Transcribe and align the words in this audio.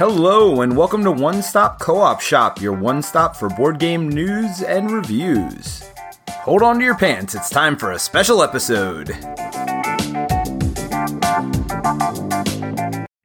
Hello, 0.00 0.62
and 0.62 0.78
welcome 0.78 1.04
to 1.04 1.12
One 1.12 1.42
Stop 1.42 1.78
Co 1.78 1.98
op 1.98 2.22
Shop, 2.22 2.58
your 2.58 2.72
one 2.72 3.02
stop 3.02 3.36
for 3.36 3.50
board 3.50 3.78
game 3.78 4.08
news 4.08 4.62
and 4.62 4.90
reviews. 4.90 5.84
Hold 6.30 6.62
on 6.62 6.78
to 6.78 6.84
your 6.86 6.96
pants, 6.96 7.34
it's 7.34 7.50
time 7.50 7.76
for 7.76 7.92
a 7.92 7.98
special 7.98 8.42
episode. 8.42 9.10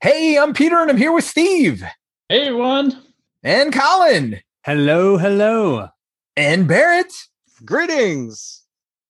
Hey, 0.02 0.38
I'm 0.38 0.54
Peter, 0.54 0.76
and 0.82 0.92
I'm 0.92 0.98
here 0.98 1.14
with 1.14 1.24
Steve. 1.24 1.82
Hey, 2.28 2.48
everyone. 2.48 3.02
And 3.42 3.72
Colin. 3.72 4.42
Hello, 4.66 5.18
hello. 5.18 5.88
And 6.36 6.68
Barrett. 6.68 7.14
Greetings. 7.64 8.64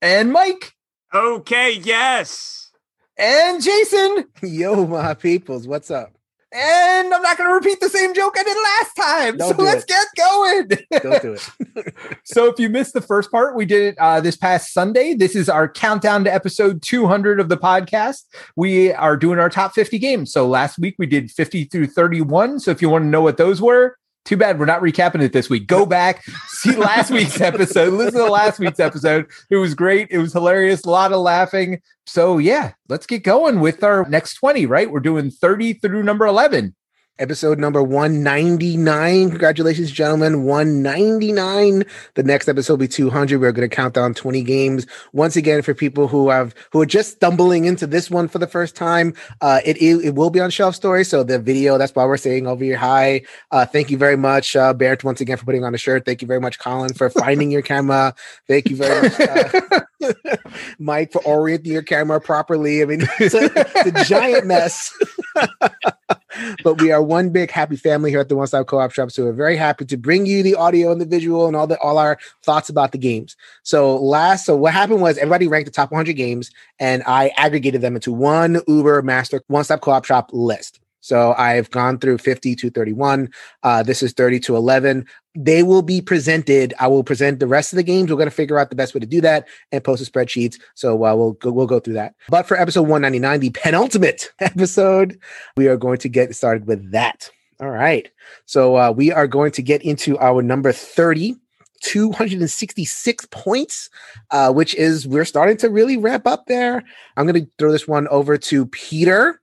And 0.03 0.31
Mike. 0.31 0.73
Okay, 1.11 1.79
yes. 1.83 2.71
And 3.17 3.63
Jason. 3.63 4.25
Yo, 4.43 4.85
my 4.85 5.15
peoples, 5.15 5.67
what's 5.67 5.89
up? 5.89 6.14
And 6.55 7.13
I'm 7.13 7.21
not 7.21 7.37
going 7.37 7.49
to 7.49 7.53
repeat 7.53 7.81
the 7.81 7.89
same 7.89 8.13
joke 8.13 8.35
I 8.37 8.43
did 8.43 8.55
last 8.55 8.93
time. 8.95 9.37
Don't 9.37 9.57
so 9.57 9.61
let's 9.61 9.83
it. 9.83 9.87
get 9.89 10.07
going. 10.15 10.67
Don't 11.01 11.21
do 11.21 11.33
it. 11.33 11.93
so 12.23 12.45
if 12.45 12.57
you 12.59 12.69
missed 12.69 12.93
the 12.93 13.01
first 13.01 13.29
part, 13.29 13.57
we 13.57 13.65
did 13.65 13.81
it 13.81 13.97
uh, 13.99 14.21
this 14.21 14.37
past 14.37 14.71
Sunday. 14.71 15.15
This 15.15 15.35
is 15.35 15.49
our 15.49 15.67
countdown 15.67 16.23
to 16.23 16.33
episode 16.33 16.81
200 16.81 17.41
of 17.41 17.49
the 17.49 17.57
podcast. 17.57 18.23
We 18.55 18.93
are 18.93 19.17
doing 19.17 19.37
our 19.37 19.49
top 19.49 19.73
50 19.73 19.99
games. 19.99 20.31
So 20.31 20.47
last 20.47 20.79
week 20.79 20.95
we 20.97 21.07
did 21.07 21.29
50 21.29 21.65
through 21.65 21.87
31. 21.87 22.61
So 22.61 22.71
if 22.71 22.81
you 22.81 22.89
want 22.89 23.03
to 23.03 23.09
know 23.09 23.21
what 23.21 23.35
those 23.35 23.61
were, 23.61 23.97
too 24.25 24.35
bad 24.35 24.59
we're 24.59 24.65
not 24.65 24.81
recapping 24.81 25.21
it 25.21 25.31
this 25.31 25.49
week. 25.49 25.67
Go 25.67 25.85
back, 25.85 26.25
see 26.47 26.75
last 26.75 27.11
week's 27.11 27.39
episode, 27.39 27.93
listen 27.93 28.19
to 28.19 28.25
last 28.25 28.59
week's 28.59 28.79
episode. 28.79 29.27
It 29.49 29.57
was 29.57 29.73
great. 29.73 30.09
It 30.11 30.17
was 30.17 30.33
hilarious. 30.33 30.83
A 30.83 30.89
lot 30.89 31.13
of 31.13 31.21
laughing. 31.21 31.81
So 32.05 32.37
yeah, 32.37 32.73
let's 32.89 33.05
get 33.05 33.23
going 33.23 33.59
with 33.59 33.83
our 33.83 34.07
next 34.09 34.35
20, 34.35 34.65
right? 34.65 34.91
We're 34.91 34.99
doing 34.99 35.31
30 35.31 35.73
through 35.73 36.03
number 36.03 36.25
11. 36.25 36.75
Episode 37.17 37.59
number 37.59 37.81
199. 37.81 39.29
Congratulations, 39.29 39.89
gentlemen. 39.89 40.43
199. 40.43 41.85
The 42.15 42.23
next 42.23 42.49
episode 42.49 42.73
will 42.73 42.77
be 42.79 42.89
200. 42.89 43.39
We're 43.39 43.53
going 43.53 43.69
to 43.69 43.73
count 43.73 43.93
down 43.93 44.13
20 44.13 44.43
games. 44.43 44.85
Once 45.13 45.37
again, 45.37 45.61
for 45.61 45.73
people 45.73 46.09
who 46.09 46.29
have 46.29 46.53
who 46.73 46.81
are 46.81 46.85
just 46.85 47.13
stumbling 47.13 47.63
into 47.63 47.87
this 47.87 48.11
one 48.11 48.27
for 48.27 48.37
the 48.37 48.47
first 48.47 48.75
time, 48.75 49.13
uh, 49.39 49.61
it, 49.63 49.77
it, 49.77 50.07
it 50.07 50.15
will 50.15 50.29
be 50.29 50.41
on 50.41 50.49
Shelf 50.49 50.75
Story. 50.75 51.05
So 51.05 51.23
the 51.23 51.39
video, 51.39 51.77
that's 51.77 51.95
why 51.95 52.03
we're 52.03 52.17
saying 52.17 52.47
over 52.47 52.65
here, 52.65 52.75
hi. 52.75 53.21
Uh, 53.49 53.65
thank 53.65 53.89
you 53.89 53.97
very 53.97 54.17
much, 54.17 54.53
uh, 54.57 54.73
Barrett, 54.73 55.05
once 55.05 55.21
again, 55.21 55.37
for 55.37 55.45
putting 55.45 55.63
on 55.63 55.71
the 55.71 55.77
shirt. 55.77 56.03
Thank 56.03 56.21
you 56.21 56.27
very 56.27 56.41
much, 56.41 56.59
Colin, 56.59 56.93
for 56.93 57.09
finding 57.09 57.49
your 57.49 57.61
camera. 57.61 58.13
Thank 58.49 58.69
you 58.69 58.75
very 58.75 59.07
much, 59.07 59.21
uh, 59.21 60.15
Mike, 60.79 61.13
for 61.13 61.23
orienting 61.23 61.71
your 61.71 61.81
camera 61.81 62.19
properly. 62.19 62.81
I 62.81 62.85
mean, 62.85 63.07
it's 63.21 63.35
a, 63.35 63.49
it's 63.55 64.01
a 64.01 64.03
giant 64.03 64.47
mess. 64.47 64.93
but 66.63 66.81
we 66.81 66.91
are 66.91 67.01
one 67.01 67.29
big 67.29 67.51
happy 67.51 67.75
family 67.75 68.09
here 68.09 68.19
at 68.19 68.29
the 68.29 68.35
One 68.35 68.47
Stop 68.47 68.67
Co-op 68.67 68.91
Shop. 68.91 69.11
So 69.11 69.23
we're 69.23 69.33
very 69.33 69.55
happy 69.55 69.85
to 69.85 69.97
bring 69.97 70.25
you 70.25 70.43
the 70.43 70.55
audio 70.55 70.91
and 70.91 70.99
the 70.99 71.05
visual 71.05 71.47
and 71.47 71.55
all 71.55 71.67
the 71.67 71.79
all 71.79 71.97
our 71.97 72.17
thoughts 72.43 72.69
about 72.69 72.91
the 72.91 72.97
games. 72.97 73.35
So 73.63 73.97
last, 73.97 74.45
so 74.45 74.55
what 74.55 74.73
happened 74.73 75.01
was 75.01 75.17
everybody 75.17 75.47
ranked 75.47 75.65
the 75.65 75.71
top 75.71 75.91
100 75.91 76.13
games, 76.13 76.51
and 76.79 77.03
I 77.05 77.31
aggregated 77.37 77.81
them 77.81 77.95
into 77.95 78.11
one 78.11 78.61
Uber 78.67 79.01
Master 79.01 79.41
One 79.47 79.63
Stop 79.63 79.81
Co-op 79.81 80.05
Shop 80.05 80.29
list. 80.33 80.79
So 81.05 81.35
I've 81.37 81.69
gone 81.69 81.99
through 81.99 82.17
50 82.17 82.55
to 82.55 82.71
31. 82.71 83.29
Uh, 83.61 83.83
this 83.83 84.01
is 84.01 84.11
30 84.13 84.39
to 84.39 84.55
11. 84.55 85.05
They 85.35 85.61
will 85.61 85.83
be 85.83 86.01
presented. 86.01 86.73
I 86.79 86.87
will 86.87 87.03
present 87.03 87.39
the 87.39 87.45
rest 87.45 87.71
of 87.71 87.77
the 87.77 87.83
games. 87.83 88.09
We're 88.09 88.17
going 88.17 88.27
to 88.27 88.35
figure 88.35 88.57
out 88.57 88.71
the 88.71 88.75
best 88.75 88.95
way 88.95 89.01
to 89.01 89.05
do 89.05 89.21
that 89.21 89.47
and 89.71 89.83
post 89.83 90.03
the 90.03 90.09
spreadsheets. 90.09 90.59
So 90.73 91.05
uh, 91.05 91.15
we'll 91.15 91.33
go, 91.33 91.51
we'll 91.51 91.67
go 91.67 91.79
through 91.79 91.93
that. 91.93 92.15
But 92.27 92.47
for 92.47 92.57
episode 92.59 92.87
199, 92.87 93.39
the 93.39 93.51
penultimate 93.51 94.31
episode, 94.39 95.19
we 95.55 95.67
are 95.67 95.77
going 95.77 95.99
to 95.99 96.09
get 96.09 96.35
started 96.35 96.65
with 96.65 96.91
that. 96.91 97.29
All 97.59 97.69
right. 97.69 98.09
So 98.47 98.75
uh, 98.75 98.91
we 98.91 99.11
are 99.11 99.27
going 99.27 99.51
to 99.51 99.61
get 99.61 99.83
into 99.83 100.17
our 100.17 100.41
number 100.41 100.71
30. 100.71 101.35
266 101.81 103.27
points, 103.29 103.91
uh, 104.31 104.51
which 104.51 104.73
is 104.73 105.07
we're 105.07 105.25
starting 105.25 105.57
to 105.57 105.69
really 105.69 105.97
wrap 105.97 106.25
up 106.25 106.47
there. 106.47 106.81
I'm 107.15 107.27
going 107.27 107.45
to 107.45 107.51
throw 107.59 107.71
this 107.71 107.87
one 107.87 108.07
over 108.07 108.39
to 108.39 108.65
Peter. 108.65 109.39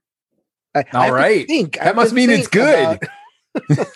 I, 0.75 0.79
I 0.93 0.97
All 0.97 1.07
to 1.07 1.13
right. 1.13 1.47
think. 1.47 1.75
That 1.77 1.83
have 1.85 1.95
must 1.95 2.13
mean 2.13 2.29
it's 2.29 2.47
good. 2.47 2.99
about- 3.57 3.87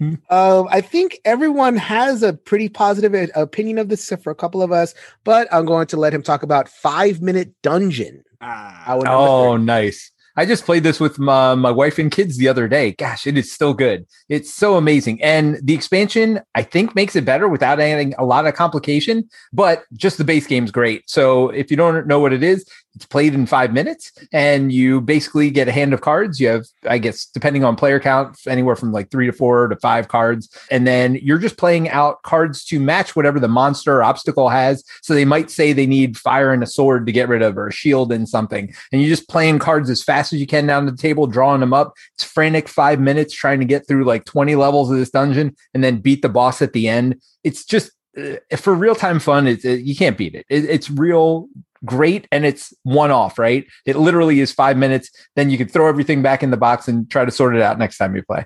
um, 0.30 0.68
I 0.70 0.80
think 0.80 1.20
everyone 1.24 1.76
has 1.76 2.22
a 2.22 2.32
pretty 2.32 2.68
positive 2.68 3.14
uh, 3.14 3.40
opinion 3.40 3.78
of 3.78 3.88
this, 3.88 4.00
except 4.00 4.24
for 4.24 4.30
a 4.30 4.34
couple 4.34 4.62
of 4.62 4.72
us. 4.72 4.94
But 5.24 5.48
I'm 5.52 5.64
going 5.64 5.86
to 5.88 5.96
let 5.96 6.14
him 6.14 6.22
talk 6.22 6.42
about 6.42 6.68
Five 6.68 7.20
Minute 7.22 7.52
Dungeon. 7.62 8.24
Ah, 8.40 8.84
Oh, 9.06 9.56
nice. 9.56 10.10
I 10.34 10.46
just 10.46 10.64
played 10.64 10.82
this 10.82 10.98
with 10.98 11.18
my, 11.18 11.54
my 11.54 11.70
wife 11.70 11.98
and 11.98 12.10
kids 12.10 12.38
the 12.38 12.48
other 12.48 12.66
day. 12.66 12.92
Gosh, 12.92 13.26
it 13.26 13.36
is 13.36 13.52
still 13.52 13.74
good. 13.74 14.06
It's 14.30 14.52
so 14.52 14.76
amazing. 14.78 15.22
And 15.22 15.58
the 15.62 15.74
expansion, 15.74 16.40
I 16.54 16.62
think, 16.62 16.94
makes 16.94 17.14
it 17.14 17.26
better 17.26 17.48
without 17.48 17.80
adding 17.80 18.14
a 18.16 18.24
lot 18.24 18.46
of 18.46 18.54
complication, 18.54 19.28
but 19.52 19.84
just 19.92 20.16
the 20.16 20.24
base 20.24 20.46
game's 20.46 20.70
great. 20.70 21.08
So 21.10 21.50
if 21.50 21.70
you 21.70 21.76
don't 21.76 22.06
know 22.06 22.18
what 22.18 22.32
it 22.32 22.42
is, 22.42 22.64
it's 22.94 23.06
played 23.06 23.34
in 23.34 23.46
five 23.46 23.72
minutes 23.72 24.12
and 24.32 24.70
you 24.70 25.00
basically 25.00 25.50
get 25.50 25.68
a 25.68 25.72
hand 25.72 25.94
of 25.94 26.00
cards. 26.00 26.38
You 26.38 26.48
have, 26.48 26.66
I 26.84 26.98
guess, 26.98 27.26
depending 27.26 27.64
on 27.64 27.76
player 27.76 27.98
count, 27.98 28.36
anywhere 28.46 28.76
from 28.76 28.92
like 28.92 29.10
three 29.10 29.26
to 29.26 29.32
four 29.32 29.68
to 29.68 29.76
five 29.76 30.08
cards. 30.08 30.54
And 30.70 30.86
then 30.86 31.14
you're 31.22 31.38
just 31.38 31.56
playing 31.56 31.88
out 31.88 32.22
cards 32.22 32.64
to 32.66 32.78
match 32.78 33.16
whatever 33.16 33.40
the 33.40 33.48
monster 33.48 33.96
or 33.96 34.02
obstacle 34.02 34.50
has. 34.50 34.84
So 35.02 35.14
they 35.14 35.24
might 35.24 35.50
say 35.50 35.72
they 35.72 35.86
need 35.86 36.18
fire 36.18 36.52
and 36.52 36.62
a 36.62 36.66
sword 36.66 37.06
to 37.06 37.12
get 37.12 37.28
rid 37.28 37.42
of 37.42 37.56
or 37.56 37.68
a 37.68 37.72
shield 37.72 38.12
and 38.12 38.28
something. 38.28 38.74
And 38.92 39.00
you're 39.00 39.10
just 39.10 39.28
playing 39.28 39.58
cards 39.58 39.88
as 39.88 40.02
fast 40.02 40.32
as 40.32 40.40
you 40.40 40.46
can 40.46 40.66
down 40.66 40.86
the 40.86 40.96
table, 40.96 41.26
drawing 41.26 41.60
them 41.60 41.72
up. 41.72 41.94
It's 42.14 42.24
frantic 42.24 42.68
five 42.68 43.00
minutes 43.00 43.34
trying 43.34 43.60
to 43.60 43.66
get 43.66 43.88
through 43.88 44.04
like 44.04 44.24
20 44.26 44.54
levels 44.54 44.90
of 44.90 44.98
this 44.98 45.10
dungeon 45.10 45.56
and 45.72 45.82
then 45.82 45.98
beat 45.98 46.22
the 46.22 46.28
boss 46.28 46.60
at 46.60 46.74
the 46.74 46.88
end. 46.88 47.22
It's 47.42 47.64
just 47.64 47.92
uh, 48.18 48.56
for 48.56 48.74
real 48.74 48.94
time 48.94 49.18
fun. 49.18 49.46
It, 49.46 49.64
you 49.64 49.96
can't 49.96 50.18
beat 50.18 50.34
it. 50.34 50.44
it. 50.50 50.64
It's 50.66 50.90
real 50.90 51.48
great 51.84 52.28
and 52.30 52.44
it's 52.44 52.72
one 52.82 53.10
off, 53.10 53.38
right? 53.38 53.66
It 53.86 53.96
literally 53.96 54.40
is 54.40 54.52
five 54.52 54.76
minutes. 54.76 55.10
Then 55.36 55.50
you 55.50 55.58
can 55.58 55.68
throw 55.68 55.88
everything 55.88 56.22
back 56.22 56.42
in 56.42 56.50
the 56.50 56.56
box 56.56 56.88
and 56.88 57.10
try 57.10 57.24
to 57.24 57.30
sort 57.30 57.56
it 57.56 57.62
out 57.62 57.78
next 57.78 57.98
time 57.98 58.14
you 58.14 58.22
play. 58.22 58.44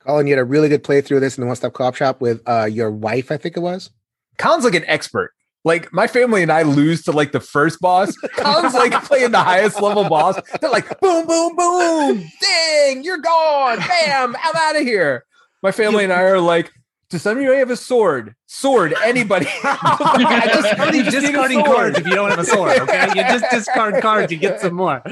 Colin, 0.00 0.26
you 0.26 0.34
had 0.34 0.40
a 0.40 0.44
really 0.44 0.68
good 0.68 0.84
playthrough 0.84 1.16
of 1.16 1.20
this 1.20 1.36
in 1.36 1.42
the 1.42 1.46
One 1.46 1.56
Stop 1.56 1.72
Co-op 1.72 1.96
Shop 1.96 2.20
with 2.20 2.40
uh, 2.46 2.64
your 2.64 2.90
wife, 2.90 3.32
I 3.32 3.36
think 3.36 3.56
it 3.56 3.60
was. 3.60 3.90
Colin's 4.38 4.64
like 4.64 4.74
an 4.74 4.84
expert. 4.86 5.32
Like 5.64 5.92
my 5.92 6.06
family 6.06 6.42
and 6.42 6.52
I 6.52 6.62
lose 6.62 7.02
to 7.04 7.12
like 7.12 7.32
the 7.32 7.40
first 7.40 7.80
boss. 7.80 8.16
Colin's 8.36 8.74
like 8.74 8.92
playing 9.04 9.32
the 9.32 9.42
highest 9.42 9.82
level 9.82 10.08
boss. 10.08 10.40
They're 10.60 10.70
like 10.70 11.00
boom, 11.00 11.26
boom, 11.26 11.56
boom, 11.56 12.24
ding, 12.40 13.02
you're 13.02 13.18
gone, 13.18 13.78
bam, 13.78 14.36
I'm 14.40 14.56
out 14.56 14.76
of 14.76 14.82
here. 14.82 15.24
My 15.64 15.72
family 15.72 16.04
and 16.04 16.12
I 16.12 16.20
are 16.20 16.38
like, 16.38 16.70
does 17.16 17.22
somebody 17.22 17.46
have 17.46 17.70
a 17.70 17.76
sword? 17.76 18.34
Sword, 18.44 18.94
anybody? 19.02 19.46
I 19.64 20.50
just, 20.52 20.78
You're 20.94 20.94
you 20.94 21.10
just 21.10 21.26
discarding 21.26 21.64
cards 21.64 21.98
if 21.98 22.06
you 22.06 22.14
don't 22.14 22.28
have 22.28 22.38
a 22.38 22.44
sword. 22.44 22.76
Okay, 22.86 23.08
you 23.08 23.22
just 23.22 23.44
discard 23.50 24.02
cards, 24.02 24.30
you 24.30 24.38
get 24.38 24.60
some 24.60 24.74
more. 24.74 25.02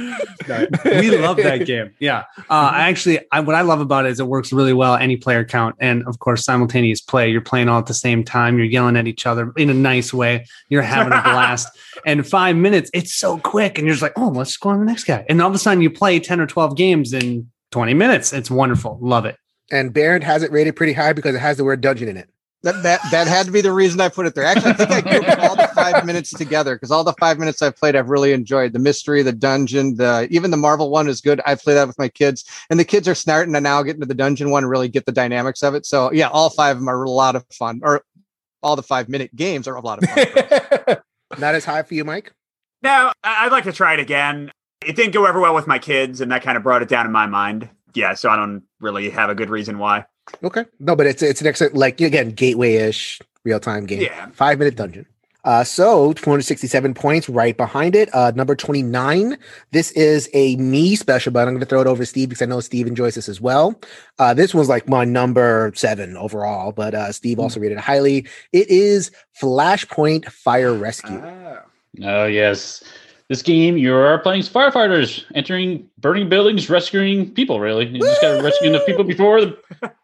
No, 0.47 0.67
we 0.85 1.17
love 1.17 1.39
that 1.39 1.65
game. 1.67 1.95
Yeah, 1.99 2.25
uh, 2.39 2.71
I 2.73 2.89
actually, 2.89 3.21
I, 3.33 3.41
what 3.41 3.55
I 3.55 3.63
love 3.63 3.81
about 3.81 4.05
it 4.05 4.11
is 4.11 4.21
it 4.21 4.27
works 4.27 4.53
really 4.53 4.75
well 4.75 4.97
any 4.97 5.17
player 5.17 5.45
count, 5.45 5.77
and 5.81 6.07
of 6.07 6.19
course 6.19 6.45
simultaneous 6.45 7.01
play. 7.01 7.31
You're 7.31 7.41
playing 7.41 7.69
all 7.69 7.79
at 7.79 7.87
the 7.87 7.95
same 7.95 8.23
time. 8.23 8.59
You're 8.59 8.67
yelling 8.67 8.97
at 8.97 9.09
each 9.09 9.27
other 9.27 9.53
in 9.57 9.71
a 9.71 9.75
nice 9.75 10.13
way. 10.13 10.47
You're 10.69 10.83
having 10.83 11.13
a 11.13 11.23
blast. 11.23 11.69
and 12.05 12.27
five 12.27 12.55
minutes, 12.55 12.91
it's 12.93 13.15
so 13.15 13.39
quick, 13.39 13.79
and 13.79 13.87
you're 13.87 13.95
just 13.95 14.03
like, 14.03 14.13
oh, 14.17 14.29
let's 14.29 14.57
go 14.57 14.69
on 14.71 14.79
the 14.79 14.87
next 14.87 15.05
guy. 15.05 15.25
And 15.29 15.41
all 15.41 15.49
of 15.49 15.55
a 15.55 15.59
sudden, 15.59 15.83
you 15.83 15.91
play 15.91 16.21
ten 16.21 16.39
or 16.39 16.47
twelve 16.47 16.77
games 16.77 17.13
in 17.13 17.51
20 17.73 17.95
minutes. 17.95 18.33
It's 18.33 18.53
wonderful. 18.53 18.99
Love 19.01 19.25
it. 19.25 19.37
And 19.73 19.93
Barrett 19.93 20.23
has 20.23 20.43
it 20.43 20.53
rated 20.53 20.77
pretty 20.77 20.93
high 20.93 21.13
because 21.13 21.35
it 21.35 21.39
has 21.41 21.57
the 21.57 21.65
word 21.65 21.81
dungeon 21.81 22.09
in 22.09 22.17
it. 22.17 22.29
That, 22.63 22.83
that 22.83 23.01
that 23.11 23.27
had 23.27 23.45
to 23.45 23.53
be 23.53 23.61
the 23.61 23.73
reason 23.73 24.01
I 24.01 24.09
put 24.09 24.25
it 24.25 24.35
there. 24.35 24.45
Actually, 24.45 24.71
I 24.71 24.75
think 24.75 24.91
I 24.91 25.01
grouped 25.21 25.39
all 25.41 25.55
the 25.55 25.69
five 25.75 26.07
minutes 26.07 26.31
together 26.31 26.77
because 26.77 26.91
all 26.91 27.05
the 27.05 27.13
five 27.21 27.39
minutes 27.39 27.61
I've 27.61 27.77
played, 27.77 27.95
I've 27.95 28.09
really 28.09 28.33
enjoyed. 28.33 28.73
The 28.73 28.79
mystery, 28.79 29.23
the 29.23 29.33
dungeon, 29.33 29.97
the 29.97 30.27
even 30.31 30.51
the 30.51 30.57
Marvel 30.57 30.89
one 30.89 31.07
is 31.07 31.21
good. 31.21 31.43
I 31.45 31.57
play 31.57 31.75
that 31.75 31.87
with 31.87 31.99
my 31.99 32.09
kids, 32.09 32.43
and 32.71 32.81
the 32.81 32.85
kids 32.87 33.07
are 33.07 33.15
starting 33.15 33.53
to 33.53 33.61
now 33.61 33.83
get 33.83 33.97
into 33.97 34.07
the 34.07 34.15
dungeon 34.15 34.51
one 34.51 34.65
and 34.65 34.71
really 34.71 34.89
get 34.89 35.05
the 35.05 35.13
dynamics 35.13 35.63
of 35.63 35.75
it. 35.75 35.85
So 35.85 36.11
yeah, 36.11 36.29
all 36.29 36.49
five 36.49 36.77
of 36.77 36.81
them 36.81 36.89
are 36.89 37.03
a 37.03 37.11
lot 37.11 37.37
of 37.37 37.45
fun, 37.53 37.81
or 37.83 38.03
all 38.63 38.77
the 38.77 38.83
five 38.83 39.11
minute 39.11 39.37
games 39.37 39.69
are 39.69 39.75
a 39.75 39.83
lot 39.83 40.03
of 40.03 40.09
fun. 40.09 40.97
Not 41.39 41.55
as 41.55 41.67
high 41.67 41.83
for 41.83 41.93
you, 41.93 42.05
Mike. 42.05 42.33
no, 42.83 43.13
I- 43.23 43.45
I'd 43.45 43.53
like 43.53 43.65
to 43.65 43.73
try 43.73 43.93
it 43.93 44.01
again. 44.01 44.51
It 44.87 44.97
didn't 44.97 45.13
go 45.13 45.27
over 45.27 45.39
well 45.39 45.55
with 45.55 45.67
my 45.67 45.79
kids, 45.79 46.23
and 46.23 46.33
that 46.33 46.43
kind 46.43 46.57
of 46.57 46.63
brought 46.63 46.81
it 46.81 46.89
down 46.89 47.05
in 47.05 47.13
my 47.13 47.27
mind. 47.27 47.69
Yeah, 47.95 48.15
so 48.15 48.29
I 48.29 48.37
don't 48.37 48.63
really 48.81 49.11
have 49.11 49.31
a 49.31 49.35
good 49.35 49.51
reason 49.51 49.79
why. 49.79 50.07
Okay. 50.43 50.65
No, 50.81 50.97
but 50.97 51.07
it's 51.07 51.23
it's 51.23 51.41
an 51.41 51.47
excellent, 51.47 51.75
like 51.75 52.01
again, 52.01 52.31
gateway 52.31 52.75
ish 52.75 53.21
real 53.45 53.61
time 53.61 53.87
game. 53.87 54.03
Yeah. 54.03 54.31
Five 54.31 54.59
minute 54.59 54.77
dungeon. 54.77 55.07
Uh, 55.45 55.63
so 55.63 56.15
267 56.15 56.95
points 56.95 57.29
right 57.29 57.55
behind 57.57 57.95
it. 57.95 58.09
Uh, 58.15 58.33
number 58.35 58.57
29. 58.57 59.37
This 59.73 59.91
is 59.93 60.29
a 60.33 60.57
me 60.57 60.97
special, 60.97 61.33
but 61.33 61.47
I'm 61.47 61.53
going 61.53 61.61
to 61.61 61.67
throw 61.67 61.83
it 61.83 61.87
over 61.87 62.03
to 62.03 62.07
Steve 62.07 62.31
because 62.31 62.41
I 62.41 62.47
know 62.47 62.61
Steve 62.61 62.87
enjoys 62.87 63.15
this 63.15 63.29
as 63.29 63.43
well. 63.43 63.79
Uh, 64.19 64.33
this 64.33 64.55
was 64.55 64.71
like 64.71 64.89
my 64.89 65.05
number 65.05 65.71
seven 65.75 66.17
overall, 66.17 66.73
but 66.73 66.95
uh, 66.95 67.13
Steve 67.13 67.39
also 67.39 67.61
rated 67.61 67.77
it 67.77 67.83
highly. 67.83 68.27
It 68.53 68.71
is 68.71 69.11
Flashpoint 69.39 70.31
Fire 70.31 70.73
Rescue. 70.73 71.21
Ah. 71.23 71.61
Oh 72.03 72.25
yes, 72.27 72.83
this 73.29 73.43
game, 73.43 73.77
you're 73.77 74.19
playing 74.19 74.43
firefighters, 74.43 75.25
entering 75.35 75.89
burning 75.99 76.29
buildings, 76.29 76.69
rescuing 76.69 77.31
people. 77.33 77.59
Really, 77.61 77.87
you 77.87 78.01
just 78.01 78.21
got 78.21 78.37
to 78.37 78.43
rescue 78.43 78.69
enough 78.69 78.87
people 78.87 79.05
before 79.05 79.41
the 79.41 79.59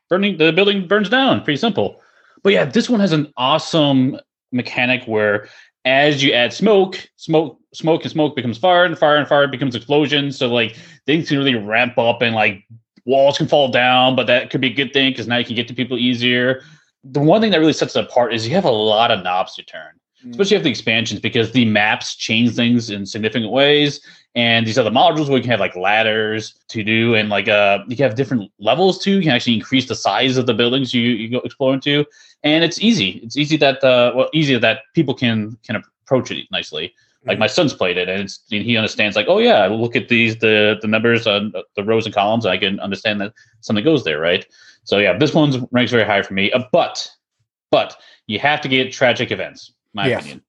burning 0.09 0.39
the 0.39 0.53
building 0.53 0.87
burns 0.87 1.09
down. 1.09 1.43
Pretty 1.45 1.59
simple. 1.59 2.01
But 2.43 2.53
yeah, 2.53 2.65
this 2.65 2.89
one 2.89 3.01
has 3.01 3.13
an 3.13 3.33
awesome 3.37 4.19
mechanic 4.53 5.05
where 5.05 5.49
as 5.85 6.23
you 6.23 6.33
add 6.33 6.53
smoke, 6.53 7.09
smoke, 7.17 7.59
smoke 7.75 8.03
and 8.03 8.11
smoke 8.11 8.37
becomes 8.37 8.59
fire, 8.59 8.85
and 8.85 8.99
fire 8.99 9.17
and 9.17 9.29
fire 9.29 9.47
becomes 9.47 9.75
explosion. 9.75 10.33
So 10.33 10.49
like 10.49 10.77
things 11.07 11.29
can 11.29 11.39
really 11.39 11.55
ramp 11.55 11.99
up, 11.99 12.23
and 12.23 12.35
like 12.35 12.65
walls 13.05 13.37
can 13.37 13.49
fall 13.49 13.71
down, 13.71 14.17
but 14.17 14.27
that 14.29 14.51
could 14.51 14.63
be 14.63 14.69
a 14.69 14.75
good 14.75 14.95
thing 14.95 15.13
because 15.13 15.27
now 15.27 15.37
you 15.37 15.45
can 15.45 15.57
get 15.57 15.69
to 15.69 15.75
people 15.75 15.99
easier. 15.99 16.63
The 17.05 17.21
one 17.21 17.41
thing 17.41 17.51
that 17.51 17.61
really 17.61 17.73
sets 17.73 17.97
it 17.97 18.05
apart 18.05 18.33
is 18.33 18.49
you 18.49 18.55
have 18.55 18.65
a 18.65 18.71
lot 18.71 19.11
of 19.11 19.23
knobs 19.23 19.55
to 19.57 19.63
turn 19.63 20.00
especially 20.29 20.57
after 20.57 20.65
the 20.65 20.71
expansions 20.71 21.21
because 21.21 21.53
the 21.53 21.65
maps 21.65 22.15
change 22.15 22.55
things 22.55 22.91
in 22.91 23.07
significant 23.07 23.51
ways. 23.51 24.01
And 24.35 24.67
these 24.67 24.79
other 24.79 24.91
modules 24.91 25.29
where 25.29 25.39
you 25.39 25.43
can 25.43 25.51
have 25.51 25.61
like 25.61 25.75
ladders 25.75 26.55
to 26.69 26.85
do 26.85 27.15
and 27.15 27.29
like 27.29 27.49
uh 27.49 27.81
you 27.89 27.97
can 27.97 28.05
have 28.05 28.15
different 28.15 28.51
levels 28.59 28.99
too. 28.99 29.17
You 29.17 29.23
can 29.23 29.33
actually 29.33 29.55
increase 29.55 29.89
the 29.89 29.95
size 29.95 30.37
of 30.37 30.47
the 30.47 30.55
buildings 30.55 30.95
you, 30.95 31.03
you 31.03 31.31
go 31.31 31.39
explore 31.39 31.75
into. 31.75 32.05
And 32.45 32.63
it's 32.63 32.81
easy. 32.81 33.21
It's 33.23 33.37
easy 33.37 33.57
that 33.59 33.83
uh 33.83 34.13
well 34.15 34.29
easy 34.33 34.57
that 34.57 34.83
people 34.95 35.15
can 35.15 35.59
can 35.65 35.77
approach 35.77 36.31
it 36.31 36.47
nicely. 36.51 36.95
Like 37.27 37.39
my 37.39 37.49
son's 37.49 37.75
played 37.75 37.99
it 37.99 38.09
and, 38.09 38.23
it's, 38.23 38.41
and 38.51 38.63
he 38.63 38.77
understands 38.79 39.15
like 39.17 39.27
oh 39.29 39.39
yeah 39.39 39.67
look 39.67 39.97
at 39.97 40.09
these 40.09 40.39
the 40.39 40.79
the 40.81 40.89
numbers 40.89 41.27
on 41.27 41.53
the 41.77 41.85
rows 41.85 42.07
and 42.07 42.15
columns 42.15 42.47
i 42.47 42.57
can 42.57 42.81
understand 42.81 43.21
that 43.21 43.35
something 43.61 43.85
goes 43.85 44.05
there 44.05 44.21
right? 44.21 44.47
So 44.85 44.99
yeah 44.99 45.17
this 45.19 45.35
one's 45.35 45.59
ranks 45.73 45.91
very 45.91 46.05
high 46.05 46.23
for 46.23 46.35
me. 46.35 46.53
Uh, 46.53 46.63
but 46.73 47.11
but 47.71 47.97
you 48.27 48.39
have 48.39 48.61
to 48.61 48.69
get 48.69 48.93
tragic 48.93 49.33
events 49.33 49.73
my 49.95 50.09
Yes. 50.09 50.21
opinion. 50.21 50.43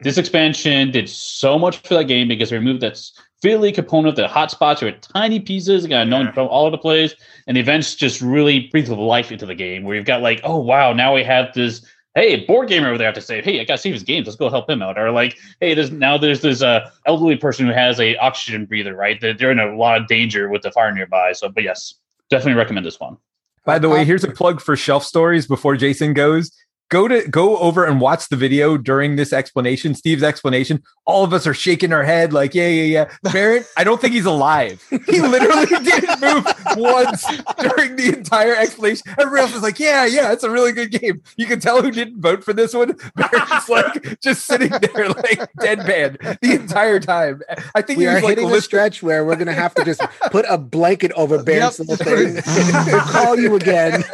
This 0.00 0.16
expansion 0.18 0.90
did 0.92 1.08
so 1.08 1.58
much 1.58 1.78
for 1.78 1.94
that 1.94 2.04
game 2.04 2.28
because 2.28 2.50
they 2.50 2.56
removed 2.56 2.80
that 2.82 3.00
fiddly 3.44 3.74
component. 3.74 4.16
of 4.16 4.16
The 4.16 4.32
hotspots 4.32 4.82
are 4.82 4.92
tiny 4.92 5.40
pieces, 5.40 5.82
you 5.82 5.88
got 5.88 6.06
known 6.06 6.26
Yeah. 6.26 6.32
from 6.32 6.48
all 6.48 6.62
over 6.66 6.70
the 6.72 6.78
place, 6.78 7.14
and 7.46 7.56
the 7.56 7.60
events 7.60 7.94
just 7.96 8.20
really 8.20 8.68
breathe 8.68 8.88
life 8.88 9.32
into 9.32 9.46
the 9.46 9.54
game. 9.56 9.82
Where 9.82 9.96
you've 9.96 10.04
got 10.04 10.22
like, 10.22 10.40
oh 10.44 10.58
wow, 10.58 10.92
now 10.92 11.14
we 11.14 11.24
have 11.24 11.52
this. 11.54 11.84
Hey, 12.14 12.44
board 12.46 12.68
gamer 12.68 12.88
over 12.88 12.98
there 12.98 13.06
have 13.06 13.14
to 13.14 13.20
say, 13.20 13.42
hey, 13.42 13.60
I 13.60 13.64
gotta 13.64 13.78
save 13.78 13.92
his 13.92 14.02
games. 14.02 14.26
Let's 14.26 14.36
go 14.36 14.48
help 14.48 14.68
him 14.68 14.82
out. 14.82 14.98
Or 14.98 15.10
like, 15.12 15.36
hey, 15.60 15.74
there's 15.74 15.92
now 15.92 16.16
there's 16.18 16.40
this 16.40 16.62
uh, 16.62 16.90
elderly 17.06 17.36
person 17.36 17.66
who 17.66 17.72
has 17.72 18.00
a 18.00 18.16
oxygen 18.16 18.66
breather, 18.66 18.94
right? 18.96 19.20
They're, 19.20 19.34
they're 19.34 19.50
in 19.52 19.60
a 19.60 19.76
lot 19.76 20.00
of 20.00 20.08
danger 20.08 20.48
with 20.48 20.62
the 20.62 20.70
fire 20.72 20.92
nearby. 20.92 21.32
So, 21.32 21.48
but 21.48 21.62
yes, 21.62 21.94
definitely 22.30 22.54
recommend 22.58 22.86
this 22.86 22.98
one. 22.98 23.18
By 23.64 23.78
the 23.78 23.88
way, 23.88 24.04
here's 24.04 24.24
a 24.24 24.30
plug 24.30 24.60
for 24.60 24.74
shelf 24.76 25.04
stories 25.04 25.46
before 25.46 25.76
Jason 25.76 26.12
goes. 26.14 26.50
Go 26.90 27.06
to 27.06 27.28
go 27.28 27.58
over 27.58 27.84
and 27.84 28.00
watch 28.00 28.30
the 28.30 28.36
video 28.36 28.78
during 28.78 29.16
this 29.16 29.30
explanation, 29.34 29.94
Steve's 29.94 30.22
explanation. 30.22 30.82
All 31.04 31.22
of 31.22 31.34
us 31.34 31.46
are 31.46 31.52
shaking 31.52 31.92
our 31.92 32.02
head 32.02 32.32
like, 32.32 32.54
yeah, 32.54 32.68
yeah, 32.68 32.82
yeah. 32.84 33.10
Barrett, 33.32 33.66
I 33.76 33.84
don't 33.84 34.00
think 34.00 34.14
he's 34.14 34.24
alive. 34.24 34.82
He 35.06 35.20
literally 35.20 35.66
didn't 35.84 36.20
move 36.20 36.46
once 36.78 37.26
during 37.58 37.96
the 37.96 38.14
entire 38.16 38.56
explanation. 38.56 39.06
Everybody 39.18 39.42
else 39.42 39.52
was 39.52 39.62
like, 39.62 39.78
yeah, 39.78 40.06
yeah, 40.06 40.32
it's 40.32 40.44
a 40.44 40.50
really 40.50 40.72
good 40.72 40.90
game. 40.90 41.22
You 41.36 41.44
can 41.44 41.60
tell 41.60 41.82
who 41.82 41.90
didn't 41.90 42.22
vote 42.22 42.42
for 42.42 42.54
this 42.54 42.72
one. 42.72 42.96
Barrett's 43.16 43.68
like 43.68 44.20
just 44.20 44.46
sitting 44.46 44.70
there 44.70 45.08
like 45.10 45.40
deadpan 45.60 46.40
the 46.40 46.52
entire 46.54 47.00
time. 47.00 47.42
I 47.74 47.82
think 47.82 47.98
We 47.98 48.04
he 48.04 48.08
are 48.08 48.14
was 48.14 48.22
like 48.22 48.30
hitting 48.30 48.46
the 48.46 48.52
listening- 48.52 48.62
stretch 48.68 49.02
where 49.02 49.26
we're 49.26 49.36
gonna 49.36 49.52
have 49.52 49.74
to 49.74 49.84
just 49.84 50.00
put 50.30 50.46
a 50.48 50.56
blanket 50.56 51.12
over 51.12 51.42
Barrett's 51.42 51.80
Yep. 51.80 51.88
little 51.88 52.06
thing. 52.06 52.98
call 53.00 53.38
you 53.38 53.56
again. 53.56 54.04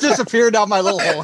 disappeared 0.00 0.54
down 0.54 0.68
my 0.68 0.80
little 0.80 0.98
hole. 1.00 1.22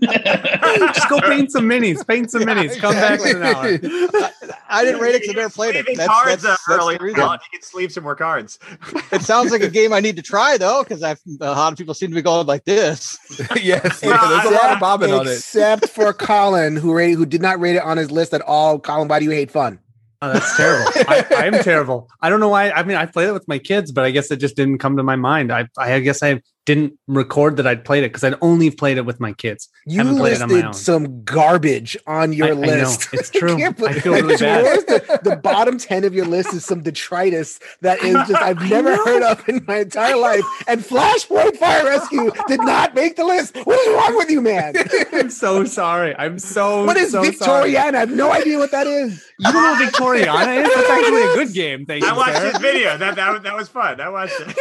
Just 0.00 1.08
go 1.08 1.20
paint 1.20 1.52
some 1.52 1.64
minis. 1.68 2.06
Paint 2.06 2.30
some 2.30 2.42
minis. 2.42 2.78
Come 2.78 2.94
back 2.94 3.20
in 3.20 3.36
an 3.36 3.42
hour. 3.42 4.30
I 4.68 4.84
didn't 4.84 5.00
rate 5.00 5.14
it 5.14 5.22
because 5.22 5.34
I 5.34 5.40
You're 5.40 5.42
never 5.42 5.50
played 5.50 5.76
it. 5.76 5.84
sleeving 5.84 5.96
That's, 5.98 6.08
cards 6.08 6.42
that's, 6.42 6.64
that's 6.66 6.78
early. 6.82 6.96
the 6.96 7.04
reason. 7.04 7.20
on. 7.22 7.38
You 7.52 7.58
can 7.58 7.62
sleeve 7.62 7.92
some 7.92 8.04
more 8.04 8.14
cards. 8.16 8.58
It 9.12 9.22
sounds 9.22 9.50
like 9.50 9.62
a 9.62 9.68
game 9.68 9.92
I 9.92 9.98
need 9.98 10.14
to 10.16 10.22
try 10.22 10.56
though, 10.56 10.84
because 10.84 11.02
I've 11.02 11.20
a 11.40 11.46
lot 11.46 11.72
of 11.72 11.78
people 11.78 11.94
seem 11.94 12.10
to 12.10 12.14
be 12.14 12.22
going 12.22 12.46
like 12.46 12.64
this. 12.64 13.18
yes, 13.60 14.00
yeah, 14.02 14.28
there's 14.28 14.44
a 14.44 14.50
lot 14.50 14.72
of 14.72 14.78
bobbing 14.78 15.12
on 15.12 15.26
it. 15.26 15.32
Except 15.32 15.88
for 15.88 16.12
Colin, 16.12 16.76
who 16.76 16.94
rated, 16.94 17.16
who 17.16 17.26
did 17.26 17.42
not 17.42 17.58
rate 17.58 17.74
it 17.74 17.82
on 17.82 17.96
his 17.96 18.10
list 18.12 18.32
at 18.34 18.40
all. 18.42 18.78
Colin, 18.78 19.08
why 19.08 19.18
do 19.18 19.24
you 19.24 19.32
hate 19.32 19.50
fun? 19.50 19.80
Oh, 20.22 20.32
that's 20.32 20.56
terrible. 20.56 20.90
I, 21.08 21.26
I'm 21.46 21.54
terrible. 21.62 22.08
I 22.20 22.28
don't 22.30 22.40
know 22.40 22.50
why. 22.50 22.70
I 22.70 22.82
mean, 22.82 22.96
I 22.98 23.06
played 23.06 23.28
it 23.28 23.32
with 23.32 23.48
my 23.48 23.58
kids, 23.58 23.90
but 23.90 24.04
I 24.04 24.10
guess 24.10 24.30
it 24.30 24.36
just 24.36 24.54
didn't 24.54 24.78
come 24.78 24.96
to 24.98 25.02
my 25.02 25.16
mind. 25.16 25.50
I, 25.50 25.66
I 25.78 25.98
guess 26.00 26.22
I 26.22 26.40
didn't 26.66 26.92
record 27.08 27.56
that 27.56 27.66
I'd 27.66 27.84
played 27.84 28.04
it 28.04 28.08
because 28.10 28.22
I'd 28.22 28.34
only 28.42 28.70
played 28.70 28.98
it 28.98 29.06
with 29.06 29.18
my 29.18 29.32
kids. 29.32 29.68
You 29.86 29.98
Haven't 29.98 30.18
played 30.18 30.34
it 30.34 30.42
on 30.42 30.48
my 30.48 30.54
listed 30.56 30.66
own. 30.66 30.74
some 30.74 31.24
garbage 31.24 31.96
on 32.06 32.32
your 32.32 32.48
I- 32.48 32.50
I 32.50 32.54
know. 32.54 32.60
list. 32.60 33.08
It's 33.12 33.30
true. 33.40 33.56
can't 33.56 33.82
I 33.82 33.92
feel 33.94 34.12
really 34.12 34.36
bad. 34.38 34.86
The, 34.86 35.20
the 35.30 35.36
bottom 35.36 35.78
10 35.78 36.04
of 36.04 36.14
your 36.14 36.26
list 36.26 36.52
is 36.54 36.64
some 36.64 36.82
detritus 36.82 37.58
that 37.80 38.02
is 38.02 38.14
just, 38.28 38.34
I've 38.34 38.60
never 38.68 38.94
heard 38.96 39.22
of 39.22 39.48
in 39.48 39.64
my 39.66 39.78
entire 39.78 40.16
life. 40.16 40.44
And 40.68 40.80
Flashpoint 40.82 41.56
Fire 41.56 41.84
Rescue 41.86 42.30
did 42.46 42.60
not 42.60 42.94
make 42.94 43.16
the 43.16 43.24
list. 43.24 43.56
What 43.64 43.80
is 43.80 43.94
wrong 43.94 44.16
with 44.16 44.30
you, 44.30 44.40
man? 44.42 44.74
I'm 45.12 45.30
so 45.30 45.64
sorry. 45.64 46.14
I'm 46.16 46.38
so. 46.38 46.84
What 46.84 46.96
is 46.98 47.10
so 47.12 47.22
sorry. 47.32 47.72
Victoriana? 47.72 47.94
I 47.94 48.00
have 48.00 48.10
no 48.12 48.30
idea 48.32 48.58
what 48.58 48.70
that 48.72 48.86
is. 48.86 49.24
You 49.38 49.50
don't 49.52 49.54
know 49.54 49.72
what 49.72 49.92
Victoriana 49.92 50.62
is? 50.62 50.74
That's 50.74 50.90
actually 50.90 51.22
a 51.22 51.34
good 51.34 51.54
game. 51.54 51.86
Thank 51.86 52.04
you. 52.04 52.10
I 52.10 52.12
watched 52.16 52.36
Sarah. 52.36 52.50
his 52.52 52.58
video. 52.60 52.98
That, 52.98 53.16
that 53.16 53.42
that 53.44 53.56
was 53.56 53.68
fun. 53.68 54.00
I 54.00 54.08
watched 54.10 54.34
it. 54.38 54.56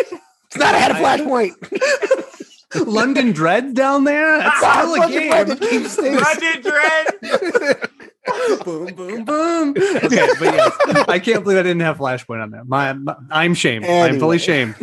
It's 0.51 0.57
not 0.57 0.73
ahead 0.75 0.91
of 0.91 0.97
Flashpoint. 0.97 1.55
London 2.87 3.31
Dread 3.31 3.73
down 3.73 4.03
there. 4.03 4.37
That's 4.39 4.63
Ah, 4.63 4.81
still 4.81 4.95
a 4.95 4.97
fucking 4.97 5.19
game. 5.19 5.31
fucking 5.31 5.57
keep. 5.57 6.21
London 6.23 6.61
Dread. 6.61 7.89
boom, 8.65 8.85
boom, 8.95 9.25
boom. 9.25 9.69
Okay, 9.77 10.27
but 10.39 10.41
yes, 10.41 11.05
I 11.07 11.19
can't 11.19 11.43
believe 11.43 11.57
I 11.59 11.63
didn't 11.63 11.81
have 11.81 11.97
Flashpoint 11.97 12.43
on 12.43 12.51
there. 12.51 12.63
My, 12.65 12.93
my- 12.93 13.15
I'm 13.31 13.53
shamed. 13.55 13.85
I'm 13.85 14.19
fully 14.19 14.37
shamed. 14.39 14.75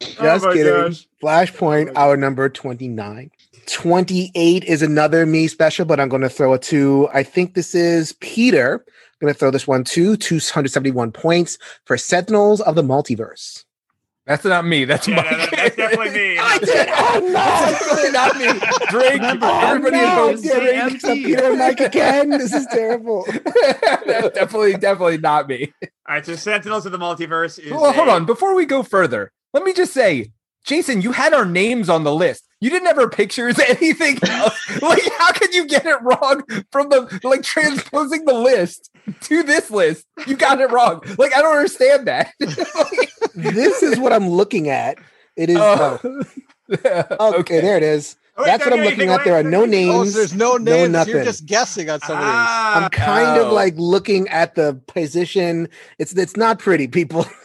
Just 0.00 0.44
Oh 0.44 0.48
my 0.48 0.52
kidding. 0.54 0.72
gosh. 0.72 1.06
Flashpoint, 1.22 1.92
our 1.96 2.16
number 2.16 2.48
29. 2.48 3.30
28 3.66 4.64
is 4.64 4.82
another 4.82 5.24
me 5.26 5.48
special, 5.48 5.84
but 5.86 5.98
I'm 6.00 6.08
going 6.10 6.22
to 6.22 6.28
throw 6.28 6.52
it 6.54 6.62
to, 6.62 7.08
I 7.14 7.22
think 7.22 7.54
this 7.54 7.74
is 7.74 8.12
Peter. 8.20 8.84
I'm 8.86 9.18
going 9.26 9.32
to 9.32 9.38
throw 9.38 9.50
this 9.50 9.66
one 9.66 9.84
to 9.84 10.16
271 10.16 11.12
points 11.12 11.56
for 11.86 11.96
Sentinels 11.96 12.60
of 12.60 12.74
the 12.74 12.82
Multiverse. 12.82 13.64
That's 14.26 14.44
not 14.44 14.64
me. 14.64 14.84
That's 14.86 15.06
Yeah, 15.06 15.16
Mike. 15.16 15.28
that- 15.30 15.50
that's 15.50 15.76
definitely 15.76 16.10
me. 16.14 16.38
I 16.40 16.58
did. 16.58 16.88
Oh, 16.90 17.30
That's 17.32 17.72
no. 17.72 17.88
definitely 17.90 18.10
not 18.12 18.36
me. 18.38 18.86
Drake, 18.88 19.12
Remember, 19.20 19.46
everybody 19.46 19.96
I'm 19.96 20.02
in 20.02 20.08
not. 20.08 20.16
votes 20.16 20.42
Drake. 20.42 20.76
empty. 20.76 21.24
Peter 21.24 21.44
and 21.44 21.58
Mike 21.58 21.80
again. 21.80 22.30
This 22.30 22.54
is 22.54 22.66
terrible. 22.72 23.26
That's 24.06 24.30
definitely, 24.30 24.74
definitely 24.74 25.18
not 25.18 25.46
me. 25.48 25.74
All 26.08 26.14
right, 26.14 26.24
so 26.24 26.36
Sentinels 26.36 26.86
of 26.86 26.92
the 26.92 26.98
Multiverse 26.98 27.58
is. 27.58 27.70
Well, 27.70 27.92
hold 27.92 28.08
on. 28.08 28.24
Before 28.24 28.54
we 28.54 28.64
go 28.64 28.82
further, 28.82 29.30
let 29.52 29.62
me 29.62 29.72
just 29.74 29.92
say, 29.92 30.32
Jason, 30.64 31.02
you 31.02 31.12
had 31.12 31.34
our 31.34 31.44
names 31.44 31.90
on 31.90 32.04
the 32.04 32.14
list. 32.14 32.46
You 32.60 32.70
didn't 32.70 32.86
have 32.86 32.98
our 32.98 33.10
pictures, 33.10 33.58
anything 33.68 34.18
else. 34.26 34.58
like, 34.80 35.02
how 35.18 35.32
can 35.32 35.52
you 35.52 35.66
get 35.66 35.84
it 35.84 35.98
wrong 36.00 36.42
from 36.72 36.88
the 36.88 37.20
like 37.22 37.42
transposing 37.42 38.24
the 38.24 38.32
list 38.32 38.90
to 39.22 39.42
this 39.42 39.70
list? 39.70 40.06
You 40.26 40.34
got 40.36 40.62
it 40.62 40.70
wrong. 40.70 41.02
Like, 41.18 41.34
I 41.34 41.42
don't 41.42 41.56
understand 41.56 42.06
that. 42.08 42.32
This 43.34 43.82
is 43.82 43.98
what 43.98 44.12
I'm 44.12 44.28
looking 44.28 44.68
at. 44.68 44.98
It 45.36 45.50
is. 45.50 45.56
Oh. 45.58 45.98
oh, 47.20 47.34
okay, 47.40 47.60
there 47.60 47.76
it 47.76 47.82
is. 47.82 48.16
Oh, 48.36 48.42
wait, 48.42 48.46
That's 48.46 48.64
what 48.64 48.72
I'm 48.74 48.84
looking 48.84 49.08
at. 49.10 49.24
There 49.24 49.34
are 49.36 49.42
no 49.44 49.64
names. 49.64 49.94
Oh, 49.94 50.18
there's 50.18 50.34
no 50.34 50.56
no 50.56 50.72
names. 50.76 50.90
nothing. 50.92 51.14
You're 51.14 51.24
just 51.24 51.46
guessing 51.46 51.88
on 51.88 52.00
some 52.00 52.16
of 52.16 52.22
these. 52.24 52.28
Ah, 52.32 52.82
I'm 52.84 52.90
kind 52.90 53.40
of 53.40 53.48
Oh. 53.48 53.54
like 53.54 53.74
looking 53.76 54.28
at 54.28 54.54
the 54.56 54.80
position. 54.88 55.68
It's 55.98 56.12
it's 56.14 56.36
not 56.36 56.58
pretty, 56.58 56.88
people. 56.88 57.26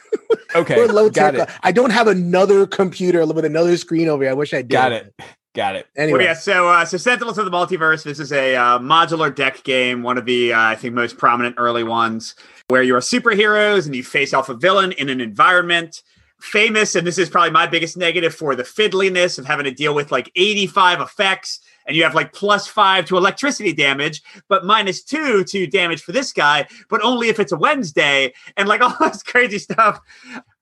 Okay, 0.55 0.75
We're 0.75 0.87
low 0.87 1.11
got 1.11 1.35
tech. 1.35 1.47
it. 1.49 1.55
I 1.61 1.71
don't 1.71 1.91
have 1.91 2.07
another 2.07 2.65
computer 2.65 3.23
with 3.27 3.45
another 3.45 3.77
screen 3.77 4.07
over 4.09 4.23
here. 4.23 4.31
I 4.31 4.33
wish 4.33 4.51
I 4.55 4.63
did. 4.63 4.69
Got 4.71 4.91
it. 4.91 5.13
Got 5.53 5.75
it. 5.75 5.85
Anyway, 5.95 6.17
Well, 6.17 6.25
yeah. 6.27 6.33
So, 6.33 6.67
uh, 6.67 6.83
so 6.85 6.97
Sentinels 6.97 7.37
of 7.37 7.45
the 7.45 7.51
Multiverse. 7.51 8.03
This 8.03 8.19
is 8.19 8.31
a 8.33 8.55
uh, 8.55 8.79
modular 8.79 9.33
deck 9.33 9.61
game, 9.63 10.01
one 10.01 10.17
of 10.17 10.25
the 10.25 10.51
uh, 10.53 10.59
I 10.59 10.73
think 10.75 10.95
most 10.95 11.19
prominent 11.19 11.53
early 11.59 11.83
ones, 11.83 12.33
where 12.69 12.83
you 12.83 12.95
are 12.95 12.99
superheroes 12.99 13.87
and 13.87 13.95
you 13.95 14.03
face 14.03 14.33
off 14.33 14.47
a 14.47 14.53
villain 14.53 14.91
in 14.93 15.09
an 15.09 15.19
environment. 15.19 16.03
Famous, 16.39 16.95
and 16.95 17.05
this 17.05 17.17
is 17.17 17.29
probably 17.29 17.51
my 17.51 17.67
biggest 17.67 17.97
negative 17.97 18.33
for 18.33 18.55
the 18.55 18.63
fiddliness 18.63 19.37
of 19.37 19.45
having 19.45 19.65
to 19.65 19.71
deal 19.71 19.93
with 19.93 20.09
like 20.09 20.31
85 20.37 21.01
effects, 21.01 21.59
and 21.85 21.97
you 21.97 22.03
have 22.03 22.15
like 22.15 22.31
plus 22.31 22.65
five 22.65 23.05
to 23.07 23.17
electricity 23.17 23.73
damage, 23.73 24.21
but 24.47 24.63
minus 24.63 25.03
two 25.03 25.43
to 25.43 25.67
damage 25.67 26.01
for 26.01 26.13
this 26.13 26.31
guy, 26.31 26.65
but 26.89 27.03
only 27.03 27.27
if 27.27 27.41
it's 27.41 27.51
a 27.51 27.57
Wednesday, 27.57 28.33
and 28.55 28.69
like 28.69 28.81
all 28.81 28.95
this 29.01 29.21
crazy 29.21 29.59
stuff. 29.59 29.99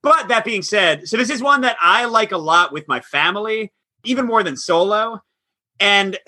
But 0.02 0.26
that 0.26 0.44
being 0.44 0.62
said, 0.62 1.06
so 1.06 1.16
this 1.16 1.30
is 1.30 1.42
one 1.42 1.60
that 1.60 1.76
I 1.80 2.06
like 2.06 2.32
a 2.32 2.38
lot 2.38 2.72
with 2.72 2.88
my 2.88 3.00
family, 3.00 3.70
even 4.02 4.26
more 4.26 4.42
than 4.42 4.56
solo. 4.56 5.22
And 5.78 6.18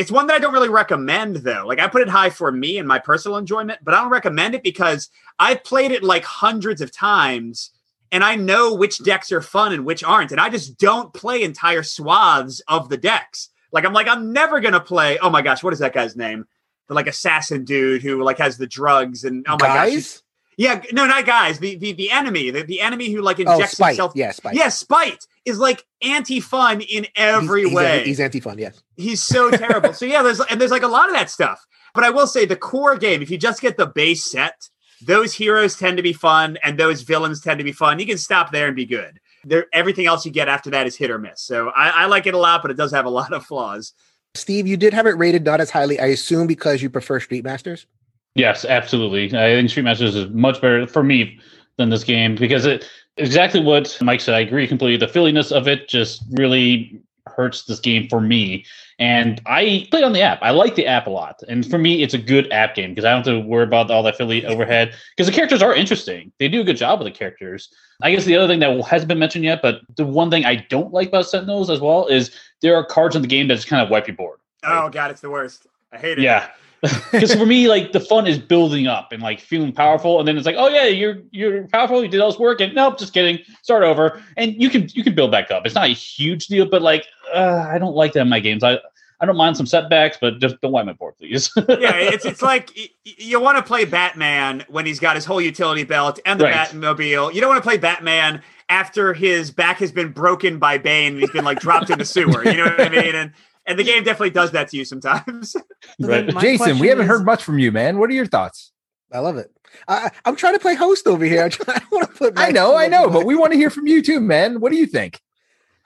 it's 0.00 0.10
one 0.10 0.26
that 0.26 0.34
I 0.34 0.38
don't 0.38 0.52
really 0.54 0.68
recommend 0.70 1.36
though. 1.36 1.64
Like 1.66 1.78
I 1.78 1.86
put 1.88 2.02
it 2.02 2.08
high 2.08 2.30
for 2.30 2.50
me 2.50 2.78
and 2.78 2.88
my 2.88 2.98
personal 2.98 3.36
enjoyment, 3.38 3.80
but 3.82 3.94
I 3.94 4.00
don't 4.00 4.10
recommend 4.10 4.54
it 4.54 4.62
because 4.62 5.10
I've 5.38 5.62
played 5.62 5.92
it 5.92 6.02
like 6.02 6.24
hundreds 6.24 6.80
of 6.80 6.90
times 6.90 7.70
and 8.10 8.24
I 8.24 8.34
know 8.34 8.74
which 8.74 9.04
decks 9.04 9.30
are 9.30 9.42
fun 9.42 9.72
and 9.72 9.84
which 9.84 10.02
aren't. 10.02 10.32
And 10.32 10.40
I 10.40 10.48
just 10.48 10.78
don't 10.78 11.12
play 11.12 11.42
entire 11.42 11.82
swaths 11.82 12.60
of 12.66 12.88
the 12.88 12.96
decks. 12.96 13.50
Like 13.72 13.84
I'm 13.84 13.92
like, 13.92 14.08
I'm 14.08 14.32
never 14.32 14.58
gonna 14.60 14.80
play. 14.80 15.18
Oh 15.18 15.30
my 15.30 15.42
gosh, 15.42 15.62
what 15.62 15.72
is 15.72 15.78
that 15.80 15.92
guy's 15.92 16.16
name? 16.16 16.46
the 16.88 16.94
like 16.94 17.06
assassin 17.06 17.64
dude 17.64 18.02
who 18.02 18.20
like 18.24 18.38
has 18.38 18.58
the 18.58 18.66
drugs 18.66 19.22
and 19.22 19.46
oh 19.48 19.56
my 19.60 19.68
gosh. 19.68 20.18
Yeah, 20.56 20.82
no, 20.92 21.06
not 21.06 21.24
guys. 21.24 21.60
The 21.60 21.76
the, 21.76 21.92
the 21.92 22.10
enemy, 22.10 22.50
the, 22.50 22.62
the 22.64 22.80
enemy 22.80 23.12
who 23.12 23.22
like 23.22 23.38
Oh, 23.38 23.52
injects 23.52 23.76
Spite. 23.76 23.90
himself. 23.90 24.12
Yeah, 24.16 24.32
Spite. 24.32 24.56
Yeah, 24.56 24.68
Spite 24.70 25.24
is 25.44 25.58
like 25.58 25.84
anti-fun 26.02 26.80
in 26.82 27.06
every 27.16 27.64
he's, 27.64 27.74
way. 27.74 27.98
He's, 27.98 28.06
he's 28.06 28.20
anti-fun, 28.20 28.58
yes. 28.58 28.82
He's 28.96 29.22
so 29.22 29.50
terrible. 29.50 29.92
so 29.92 30.04
yeah, 30.04 30.22
there's 30.22 30.40
and 30.40 30.60
there's 30.60 30.70
like 30.70 30.82
a 30.82 30.88
lot 30.88 31.08
of 31.08 31.14
that 31.14 31.30
stuff. 31.30 31.64
But 31.94 32.04
I 32.04 32.10
will 32.10 32.26
say 32.26 32.44
the 32.44 32.56
core 32.56 32.96
game, 32.96 33.22
if 33.22 33.30
you 33.30 33.38
just 33.38 33.60
get 33.60 33.76
the 33.76 33.86
base 33.86 34.30
set, 34.30 34.68
those 35.02 35.34
heroes 35.34 35.76
tend 35.76 35.96
to 35.96 36.02
be 36.02 36.12
fun 36.12 36.58
and 36.62 36.78
those 36.78 37.02
villains 37.02 37.40
tend 37.40 37.58
to 37.58 37.64
be 37.64 37.72
fun. 37.72 37.98
You 37.98 38.06
can 38.06 38.18
stop 38.18 38.52
there 38.52 38.66
and 38.66 38.76
be 38.76 38.86
good. 38.86 39.18
There, 39.44 39.66
everything 39.72 40.06
else 40.06 40.26
you 40.26 40.30
get 40.30 40.48
after 40.48 40.70
that 40.70 40.86
is 40.86 40.96
hit 40.96 41.10
or 41.10 41.18
miss. 41.18 41.40
So 41.40 41.70
I, 41.70 42.02
I 42.02 42.06
like 42.06 42.26
it 42.26 42.34
a 42.34 42.38
lot, 42.38 42.62
but 42.62 42.70
it 42.70 42.76
does 42.76 42.92
have 42.92 43.06
a 43.06 43.10
lot 43.10 43.32
of 43.32 43.44
flaws. 43.44 43.94
Steve, 44.34 44.66
you 44.66 44.76
did 44.76 44.92
have 44.92 45.06
it 45.06 45.16
rated 45.16 45.44
not 45.44 45.60
as 45.60 45.70
highly, 45.70 45.98
I 45.98 46.06
assume 46.06 46.46
because 46.46 46.82
you 46.82 46.90
prefer 46.90 47.18
Street 47.18 47.42
Masters? 47.42 47.86
Yes, 48.34 48.64
absolutely. 48.64 49.26
I 49.36 49.54
think 49.54 49.70
Street 49.70 49.82
Masters 49.82 50.14
is 50.14 50.30
much 50.30 50.60
better 50.60 50.86
for 50.86 51.02
me 51.02 51.40
than 51.78 51.88
this 51.88 52.04
game 52.04 52.36
because 52.36 52.66
it 52.66 52.88
exactly 53.16 53.60
what 53.60 53.96
Mike 54.00 54.20
said. 54.20 54.34
I 54.34 54.40
agree 54.40 54.66
completely. 54.66 54.96
The 54.96 55.12
filliness 55.12 55.52
of 55.52 55.68
it 55.68 55.88
just 55.88 56.22
really 56.32 57.00
hurts 57.26 57.64
this 57.64 57.80
game 57.80 58.08
for 58.08 58.20
me. 58.20 58.64
And 58.98 59.40
I 59.46 59.88
play 59.90 60.02
on 60.02 60.12
the 60.12 60.20
app. 60.20 60.40
I 60.42 60.50
like 60.50 60.74
the 60.74 60.86
app 60.86 61.06
a 61.06 61.10
lot. 61.10 61.42
And 61.48 61.68
for 61.68 61.78
me, 61.78 62.02
it's 62.02 62.12
a 62.12 62.18
good 62.18 62.52
app 62.52 62.74
game 62.74 62.90
because 62.90 63.06
I 63.06 63.10
don't 63.10 63.26
have 63.26 63.34
to 63.34 63.40
worry 63.40 63.64
about 63.64 63.90
all 63.90 64.02
the 64.02 64.10
affiliate 64.10 64.44
overhead 64.44 64.94
because 65.16 65.26
the 65.26 65.34
characters 65.34 65.62
are 65.62 65.74
interesting. 65.74 66.32
They 66.38 66.48
do 66.48 66.60
a 66.60 66.64
good 66.64 66.76
job 66.76 66.98
with 66.98 67.10
the 67.10 67.18
characters. 67.18 67.72
I 68.02 68.12
guess 68.14 68.26
the 68.26 68.36
other 68.36 68.46
thing 68.46 68.60
that 68.60 68.84
hasn't 68.86 69.08
been 69.08 69.18
mentioned 69.18 69.44
yet, 69.44 69.60
but 69.62 69.80
the 69.96 70.04
one 70.04 70.30
thing 70.30 70.44
I 70.44 70.66
don't 70.68 70.92
like 70.92 71.08
about 71.08 71.26
Sentinels 71.26 71.70
as 71.70 71.80
well 71.80 72.06
is 72.08 72.30
there 72.60 72.76
are 72.76 72.84
cards 72.84 73.16
in 73.16 73.22
the 73.22 73.28
game 73.28 73.48
that 73.48 73.54
just 73.54 73.68
kind 73.68 73.82
of 73.82 73.88
wipe 73.88 74.06
your 74.06 74.16
board. 74.16 74.38
Oh 74.64 74.90
god, 74.90 75.10
it's 75.10 75.22
the 75.22 75.30
worst. 75.30 75.66
I 75.92 75.98
hate 75.98 76.18
it. 76.18 76.22
Yeah. 76.22 76.50
Because 76.82 77.34
for 77.34 77.46
me, 77.46 77.68
like 77.74 77.92
the 77.92 78.00
fun 78.00 78.26
is 78.26 78.38
building 78.38 78.86
up 78.86 79.12
and 79.12 79.22
like 79.22 79.40
feeling 79.40 79.72
powerful, 79.72 80.18
and 80.18 80.26
then 80.26 80.36
it's 80.36 80.46
like, 80.46 80.56
oh 80.58 80.68
yeah, 80.68 80.86
you're 80.86 81.18
you're 81.30 81.66
powerful, 81.68 82.02
you 82.02 82.08
did 82.08 82.20
all 82.20 82.30
this 82.30 82.38
work, 82.38 82.60
and 82.60 82.74
nope, 82.74 82.98
just 82.98 83.12
kidding, 83.12 83.38
start 83.62 83.82
over, 83.82 84.22
and 84.36 84.60
you 84.60 84.70
can 84.70 84.88
you 84.94 85.04
can 85.04 85.14
build 85.14 85.30
back 85.30 85.50
up. 85.50 85.66
It's 85.66 85.74
not 85.74 85.84
a 85.86 85.92
huge 85.92 86.46
deal, 86.46 86.66
but 86.66 86.82
like 86.82 87.06
uh, 87.34 87.66
I 87.68 87.78
don't 87.78 87.94
like 87.94 88.12
that 88.14 88.20
in 88.20 88.28
my 88.28 88.40
games. 88.40 88.64
I 88.64 88.78
I 89.20 89.26
don't 89.26 89.36
mind 89.36 89.56
some 89.56 89.66
setbacks, 89.66 90.16
but 90.20 90.40
just 90.40 90.58
don't 90.62 90.72
wipe 90.72 90.86
my 90.86 90.94
board, 90.94 91.14
please. 91.18 91.50
yeah, 91.56 91.94
it's 91.96 92.24
it's 92.24 92.42
like 92.42 92.70
you 93.04 93.40
want 93.40 93.58
to 93.58 93.62
play 93.62 93.84
Batman 93.84 94.64
when 94.68 94.86
he's 94.86 94.98
got 94.98 95.14
his 95.16 95.26
whole 95.26 95.40
utility 95.40 95.84
belt 95.84 96.18
and 96.24 96.40
the 96.40 96.44
Right. 96.44 96.54
Batmobile. 96.54 97.34
You 97.34 97.40
don't 97.40 97.50
want 97.50 97.62
to 97.62 97.68
play 97.68 97.76
Batman 97.76 98.42
after 98.70 99.12
his 99.12 99.50
back 99.50 99.78
has 99.78 99.92
been 99.92 100.12
broken 100.12 100.58
by 100.58 100.78
Bane 100.78 101.12
and 101.14 101.20
he's 101.20 101.30
been 101.30 101.44
like 101.44 101.60
dropped 101.60 101.90
in 101.90 101.98
the 101.98 102.04
sewer. 102.04 102.44
You 102.44 102.56
know 102.56 102.64
what 102.64 102.80
I 102.80 102.88
mean? 102.88 103.14
And 103.14 103.32
and 103.66 103.78
the 103.78 103.84
game 103.84 104.04
definitely 104.04 104.30
does 104.30 104.52
that 104.52 104.68
to 104.68 104.76
you 104.76 104.84
sometimes. 104.84 105.56
right. 106.00 106.28
Jason, 106.38 106.78
we 106.78 106.88
haven't 106.88 107.04
is- 107.04 107.08
heard 107.08 107.24
much 107.24 107.42
from 107.42 107.58
you, 107.58 107.72
man. 107.72 107.98
What 107.98 108.10
are 108.10 108.14
your 108.14 108.26
thoughts? 108.26 108.72
I 109.12 109.18
love 109.18 109.36
it. 109.36 109.50
I, 109.88 110.10
I'm 110.24 110.36
trying 110.36 110.54
to 110.54 110.60
play 110.60 110.74
host 110.74 111.06
over 111.06 111.24
here. 111.24 111.44
I'm 111.44 111.50
trying, 111.50 111.80
I 111.80 111.84
want 111.92 112.08
to 112.08 112.16
put. 112.16 112.38
I 112.38 112.50
know, 112.50 112.76
I 112.76 112.88
know, 112.88 113.08
but 113.08 113.26
we 113.26 113.34
want 113.34 113.52
to 113.52 113.58
hear 113.58 113.70
from 113.70 113.86
you 113.86 114.02
too, 114.02 114.20
man. 114.20 114.60
What 114.60 114.72
do 114.72 114.78
you 114.78 114.86
think? 114.86 115.20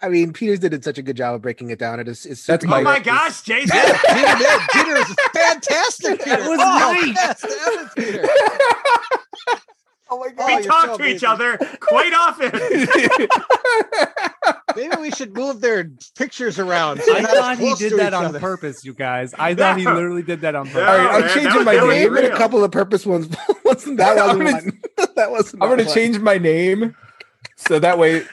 I 0.02 0.08
mean, 0.08 0.32
Peters 0.34 0.58
did 0.58 0.84
such 0.84 0.98
a 0.98 1.02
good 1.02 1.16
job 1.16 1.34
of 1.34 1.42
breaking 1.42 1.70
it 1.70 1.78
down. 1.78 1.98
It 2.00 2.08
is. 2.08 2.26
It's 2.26 2.44
That's 2.44 2.62
super 2.62 2.74
oh 2.76 2.82
my 2.82 2.98
gosh, 2.98 3.40
Jason! 3.42 3.74
Yeah, 3.74 3.98
Peter 4.12 4.38
did. 4.38 4.60
Peter 4.72 4.96
is 4.96 5.14
fantastic. 5.32 6.18
Peter. 6.18 6.36
That 6.36 6.48
was 6.48 6.58
oh, 6.60 6.92
right. 6.92 7.14
best 7.14 7.44
ever, 7.66 7.90
Peter. 7.96 8.28
Oh 10.10 10.18
my 10.18 10.26
we 10.28 10.32
god! 10.34 10.48
you're 10.50 10.62
talk 10.72 10.86
so 10.86 10.98
to 10.98 11.04
each 11.06 11.24
other 11.24 11.56
quite 11.80 12.12
often. 12.12 12.50
Maybe 14.76 14.96
we 15.00 15.10
should 15.12 15.34
move 15.34 15.60
their 15.60 15.90
pictures 16.16 16.58
around. 16.58 17.00
so 17.00 17.12
I 17.12 17.22
they're 17.22 17.22
not 17.22 17.34
as 17.34 17.58
thought 17.58 17.58
he 17.58 17.74
did 17.88 17.98
that 17.98 18.12
on 18.12 18.26
other. 18.26 18.40
purpose, 18.40 18.84
you 18.84 18.92
guys. 18.92 19.32
I 19.38 19.54
thought 19.54 19.78
he 19.78 19.84
literally 19.86 20.22
did 20.22 20.40
that 20.42 20.54
on 20.54 20.66
No, 20.66 20.72
purpose. 20.72 20.88
All 20.88 20.98
right, 20.98 21.14
I'm 21.14 21.20
man, 21.22 21.34
changing 21.34 21.64
my 21.64 21.72
name. 21.74 21.88
Name 21.88 22.16
and 22.16 22.26
real. 22.26 22.34
a 22.34 22.36
couple 22.36 22.62
of 22.64 22.70
purpose 22.70 23.06
ones. 23.06 23.28
wasn't 23.64 23.96
that 23.98 24.18
I'm 24.18 24.38
wasn't 24.40 24.44
gonna- 24.44 24.72
one? 24.96 25.08
that 25.16 25.30
wasn't. 25.30 25.62
I'm 25.62 25.68
gonna 25.70 25.92
change 25.94 26.18
my 26.18 26.38
name 26.38 26.94
so 27.56 27.78
that 27.78 27.98
way. 27.98 28.24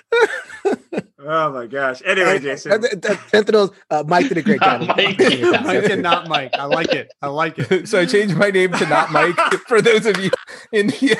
Oh 1.23 1.51
my 1.51 1.67
gosh. 1.67 2.01
Anyway, 2.03 2.39
Jason. 2.39 2.83
Sentinels. 3.27 3.71
Uh, 3.91 4.03
Mike 4.07 4.27
did 4.27 4.37
a 4.39 4.41
great 4.41 4.59
job. 4.59 4.81
Mike. 4.87 5.19
Mike 5.19 5.89
and 5.89 6.01
not 6.01 6.27
Mike. 6.27 6.51
I 6.55 6.65
like 6.65 6.91
it. 6.93 7.13
I 7.21 7.27
like 7.27 7.59
it. 7.59 7.87
So 7.87 7.99
I 7.99 8.05
changed 8.05 8.35
my 8.35 8.49
name 8.49 8.71
to 8.73 8.85
not 8.87 9.11
Mike 9.11 9.35
for 9.67 9.81
those 9.81 10.05
of 10.07 10.17
you 10.17 10.31
in 10.71 10.89
here. 10.89 11.15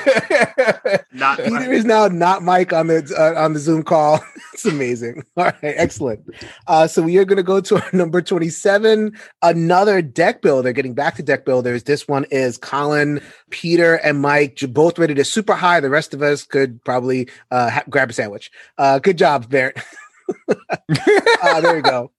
Not 1.12 1.38
Peter 1.38 1.72
is 1.72 1.84
now 1.84 2.08
not 2.08 2.42
Mike 2.42 2.72
on 2.72 2.88
the 2.88 3.14
uh, 3.16 3.40
on 3.40 3.52
the 3.52 3.60
Zoom 3.60 3.84
call. 3.84 4.20
it's 4.52 4.64
amazing. 4.64 5.22
All 5.36 5.44
right, 5.44 5.54
excellent. 5.62 6.20
Uh, 6.66 6.86
so 6.88 7.00
we 7.02 7.16
are 7.18 7.24
going 7.24 7.36
to 7.36 7.42
go 7.44 7.60
to 7.60 7.76
our 7.76 7.90
number 7.92 8.20
twenty 8.20 8.48
seven. 8.48 9.16
Another 9.40 10.02
deck 10.02 10.42
builder. 10.42 10.72
Getting 10.72 10.94
back 10.94 11.14
to 11.16 11.22
deck 11.22 11.44
builders. 11.44 11.84
This 11.84 12.08
one 12.08 12.24
is 12.30 12.58
Colin, 12.58 13.20
Peter, 13.50 13.94
and 13.94 14.20
Mike. 14.20 14.58
Both 14.68 14.98
rated 14.98 15.18
as 15.18 15.30
super 15.30 15.54
high. 15.54 15.78
The 15.80 15.90
rest 15.90 16.12
of 16.12 16.22
us 16.22 16.42
could 16.42 16.82
probably 16.84 17.28
uh, 17.50 17.70
ha- 17.70 17.84
grab 17.88 18.10
a 18.10 18.12
sandwich. 18.12 18.50
Uh, 18.78 18.98
good 18.98 19.16
job, 19.16 19.31
Barrett. 19.38 19.78
uh, 20.48 21.60
there 21.60 21.76
you 21.76 21.82
go. 21.82 22.10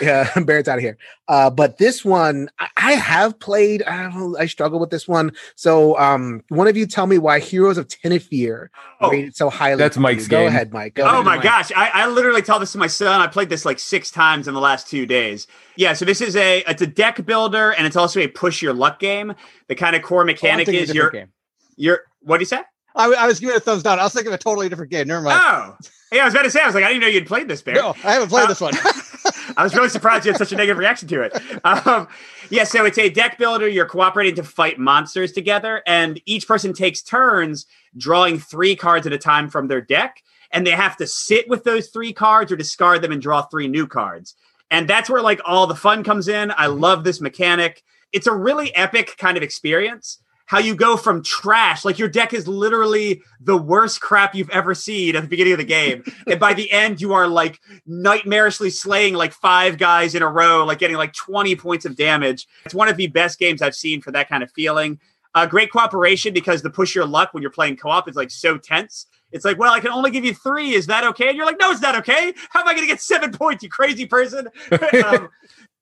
Yeah, 0.00 0.30
Barrett's 0.44 0.68
out 0.68 0.78
of 0.78 0.82
here. 0.84 0.98
Uh, 1.26 1.50
but 1.50 1.78
this 1.78 2.04
one, 2.04 2.48
I, 2.58 2.68
I 2.76 2.92
have 2.92 3.38
played. 3.38 3.82
I. 3.82 4.10
I 4.38 4.46
struggle 4.46 4.78
with 4.78 4.90
this 4.90 5.08
one. 5.08 5.32
So, 5.56 5.98
um, 5.98 6.42
one 6.48 6.68
of 6.68 6.76
you 6.76 6.86
tell 6.86 7.06
me 7.06 7.18
why 7.18 7.38
Heroes 7.40 7.78
of 7.78 7.88
Tenefyr 7.88 8.68
Oh. 9.00 9.10
rated 9.10 9.34
so 9.36 9.50
highly. 9.50 9.78
That's 9.78 9.96
Mike's 9.96 10.24
you. 10.24 10.28
Go 10.30 10.38
game. 10.40 10.48
ahead, 10.48 10.72
Mike. 10.72 10.94
Go 10.94 11.04
Oh 11.04 11.06
ahead, 11.06 11.24
my 11.24 11.36
Mike. 11.36 11.42
gosh. 11.44 11.72
I, 11.74 11.90
I 11.92 12.06
literally 12.08 12.42
tell 12.42 12.58
this 12.58 12.72
to 12.72 12.78
my 12.78 12.86
son. 12.86 13.20
I 13.20 13.26
played 13.26 13.48
this 13.48 13.64
like 13.64 13.78
six 13.78 14.10
times 14.10 14.46
in 14.48 14.54
the 14.54 14.60
last 14.60 14.88
two 14.88 15.06
days. 15.06 15.46
Yeah, 15.76 15.92
so 15.94 16.04
this 16.04 16.20
is 16.20 16.36
a 16.36 16.58
it's 16.68 16.82
a 16.82 16.86
deck 16.86 17.24
builder 17.26 17.72
and 17.72 17.86
it's 17.86 17.96
also 17.96 18.20
a 18.20 18.28
push 18.28 18.62
your 18.62 18.74
luck 18.74 18.98
game. 19.00 19.34
The 19.68 19.74
kind 19.74 19.96
of 19.96 20.02
core 20.02 20.22
Oh, 20.22 20.26
mechanic 20.26 20.66
thinking 20.66 20.80
a 20.80 20.82
is 20.84 20.88
different 20.92 21.12
you're 21.14 21.22
game. 21.22 21.32
you're 21.76 22.00
what 22.20 22.38
do 22.38 22.42
you 22.42 22.46
say? 22.46 22.60
I, 22.96 23.12
I 23.12 23.26
was 23.26 23.38
giving 23.40 23.54
it 23.54 23.58
a 23.58 23.60
thumbs 23.60 23.82
down. 23.82 23.98
I 23.98 24.04
was 24.04 24.12
thinking 24.12 24.32
of 24.32 24.38
a 24.40 24.42
totally 24.42 24.68
different 24.68 24.90
game. 24.90 25.06
Never 25.08 25.22
mind. 25.22 25.40
Oh. 25.42 25.76
Yeah, 26.12 26.22
I 26.22 26.24
was 26.26 26.34
about 26.34 26.44
to 26.44 26.50
say, 26.50 26.60
I 26.62 26.66
was 26.66 26.74
like, 26.74 26.84
I 26.84 26.88
didn't 26.88 27.00
know 27.02 27.08
you'd 27.08 27.26
played 27.26 27.48
this, 27.48 27.62
Bear. 27.62 27.74
no, 27.74 27.90
I 28.04 28.12
haven't 28.12 28.28
played 28.28 28.44
Uh, 28.44 28.48
this 28.48 28.60
one. 28.60 28.74
I 29.56 29.64
was 29.64 29.74
really 29.74 29.88
surprised 29.88 30.24
you 30.24 30.32
had 30.32 30.38
such 30.38 30.52
a 30.52 30.56
negative 30.56 30.78
reaction 30.78 31.08
to 31.08 31.22
it. 31.22 31.36
Um, 31.64 32.06
yeah, 32.48 32.62
so 32.64 32.84
it's 32.84 32.96
a 32.98 33.08
deck 33.10 33.38
builder. 33.38 33.66
You're 33.68 33.86
cooperating 33.86 34.36
to 34.36 34.44
fight 34.44 34.78
monsters 34.78 35.32
together, 35.32 35.82
and 35.86 36.20
each 36.26 36.46
person 36.46 36.72
takes 36.72 37.02
turns 37.02 37.66
drawing 37.96 38.38
three 38.38 38.76
cards 38.76 39.06
at 39.06 39.12
a 39.12 39.18
time 39.18 39.48
from 39.50 39.66
their 39.66 39.80
deck, 39.80 40.22
and 40.52 40.64
they 40.64 40.70
have 40.70 40.96
to 40.98 41.06
sit 41.08 41.48
with 41.48 41.64
those 41.64 41.88
three 41.88 42.12
cards 42.12 42.52
or 42.52 42.56
discard 42.56 43.02
them 43.02 43.10
and 43.10 43.20
draw 43.20 43.42
three 43.42 43.66
new 43.66 43.86
cards. 43.88 44.36
And 44.70 44.88
that's 44.88 45.10
where 45.10 45.22
like 45.22 45.40
all 45.44 45.66
the 45.66 45.74
fun 45.74 46.04
comes 46.04 46.28
in. 46.28 46.52
I 46.56 46.66
love 46.66 47.02
this 47.02 47.20
mechanic. 47.20 47.82
It's 48.12 48.28
a 48.28 48.32
really 48.34 48.74
epic 48.76 49.16
kind 49.18 49.36
of 49.36 49.42
experience. 49.42 50.18
How 50.46 50.58
you 50.58 50.74
go 50.74 50.96
from 50.96 51.22
trash, 51.22 51.84
like 51.84 51.98
your 51.98 52.08
deck 52.08 52.32
is 52.32 52.46
literally 52.46 53.22
the 53.40 53.56
worst 53.56 54.00
crap 54.00 54.34
you've 54.34 54.50
ever 54.50 54.74
seen 54.74 55.16
at 55.16 55.22
the 55.22 55.28
beginning 55.28 55.54
of 55.54 55.58
the 55.58 55.64
game. 55.64 56.04
and 56.26 56.40
by 56.40 56.54
the 56.54 56.70
end, 56.70 57.00
you 57.00 57.12
are 57.12 57.26
like 57.26 57.60
nightmarishly 57.88 58.72
slaying 58.72 59.14
like 59.14 59.32
five 59.32 59.76
guys 59.76 60.14
in 60.14 60.22
a 60.22 60.28
row, 60.28 60.64
like 60.64 60.78
getting 60.78 60.96
like 60.96 61.12
20 61.12 61.56
points 61.56 61.84
of 61.84 61.96
damage. 61.96 62.46
It's 62.64 62.74
one 62.74 62.88
of 62.88 62.96
the 62.96 63.08
best 63.08 63.38
games 63.38 63.60
I've 63.60 63.74
seen 63.74 64.00
for 64.00 64.12
that 64.12 64.28
kind 64.28 64.42
of 64.42 64.50
feeling. 64.52 65.00
Uh, 65.34 65.44
great 65.44 65.70
cooperation 65.70 66.32
because 66.32 66.62
the 66.62 66.70
push 66.70 66.94
your 66.94 67.04
luck 67.04 67.34
when 67.34 67.42
you're 67.42 67.50
playing 67.50 67.76
co-op 67.76 68.08
is 68.08 68.16
like 68.16 68.30
so 68.30 68.56
tense. 68.56 69.06
It's 69.32 69.44
like, 69.44 69.58
well, 69.58 69.72
I 69.72 69.80
can 69.80 69.90
only 69.90 70.10
give 70.10 70.24
you 70.24 70.32
three. 70.32 70.72
Is 70.72 70.86
that 70.86 71.04
okay? 71.04 71.28
And 71.28 71.36
you're 71.36 71.44
like, 71.44 71.58
no, 71.58 71.70
it's 71.70 71.82
not 71.82 71.96
okay. 71.96 72.32
How 72.50 72.60
am 72.60 72.68
I 72.68 72.72
going 72.72 72.86
to 72.86 72.92
get 72.92 73.02
seven 73.02 73.32
points, 73.32 73.62
you 73.62 73.68
crazy 73.68 74.06
person? 74.06 74.48
um, 75.04 75.28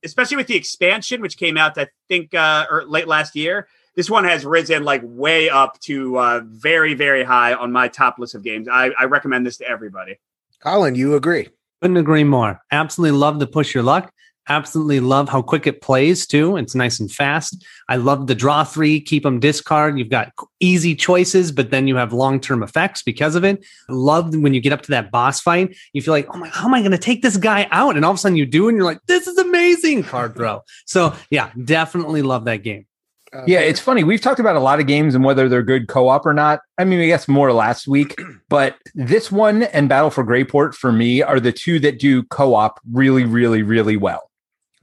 especially 0.05 0.37
with 0.37 0.47
the 0.47 0.57
expansion, 0.57 1.21
which 1.21 1.37
came 1.37 1.57
out, 1.57 1.79
I 1.79 1.89
think, 2.09 2.35
uh, 2.35 2.67
or 2.71 2.85
late 2.85 3.07
last 3.07 3.37
year. 3.37 3.69
This 3.97 4.11
one 4.11 4.25
has 4.25 4.45
risen 4.45 4.85
like 4.85 5.03
way 5.05 5.49
up 5.49 5.79
to 5.81 6.19
uh, 6.19 6.41
very, 6.45 6.95
very 6.95 7.23
high 7.25 7.55
on 7.55 7.73
my 7.73 7.89
top 7.89 8.19
list 8.19 8.35
of 8.35 8.43
games. 8.43 8.69
I, 8.69 8.91
I 8.99 9.05
recommend 9.05 9.47
this 9.47 9.57
to 9.59 9.69
everybody. 9.69 10.19
Colin, 10.61 10.95
you 10.95 11.15
agree? 11.15 11.49
Couldn't 11.81 11.99
agree 11.99 12.25
more. 12.25 12.61
Absolutely 12.73 13.19
love 13.19 13.39
the 13.39 13.47
push 13.47 13.75
your 13.75 13.83
luck. 13.83 14.11
Absolutely 14.49 15.01
love 15.01 15.31
how 15.31 15.41
quick 15.41 15.67
it 15.67 15.81
plays 15.81 16.27
too. 16.27 16.59
It's 16.59 16.75
nice 16.75 17.01
and 17.01 17.11
fast. 17.11 17.65
I 17.89 17.97
love 17.97 18.27
the 18.27 18.35
draw 18.35 18.63
three, 18.63 19.01
keep 19.01 19.23
them 19.23 19.41
discard. 19.41 19.99
You've 19.99 20.11
got 20.11 20.33
easy 20.61 20.95
choices, 20.95 21.51
but 21.51 21.71
then 21.71 21.89
you 21.89 21.97
have 21.97 22.13
long 22.13 22.41
term 22.41 22.63
effects 22.63 23.03
because 23.03 23.37
of 23.37 23.45
it. 23.45 23.65
Love 23.89 24.37
when 24.37 24.53
you 24.53 24.61
get 24.61 24.73
up 24.73 24.83
to 24.83 24.91
that 24.91 25.11
boss 25.11 25.41
fight. 25.41 25.75
You 25.95 26.03
feel 26.03 26.13
like, 26.13 26.29
oh 26.35 26.39
my, 26.39 26.49
how 26.49 26.67
am 26.67 26.75
I 26.75 26.81
going 26.81 26.91
to 26.91 26.99
take 26.99 27.23
this 27.23 27.39
guy 27.39 27.69
out? 27.71 27.97
And 27.97 28.05
all 28.05 28.11
of 28.11 28.17
a 28.17 28.19
sudden 28.19 28.37
you 28.37 28.45
do, 28.45 28.69
and 28.69 28.77
you're 28.77 28.85
like, 28.85 29.01
this 29.07 29.27
is 29.27 29.39
amazing. 29.39 30.03
Card 30.03 30.35
throw. 30.35 30.63
So 30.85 31.15
yeah, 31.31 31.51
definitely 31.65 32.21
love 32.21 32.45
that 32.45 32.63
game. 32.63 32.87
Uh, 33.35 33.43
Yeah, 33.47 33.61
it's 33.61 33.81
funny. 33.81 34.05
We've 34.05 34.21
talked 34.21 34.41
about 34.41 34.57
a 34.57 34.61
lot 34.61 34.81
of 34.81 34.87
games 34.87 35.15
and 35.15 35.25
whether 35.25 35.49
they're 35.49 35.63
good 35.63 35.89
co-op 35.89 36.25
or 36.25 36.35
not. 36.35 36.61
I 36.79 36.85
mean, 36.85 37.01
I 37.01 37.07
guess 37.07 37.27
more 37.29 37.53
last 37.53 37.89
week, 37.89 38.19
but 38.49 38.77
this 38.95 39.33
one 39.33 39.65
and 39.65 39.89
Battle 39.89 40.11
for 40.11 40.25
Greyport 40.25 40.75
for 40.75 40.93
me 40.93 41.23
are 41.23 41.41
the 41.41 41.53
two 41.53 41.79
that 41.81 41.99
do 41.99 42.23
co-op 42.25 42.81
really, 42.93 43.25
really, 43.25 43.63
really 43.63 43.97
well. 43.97 44.31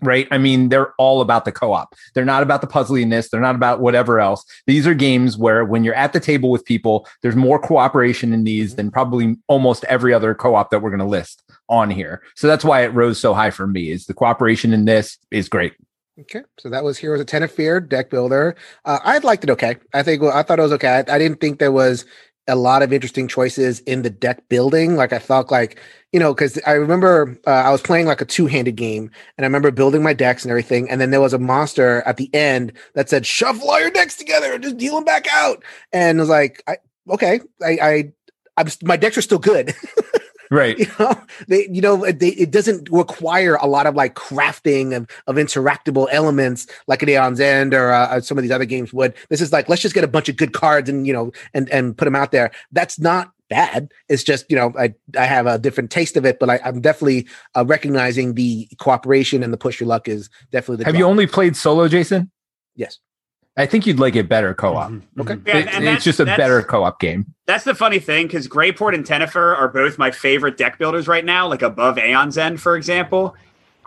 Right? 0.03 0.27
I 0.31 0.39
mean, 0.39 0.69
they're 0.69 0.93
all 0.97 1.21
about 1.21 1.45
the 1.45 1.51
co-op. 1.51 1.93
They're 2.15 2.25
not 2.25 2.41
about 2.41 2.61
the 2.61 2.67
puzzliness. 2.67 3.29
They're 3.29 3.39
not 3.39 3.53
about 3.53 3.81
whatever 3.81 4.19
else. 4.19 4.43
These 4.65 4.87
are 4.87 4.95
games 4.95 5.37
where 5.37 5.63
when 5.63 5.83
you're 5.83 5.93
at 5.93 6.11
the 6.11 6.19
table 6.19 6.49
with 6.49 6.65
people, 6.65 7.07
there's 7.21 7.35
more 7.35 7.59
cooperation 7.59 8.33
in 8.33 8.43
these 8.43 8.77
than 8.77 8.89
probably 8.89 9.35
almost 9.47 9.83
every 9.83 10.11
other 10.11 10.33
co-op 10.33 10.71
that 10.71 10.79
we're 10.81 10.89
going 10.89 11.01
to 11.01 11.05
list 11.05 11.43
on 11.69 11.91
here. 11.91 12.23
So 12.35 12.47
that's 12.47 12.65
why 12.65 12.81
it 12.81 12.95
rose 12.95 13.19
so 13.19 13.35
high 13.35 13.51
for 13.51 13.67
me. 13.67 13.91
Is 13.91 14.07
the 14.07 14.15
cooperation 14.15 14.73
in 14.73 14.85
this 14.85 15.19
is 15.29 15.47
great. 15.47 15.73
Okay, 16.19 16.41
so 16.59 16.69
that 16.69 16.83
was 16.83 16.97
Heroes 16.97 17.21
of 17.21 17.51
fear 17.51 17.79
deck 17.79 18.09
builder. 18.09 18.55
Uh, 18.85 18.99
I 19.03 19.17
liked 19.19 19.43
it 19.43 19.49
okay. 19.49 19.77
I 19.93 20.03
think 20.03 20.21
well, 20.21 20.35
I 20.35 20.43
thought 20.43 20.59
it 20.59 20.63
was 20.63 20.73
okay. 20.73 20.89
I, 21.07 21.15
I 21.15 21.17
didn't 21.17 21.39
think 21.39 21.59
there 21.59 21.71
was 21.71 22.05
a 22.47 22.55
lot 22.55 22.81
of 22.83 22.91
interesting 22.91 23.27
choices 23.27 23.79
in 23.81 24.01
the 24.01 24.09
deck 24.09 24.47
building. 24.49 24.95
Like 24.95 25.13
I 25.13 25.19
felt 25.19 25.51
like 25.51 25.79
you 26.11 26.19
know 26.19 26.33
because 26.33 26.59
I 26.67 26.73
remember 26.73 27.39
uh, 27.47 27.51
I 27.51 27.71
was 27.71 27.81
playing 27.81 28.07
like 28.07 28.19
a 28.19 28.25
two 28.25 28.45
handed 28.47 28.75
game, 28.75 29.09
and 29.37 29.45
I 29.45 29.47
remember 29.47 29.71
building 29.71 30.03
my 30.03 30.13
decks 30.13 30.43
and 30.43 30.51
everything. 30.51 30.89
And 30.89 30.99
then 30.99 31.11
there 31.11 31.21
was 31.21 31.33
a 31.33 31.39
monster 31.39 32.03
at 32.05 32.17
the 32.17 32.29
end 32.35 32.73
that 32.93 33.09
said 33.09 33.25
"Shuffle 33.25 33.69
all 33.69 33.79
your 33.79 33.89
decks 33.91 34.17
together 34.17 34.53
and 34.53 34.61
just 34.63 34.77
deal 34.77 34.95
them 34.95 35.05
back 35.05 35.27
out." 35.31 35.63
And 35.93 36.19
I 36.19 36.21
was 36.21 36.29
like, 36.29 36.61
I, 36.67 36.77
okay, 37.09 37.39
I, 37.63 37.77
I 37.81 38.11
I'm, 38.57 38.67
my 38.83 38.97
decks 38.97 39.17
are 39.17 39.21
still 39.21 39.39
good. 39.39 39.73
Right. 40.51 40.77
you 40.79 40.87
know 40.99 41.23
they 41.47 41.67
you 41.71 41.81
know 41.81 42.11
they, 42.11 42.29
it 42.29 42.51
doesn't 42.51 42.89
require 42.91 43.55
a 43.55 43.67
lot 43.67 43.87
of 43.87 43.95
like 43.95 44.15
crafting 44.15 44.95
of, 44.95 45.07
of 45.25 45.37
interactable 45.37 46.07
elements 46.11 46.67
like 46.87 47.01
an 47.01 47.09
aeon's 47.09 47.39
end 47.39 47.73
or 47.73 47.91
uh, 47.91 48.19
some 48.19 48.37
of 48.37 48.43
these 48.43 48.51
other 48.51 48.65
games 48.65 48.93
would. 48.93 49.13
This 49.29 49.39
is 49.39 49.53
like 49.53 49.69
let's 49.69 49.81
just 49.81 49.95
get 49.95 50.03
a 50.03 50.09
bunch 50.09 50.27
of 50.27 50.35
good 50.35 50.51
cards 50.51 50.89
and 50.89 51.07
you 51.07 51.13
know 51.13 51.31
and 51.53 51.69
and 51.69 51.97
put 51.97 52.05
them 52.05 52.15
out 52.15 52.31
there. 52.31 52.51
That's 52.71 52.99
not 52.99 53.31
bad. 53.49 53.91
It's 54.09 54.23
just 54.23 54.45
you 54.49 54.57
know 54.57 54.73
i 54.77 54.93
i 55.17 55.25
have 55.25 55.45
a 55.45 55.59
different 55.59 55.91
taste 55.91 56.15
of 56.15 56.25
it 56.25 56.39
but 56.39 56.49
I, 56.49 56.59
i'm 56.63 56.79
definitely 56.79 57.27
uh, 57.53 57.65
recognizing 57.65 58.35
the 58.35 58.67
cooperation 58.79 59.43
and 59.43 59.51
the 59.51 59.57
push 59.57 59.79
your 59.79 59.87
luck 59.87 60.07
is 60.07 60.29
definitely 60.51 60.77
the 60.77 60.85
Have 60.85 60.95
you 60.95 61.03
only 61.05 61.27
played 61.27 61.57
solo, 61.57 61.89
Jason? 61.89 62.31
yes 62.75 62.99
I 63.57 63.65
think 63.65 63.85
you'd 63.85 63.99
like 63.99 64.15
it 64.15 64.29
better 64.29 64.53
co-op. 64.53 64.89
Mhm, 64.91 65.01
Okay. 65.19 65.33
mhm. 65.35 65.47
Yeah, 65.47 65.57
It- 65.57 65.67
and 65.73 65.85
it's 65.87 66.03
just 66.05 66.19
a 66.21 66.25
better 66.25 66.61
co-op 66.63 66.99
game. 66.99 67.25
That's 67.47 67.65
the 67.65 67.75
funny 67.75 67.99
thing 67.99 68.27
because 68.27 68.47
Greyport 68.47 68.93
and 68.95 69.05
Tenefyr 69.05 69.57
are 69.57 69.67
both 69.67 69.97
my 69.97 70.09
favorite 70.11 70.55
deck 70.57 70.77
builders 70.77 71.07
right 71.07 71.25
now, 71.25 71.47
like 71.47 71.61
above 71.61 71.97
Aeon's 71.97 72.37
End, 72.37 72.61
for 72.61 72.75
example. 72.77 73.35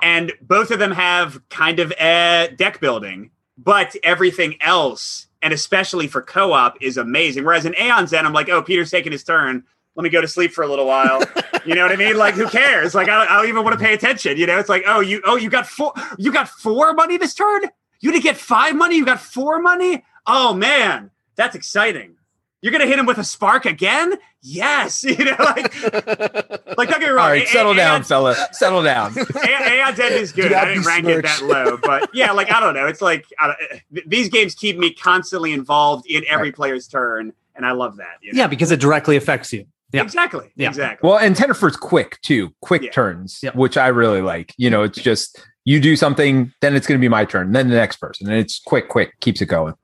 And 0.02 0.32
both 0.42 0.70
of 0.70 0.78
them 0.78 0.90
have 0.92 1.40
kind 1.48 1.80
of 1.80 1.92
uh, 1.98 2.48
deck 2.48 2.78
building, 2.80 3.30
but 3.56 3.96
everything 4.02 4.56
else, 4.60 5.28
and 5.40 5.52
especially 5.54 6.08
for 6.08 6.20
co 6.20 6.52
op, 6.52 6.76
is 6.82 6.98
amazing. 6.98 7.44
Whereas 7.44 7.64
in 7.64 7.74
Aeon's 7.80 8.12
End, 8.12 8.26
I'm 8.26 8.34
like, 8.34 8.50
oh, 8.50 8.60
Peter's 8.60 8.90
taking 8.90 9.12
his 9.12 9.24
turn. 9.24 9.64
Let 9.96 10.02
me 10.02 10.10
go 10.10 10.20
to 10.20 10.28
sleep 10.28 10.52
for 10.52 10.62
a 10.62 10.66
little 10.66 10.86
while. 10.86 11.22
you 11.64 11.74
know 11.74 11.82
what 11.84 11.92
I 11.92 11.96
mean? 11.96 12.16
Like, 12.18 12.34
who 12.34 12.48
cares? 12.48 12.94
Like, 12.94 13.08
I 13.08 13.18
don't, 13.20 13.30
I 13.30 13.36
don't 13.38 13.48
even 13.48 13.64
want 13.64 13.78
to 13.78 13.82
pay 13.82 13.94
attention. 13.94 14.36
You 14.36 14.46
know, 14.46 14.58
it's 14.58 14.68
like, 14.68 14.82
oh, 14.86 15.00
you, 15.00 15.22
oh, 15.24 15.36
you 15.36 15.48
got 15.48 15.66
four, 15.66 15.94
you 16.18 16.32
got 16.32 16.48
four 16.48 16.92
money 16.92 17.16
this 17.16 17.32
turn. 17.34 17.62
You 18.04 18.12
didn't 18.12 18.24
get 18.24 18.36
five 18.36 18.76
money. 18.76 18.96
You 18.96 19.06
got 19.06 19.18
four 19.20 19.60
money. 19.62 20.04
Oh 20.26 20.52
man, 20.52 21.10
that's 21.36 21.54
exciting. 21.54 22.16
You're 22.60 22.70
gonna 22.72 22.86
hit 22.86 22.98
him 22.98 23.06
with 23.06 23.16
a 23.18 23.24
spark 23.24 23.64
again? 23.64 24.14
Yes. 24.42 25.04
You 25.08 25.24
know, 25.24 25.36
like, 25.38 25.82
like 26.76 26.88
don't 26.90 27.00
get 27.00 27.00
me 27.00 27.06
wrong. 27.08 27.18
All 27.24 27.30
right, 27.30 27.44
A- 27.44 27.46
settle 27.46 27.72
A- 27.72 27.76
down, 27.76 27.94
Aeon- 28.00 28.04
fella. 28.04 28.34
Settle 28.52 28.82
down. 28.82 29.14
A- 29.18 29.74
Aeon's 29.78 29.98
End 29.98 30.14
is 30.16 30.32
good. 30.32 30.50
not 30.52 30.64
I 30.64 30.66
didn't 30.66 30.82
be 30.82 30.86
rank 30.86 31.06
it 31.06 31.22
that 31.22 31.42
low, 31.42 31.78
but 31.82 32.10
yeah, 32.14 32.32
like 32.32 32.52
I 32.52 32.60
don't 32.60 32.74
know. 32.74 32.86
It's 32.86 33.00
like 33.00 33.24
I 33.38 33.46
don't, 33.48 33.56
uh, 33.72 34.00
these 34.06 34.28
games 34.28 34.54
keep 34.54 34.76
me 34.76 34.92
constantly 34.92 35.52
involved 35.54 36.04
in 36.06 36.24
every 36.28 36.52
player's 36.52 36.86
turn, 36.86 37.32
and 37.56 37.64
I 37.64 37.72
love 37.72 37.96
that. 37.96 38.18
You 38.20 38.34
know? 38.34 38.38
Yeah, 38.40 38.46
because 38.48 38.70
it 38.70 38.80
directly 38.80 39.16
affects 39.16 39.50
you. 39.52 39.64
Yeah. 39.92 40.02
exactly. 40.02 40.52
Yeah. 40.56 40.68
Exactly. 40.68 41.08
Well, 41.08 41.18
and 41.18 41.36
Tenefyr's 41.36 41.76
quick 41.76 42.18
too, 42.22 42.52
quick 42.60 42.82
Yeah. 42.82 42.90
turns, 42.90 43.38
Yeah. 43.42 43.52
which 43.54 43.76
I 43.78 43.88
really 43.88 44.20
like. 44.20 44.52
You 44.58 44.68
know, 44.68 44.82
it's 44.82 45.00
just 45.00 45.40
you 45.64 45.80
do 45.80 45.96
something, 45.96 46.52
then 46.60 46.76
it's 46.76 46.86
going 46.86 46.98
to 46.98 47.04
be 47.04 47.08
my 47.08 47.24
turn, 47.24 47.52
then 47.52 47.68
the 47.68 47.76
next 47.76 47.96
person, 47.96 48.28
and 48.28 48.36
it's 48.36 48.58
quick, 48.58 48.88
quick, 48.88 49.18
keeps 49.20 49.40
it 49.40 49.46
going. 49.46 49.74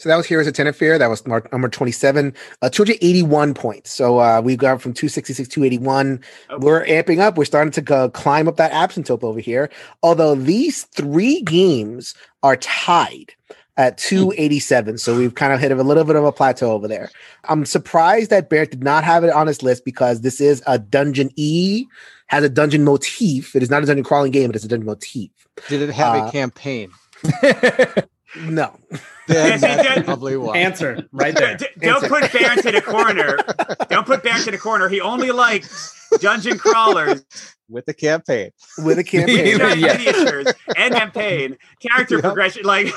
So 0.00 0.08
that 0.08 0.16
was 0.16 0.24
Heroes 0.24 0.46
of 0.46 0.54
Tenefyr. 0.54 0.98
That 0.98 1.10
was 1.10 1.26
mar- 1.26 1.46
number 1.52 1.68
27, 1.68 2.34
uh, 2.62 2.70
281 2.70 3.52
points. 3.52 3.92
So 3.92 4.18
uh, 4.18 4.40
we 4.42 4.56
got 4.56 4.80
from 4.80 4.94
266, 4.94 5.46
281. 5.46 6.20
Oh. 6.48 6.58
We're 6.58 6.86
amping 6.86 7.18
up. 7.18 7.36
We're 7.36 7.44
starting 7.44 7.70
to 7.72 7.82
go, 7.82 8.08
climb 8.08 8.48
up 8.48 8.56
that 8.56 8.72
asymptote 8.72 9.22
over 9.22 9.40
here. 9.40 9.68
Although 10.02 10.36
these 10.36 10.84
three 10.84 11.42
games 11.42 12.14
are 12.42 12.56
tied 12.56 13.34
at 13.76 13.98
287. 13.98 14.96
So 14.96 15.18
we've 15.18 15.34
kind 15.34 15.52
of 15.52 15.60
hit 15.60 15.70
a 15.70 15.82
little 15.82 16.04
bit 16.04 16.16
of 16.16 16.24
a 16.24 16.32
plateau 16.32 16.72
over 16.72 16.88
there. 16.88 17.10
I'm 17.44 17.66
surprised 17.66 18.30
that 18.30 18.48
Barrett 18.48 18.70
did 18.70 18.82
not 18.82 19.04
have 19.04 19.22
it 19.22 19.30
on 19.30 19.46
his 19.46 19.62
list 19.62 19.84
because 19.84 20.22
this 20.22 20.40
is 20.40 20.62
a 20.66 20.78
dungeon 20.78 21.30
E, 21.36 21.86
has 22.30 22.42
a 22.44 22.48
dungeon 22.48 22.84
motif. 22.84 23.54
It 23.54 23.62
is 23.62 23.70
not 23.70 23.82
a 23.82 23.86
dungeon 23.86 24.04
crawling 24.04 24.30
game, 24.32 24.46
but 24.48 24.56
it's 24.56 24.64
a 24.64 24.68
dungeon 24.68 24.86
motif. 24.86 25.30
Did 25.68 25.82
it 25.82 25.90
have 25.92 26.14
Uh, 26.16 26.26
a 26.26 26.32
campaign? 26.32 26.90
No. 28.36 28.78
Then 29.26 29.58
that's 29.60 30.02
probably 30.04 30.36
why. 30.36 30.56
Answer 30.56 31.02
right 31.10 31.34
there. 31.34 31.56
D- 31.56 31.66
don't 31.80 31.96
Answer. 32.04 32.08
put 32.08 32.32
Barrett 32.32 32.64
in 32.64 32.76
a 32.76 32.80
corner. 32.80 33.36
Don't 33.90 34.06
put 34.06 34.22
Barrett 34.22 34.46
in 34.46 34.54
a 34.54 34.58
corner. 34.58 34.88
He 34.88 35.00
only 35.00 35.32
likes 35.32 36.08
dungeon 36.20 36.56
crawlers 36.56 37.24
with 37.68 37.88
a 37.88 37.92
campaign. 37.92 38.52
With 38.78 39.00
a 39.00 39.04
campaign. 39.04 39.58
Yeah. 39.58 39.74
miniatures 39.74 40.46
and 40.76 40.94
campaign, 40.94 41.56
character 41.80 42.14
Yep. 42.16 42.22
progression. 42.22 42.62
Like, 42.62 42.94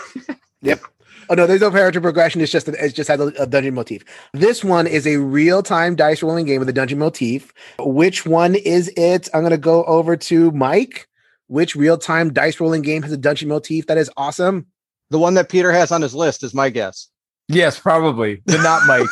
Oh 1.29 1.35
no, 1.35 1.47
there's 1.47 1.61
no 1.61 1.71
character 1.71 2.01
progression. 2.01 2.41
It's 2.41 2.51
just 2.51 2.67
a, 2.67 2.83
it's 2.83 2.93
just 2.93 3.07
has 3.09 3.19
a, 3.19 3.27
a 3.39 3.47
dungeon 3.47 3.73
motif. 3.73 4.03
This 4.33 4.63
one 4.63 4.87
is 4.87 5.05
a 5.07 5.17
real 5.17 5.63
time 5.63 5.95
dice 5.95 6.21
rolling 6.23 6.45
game 6.45 6.59
with 6.59 6.69
a 6.69 6.73
dungeon 6.73 6.99
motif. 6.99 7.53
Which 7.79 8.25
one 8.25 8.55
is 8.55 8.91
it? 8.97 9.29
I'm 9.33 9.43
gonna 9.43 9.57
go 9.57 9.83
over 9.85 10.15
to 10.17 10.51
Mike. 10.51 11.07
Which 11.47 11.75
real 11.75 11.97
time 11.97 12.33
dice 12.33 12.59
rolling 12.59 12.81
game 12.81 13.01
has 13.03 13.11
a 13.11 13.17
dungeon 13.17 13.49
motif 13.49 13.87
that 13.87 13.97
is 13.97 14.09
awesome? 14.17 14.65
The 15.09 15.19
one 15.19 15.33
that 15.35 15.49
Peter 15.49 15.71
has 15.71 15.91
on 15.91 16.01
his 16.01 16.15
list 16.15 16.43
is 16.43 16.53
my 16.53 16.69
guess. 16.69 17.09
yes, 17.47 17.77
probably, 17.79 18.41
but 18.45 18.61
not 18.61 18.87
Mike. 18.87 19.07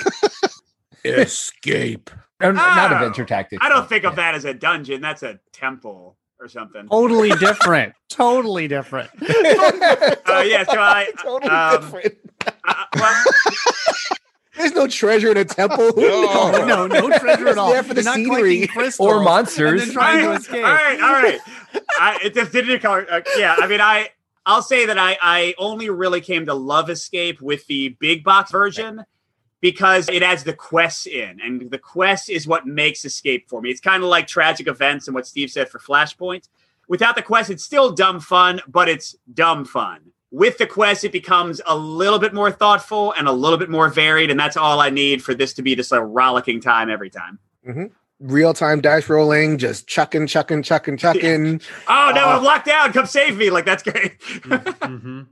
Escape. 1.06 2.10
Not 2.40 2.56
Oh, 2.92 2.96
Adventure 2.96 3.26
Tactics. 3.26 3.64
I 3.64 3.70
don't 3.70 3.88
think 3.88 4.04
of 4.04 4.16
that 4.16 4.34
as 4.34 4.46
a 4.46 4.54
dungeon. 4.54 5.02
That's 5.02 5.22
a 5.22 5.40
temple 5.54 6.18
or 6.42 6.48
something. 6.48 6.88
Totally 6.90 7.30
different. 7.32 7.94
totally 8.10 8.68
different. 8.68 9.10
Uh, 10.32 10.44
yeah, 10.44 10.64
so 10.64 10.80
I, 10.80 11.10
totally 11.22 11.52
um, 11.52 11.82
different. 11.82 12.18
uh, 12.66 12.74
well, 12.96 13.24
There's 14.58 14.74
no 14.74 14.88
treasure 14.88 15.32
in 15.32 15.38
a 15.38 15.46
temple. 15.46 15.92
No, 15.98 16.52
no, 16.66 16.88
no 16.88 17.10
treasure 17.20 17.50
at 17.50 17.58
all. 17.58 17.72
there 17.72 17.84
for 17.84 17.94
the 17.94 18.02
You're 18.04 18.14
scenery. 18.14 18.68
collecting 18.68 19.06
or 19.06 19.22
monsters. 19.22 19.86
then 19.86 19.94
trying 19.94 20.20
to 20.20 20.26
all 20.26 20.32
right, 20.32 20.40
escape. 20.40 20.64
all 20.66 20.72
right, 20.74 21.02
all 21.02 21.14
right. 21.14 21.40
I, 22.00 22.20
it 22.24 22.34
just 22.34 22.52
didn't 22.52 22.80
color. 22.80 23.06
Uh, 23.10 23.22
yeah, 23.38 23.56
I 23.58 23.68
mean, 23.68 23.82
I 23.82 24.10
I'll 24.46 24.62
say 24.62 24.86
that 24.86 24.98
I 24.98 25.18
I 25.22 25.54
only 25.58 25.90
really 25.90 26.22
came 26.22 26.46
to 26.46 26.54
love 26.54 26.90
Escape 26.90 27.42
with 27.42 27.66
the 27.68 27.90
big 28.00 28.24
box 28.24 28.52
version 28.52 29.04
because 29.62 30.10
it 30.10 30.24
adds 30.24 30.44
the 30.44 30.54
quests 30.54 31.06
in, 31.06 31.40
and 31.42 31.70
the 31.72 31.78
quest 31.78 32.30
is 32.30 32.48
what 32.48 32.66
makes 32.66 33.06
Escape 33.06 33.48
for 33.48 33.62
me. 33.62 33.70
It's 33.70 33.80
kind 33.80 34.04
of 34.04 34.10
like 34.10 34.28
tragic 34.28 34.68
events 34.68 35.08
and 35.08 35.16
what 35.16 35.26
Steve 35.28 35.50
said 35.52 35.70
for 35.70 35.80
Flashpoint. 35.80 36.50
Without 36.88 37.16
the 37.16 37.22
quest, 37.22 37.50
it's 37.50 37.64
still 37.64 37.92
dumb 37.92 38.20
fun, 38.20 38.60
but 38.68 38.90
it's 38.90 39.16
dumb 39.34 39.64
fun. 39.64 40.00
With 40.32 40.58
the 40.58 40.66
quest, 40.68 41.04
it 41.04 41.12
becomes 41.12 41.62
a 41.66 41.76
little 41.78 42.18
bit 42.20 42.34
more 42.34 42.52
thoughtful 42.52 43.14
and 43.18 43.28
a 43.28 43.32
little 43.32 43.58
bit 43.58 43.70
more 43.70 43.90
varied, 43.90 44.32
and 44.32 44.40
that's 44.40 44.58
all 44.58 44.80
I 44.80 44.90
need 44.90 45.24
for 45.24 45.34
this 45.34 45.54
to 45.54 45.62
be 45.62 45.76
just 45.76 45.92
a 45.92 46.02
rollicking 46.02 46.60
time 46.62 46.90
every 46.90 47.10
time. 47.10 47.38
Real 48.20 48.54
time 48.54 48.82
dice 48.82 49.10
rolling, 49.10 49.58
just 49.58 49.88
chucking, 49.88 50.28
chucking, 50.28 50.64
chucking, 50.64 50.96
chucking. 51.04 51.60
Oh 51.88 52.12
no, 52.16 52.24
Uh, 52.26 52.38
I'm 52.38 52.44
locked 52.44 52.68
down. 52.68 52.94
Come 52.94 53.06
save 53.08 53.36
me! 53.38 53.50
Like 53.50 53.66
that's 53.66 53.84
great. 53.84 54.20
Mhm. 54.22 55.28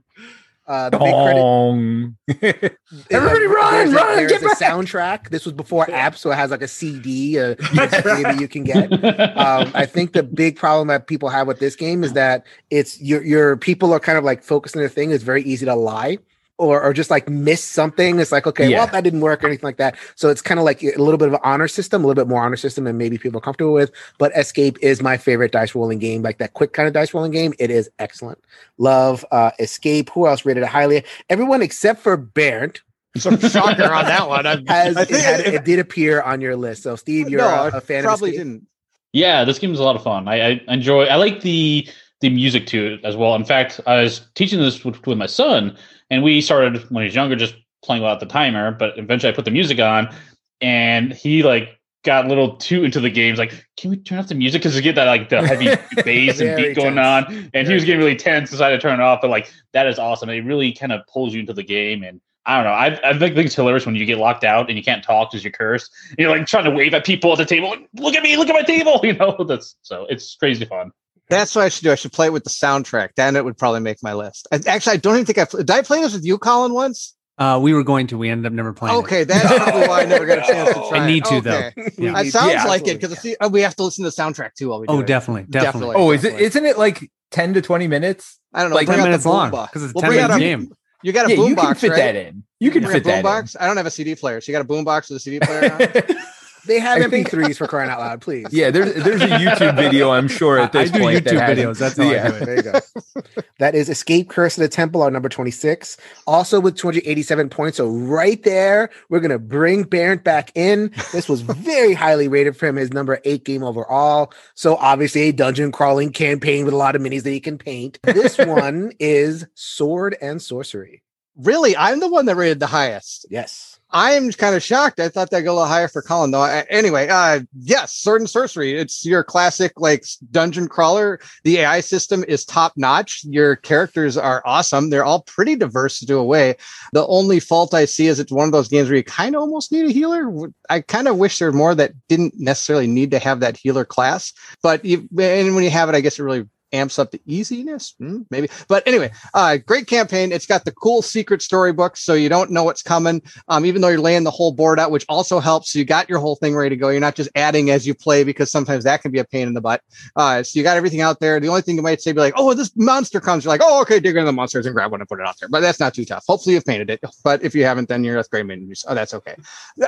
Uh, 0.70 0.88
the 0.88 0.98
big 0.98 2.38
credit. 2.38 2.76
Everybody 3.10 3.46
run, 3.46 3.72
there's 3.72 3.92
a- 3.92 3.96
run, 3.96 4.16
There's 4.16 4.30
get 4.30 4.42
a 4.42 4.46
back. 4.46 4.58
soundtrack. 4.58 5.28
This 5.30 5.44
was 5.44 5.52
before 5.52 5.86
apps, 5.86 6.18
so 6.18 6.30
it 6.30 6.36
has 6.36 6.52
like 6.52 6.62
a 6.62 6.68
CD, 6.68 7.38
a 7.38 7.54
That's 7.74 7.94
USB 7.96 8.22
that 8.22 8.40
you 8.40 8.46
can 8.46 8.62
get. 8.62 8.92
Um, 9.36 9.72
I 9.74 9.84
think 9.84 10.12
the 10.12 10.22
big 10.22 10.56
problem 10.56 10.86
that 10.88 11.08
people 11.08 11.28
have 11.28 11.48
with 11.48 11.58
this 11.58 11.74
game 11.74 12.04
is 12.04 12.12
that 12.12 12.46
it's 12.70 13.00
your 13.02 13.24
your 13.24 13.56
people 13.56 13.92
are 13.92 13.98
kind 14.00 14.16
of 14.16 14.22
like 14.22 14.44
focused 14.44 14.76
on 14.76 14.80
their 14.80 14.88
thing. 14.88 15.10
It's 15.10 15.24
very 15.24 15.42
easy 15.42 15.66
to 15.66 15.74
lie. 15.74 16.18
Or, 16.60 16.82
or 16.82 16.92
just 16.92 17.08
like 17.10 17.26
miss 17.26 17.64
something. 17.64 18.18
It's 18.18 18.30
like, 18.32 18.46
okay, 18.46 18.68
Yeah. 18.68 18.80
well, 18.80 18.86
that 18.88 19.02
didn't 19.02 19.22
work 19.22 19.42
or 19.42 19.46
anything 19.46 19.66
like 19.66 19.78
that. 19.78 19.96
So 20.14 20.28
it's 20.28 20.42
kind 20.42 20.60
of 20.60 20.64
like 20.64 20.82
a 20.82 20.94
little 20.98 21.16
bit 21.16 21.28
of 21.28 21.32
an 21.34 21.40
honor 21.42 21.68
system, 21.68 22.04
a 22.04 22.06
little 22.06 22.22
bit 22.22 22.28
more 22.28 22.42
honor 22.42 22.56
system 22.58 22.84
than 22.84 22.98
maybe 22.98 23.16
people 23.16 23.38
are 23.38 23.40
comfortable 23.40 23.72
with. 23.72 23.90
But 24.18 24.36
Escape 24.36 24.76
is 24.82 25.00
my 25.00 25.16
favorite 25.16 25.52
dice 25.52 25.74
rolling 25.74 26.00
game, 26.00 26.20
like 26.22 26.36
that 26.36 26.52
quick 26.52 26.74
kind 26.74 26.86
of 26.86 26.92
dice 26.92 27.14
rolling 27.14 27.32
game. 27.32 27.54
It 27.58 27.70
is 27.70 27.88
excellent. 27.98 28.38
Love 28.76 29.24
uh, 29.30 29.52
Escape. 29.58 30.10
Who 30.10 30.26
else 30.26 30.44
rated 30.44 30.62
it 30.64 30.68
highly? 30.68 31.02
Everyone 31.30 31.62
except 31.62 32.02
for 32.02 32.18
Bernd, 32.18 32.80
Some 33.16 33.38
shocker 33.40 33.84
on 33.92 34.04
that 34.04 34.28
one. 34.28 34.44
Has 34.68 34.96
I 34.98 35.02
it, 35.02 35.10
had, 35.10 35.40
it- 35.40 35.54
it 35.54 35.64
did 35.64 35.78
appear 35.78 36.20
on 36.20 36.42
your 36.42 36.56
list. 36.56 36.82
So 36.82 36.94
Steve, 36.94 37.30
you're 37.30 37.40
no, 37.40 37.48
a, 37.48 37.70
I 37.70 37.78
a 37.78 37.80
fan 37.80 38.04
probably 38.04 38.30
of 38.30 38.34
Escape. 38.34 38.46
didn't. 38.46 38.66
Yeah, 39.14 39.44
this 39.44 39.58
game 39.58 39.72
is 39.72 39.80
a 39.80 39.82
lot 39.82 39.96
of 39.96 40.02
fun. 40.02 40.28
I, 40.28 40.40
I 40.50 40.60
enjoy. 40.68 41.04
I 41.04 41.14
like 41.16 41.40
the 41.40 41.88
the 42.20 42.28
music 42.28 42.66
to 42.66 42.94
it 42.94 43.00
as 43.02 43.16
well. 43.16 43.34
In 43.34 43.46
fact, 43.46 43.80
I 43.86 44.02
was 44.02 44.20
teaching 44.34 44.60
this 44.60 44.84
with, 44.84 45.06
with 45.06 45.16
my 45.16 45.24
son, 45.24 45.74
and 46.10 46.22
we 46.22 46.40
started 46.40 46.90
when 46.90 47.02
he 47.02 47.06
was 47.06 47.14
younger, 47.14 47.36
just 47.36 47.54
playing 47.82 48.02
without 48.02 48.20
the 48.20 48.26
timer. 48.26 48.72
But 48.72 48.98
eventually, 48.98 49.32
I 49.32 49.36
put 49.36 49.44
the 49.44 49.50
music 49.50 49.78
on, 49.78 50.14
and 50.60 51.12
he 51.12 51.42
like 51.42 51.78
got 52.04 52.24
a 52.24 52.28
little 52.28 52.56
too 52.56 52.84
into 52.84 53.00
the 53.00 53.10
games. 53.10 53.38
Like, 53.38 53.66
can 53.76 53.90
we 53.90 53.96
turn 53.96 54.18
off 54.18 54.28
the 54.28 54.34
music 54.34 54.62
because 54.62 54.74
you 54.74 54.82
get 54.82 54.94
that 54.94 55.06
like 55.06 55.28
the 55.28 55.46
heavy 55.46 55.68
bass 56.04 56.40
and 56.40 56.56
beat 56.56 56.74
going 56.74 56.96
tense. 56.96 57.28
on? 57.28 57.50
And 57.54 57.68
he 57.68 57.74
was 57.74 57.84
getting 57.84 58.00
really 58.00 58.16
tense. 58.16 58.50
Decided 58.50 58.80
to 58.80 58.82
turn 58.82 59.00
it 59.00 59.02
off, 59.02 59.20
but 59.20 59.30
like 59.30 59.52
that 59.72 59.86
is 59.86 59.98
awesome. 59.98 60.28
It 60.30 60.44
really 60.44 60.72
kind 60.72 60.92
of 60.92 61.02
pulls 61.06 61.34
you 61.34 61.40
into 61.40 61.52
the 61.52 61.64
game 61.64 62.02
and. 62.02 62.20
I 62.46 62.56
don't 62.56 62.64
know. 62.64 62.72
I, 62.72 63.10
I 63.10 63.18
think, 63.18 63.34
think 63.34 63.46
it's 63.46 63.54
hilarious 63.54 63.84
when 63.84 63.94
you 63.94 64.06
get 64.06 64.16
locked 64.16 64.44
out 64.44 64.70
and 64.70 64.78
you 64.78 64.82
can't 64.82 65.04
talk 65.04 65.30
because 65.30 65.44
you're 65.44 65.52
cursed. 65.52 65.92
And 66.08 66.18
you're 66.18 66.30
like 66.30 66.46
trying 66.46 66.64
to 66.64 66.70
wave 66.70 66.94
at 66.94 67.04
people 67.04 67.30
at 67.32 67.38
the 67.38 67.44
table. 67.44 67.68
Like, 67.68 67.86
Look 67.92 68.14
at 68.14 68.22
me! 68.22 68.34
Look 68.38 68.48
at 68.48 68.54
my 68.54 68.62
table! 68.62 68.98
You 69.04 69.12
know 69.12 69.44
that's 69.46 69.76
so 69.82 70.06
it's 70.08 70.36
crazy 70.36 70.64
fun. 70.64 70.90
That's 71.30 71.54
what 71.54 71.64
I 71.64 71.68
should 71.70 71.84
do. 71.84 71.92
I 71.92 71.94
should 71.94 72.12
play 72.12 72.26
it 72.26 72.32
with 72.32 72.44
the 72.44 72.50
soundtrack. 72.50 73.10
Then 73.16 73.36
it 73.36 73.44
would 73.44 73.56
probably 73.56 73.80
make 73.80 74.02
my 74.02 74.12
list. 74.14 74.46
I, 74.52 74.60
actually, 74.66 74.94
I 74.94 74.96
don't 74.98 75.14
even 75.14 75.26
think 75.26 75.38
I 75.38 75.44
did. 75.44 75.70
I 75.70 75.82
play 75.82 76.00
this 76.02 76.12
with 76.12 76.24
you, 76.24 76.36
Colin, 76.38 76.74
once. 76.74 77.14
Uh, 77.38 77.58
we 77.58 77.72
were 77.72 77.82
going 77.82 78.06
to. 78.08 78.18
We 78.18 78.28
ended 78.28 78.44
up 78.46 78.52
never 78.52 78.74
playing. 78.74 78.94
it. 78.96 78.98
Okay, 78.98 79.24
that's 79.24 79.46
probably 79.56 79.88
why 79.88 80.02
I 80.02 80.04
never 80.04 80.26
got 80.26 80.38
a 80.38 80.52
chance 80.52 80.68
to 80.74 80.74
try. 80.90 80.98
I 80.98 81.06
need 81.06 81.24
it. 81.24 81.28
to, 81.30 81.40
though. 81.40 81.56
Okay. 81.56 81.72
Yeah. 81.96 82.20
It 82.20 82.30
sounds 82.32 82.52
Yeah, 82.52 82.64
like 82.64 82.86
it 82.86 83.00
because 83.00 83.26
oh, 83.40 83.48
we 83.48 83.62
have 83.62 83.74
to 83.76 83.84
listen 83.84 84.04
to 84.04 84.10
the 84.10 84.14
soundtrack 84.22 84.54
too 84.54 84.68
while 84.68 84.80
we 84.80 84.86
do 84.86 84.92
Oh, 84.92 85.00
it. 85.00 85.06
definitely, 85.06 85.44
definitely. 85.48 85.96
Oh, 85.96 86.10
is 86.10 86.20
it? 86.22 86.28
definitely. 86.32 86.46
Isn't 86.46 86.66
it 86.66 86.76
like 86.78 87.10
ten 87.30 87.54
to 87.54 87.62
twenty 87.62 87.86
minutes? 87.86 88.38
I 88.52 88.60
don't 88.60 88.70
know. 88.70 88.76
like 88.76 88.88
10 88.88 88.98
minutes 89.02 89.24
long 89.24 89.50
because 89.52 89.84
it's 89.84 89.92
a 89.92 89.94
We'll 89.94 90.02
10 90.02 90.10
bring 90.10 90.20
out 90.20 90.30
minute 90.30 90.36
a- 90.36 90.64
game. 90.66 90.74
You 91.02 91.12
got 91.12 91.26
a 91.26 91.30
yeah, 91.34 91.36
you 91.46 91.54
boombox, 91.56 91.62
can 91.66 91.74
fit 91.76 91.90
right? 91.92 91.96
that 91.96 92.16
in. 92.16 92.42
You 92.58 92.70
can 92.70 92.82
bring 92.82 92.92
fit 92.94 93.02
a 93.04 93.04
that 93.06 93.24
boombox. 93.24 93.56
I 93.58 93.66
don't 93.66 93.76
have 93.78 93.86
a 93.86 93.90
CD 93.90 94.14
player, 94.16 94.40
so 94.42 94.52
you 94.52 94.58
got 94.58 94.64
a 94.66 94.68
boombox 94.68 95.08
with 95.08 95.16
a 95.16 95.20
CD 95.20 95.38
player. 95.40 95.70
on 96.68 96.70
it? 96.70 96.72
in. 96.72 96.74
They 96.74 96.80
have 96.80 96.98
I 97.02 97.04
MP3s 97.04 97.56
for 97.56 97.66
crying 97.66 97.90
out 97.90 98.00
loud, 98.00 98.20
please. 98.22 98.46
yeah, 98.50 98.70
there's 98.70 98.94
there's 98.94 99.22
a 99.22 99.28
YouTube 99.28 99.76
video 99.76 100.10
I'm 100.10 100.28
sure 100.28 100.58
at 100.58 100.74
I 100.74 100.82
this 100.82 100.90
do 100.90 101.00
point 101.00 101.24
that 101.24 101.34
YouTube 101.34 101.40
has 101.40 101.58
it. 101.58 101.62
videos. 101.62 101.78
That's 101.78 101.96
how 101.96 102.04
I 102.04 102.28
do 102.28 102.36
it. 102.36 102.46
There 102.46 102.56
you 102.56 102.62
go. 102.62 103.42
that 103.58 103.74
is 103.74 103.88
Escape 103.88 104.28
Curse 104.28 104.56
of 104.58 104.62
the 104.62 104.68
Temple, 104.68 105.02
our 105.02 105.10
number 105.10 105.28
26. 105.28 105.96
Also 106.26 106.60
with 106.60 106.76
287 106.76 107.48
points. 107.50 107.76
So 107.76 107.88
right 107.88 108.42
there, 108.42 108.90
we're 109.08 109.20
going 109.20 109.30
to 109.30 109.38
bring 109.38 109.82
Barrett 109.84 110.24
back 110.24 110.52
in. 110.54 110.92
This 111.12 111.28
was 111.28 111.40
very 111.42 111.94
highly 111.94 112.28
rated 112.28 112.56
for 112.56 112.66
him, 112.66 112.76
his 112.76 112.92
number 112.92 113.20
eight 113.24 113.44
game 113.44 113.62
overall. 113.62 114.32
So 114.54 114.76
obviously 114.76 115.22
a 115.22 115.32
dungeon 115.32 115.72
crawling 115.72 116.12
campaign 116.12 116.64
with 116.64 116.74
a 116.74 116.76
lot 116.76 116.96
of 116.96 117.02
minis 117.02 117.22
that 117.24 117.30
he 117.30 117.40
can 117.40 117.58
paint. 117.58 117.98
This 118.02 118.38
one 118.38 118.92
is 119.00 119.46
Sword 119.54 120.16
and 120.20 120.40
Sorcery. 120.40 121.02
really, 121.36 121.76
I'm 121.76 122.00
the 122.00 122.08
one 122.08 122.26
that 122.26 122.36
rated 122.36 122.60
the 122.60 122.66
highest. 122.66 123.26
Yes. 123.30 123.79
I'm 123.92 124.30
kind 124.32 124.54
of 124.54 124.62
shocked. 124.62 125.00
I 125.00 125.08
thought 125.08 125.30
that'd 125.30 125.44
go 125.44 125.52
a 125.52 125.54
little 125.54 125.68
higher 125.68 125.88
for 125.88 126.02
Colin, 126.02 126.30
though. 126.30 126.42
I, 126.42 126.64
anyway, 126.70 127.08
uh, 127.08 127.40
yes, 127.58 127.92
Sword 127.92 128.20
and 128.20 128.30
Sorcery. 128.30 128.74
It's 128.74 129.04
your 129.04 129.24
classic 129.24 129.72
like 129.76 130.04
dungeon 130.30 130.68
crawler. 130.68 131.18
The 131.44 131.58
AI 131.58 131.80
system 131.80 132.24
is 132.28 132.44
top 132.44 132.74
notch. 132.76 133.24
Your 133.24 133.56
characters 133.56 134.16
are 134.16 134.42
awesome. 134.44 134.90
They're 134.90 135.04
all 135.04 135.22
pretty 135.22 135.56
diverse 135.56 135.98
to 136.00 136.06
do 136.06 136.18
away. 136.18 136.56
The 136.92 137.06
only 137.06 137.40
fault 137.40 137.74
I 137.74 137.84
see 137.84 138.06
is 138.06 138.20
it's 138.20 138.32
one 138.32 138.46
of 138.46 138.52
those 138.52 138.68
games 138.68 138.88
where 138.88 138.96
you 138.96 139.04
kind 139.04 139.34
of 139.34 139.42
almost 139.42 139.72
need 139.72 139.86
a 139.86 139.92
healer. 139.92 140.50
I 140.68 140.80
kind 140.80 141.08
of 141.08 141.16
wish 141.16 141.38
there 141.38 141.50
were 141.50 141.56
more 141.56 141.74
that 141.74 141.92
didn't 142.08 142.38
necessarily 142.38 142.86
need 142.86 143.10
to 143.10 143.18
have 143.18 143.40
that 143.40 143.56
healer 143.56 143.84
class. 143.84 144.32
But 144.62 144.84
you, 144.84 145.08
and 145.18 145.54
when 145.54 145.64
you 145.64 145.70
have 145.70 145.88
it, 145.88 145.94
I 145.94 146.00
guess 146.00 146.18
it 146.18 146.22
really 146.22 146.46
amps 146.72 146.98
up 146.98 147.10
the 147.10 147.20
easiness 147.26 147.94
Hmm, 147.98 148.22
maybe 148.30 148.48
but 148.68 148.86
anyway 148.86 149.10
uh 149.34 149.56
great 149.58 149.86
campaign 149.86 150.32
it's 150.32 150.46
got 150.46 150.64
the 150.64 150.72
cool 150.72 151.02
secret 151.02 151.42
storybook 151.42 151.96
so 151.96 152.14
you 152.14 152.28
don't 152.28 152.50
know 152.50 152.64
what's 152.64 152.82
coming 152.82 153.22
um, 153.48 153.64
even 153.66 153.80
though 153.80 153.88
you're 153.88 154.00
laying 154.00 154.24
the 154.24 154.30
whole 154.30 154.52
board 154.52 154.78
out, 154.78 154.90
which 154.90 155.04
also 155.08 155.40
helps. 155.40 155.72
So 155.72 155.78
you 155.78 155.84
got 155.84 156.08
your 156.08 156.18
whole 156.18 156.36
thing 156.36 156.54
ready 156.54 156.70
to 156.70 156.76
go. 156.76 156.88
You're 156.88 157.00
not 157.00 157.14
just 157.14 157.30
adding 157.34 157.70
as 157.70 157.86
you 157.86 157.94
play 157.94 158.24
because 158.24 158.50
sometimes 158.50 158.84
that 158.84 159.02
can 159.02 159.10
be 159.10 159.18
a 159.18 159.24
pain 159.24 159.48
in 159.48 159.54
the 159.54 159.60
butt. 159.60 159.82
Uh, 160.16 160.42
so 160.42 160.58
you 160.58 160.62
got 160.62 160.76
everything 160.76 161.00
out 161.00 161.20
there. 161.20 161.40
The 161.40 161.48
only 161.48 161.62
thing 161.62 161.76
you 161.76 161.82
might 161.82 162.00
say 162.00 162.12
be 162.12 162.20
like, 162.20 162.34
oh, 162.36 162.54
this 162.54 162.74
monster 162.76 163.20
comes. 163.20 163.44
You're 163.44 163.52
like, 163.52 163.60
oh, 163.62 163.80
okay, 163.82 164.00
dig 164.00 164.16
into 164.16 164.26
the 164.26 164.32
monsters 164.32 164.66
and 164.66 164.74
grab 164.74 164.90
one 164.90 165.00
and 165.00 165.08
put 165.08 165.20
it 165.20 165.26
out 165.26 165.38
there. 165.38 165.48
But 165.48 165.60
that's 165.60 165.80
not 165.80 165.94
too 165.94 166.04
tough. 166.04 166.24
Hopefully 166.26 166.54
you've 166.54 166.64
painted 166.64 166.90
it. 166.90 167.00
But 167.24 167.42
if 167.42 167.54
you 167.54 167.64
haven't, 167.64 167.88
then 167.88 168.04
you're 168.04 168.18
a 168.18 168.24
great 168.24 168.46
menu. 168.46 168.74
Oh, 168.86 168.94
that's 168.94 169.14
okay. 169.14 169.34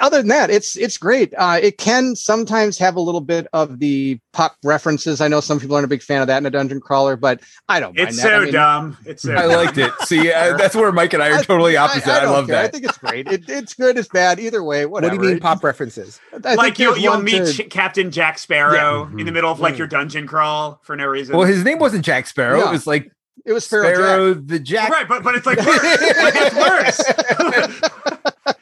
Other 0.00 0.18
than 0.18 0.28
that, 0.28 0.50
it's 0.50 0.76
it's 0.76 0.98
great. 0.98 1.32
Uh, 1.36 1.58
it 1.62 1.78
can 1.78 2.16
sometimes 2.16 2.78
have 2.78 2.96
a 2.96 3.00
little 3.00 3.20
bit 3.20 3.46
of 3.52 3.78
the 3.78 4.18
pop 4.32 4.56
references. 4.64 5.20
I 5.20 5.28
know 5.28 5.40
some 5.40 5.60
people 5.60 5.76
aren't 5.76 5.84
a 5.84 5.88
big 5.88 6.02
fan 6.02 6.22
of 6.22 6.26
that 6.28 6.38
in 6.38 6.46
a 6.46 6.50
dungeon 6.50 6.80
crawler, 6.80 7.16
but 7.16 7.40
I 7.68 7.80
don't 7.80 7.96
mind 7.96 8.08
It's 8.08 8.16
that. 8.16 8.22
so 8.22 8.36
I 8.40 8.44
mean, 8.44 8.52
dumb. 8.52 8.96
It's 9.04 9.22
so 9.22 9.34
I 9.36 9.42
dumb. 9.42 9.50
liked 9.52 9.78
it. 9.78 9.92
See, 10.06 10.32
uh, 10.32 10.56
that's 10.56 10.74
where 10.74 10.90
Mike 10.92 11.12
and 11.12 11.22
I 11.22 11.36
are 11.38 11.42
totally 11.42 11.76
opposite. 11.76 12.08
I, 12.08 12.20
don't 12.20 12.32
love 12.32 12.46
care. 12.46 12.64
I 12.64 12.68
think 12.68 12.84
it's 12.84 12.98
great. 12.98 13.28
It, 13.28 13.48
it's 13.48 13.74
good. 13.74 13.98
It's 13.98 14.08
bad. 14.08 14.40
Either 14.40 14.62
way, 14.64 14.86
Whatever. 14.86 15.14
What 15.16 15.20
do 15.20 15.26
you 15.26 15.30
mean 15.32 15.36
It- 15.38 15.42
pop 15.42 15.62
references? 15.64 16.18
I 16.44 16.54
like 16.54 16.78
you'll, 16.78 16.96
you'll 16.96 17.20
meet 17.22 17.46
to- 17.56 17.64
Captain 17.64 18.10
Jack 18.10 18.38
Sparrow 18.38 19.06
in 19.18 19.26
the 19.26 19.32
middle 19.32 19.50
of 19.52 19.60
like 19.60 19.74
Mm. 19.74 19.78
your 19.78 19.86
dungeon 19.86 20.26
crawl 20.26 20.80
for 20.82 20.96
no 20.96 21.06
reason. 21.06 21.36
well, 21.36 21.46
his 21.46 21.62
name 21.64 21.78
wasn't 21.78 22.04
Jack 22.04 22.26
Sparrow. 22.26 22.60
No. 22.60 22.68
It 22.68 22.72
was 22.72 22.86
like 22.86 23.10
It 23.44 23.52
was 23.52 23.64
Sparrow, 23.66 23.92
Sparrow, 23.94 24.34
Jack. 24.34 24.46
the 24.46 24.58
Jack. 24.58 24.90
right, 24.90 25.06
but 25.08 25.22
but 25.22 25.34
it's 25.34 25.46
like 25.46 25.58
worse. 25.58 25.82
like, 25.82 26.34
it's 26.36 26.54
worse. 26.54 28.52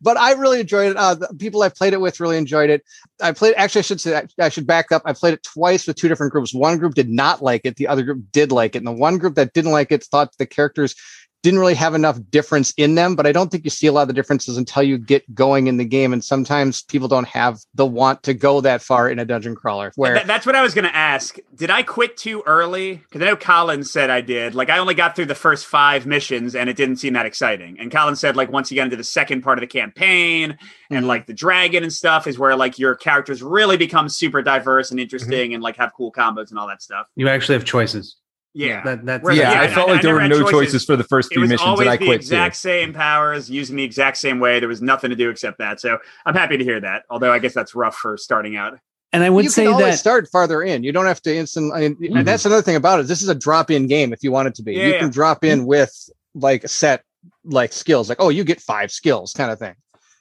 but 0.00 0.16
I 0.16 0.32
really 0.32 0.60
enjoyed 0.60 0.90
it. 0.90 0.96
Uh, 0.96 1.14
the 1.14 1.28
people 1.38 1.62
I've 1.62 1.74
played 1.74 1.92
it 1.92 2.00
with 2.00 2.20
really 2.20 2.36
enjoyed 2.36 2.70
it. 2.70 2.84
I 3.20 3.32
played. 3.32 3.54
Actually, 3.56 3.80
I 3.80 3.82
should 3.82 4.00
say 4.00 4.22
I 4.38 4.48
should 4.48 4.66
back 4.66 4.92
up. 4.92 5.02
I 5.04 5.12
played 5.12 5.34
it 5.34 5.42
twice 5.42 5.86
with 5.86 5.96
two 5.96 6.08
different 6.08 6.32
groups. 6.32 6.54
One 6.54 6.78
group 6.78 6.94
did 6.94 7.08
not 7.08 7.42
like 7.42 7.62
it. 7.64 7.76
The 7.76 7.88
other 7.88 8.02
group 8.02 8.22
did 8.32 8.52
like 8.52 8.74
it. 8.74 8.78
And 8.78 8.86
the 8.86 8.92
one 8.92 9.18
group 9.18 9.34
that 9.34 9.52
didn't 9.52 9.72
like 9.72 9.92
it 9.92 10.04
thought 10.04 10.36
the 10.38 10.46
characters 10.46 10.94
didn't 11.42 11.60
really 11.60 11.74
have 11.74 11.94
enough 11.94 12.18
difference 12.30 12.72
in 12.76 12.94
them. 12.94 13.14
But 13.14 13.26
I 13.26 13.32
don't 13.32 13.50
think 13.50 13.64
you 13.64 13.70
see 13.70 13.86
a 13.86 13.92
lot 13.92 14.02
of 14.02 14.08
the 14.08 14.14
differences 14.14 14.56
until 14.56 14.82
you 14.82 14.98
get 14.98 15.34
going 15.34 15.66
in 15.66 15.76
the 15.76 15.84
game. 15.84 16.12
And 16.12 16.24
sometimes 16.24 16.82
people 16.82 17.08
don't 17.08 17.28
have 17.28 17.60
the 17.74 17.86
want 17.86 18.22
to 18.24 18.34
go 18.34 18.60
that 18.60 18.82
far 18.82 19.08
in 19.08 19.18
a 19.18 19.24
dungeon 19.24 19.54
crawler. 19.54 19.92
Where 19.96 20.14
Th- 20.14 20.26
that's 20.26 20.46
what 20.46 20.56
I 20.56 20.62
was 20.62 20.74
going 20.74 20.84
to 20.84 20.94
ask. 20.94 21.38
Did 21.54 21.70
I 21.70 21.82
quit 21.82 22.16
too 22.16 22.42
early? 22.46 22.96
Because 22.96 23.22
I 23.22 23.26
know 23.26 23.36
Colin 23.36 23.84
said 23.84 24.10
I 24.10 24.20
did. 24.20 24.54
Like 24.54 24.70
I 24.70 24.78
only 24.78 24.94
got 24.94 25.14
through 25.14 25.26
the 25.26 25.34
first 25.34 25.66
five 25.66 26.06
missions, 26.06 26.54
and 26.54 26.68
it 26.68 26.76
didn't 26.76 26.96
seem 26.96 27.14
that 27.14 27.26
exciting. 27.26 27.78
And 27.78 27.90
Colin 27.90 28.16
said 28.16 28.36
like 28.36 28.50
once 28.50 28.70
you 28.70 28.74
get 28.74 28.84
into 28.84 28.96
the 28.96 29.04
second 29.04 29.42
part 29.42 29.58
of 29.58 29.60
the 29.60 29.66
campaign 29.66 30.58
and 30.90 31.00
hmm. 31.00 31.08
like 31.08 31.26
the 31.26 31.34
dragon 31.34 31.82
and 31.82 31.92
stuff 31.92 32.26
is 32.26 32.38
where 32.38 32.56
like 32.56 32.78
your 32.78 32.94
characters 32.94 33.42
really 33.42 33.76
become 33.76 34.08
super 34.08 34.42
diverse 34.42 34.90
and 34.90 34.98
mm-hmm. 34.98 35.04
interesting 35.04 35.54
and 35.54 35.62
like 35.62 35.76
have 35.76 35.92
cool 35.94 36.12
combos 36.12 36.50
and 36.50 36.58
all 36.58 36.66
that 36.66 36.82
stuff. 36.82 37.06
You 37.16 37.28
actually 37.28 37.54
have 37.54 37.64
choices. 37.64 38.17
Yeah. 38.54 38.82
That, 38.84 39.04
that's 39.06 39.22
Whereas- 39.22 39.38
Yeah, 39.38 39.52
Yeah, 39.52 39.60
I 39.60 39.64
I- 39.64 39.68
felt 39.68 39.88
I 39.88 39.92
like 39.92 40.02
there 40.02 40.14
never 40.18 40.22
were 40.22 40.28
no 40.44 40.50
choices. 40.50 40.72
choices 40.72 40.84
for 40.84 40.96
the 40.96 41.04
first 41.04 41.32
few 41.32 41.42
missions, 41.42 41.60
and 41.80 41.88
I 41.88 41.96
the 41.96 42.04
quit 42.06 42.16
exact 42.16 42.54
too. 42.56 42.58
same 42.60 42.92
powers, 42.92 43.50
using 43.50 43.76
the 43.76 43.84
exact 43.84 44.16
same 44.16 44.40
way. 44.40 44.58
There 44.58 44.68
was 44.68 44.82
nothing 44.82 45.10
to 45.10 45.16
do 45.16 45.30
except 45.30 45.58
that. 45.58 45.80
So 45.80 45.98
I'm 46.26 46.34
happy 46.34 46.56
to 46.56 46.64
hear 46.64 46.80
that. 46.80 47.04
Although 47.10 47.32
I 47.32 47.38
guess 47.38 47.54
that's 47.54 47.74
rough 47.74 47.96
for 47.96 48.16
starting 48.16 48.56
out. 48.56 48.78
and 49.12 49.22
I 49.24 49.30
would 49.30 49.44
you 49.44 49.50
say 49.50 49.64
can 49.64 49.78
that 49.78 49.98
start 49.98 50.28
farther 50.30 50.62
in. 50.62 50.82
You 50.82 50.92
don't 50.92 51.06
have 51.06 51.22
to 51.22 51.34
instant. 51.34 51.72
I 51.74 51.80
mean, 51.80 51.96
Mhm. 51.96 52.18
And 52.18 52.28
that's 52.28 52.44
another 52.44 52.60
thing 52.60 52.76
about 52.76 53.00
it. 53.00 53.06
This 53.06 53.22
is 53.22 53.28
a 53.30 53.34
drop-in 53.34 53.86
game. 53.86 54.12
If 54.12 54.22
you 54.22 54.30
want 54.32 54.48
it 54.48 54.54
to 54.56 54.62
be, 54.62 54.74
Yeah, 54.74 54.82
you 54.86 54.92
yeah. 54.92 54.98
can 54.98 55.10
drop 55.10 55.44
in 55.44 55.64
with 55.64 55.92
like 56.34 56.68
set 56.68 57.02
like 57.44 57.72
skills, 57.72 58.08
like 58.10 58.18
oh, 58.20 58.28
you 58.28 58.44
get 58.44 58.60
five 58.60 58.90
skills, 58.90 59.32
kind 59.32 59.50
of 59.50 59.58
thing. 59.58 59.74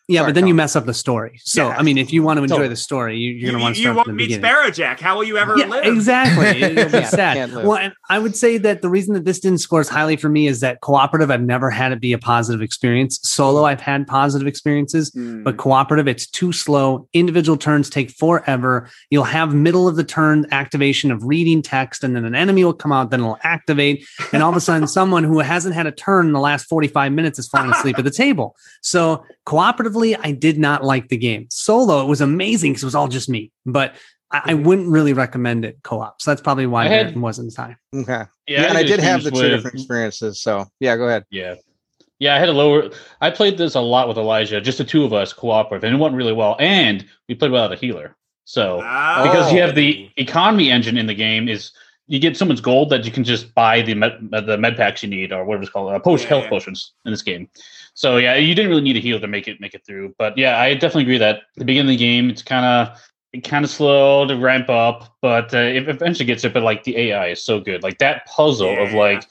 Yeah, 0.07 0.23
but 0.25 0.35
then 0.35 0.47
you 0.47 0.53
mess 0.53 0.75
up 0.75 0.85
the 0.85 0.93
story. 0.93 1.39
So 1.43 1.67
Yeah. 1.67 1.75
I 1.77 1.83
mean, 1.83 1.97
if 1.97 2.13
you 2.13 2.23
want 2.23 2.37
to 2.37 2.43
enjoy 2.43 2.55
Totally. 2.55 2.69
the 2.69 2.75
story, 2.77 3.17
you, 3.17 3.31
you're 3.33 3.51
going 3.51 3.59
to 3.59 3.63
want 3.63 3.75
to 3.75 3.81
you 3.81 3.85
start 3.85 3.95
won't 3.97 4.05
from 4.07 4.15
the 4.15 4.17
meet 4.23 4.27
beginning. 4.27 4.43
Sparrow 4.49 4.69
Jack. 4.71 4.99
How 4.99 5.15
will 5.15 5.23
you 5.25 5.37
ever 5.37 5.57
yeah, 5.57 5.65
live? 5.67 5.85
exactly. 5.85 6.45
It'll 6.63 6.85
be 6.91 6.97
Yeah, 6.99 7.03
sad. 7.09 7.53
Well, 7.53 7.75
and 7.75 7.93
I 8.09 8.17
would 8.19 8.35
say 8.35 8.57
that 8.59 8.81
the 8.81 8.89
reason 8.89 9.13
that 9.15 9.25
this 9.25 9.39
didn't 9.39 9.57
score 9.59 9.81
as 9.81 9.89
highly 9.89 10.15
for 10.15 10.29
me 10.29 10.47
is 10.47 10.61
that 10.61 10.79
cooperative, 10.81 11.29
I've 11.29 11.41
never 11.41 11.69
had 11.69 11.91
it 11.91 11.99
be 11.99 12.13
a 12.13 12.17
positive 12.17 12.61
experience. 12.61 13.19
Solo, 13.23 13.65
I've 13.65 13.81
had 13.81 14.07
positive 14.07 14.47
experiences, 14.47 15.11
Hmm. 15.13 15.43
but 15.43 15.57
cooperative, 15.57 16.07
it's 16.07 16.25
too 16.27 16.51
slow. 16.53 17.07
Individual 17.13 17.57
turns 17.57 17.89
take 17.89 18.09
forever. 18.11 18.89
You'll 19.09 19.23
have 19.25 19.53
middle 19.53 19.87
of 19.87 19.95
the 19.97 20.03
turn 20.03 20.45
activation 20.51 21.11
of 21.11 21.23
reading 21.23 21.61
text, 21.61 22.03
and 22.03 22.15
then 22.15 22.23
an 22.25 22.35
enemy 22.35 22.63
will 22.63 22.73
come 22.73 22.91
out, 22.91 23.11
then 23.11 23.19
it'll 23.21 23.39
activate. 23.43 24.05
And 24.31 24.41
all 24.41 24.49
of 24.51 24.55
a 24.55 24.61
sudden, 24.61 24.87
someone 24.99 25.23
who 25.23 25.39
hasn't 25.39 25.75
had 25.75 25.85
a 25.85 25.91
turn 25.91 26.27
in 26.27 26.33
the 26.33 26.39
last 26.39 26.65
45 26.65 27.11
minutes 27.11 27.39
is 27.39 27.47
falling 27.47 27.71
asleep 27.71 27.97
at 27.99 28.05
the 28.05 28.11
table. 28.11 28.55
So, 28.81 29.23
cooperatively, 29.97 30.19
I 30.23 30.31
did 30.31 30.57
not 30.57 30.83
like 30.83 31.10
the 31.10 31.17
game. 31.17 31.47
Solo, 31.49 32.01
it 32.01 32.07
was 32.07 32.21
amazing 32.21 32.71
because 32.71 32.83
it 32.83 32.88
was 32.88 32.95
all 32.95 33.07
just 33.07 33.29
me, 33.29 33.51
but 33.65 33.95
I, 34.31 34.41
I 34.45 34.53
wouldn't 34.55 34.89
really 34.89 35.13
recommend 35.13 35.65
it 35.65 35.77
co 35.83 36.01
op. 36.01 36.21
So, 36.21 36.31
that's 36.31 36.41
probably 36.41 36.67
why 36.67 36.86
I 36.86 36.88
had- 36.89 37.07
it 37.07 37.17
wasn't 37.17 37.47
as 37.47 37.55
high. 37.55 37.75
Okay. 37.95 38.12
Yeah, 38.12 38.25
Yeah, 38.62 38.63
and 38.69 38.77
I 38.77 38.83
did 38.83 38.99
have 38.99 39.23
the 39.23 39.31
two 39.31 39.38
with- 39.41 39.51
different 39.51 39.75
experiences. 39.75 40.41
So 40.41 40.65
yeah, 40.79 40.95
go 40.97 41.07
ahead. 41.07 41.25
Yeah. 41.29 41.55
Yeah, 42.19 42.36
I 42.36 42.39
had 42.39 42.49
a 42.49 42.53
lower. 42.53 42.89
I 43.21 43.29
played 43.29 43.60
this 43.60 43.75
a 43.75 43.79
lot 43.79 44.07
with 44.07 44.17
Elijah, 44.17 44.60
just 44.60 44.79
the 44.79 44.83
two 44.83 45.03
of 45.05 45.13
us 45.13 45.33
cooperative, 45.33 45.83
and 45.83 45.95
it 45.95 45.99
went 45.99 46.15
really 46.15 46.33
well. 46.33 46.55
And 46.60 47.05
we 47.29 47.36
played 47.36 47.51
without 47.51 47.71
a 47.71 47.75
healer. 47.75 48.15
So 48.45 48.81
Ah. 48.83 49.21
because 49.23 49.51
you 49.53 49.62
have 49.62 49.71
Oh. 49.71 49.73
the 49.73 50.10
economy 50.17 50.71
engine 50.71 50.97
in 50.97 51.05
the 51.05 51.13
game, 51.13 51.47
is 51.47 51.71
you 52.07 52.17
get 52.19 52.36
someone's 52.36 52.62
gold 52.62 52.89
that 52.89 53.05
you 53.05 53.12
can 53.12 53.23
just 53.23 53.53
buy 53.53 53.81
the 53.83 53.93
med, 53.93 54.13
the 54.31 54.57
med 54.57 54.77
packs 54.77 55.03
you 55.03 55.10
need 55.10 55.31
or 55.31 55.45
whatever 55.45 55.63
it's 55.63 55.71
called, 55.71 55.93
uh, 55.93 55.99
potion, 55.99 56.23
Yeah, 56.27 56.38
health 56.39 56.49
potions 56.49 56.93
in 57.05 57.12
this 57.12 57.21
game. 57.21 57.49
So 57.97 58.17
yeah, 58.17 58.36
you 58.36 58.53
didn't 58.53 58.69
really 58.69 58.83
need 58.83 58.95
a 58.95 58.99
heal 58.99 59.19
to 59.19 59.25
make 59.25 59.47
it 59.47 59.60
make 59.60 59.73
it 59.73 59.83
through. 59.83 60.13
But 60.19 60.38
yeah, 60.38 60.60
I 60.60 60.75
definitely 60.75 61.01
agree 61.01 61.17
that 61.17 61.41
the 61.55 61.65
beginning 61.65 61.89
of 61.89 61.97
the 61.97 62.05
game 62.05 62.29
it's 62.29 62.43
kind 62.43 62.63
of 62.63 62.95
it 63.33 63.43
kind 63.43 63.65
of 63.65 63.71
slow 63.71 64.27
to 64.27 64.38
ramp 64.38 64.69
up, 64.69 65.15
but 65.19 65.51
uh, 65.51 65.57
it 65.57 65.89
eventually 65.89 66.27
gets 66.27 66.43
it. 66.43 66.53
But 66.53 66.62
like 66.62 66.83
the 66.83 66.95
AI 66.95 67.29
is 67.29 67.43
so 67.43 67.60
good, 67.60 67.81
like 67.81 67.97
that 67.97 68.27
puzzle 68.27 68.77
of 68.83 68.93
like 68.93 69.23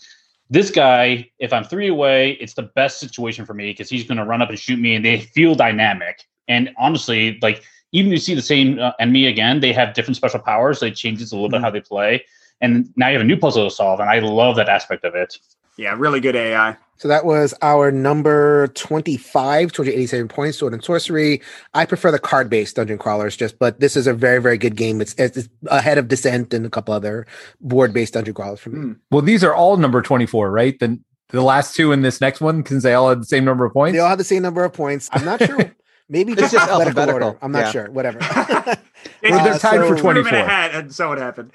this 0.50 0.72
guy. 0.72 1.30
If 1.38 1.52
I'm 1.52 1.62
three 1.62 1.86
away, 1.86 2.32
it's 2.40 2.54
the 2.54 2.64
best 2.74 2.98
situation 2.98 3.46
for 3.46 3.54
me 3.54 3.70
because 3.70 3.88
he's 3.88 4.02
going 4.02 4.18
to 4.18 4.24
run 4.24 4.42
up 4.42 4.48
and 4.48 4.58
shoot 4.58 4.80
me, 4.80 4.96
and 4.96 5.04
they 5.04 5.20
feel 5.20 5.54
dynamic. 5.54 6.24
And 6.48 6.70
honestly, 6.76 7.38
like 7.42 7.62
even 7.92 8.10
if 8.10 8.14
you 8.14 8.18
see 8.18 8.34
the 8.34 8.42
same 8.42 8.80
uh, 8.80 8.90
enemy 8.98 9.26
again, 9.26 9.60
they 9.60 9.72
have 9.74 9.94
different 9.94 10.16
special 10.16 10.40
powers. 10.40 10.80
So 10.80 10.86
it 10.86 10.96
changes 10.96 11.30
a 11.30 11.36
little 11.36 11.50
bit 11.50 11.60
how 11.60 11.70
they 11.70 11.80
play. 11.80 12.24
And 12.60 12.92
now 12.96 13.10
you 13.10 13.12
have 13.12 13.22
a 13.22 13.28
new 13.28 13.36
puzzle 13.36 13.68
to 13.68 13.70
solve, 13.72 14.00
and 14.00 14.10
I 14.10 14.18
love 14.18 14.56
that 14.56 14.68
aspect 14.68 15.04
of 15.04 15.14
it. 15.14 15.38
Yeah, 15.76 15.94
really 15.96 16.20
good 16.20 16.36
AI. 16.36 16.76
So 16.98 17.08
that 17.08 17.26
was 17.26 17.52
our 17.60 17.90
number 17.90 18.68
25, 18.68 19.70
287 19.70 20.28
points, 20.28 20.58
Sword 20.58 20.72
and 20.72 20.82
Sorcery. 20.82 21.42
I 21.74 21.84
prefer 21.84 22.10
the 22.10 22.18
card 22.18 22.48
based 22.48 22.76
dungeon 22.76 22.96
crawlers, 22.96 23.36
just 23.36 23.58
but 23.58 23.80
this 23.80 23.96
is 23.96 24.06
a 24.06 24.14
very, 24.14 24.40
very 24.40 24.56
good 24.56 24.76
game. 24.76 25.02
It's, 25.02 25.14
it's 25.18 25.46
ahead 25.66 25.98
of 25.98 26.08
Descent 26.08 26.54
and 26.54 26.64
a 26.64 26.70
couple 26.70 26.94
other 26.94 27.26
board 27.60 27.92
based 27.92 28.14
dungeon 28.14 28.32
crawlers 28.32 28.60
for 28.60 28.70
me. 28.70 28.80
Hmm. 28.80 28.92
Well, 29.10 29.22
these 29.22 29.44
are 29.44 29.54
all 29.54 29.76
number 29.76 30.00
24, 30.00 30.50
right? 30.50 30.78
Then 30.78 31.04
the 31.28 31.42
last 31.42 31.76
two 31.76 31.92
in 31.92 32.00
this 32.00 32.20
next 32.20 32.40
one, 32.40 32.62
because 32.62 32.82
they 32.82 32.94
all 32.94 33.10
had 33.10 33.20
the 33.20 33.26
same 33.26 33.44
number 33.44 33.66
of 33.66 33.74
points. 33.74 33.94
They 33.94 34.00
all 34.00 34.08
have 34.08 34.18
the 34.18 34.24
same 34.24 34.42
number 34.42 34.64
of 34.64 34.72
points. 34.72 35.10
I'm 35.12 35.24
not 35.24 35.42
sure. 35.44 35.76
Maybe 36.08 36.32
It's 36.32 36.40
just, 36.42 36.52
just 36.54 36.68
alphabetical, 36.70 37.00
alphabetical. 37.02 37.28
order. 37.28 37.38
I'm 37.42 37.52
not 37.52 37.64
Yeah. 37.66 37.70
sure. 37.72 37.90
Whatever. 37.90 38.18
Well, 39.22 39.44
they're 39.44 39.54
Uh, 39.54 39.58
tied 39.58 39.80
so- 39.80 39.88
for 39.88 39.96
Put 40.02 40.16
him 40.16 40.26
in 40.26 40.32
24. 40.32 40.48
hat, 40.48 40.74
and 40.74 40.92
so 40.94 41.12
it 41.12 41.18
happened. 41.18 41.50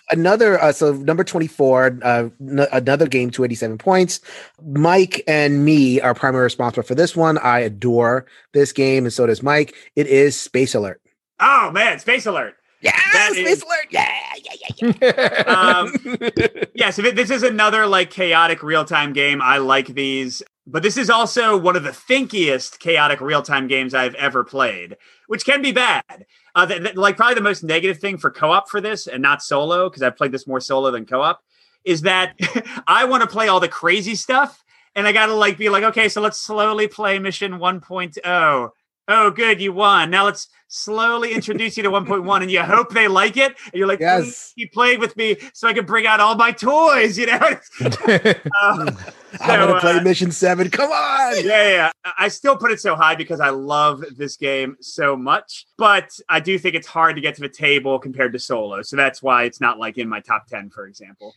another 0.10 0.60
uh, 0.60 0.72
so 0.72 0.92
number 0.92 1.24
24 1.24 1.98
uh, 2.02 2.28
n- 2.40 2.66
another 2.72 3.06
game 3.06 3.30
287 3.30 3.76
points 3.78 4.20
mike 4.64 5.22
and 5.26 5.64
me 5.64 6.00
are 6.00 6.14
primary 6.14 6.44
responsible 6.44 6.82
for 6.86 6.94
this 6.94 7.14
one 7.14 7.38
i 7.38 7.58
adore 7.60 8.26
this 8.54 8.72
game 8.72 9.04
and 9.04 9.12
so 9.12 9.26
does 9.26 9.42
mike 9.42 9.74
it 9.96 10.06
is 10.06 10.38
space 10.40 10.74
alert 10.74 11.00
oh 11.40 11.70
man, 11.72 11.98
Space 11.98 12.26
Alert. 12.26 12.54
yeah 12.80 12.92
That 13.12 13.30
space 13.32 13.48
is- 13.58 13.62
alert 13.62 13.86
yeah 13.90 14.10
yeah 14.36 14.92
yeah, 15.02 15.42
Um, 15.46 15.92
yeah. 16.36 16.46
yeah, 16.74 16.90
so 16.96 17.02
this 17.02 17.30
is 17.30 17.42
another 17.42 17.86
like 17.86 18.10
chaotic 18.10 18.62
real 18.62 18.84
time 18.84 19.12
game. 19.12 19.40
I 19.42 19.58
like 19.58 19.88
these, 19.88 20.42
but 20.70 20.82
this 20.82 20.96
is 20.96 21.10
also 21.10 21.56
one 21.56 21.74
of 21.74 21.82
the 21.82 21.90
thinkiest 21.90 22.78
chaotic 22.78 23.20
real 23.20 23.42
time 23.42 23.66
games 23.66 23.92
I've 23.92 24.14
ever 24.14 24.44
played, 24.44 24.96
which 25.26 25.44
can 25.44 25.62
be 25.62 25.72
bad. 25.72 26.26
Uh, 26.54 26.66
th- 26.66 26.82
th- 26.82 26.96
like 26.96 27.16
probably 27.16 27.34
the 27.34 27.40
most 27.40 27.64
negative 27.64 27.98
thing 27.98 28.18
for 28.18 28.30
co 28.30 28.52
op 28.52 28.68
for 28.68 28.80
this 28.80 29.06
and 29.06 29.20
not 29.20 29.42
solo 29.42 29.88
because 29.88 30.02
I've 30.02 30.16
played 30.16 30.32
this 30.32 30.46
more 30.46 30.60
solo 30.60 30.90
than 30.90 31.06
co 31.06 31.22
op 31.22 31.42
is 31.84 32.02
that 32.02 32.34
I 32.86 33.04
want 33.04 33.22
to 33.22 33.28
play 33.28 33.48
all 33.48 33.60
the 33.60 33.68
crazy 33.68 34.14
stuff 34.14 34.62
and 34.94 35.06
I 35.06 35.12
got 35.12 35.26
to 35.26 35.34
like 35.34 35.58
be 35.58 35.68
like, 35.68 35.84
okay, 35.84 36.08
so 36.08 36.20
let's 36.20 36.40
slowly 36.40 36.88
play 36.88 37.18
mission 37.18 37.52
1.0. 37.52 38.70
Oh, 39.10 39.30
good, 39.30 39.60
you 39.60 39.72
won. 39.72 40.08
Now 40.10 40.24
let's 40.26 40.48
slowly 40.68 41.32
introduce 41.34 41.76
you 41.76 41.82
to 41.82 41.90
1.1, 41.90 42.42
and 42.42 42.50
you 42.50 42.62
hope 42.62 42.90
they 42.94 43.08
like 43.08 43.36
it. 43.36 43.56
And 43.64 43.74
you're 43.74 43.88
like, 43.88 43.98
Yes. 43.98 44.22
please 44.22 44.52
keep 44.56 44.72
playing 44.72 45.00
with 45.00 45.16
me 45.16 45.36
so 45.52 45.66
I 45.66 45.72
can 45.72 45.84
bring 45.84 46.06
out 46.06 46.20
all 46.20 46.36
my 46.36 46.52
toys, 46.52 47.18
you 47.18 47.26
know? 47.26 47.38
Uh, 48.62 48.92
i 49.42 49.58
want 49.58 49.70
so, 49.70 49.74
to 49.74 49.80
play 49.80 49.92
uh, 49.96 50.02
mission 50.02 50.30
7 50.32 50.70
come 50.70 50.90
on 50.90 51.36
yeah, 51.36 51.42
yeah, 51.44 51.68
yeah. 51.70 51.90
I- 52.04 52.12
I 52.24 52.28
still 52.28 52.56
put 52.56 52.72
it 52.72 52.80
so 52.80 52.96
high 52.96 53.14
because 53.14 53.40
I 53.40 53.50
love 53.50 54.04
this 54.16 54.36
game 54.36 54.76
so 54.80 55.16
much, 55.16 55.66
but 55.78 56.10
I 56.28 56.40
do 56.40 56.58
think 56.58 56.74
it's 56.74 56.86
hard 56.86 57.14
to 57.16 57.20
get 57.22 57.34
to 57.36 57.40
the 57.42 57.48
table 57.48 57.98
compared 57.98 58.32
to 58.32 58.38
solo. 58.38 58.82
So 58.82 58.96
that's 58.96 59.22
why 59.22 59.44
it's 59.44 59.60
not 59.60 59.78
like 59.78 59.98
in 59.98 60.08
my 60.08 60.20
top 60.20 60.46
10, 60.48 60.70
for 60.70 60.86
example. 60.86 61.34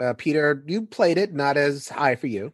uh, 0.00 0.14
peter 0.14 0.62
you 0.66 0.82
played 0.86 1.18
it 1.18 1.32
not 1.34 1.56
as 1.56 1.88
high 1.88 2.14
for 2.16 2.28
you 2.28 2.52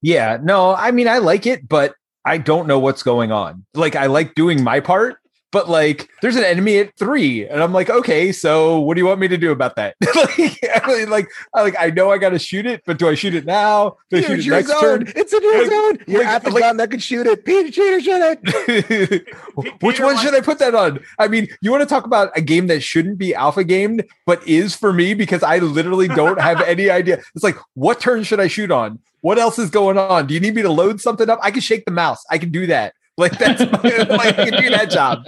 yeah, 0.00 0.38
no, 0.40 0.74
I 0.74 0.92
mean 0.92 1.08
I 1.08 1.18
like 1.18 1.44
it, 1.46 1.68
but 1.68 1.94
I 2.24 2.38
don't 2.38 2.66
know 2.66 2.78
what's 2.78 3.02
going 3.02 3.32
on. 3.32 3.64
Like 3.74 3.96
I 3.96 4.06
like 4.06 4.34
doing 4.34 4.62
my 4.62 4.80
part, 4.80 5.16
but 5.50 5.68
like 5.68 6.08
there's 6.22 6.36
an 6.36 6.44
enemy 6.44 6.78
at 6.78 6.96
three, 6.98 7.46
and 7.48 7.62
I'm 7.62 7.72
like, 7.72 7.88
okay, 7.90 8.32
so 8.32 8.78
what 8.80 8.94
do 8.94 9.00
you 9.00 9.06
want 9.06 9.20
me 9.20 9.28
to 9.28 9.38
do 9.38 9.50
about 9.50 9.76
that? 9.76 9.94
like, 10.14 10.38
I 10.38 10.82
mean, 10.88 11.10
like, 11.10 11.28
I 11.54 11.62
like 11.62 11.74
I 11.78 11.90
know 11.90 12.10
I 12.10 12.18
got 12.18 12.30
to 12.30 12.38
shoot 12.38 12.66
it, 12.66 12.82
but 12.86 12.98
do 12.98 13.08
I 13.08 13.14
shoot 13.14 13.34
it 13.34 13.44
now? 13.46 13.96
Do 14.10 14.16
I 14.16 14.20
It's 14.20 14.28
shoot 14.28 14.46
it 14.46 14.50
next 14.50 14.68
zone. 14.68 14.80
turn? 14.80 15.12
It's 15.16 15.32
in 15.32 15.42
your 15.42 15.58
Like- 15.62 15.70
zone. 15.70 16.04
You're 16.06 16.24
like- 16.24 16.32
at 16.34 16.44
the 16.44 16.50
like- 16.50 16.62
gun 16.62 16.76
that 16.78 16.90
could 16.90 17.02
shoot 17.02 17.26
it. 17.26 17.44
Peter, 17.44 17.70
Peter, 17.72 18.00
shoot 18.00 18.38
it. 18.68 19.26
Which 19.82 20.00
one 20.00 20.16
should 20.18 20.34
I 20.34 20.40
put 20.40 20.58
that 20.58 20.74
on? 20.74 21.00
I 21.18 21.28
mean, 21.28 21.48
you 21.60 21.70
want 21.70 21.82
to 21.82 21.86
talk 21.88 22.04
about 22.04 22.30
a 22.36 22.40
game 22.40 22.66
that 22.68 22.82
shouldn't 22.82 23.18
be 23.18 23.34
alpha 23.34 23.64
gamed, 23.64 24.04
but 24.26 24.46
is 24.46 24.74
for 24.74 24.92
me 24.92 25.14
because 25.14 25.42
I 25.42 25.58
literally 25.58 26.08
don't 26.08 26.40
have 26.40 26.60
any 26.62 26.90
idea. 26.90 27.20
It's 27.34 27.44
like, 27.44 27.56
what 27.74 28.00
turn 28.00 28.22
should 28.22 28.40
I 28.40 28.48
shoot 28.48 28.70
on? 28.70 28.98
What 29.20 29.38
else 29.38 29.58
is 29.58 29.70
going 29.70 29.98
on? 29.98 30.26
Do 30.26 30.34
you 30.34 30.40
need 30.40 30.54
me 30.54 30.62
to 30.62 30.70
load 30.70 31.00
something 31.00 31.28
up? 31.28 31.40
I 31.42 31.50
can 31.50 31.60
shake 31.60 31.84
the 31.84 31.90
mouse. 31.90 32.22
I 32.30 32.38
can 32.38 32.50
do 32.50 32.66
that. 32.68 32.94
Like 33.18 33.36
that's 33.36 33.60
my, 33.60 34.16
like 34.16 34.36
do 34.36 34.70
that 34.70 34.90
job. 34.90 35.24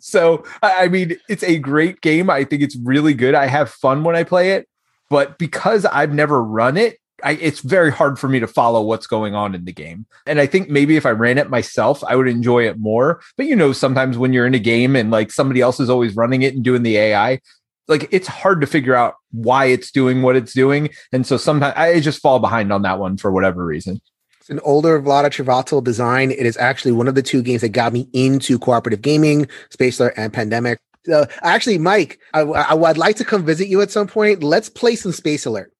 so 0.00 0.44
I 0.62 0.84
I 0.84 0.88
mean, 0.88 1.16
it's 1.28 1.44
a 1.44 1.58
great 1.58 2.00
game. 2.00 2.28
I 2.28 2.44
think 2.44 2.62
it's 2.62 2.76
really 2.76 3.14
good. 3.14 3.34
I 3.34 3.46
have 3.46 3.70
fun 3.70 4.02
when 4.02 4.16
I 4.16 4.24
play 4.24 4.52
it, 4.52 4.68
but 5.08 5.38
because 5.38 5.86
I've 5.86 6.12
never 6.12 6.42
run 6.42 6.76
it, 6.76 6.98
I, 7.22 7.32
it's 7.32 7.60
very 7.60 7.92
hard 7.92 8.18
for 8.18 8.28
me 8.28 8.40
to 8.40 8.48
follow 8.48 8.82
what's 8.82 9.06
going 9.06 9.34
on 9.34 9.54
in 9.54 9.64
the 9.64 9.72
game. 9.72 10.06
And 10.26 10.40
I 10.40 10.46
think 10.46 10.68
maybe 10.68 10.96
if 10.96 11.06
I 11.06 11.10
ran 11.10 11.38
it 11.38 11.48
myself, 11.48 12.02
I 12.02 12.16
would 12.16 12.26
enjoy 12.26 12.66
it 12.66 12.78
more. 12.78 13.20
But 13.36 13.46
you 13.46 13.54
know, 13.54 13.72
sometimes 13.72 14.18
when 14.18 14.32
you're 14.32 14.46
in 14.46 14.54
a 14.54 14.58
game 14.58 14.96
and 14.96 15.12
like 15.12 15.30
somebody 15.30 15.60
else 15.60 15.78
is 15.78 15.88
always 15.88 16.16
running 16.16 16.42
it 16.42 16.54
and 16.54 16.64
doing 16.64 16.82
the 16.82 16.96
AI, 16.96 17.38
like 17.86 18.08
it's 18.10 18.26
hard 18.26 18.60
to 18.60 18.66
figure 18.66 18.94
out 18.94 19.14
why 19.30 19.66
it's 19.66 19.92
doing 19.92 20.22
what 20.22 20.34
it's 20.36 20.52
doing. 20.52 20.90
And 21.12 21.24
so 21.24 21.36
sometimes 21.36 21.74
I 21.76 22.00
just 22.00 22.20
fall 22.20 22.40
behind 22.40 22.72
on 22.72 22.82
that 22.82 22.98
one 22.98 23.16
for 23.16 23.30
whatever 23.30 23.64
reason. 23.64 24.00
It's 24.44 24.50
an 24.50 24.60
older 24.62 25.00
Vlaada 25.00 25.30
Chvátil 25.30 25.82
design. 25.82 26.30
It 26.30 26.44
is 26.44 26.58
actually 26.58 26.92
one 26.92 27.08
of 27.08 27.14
the 27.14 27.22
two 27.22 27.40
games 27.42 27.62
that 27.62 27.70
got 27.70 27.94
me 27.94 28.06
into 28.12 28.58
cooperative 28.58 29.00
gaming, 29.00 29.48
Space 29.70 29.98
Alert 29.98 30.12
and 30.18 30.34
Pandemic. 30.34 30.78
So 31.06 31.24
actually, 31.42 31.78
Mike, 31.78 32.18
I, 32.34 32.40
I, 32.40 32.74
would 32.74 32.98
like 32.98 33.16
to 33.16 33.24
come 33.24 33.42
visit 33.42 33.68
you 33.68 33.80
at 33.80 33.90
some 33.90 34.06
point. 34.06 34.42
Let's 34.42 34.68
play 34.68 34.96
some 34.96 35.12
Space 35.12 35.46
Alert. 35.46 35.72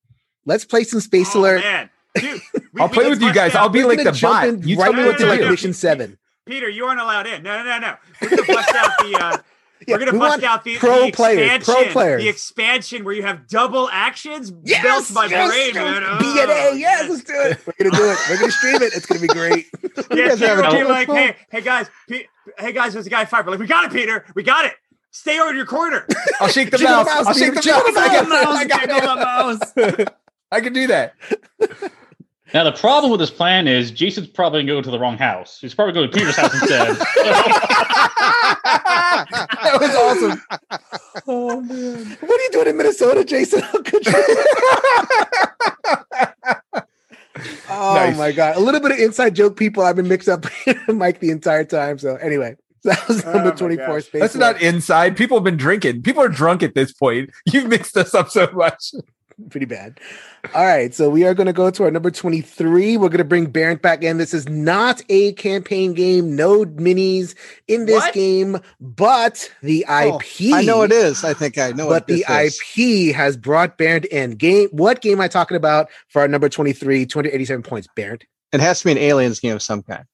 Let's 0.47 0.65
play 0.65 0.83
some 0.85 1.01
Space 1.01 1.37
Oh, 1.37 1.41
Alert. 1.41 1.61
man. 1.61 1.91
Dude, 2.15 2.41
we- 2.73 2.81
I'll 2.81 2.89
we 2.89 2.95
play 2.95 3.11
with 3.11 3.21
you 3.21 3.35
guys. 3.35 3.55
out- 3.55 3.65
I'll 3.65 3.69
be 3.69 3.81
We're 3.83 3.89
like 3.89 3.99
gonna 3.99 4.13
the 4.13 4.17
jump 4.17 4.33
bot. 4.35 4.49
in 4.49 4.67
You 4.67 4.79
right 4.79 4.85
tell 4.85 4.93
me 4.95 5.01
no, 5.01 5.07
what 5.09 5.13
into 5.17 5.25
no, 5.25 5.27
to 5.27 5.31
like 5.31 5.41
no. 5.41 5.47
do. 5.47 5.51
mission 5.51 5.75
seven. 5.75 6.17
Peter, 6.47 6.71
you 6.71 6.87
aren't 6.87 7.01
allowed 7.01 7.27
in. 7.27 7.43
No, 7.43 7.59
no, 7.59 7.65
no, 7.65 7.79
no. 7.81 7.95
We're 8.23 8.31
gonna 8.31 8.47
bust 8.47 8.75
out 8.75 8.91
the. 9.01 9.19
Uh, 9.23 9.39
Yeah, 9.87 9.97
we're 9.97 9.99
gonna 9.99 10.13
we 10.13 10.19
bust 10.19 10.43
out 10.43 10.65
the, 10.65 10.77
pro 10.77 11.07
the 11.07 11.13
players, 11.13 11.41
expansion. 11.41 11.85
pro 11.85 11.93
players. 11.93 12.23
The 12.23 12.29
expansion 12.29 13.05
where 13.05 13.15
you 13.15 13.23
have 13.23 13.47
double 13.49 13.89
actions. 13.91 14.53
Yes, 14.63 14.83
Melts 14.85 15.13
my 15.13 15.27
yes, 15.27 15.49
brain, 15.51 15.75
yes. 15.75 15.75
man. 15.75 16.03
Oh, 16.05 16.19
DNA, 16.19 16.79
yes, 16.79 17.11
let's 17.11 17.25
do 17.25 17.33
it. 17.35 17.59
We're 17.67 17.91
gonna 17.91 17.97
do 17.97 18.11
it. 18.11 18.19
We're 18.31 18.39
gonna 18.39 18.53
stream 18.53 18.77
it. 18.77 18.95
It's 18.95 19.07
gonna 19.07 19.21
be 19.21 19.27
great. 19.29 19.67
Yeah, 20.11 20.29
guys 20.29 20.43
are 20.43 20.57
Peter 20.57 20.63
having 20.63 20.79
would 20.79 20.79
be 20.79 20.85
like, 20.85 21.07
fun. 21.07 21.17
hey, 21.17 21.37
hey 21.51 21.61
guys, 21.61 21.89
Pe- 22.09 22.27
hey 22.59 22.73
guys, 22.73 22.93
there's 22.93 23.07
a 23.07 23.11
guy 23.11 23.25
fired. 23.25 23.47
We're 23.47 23.53
like, 23.53 23.61
we 23.61 23.67
got 23.67 23.85
it, 23.87 23.93
Peter. 23.93 24.25
We 24.35 24.43
got 24.43 24.65
it. 24.65 24.73
Stay 25.11 25.39
over 25.41 25.51
in 25.51 25.57
your 25.57 25.67
corner. 25.67 26.07
I'll 26.41 26.49
shake 26.49 26.71
the 26.71 26.79
mouse. 26.79 27.07
I'll 27.09 27.33
shake 27.33 27.55
the 27.55 27.63
mouse. 27.65 27.97
I 27.97 28.09
got 28.09 28.29
mouse. 28.29 28.57
I 28.57 28.65
got 28.65 28.81
Jiggle 28.81 29.95
the 29.97 30.03
it. 30.03 30.15
I 30.51 30.61
can 30.61 30.73
do 30.73 30.87
that. 30.89 31.15
Now 32.55 32.63
the 32.65 32.73
problem 32.73 33.11
with 33.11 33.19
this 33.21 33.31
plan 33.33 33.67
is 33.67 33.91
Jason's 33.91 34.29
probably 34.29 34.61
going 34.61 34.69
to 34.69 34.73
go 34.75 34.81
to 34.83 34.91
the 34.91 34.99
wrong 34.99 35.19
house. 35.19 35.59
He's 35.61 35.75
probably 35.75 35.93
going 35.93 36.09
to 36.11 36.17
Peter's 36.17 36.37
house 36.37 36.55
instead. 36.55 36.97
That 39.65 39.81
was 39.81 39.95
awesome. 39.97 40.43
Oh 41.27 41.61
man. 41.61 42.17
What 42.21 42.41
are 42.41 42.43
you 42.43 42.51
doing 42.53 42.69
in 42.69 42.77
Minnesota, 42.77 43.25
Jason? 43.25 43.61
How 43.61 43.83
could 43.83 44.07
you? 44.07 44.13
oh 47.71 47.95
Nice. 47.95 48.19
my 48.19 48.33
god. 48.33 48.57
A 48.57 48.61
little 48.61 48.81
bit 48.81 48.93
of 48.93 48.99
inside 48.99 49.35
joke 49.35 49.57
people 49.57 49.83
I've 49.83 49.97
been 49.97 50.09
mixed 50.09 50.29
up 50.29 50.47
Mike 50.89 51.21
the 51.21 51.31
entire 51.31 51.65
time. 51.65 51.99
So 51.99 52.17
anyway. 52.17 52.57
That 52.85 53.09
was 53.09 53.25
Oh 53.25 53.33
number 53.33 53.51
my 53.51 53.57
24 53.57 54.01
space. 54.03 54.21
That's 54.21 54.35
not 54.35 54.61
inside. 54.61 55.17
People 55.17 55.39
have 55.39 55.45
been 55.45 55.57
drinking. 55.57 56.03
People 56.03 56.23
are 56.23 56.29
drunk 56.29 56.63
at 56.63 56.75
this 56.75 56.93
point. 56.93 57.31
You've 57.47 57.69
mixed 57.69 57.97
us 57.97 58.15
up 58.15 58.29
so 58.29 58.47
much. 58.53 58.93
pretty 59.51 59.67
bad. 59.67 59.99
All 60.55 60.65
right, 60.65 60.95
so 60.95 61.09
we 61.11 61.25
are 61.25 61.35
going 61.35 61.47
to 61.47 61.53
go 61.53 61.71
to 61.71 61.85
our 61.85 61.91
number 61.91 62.11
23. 62.11 62.97
We're 62.97 63.09
going 63.09 63.19
to 63.19 63.25
bring 63.25 63.47
Barrett 63.47 63.83
back 63.83 64.03
in. 64.03 64.19
This 64.19 64.35
is 64.35 64.49
not 64.49 65.03
a 65.09 65.33
campaign 65.35 65.95
game, 65.95 66.37
no 66.37 66.65
minis 66.65 67.35
in 67.69 67.87
this 67.87 68.03
What? 68.03 68.15
game, 68.15 68.59
but 68.81 69.51
the 69.63 69.85
Oh, 69.89 70.19
IP. 70.19 70.53
I 70.55 70.63
know 70.63 70.83
it 70.83 70.93
is. 70.93 71.25
I 71.25 71.35
think 71.35 71.59
I 71.59 71.71
know 71.71 71.85
it. 71.85 71.89
But 71.89 71.89
what 71.89 72.07
the 72.07 72.25
is. 72.29 72.61
IP 72.77 73.15
has 73.15 73.37
brought 73.37 73.79
Barrett 73.79 74.05
in. 74.07 74.33
Game. 74.33 74.69
What 74.73 75.01
game 75.01 75.15
am 75.15 75.21
I 75.23 75.29
talking 75.29 75.57
about 75.57 75.89
for 76.09 76.23
our 76.23 76.29
number 76.29 76.49
23, 76.49 77.07
287 77.07 77.63
points, 77.63 77.89
Barrett? 77.97 78.25
It 78.53 78.61
has 78.61 78.81
to 78.81 78.85
be 78.87 78.93
an 78.93 78.99
aliens 78.99 79.41
game 79.41 79.55
of 79.57 79.63
some 79.63 79.83
kind. 79.83 80.05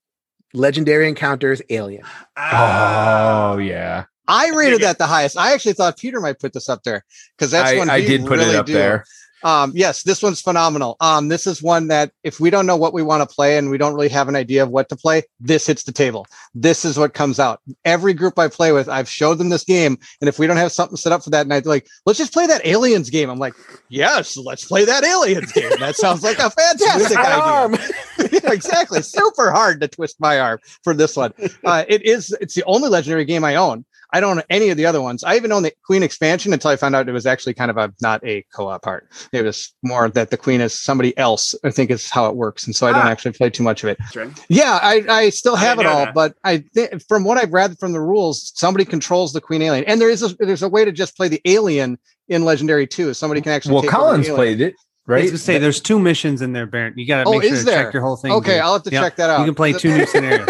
Legendary 0.52 1.09
Encounters 1.09 1.62
Alien. 1.70 2.02
Oh 2.37 3.59
yeah, 3.59 4.04
I 4.31 4.51
rated 4.55 4.83
that 4.83 4.99
the 4.99 5.07
highest. 5.07 5.37
I 5.37 5.53
actually 5.53 5.73
thought 5.73 5.99
Peter 5.99 6.21
might 6.21 6.38
put 6.38 6.53
this 6.53 6.69
up 6.69 6.85
there 6.85 7.05
because 7.37 7.51
that's 7.51 7.73
I, 7.73 7.79
one 7.79 7.90
I 7.90 8.01
did 8.01 8.23
put 8.23 8.38
really 8.38 8.51
it 8.51 8.57
up 8.57 8.66
do. 8.66 8.73
there. 8.73 9.05
Um, 9.43 9.73
yes, 9.75 10.03
this 10.03 10.23
one's 10.23 10.40
phenomenal. 10.40 10.97
Um, 11.01 11.29
this 11.29 11.47
is 11.47 11.62
one 11.62 11.88
that 11.88 12.12
if 12.23 12.40
we 12.40 12.51
don't 12.51 12.66
know 12.66 12.77
what 12.77 12.93
we 12.93 13.03
want 13.03 13.29
to 13.29 13.35
play 13.35 13.57
and 13.57 13.71
we 13.71 13.79
don't 13.79 13.95
really 13.95 14.09
have 14.09 14.29
an 14.29 14.37
idea 14.37 14.62
of 14.62 14.69
what 14.69 14.88
to 14.90 14.97
play, 14.97 15.23
this 15.38 15.66
hits 15.66 15.85
the 15.85 15.93
table. 15.93 16.27
This 16.55 16.85
is 16.85 16.99
what 16.99 17.14
comes 17.14 17.40
out. 17.40 17.61
Every 17.85 18.12
group 18.12 18.38
I 18.38 18.49
play 18.49 18.73
with, 18.73 18.88
I've 18.88 19.09
showed 19.09 19.38
them 19.38 19.49
this 19.49 19.64
game, 19.64 19.99
and 20.21 20.29
if 20.29 20.38
we 20.38 20.47
don't 20.47 20.59
have 20.59 20.73
something 20.73 20.97
set 20.97 21.12
up 21.12 21.25
for 21.25 21.31
that 21.31 21.47
night, 21.47 21.64
like, 21.64 21.87
"Let's 22.05 22.19
just 22.19 22.33
play 22.33 22.47
that 22.47 22.66
aliens 22.66 23.09
game." 23.09 23.31
I'm 23.31 23.38
like, 23.38 23.55
"Yes, 23.88 24.37
let's 24.37 24.64
play 24.64 24.85
that 24.85 25.05
aliens 25.05 25.53
game." 25.53 25.71
That 25.79 25.97
sounds 25.97 26.23
like 26.23 26.38
a 26.38 26.51
fantastic 26.61 27.16
idea. 27.16 27.88
yeah, 28.33 28.53
exactly. 28.53 29.01
Super 29.03 29.51
hard 29.53 29.81
to 29.81 29.88
twist 29.88 30.21
my 30.21 30.38
arm 30.38 30.59
for 30.85 30.93
this 30.93 31.16
one. 31.16 31.33
Uh, 31.64 31.85
it 31.88 32.03
is. 32.03 32.37
It's 32.40 32.55
the 32.55 32.64
only 32.64 32.90
legendary 32.90 33.25
game 33.25 33.45
I 33.45 33.55
own. 33.55 33.85
I 34.12 34.20
don't 34.20 34.38
own 34.38 34.44
any 34.51 34.70
of 34.70 34.77
the 34.77 34.87
other 34.87 35.01
ones. 35.01 35.23
I 35.25 35.37
even 35.37 35.53
own 35.53 35.62
the 35.62 35.73
Queen 35.85 36.03
expansion 36.03 36.53
until 36.53 36.70
I 36.70 36.77
found 36.77 36.94
out 36.96 37.09
it 37.09 37.12
was 37.12 37.27
actually 37.27 37.55
kind 37.55 37.70
of 37.70 37.77
a 37.77 37.92
not 38.01 38.23
a 38.25 38.44
co-op 38.55 38.83
part. 38.83 39.09
It 39.33 39.42
was 39.44 39.73
more 39.83 40.09
that 40.09 40.31
the 40.31 40.37
Queen 40.37 40.61
is 40.61 40.73
somebody 40.81 41.16
else. 41.18 41.55
I 41.64 41.70
think 41.70 41.90
is 41.90 42.11
how 42.11 42.27
it 42.29 42.37
works, 42.37 42.66
and 42.66 42.75
so 42.75 42.87
I 42.87 42.92
don't 42.92 43.03
Ah. 43.07 43.11
actually 43.11 43.33
play 43.33 43.51
too 43.51 43.62
much 43.62 43.83
of 43.83 43.88
it. 43.90 43.99
Right. 44.14 44.31
Yeah, 44.49 44.79
I, 44.83 45.03
I 45.09 45.31
still 45.31 45.57
I 45.57 45.61
have 45.61 45.79
it 45.81 45.87
all, 45.87 46.05
that. 46.07 46.14
but 46.14 46.35
I 46.44 46.59
think 46.75 47.03
from 47.09 47.25
what 47.25 47.38
I've 47.38 47.53
read 47.53 47.79
from 47.79 47.92
the 47.92 48.01
rules, 48.01 48.53
somebody 48.55 48.85
controls 48.85 49.33
the 49.33 49.40
Queen 49.40 49.62
alien, 49.62 49.85
and 49.85 50.01
there 50.01 50.11
is 50.11 50.23
a, 50.23 50.35
there's 50.38 50.62
a 50.62 50.68
way 50.68 50.85
to 50.85 50.92
just 50.92 51.16
play 51.16 51.29
the 51.29 51.40
alien 51.44 51.99
in 52.29 52.44
Legendary 52.44 52.87
too. 52.87 53.12
Somebody 53.14 53.40
can 53.40 53.53
actually. 53.53 53.75
Well, 53.75 53.83
take 53.83 53.94
over 53.94 54.01
the 54.01 54.07
Collins 54.07 54.27
alien. 54.29 54.37
played 54.37 54.61
it, 54.61 54.75
I 55.18 55.23
was 55.23 55.31
gonna 55.31 55.38
say 55.38 55.59
there's 55.59 55.81
two 55.81 55.99
missions 55.99 56.42
in 56.42 56.53
there, 56.53 56.66
Baron. 56.66 56.94
You 56.96 57.07
got 57.07 57.25
to 57.25 57.29
Oh, 57.29 57.33
make 57.38 57.42
sure 57.49 57.57
to 57.59 57.64
there? 57.64 57.85
check 57.85 57.94
your 57.94 58.03
whole 58.03 58.16
thing. 58.16 58.33
Okay, 58.33 58.55
dude. 58.55 58.61
I'll 58.62 58.73
have 58.75 58.83
to 58.85 58.90
Yeah. 58.90 59.01
check 59.03 59.16
that 59.16 59.31
out. 59.31 59.40
You 59.40 59.44
can 59.46 59.55
play 59.55 59.73
two 59.73 59.96
new 59.96 60.07
scenarios. 60.12 60.49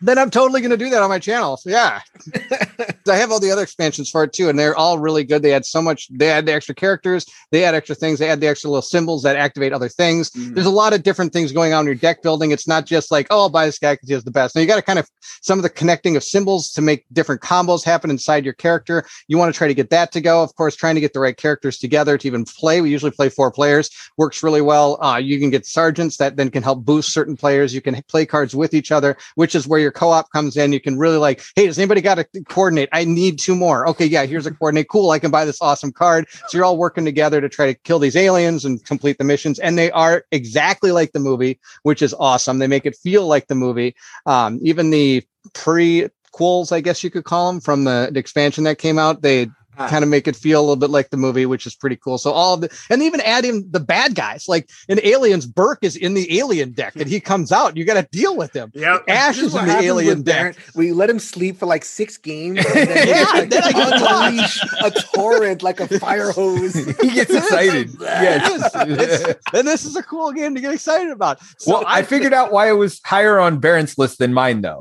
then 0.00 0.18
I'm 0.18 0.30
totally 0.30 0.60
going 0.60 0.70
to 0.70 0.76
do 0.76 0.90
that 0.90 1.02
on 1.02 1.08
my 1.08 1.18
channel. 1.18 1.56
So 1.56 1.70
yeah. 1.70 2.00
I 3.08 3.16
have 3.16 3.30
all 3.30 3.40
the 3.40 3.50
other 3.50 3.62
expansions 3.62 4.10
for 4.10 4.24
it 4.24 4.32
too, 4.32 4.48
and 4.48 4.58
they're 4.58 4.76
all 4.76 4.98
really 4.98 5.24
good. 5.24 5.42
They 5.42 5.54
add 5.54 5.64
so 5.66 5.80
much. 5.82 6.08
They 6.10 6.30
add 6.30 6.46
the 6.46 6.52
extra 6.52 6.74
characters. 6.74 7.26
They 7.50 7.64
add 7.64 7.74
extra 7.74 7.94
things. 7.94 8.18
They 8.18 8.28
add 8.28 8.40
the 8.40 8.48
extra 8.48 8.70
little 8.70 8.82
symbols 8.82 9.22
that 9.22 9.36
activate 9.36 9.72
other 9.72 9.88
things. 9.88 10.30
Mhm. 10.30 10.54
There's 10.54 10.66
a 10.66 10.70
lot 10.70 10.92
of 10.92 11.02
different 11.02 11.32
things 11.32 11.52
going 11.52 11.72
on 11.72 11.80
in 11.82 11.86
your 11.86 11.94
deck 11.94 12.22
building. 12.22 12.50
It's 12.50 12.68
not 12.68 12.86
just 12.86 13.10
like, 13.10 13.26
oh, 13.30 13.40
I'll 13.40 13.48
buy 13.48 13.66
this 13.66 13.78
guy 13.78 13.94
because 13.94 14.08
he 14.08 14.14
has 14.14 14.24
the 14.24 14.30
best. 14.30 14.54
Now 14.54 14.60
you 14.60 14.66
got 14.66 14.76
to 14.76 14.82
kind 14.82 14.98
of 14.98 15.08
some 15.42 15.58
of 15.58 15.62
the 15.62 15.70
connecting 15.70 16.16
of 16.16 16.24
symbols 16.24 16.70
to 16.72 16.82
make 16.82 17.04
different 17.12 17.40
combos 17.40 17.84
happen 17.84 18.10
inside 18.10 18.44
your 18.44 18.54
character. 18.54 19.04
You 19.28 19.38
want 19.38 19.52
to 19.52 19.56
try 19.58 19.68
to 19.68 19.74
get 19.74 19.90
that 19.90 20.12
to 20.12 20.20
go. 20.20 20.42
Of 20.42 20.54
course, 20.56 20.76
trying 20.76 20.94
to 20.94 21.00
get 21.00 21.12
the 21.12 21.20
right 21.20 21.36
characters 21.36 21.78
together 21.78 22.18
to 22.18 22.26
even 22.26 22.44
play. 22.44 22.80
We 22.80 22.90
usually 22.90 23.10
play 23.12 23.28
four 23.28 23.50
players. 23.50 23.90
Works 24.16 24.42
really 24.42 24.60
well. 24.60 25.02
Uh, 25.02 25.16
you 25.16 25.38
can 25.38 25.50
get 25.50 25.66
sergeants 25.66 26.16
that 26.18 26.36
then 26.36 26.50
can 26.50 26.62
help 26.62 26.84
boost 26.84 27.12
certain 27.12 27.36
players. 27.36 27.74
You 27.74 27.80
can 27.80 28.02
play 28.08 28.26
cards 28.26 28.54
with 28.54 28.74
each 28.74 28.92
other, 28.92 29.16
which 29.36 29.54
is 29.54 29.66
where 29.66 29.80
your 29.80 29.92
co-op 29.92 30.30
comes 30.32 30.56
in. 30.56 30.72
You 30.72 30.80
can 30.80 30.98
really 30.98 31.16
like, 31.16 31.42
hey, 31.56 31.66
does 31.66 31.78
anybody 31.78 32.00
got 32.00 32.16
to 32.16 32.24
coordinate? 32.48 32.88
I 32.98 33.04
need 33.04 33.38
two 33.38 33.54
more. 33.54 33.86
Okay, 33.88 34.06
yeah, 34.06 34.26
here's 34.26 34.46
a 34.46 34.50
coordinate. 34.50 34.88
Cool, 34.88 35.10
I 35.10 35.20
can 35.20 35.30
buy 35.30 35.44
this 35.44 35.62
awesome 35.62 35.92
card. 35.92 36.26
So 36.48 36.58
you're 36.58 36.64
all 36.64 36.76
working 36.76 37.04
together 37.04 37.40
to 37.40 37.48
try 37.48 37.66
to 37.66 37.74
kill 37.74 38.00
these 38.00 38.16
aliens 38.16 38.64
and 38.64 38.84
complete 38.84 39.18
the 39.18 39.24
missions. 39.24 39.60
And 39.60 39.78
they 39.78 39.90
are 39.92 40.24
exactly 40.32 40.90
like 40.90 41.12
the 41.12 41.20
movie, 41.20 41.60
which 41.84 42.02
is 42.02 42.12
awesome. 42.18 42.58
They 42.58 42.66
make 42.66 42.86
it 42.86 42.96
feel 42.96 43.26
like 43.26 43.46
the 43.46 43.54
movie. 43.54 43.94
Um, 44.26 44.58
even 44.62 44.90
the 44.90 45.24
prequels, 45.54 46.72
I 46.72 46.80
guess 46.80 47.04
you 47.04 47.10
could 47.10 47.24
call 47.24 47.52
them, 47.52 47.60
from 47.60 47.84
the, 47.84 48.10
the 48.12 48.18
expansion 48.18 48.64
that 48.64 48.78
came 48.78 48.98
out, 48.98 49.22
they 49.22 49.48
Ah. 49.78 49.88
kind 49.88 50.02
of 50.02 50.10
make 50.10 50.26
it 50.26 50.34
feel 50.36 50.60
a 50.60 50.62
little 50.62 50.76
bit 50.76 50.90
like 50.90 51.10
the 51.10 51.16
movie, 51.16 51.46
which 51.46 51.66
is 51.66 51.74
pretty 51.74 51.96
cool. 51.96 52.18
So 52.18 52.32
all 52.32 52.54
of 52.54 52.62
the 52.62 52.78
and 52.90 53.02
even 53.02 53.20
add 53.20 53.44
in 53.44 53.64
the 53.70 53.80
bad 53.80 54.14
guys, 54.14 54.46
like 54.48 54.68
in 54.88 55.00
Aliens, 55.04 55.46
Burke 55.46 55.78
is 55.82 55.96
in 55.96 56.14
the 56.14 56.38
alien 56.38 56.72
deck 56.72 56.96
and 56.96 57.06
he 57.08 57.20
comes 57.20 57.52
out. 57.52 57.76
You 57.76 57.84
got 57.84 57.94
to 57.94 58.08
deal 58.10 58.36
with 58.36 58.52
him. 58.52 58.72
Yeah, 58.74 58.98
Ash 59.06 59.36
This 59.36 59.46
is 59.46 59.54
in 59.54 59.66
the 59.66 59.78
alien 59.78 60.22
deck. 60.22 60.56
Barrett. 60.56 60.56
We 60.74 60.92
let 60.92 61.08
him 61.08 61.18
sleep 61.18 61.58
for 61.58 61.66
like 61.66 61.84
six 61.84 62.16
games. 62.16 62.58
And 62.58 62.88
then 62.88 63.08
Yeah, 63.08 63.32
he 63.32 63.46
just, 63.46 63.50
then 63.50 63.62
I 63.62 63.66
like, 63.66 63.74
can 63.74 64.00
talk. 64.00 64.28
unleash 64.28 64.62
a 64.82 64.90
torrent 65.14 65.62
like 65.62 65.80
a 65.80 65.98
fire 65.98 66.32
hose. 66.32 66.74
he 67.00 67.10
gets 67.10 67.32
excited. 67.32 67.90
yes. 68.00 69.34
And 69.52 69.66
this 69.66 69.84
is 69.84 69.96
a 69.96 70.02
cool 70.02 70.32
game 70.32 70.54
to 70.54 70.60
get 70.60 70.72
excited 70.74 71.10
about. 71.12 71.40
So 71.58 71.72
well, 71.74 71.84
I 71.86 72.02
figured 72.02 72.32
out 72.32 72.52
why 72.52 72.68
it 72.68 72.72
was 72.72 73.00
higher 73.04 73.38
on 73.38 73.60
Barron's 73.60 73.96
list 73.98 74.18
than 74.18 74.32
mine, 74.34 74.60
though. 74.62 74.80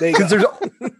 Because 0.00 0.30
there's, 0.30 0.44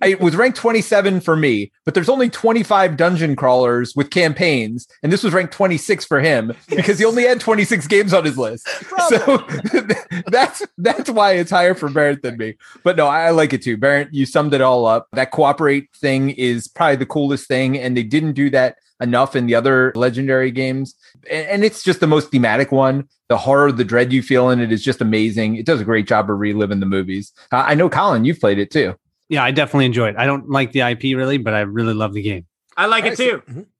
it 0.02 0.20
was 0.20 0.37
ranked 0.37 0.59
27 0.59 1.20
for 1.20 1.37
me, 1.37 1.72
but 1.85 1.94
there's 1.94 2.09
only 2.09 2.28
25 2.31 2.96
dungeon 2.96 3.32
crawlers 3.37 3.95
with 3.95 4.11
campaigns, 4.11 4.87
and 5.03 5.12
this 5.12 5.23
was 5.23 5.33
ranked 5.33 5.53
26 5.53 6.05
for 6.05 6.21
him 6.21 6.55
because 6.68 6.99
he 6.99 7.05
only 7.05 7.25
had 7.25 7.40
26 7.40 7.87
games 7.87 8.14
on 8.14 8.25
his 8.25 8.38
list. 8.38 8.68
So 9.09 9.45
that's 10.29 10.62
that's 10.79 11.11
why 11.11 11.33
it's 11.33 11.51
higher 11.51 11.75
for 11.75 11.90
Barrett 11.90 12.23
than 12.23 12.37
me. 12.37 12.57
But 12.85 12.97
no, 12.97 13.09
I 13.09 13.31
like 13.31 13.53
it 13.53 13.62
too. 13.62 13.77
Barrett, 13.77 14.09
you 14.12 14.27
summed 14.27 14.55
it 14.55 14.61
all 14.61 14.87
up. 14.87 15.09
That 15.12 15.33
cooperate 15.33 15.88
thing 15.97 16.31
is 16.31 16.68
probably 16.68 16.97
the 16.97 17.07
coolest 17.07 17.49
thing, 17.49 17.77
and 17.77 17.97
they 17.97 18.05
didn't 18.05 18.35
do 18.35 18.49
that 18.51 18.77
enough 19.03 19.35
in 19.35 19.47
the 19.47 19.55
other 19.55 19.92
legendary 19.95 20.51
games. 20.51 20.95
And, 21.31 21.47
and 21.49 21.64
it's 21.64 21.83
just 21.83 22.01
the 22.01 22.07
most 22.07 22.31
thematic 22.31 22.73
one. 22.73 23.09
The 23.29 23.37
horror, 23.37 23.73
the 23.73 23.85
dread 23.85 24.12
you 24.12 24.23
feel 24.23 24.51
in 24.51 24.61
it 24.61 24.73
is 24.73 24.83
just 24.83 25.01
amazing. 25.01 25.57
It 25.57 25.66
does 25.66 25.81
a 25.81 25.85
great 25.85 26.07
job 26.07 26.31
of 26.31 26.38
reliving 26.38 26.81
the 26.81 26.87
movies. 26.87 27.33
Uh, 27.51 27.64
I 27.66 27.75
know, 27.75 27.88
Colin, 27.88 28.25
you've 28.25 28.40
played 28.40 28.59
it 28.59 28.71
too. 28.71 28.95
Yeah, 29.29 29.45
I 29.45 29.51
definitely 29.51 29.87
enjoy 29.87 30.09
it. 30.09 30.16
I 30.16 30.27
don't 30.27 30.49
like 30.49 30.73
the 30.73 30.81
IP 30.81 31.03
really, 31.16 31.38
but 31.38 31.55
I 31.55 31.61
really 31.61 31.95
love 31.95 32.12
the 32.12 32.23
game. 32.23 32.47
I 32.76 32.87
like 32.87 33.04
All 33.04 33.12
it 33.12 33.18
right, 33.18 33.46
too. 33.46 33.66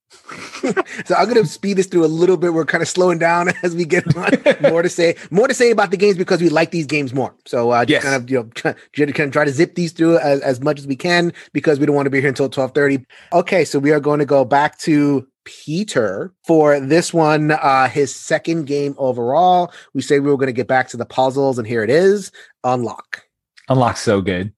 So 1.07 1.15
I'm 1.15 1.27
gonna 1.27 1.47
speed 1.47 1.79
this 1.79 1.87
through 1.87 2.05
a 2.05 2.07
little 2.07 2.37
bit. 2.37 2.53
We're 2.53 2.67
kind 2.67 2.83
of 2.83 2.89
slowing 2.89 3.19
down 3.19 3.49
as 3.63 3.75
we 3.75 3.87
get 3.87 4.15
on. 4.17 4.31
more 4.71 4.83
to 4.83 4.89
say, 4.91 5.17
more 5.31 5.49
to 5.49 5.55
say 5.55 5.71
about 5.71 5.91
the 5.91 5.97
games 5.97 6.19
because 6.19 6.43
we 6.43 6.51
like 6.51 6.71
these 6.71 6.85
games 6.87 7.15
more. 7.15 7.35
So 7.47 7.71
uh, 7.71 7.85
just 7.87 7.91
Yes. 7.91 8.03
kind 8.05 8.15
of 8.17 8.31
you 8.31 8.37
know 8.37 8.43
try, 8.55 8.75
kind 8.95 9.21
of 9.21 9.33
try 9.33 9.45
to 9.47 9.51
zip 9.51 9.75
these 9.75 9.91
through 9.93 10.19
as, 10.19 10.41
as 10.43 10.61
much 10.61 10.79
as 10.79 10.87
we 10.87 10.97
can 10.97 11.33
because 11.55 11.81
we 11.81 11.87
don't 11.87 11.97
want 11.97 12.05
to 12.07 12.11
be 12.11 12.21
here 12.21 12.29
until 12.29 12.51
12:30. 12.51 13.05
Okay, 13.33 13.65
so 13.65 13.79
we 13.79 13.91
are 13.91 14.01
going 14.01 14.19
to 14.19 14.27
go 14.27 14.45
back 14.45 14.79
to 14.81 15.27
Peter 15.45 16.33
for 16.47 16.79
this 16.79 17.15
one, 17.15 17.53
uh, 17.53 17.89
his 17.89 18.15
second 18.15 18.67
game 18.67 18.95
overall. 18.99 19.73
We 19.95 20.03
say 20.03 20.21
we 20.21 20.31
were 20.31 20.37
going 20.37 20.47
to 20.49 20.53
get 20.53 20.69
back 20.69 20.89
to 20.89 20.99
the 20.99 21.07
puzzles, 21.07 21.57
and 21.59 21.67
here 21.67 21.83
it 21.83 21.91
is: 21.91 22.31
Unlock. 22.65 23.23
Unlock's 23.71 24.01
so 24.03 24.21
good. 24.21 24.53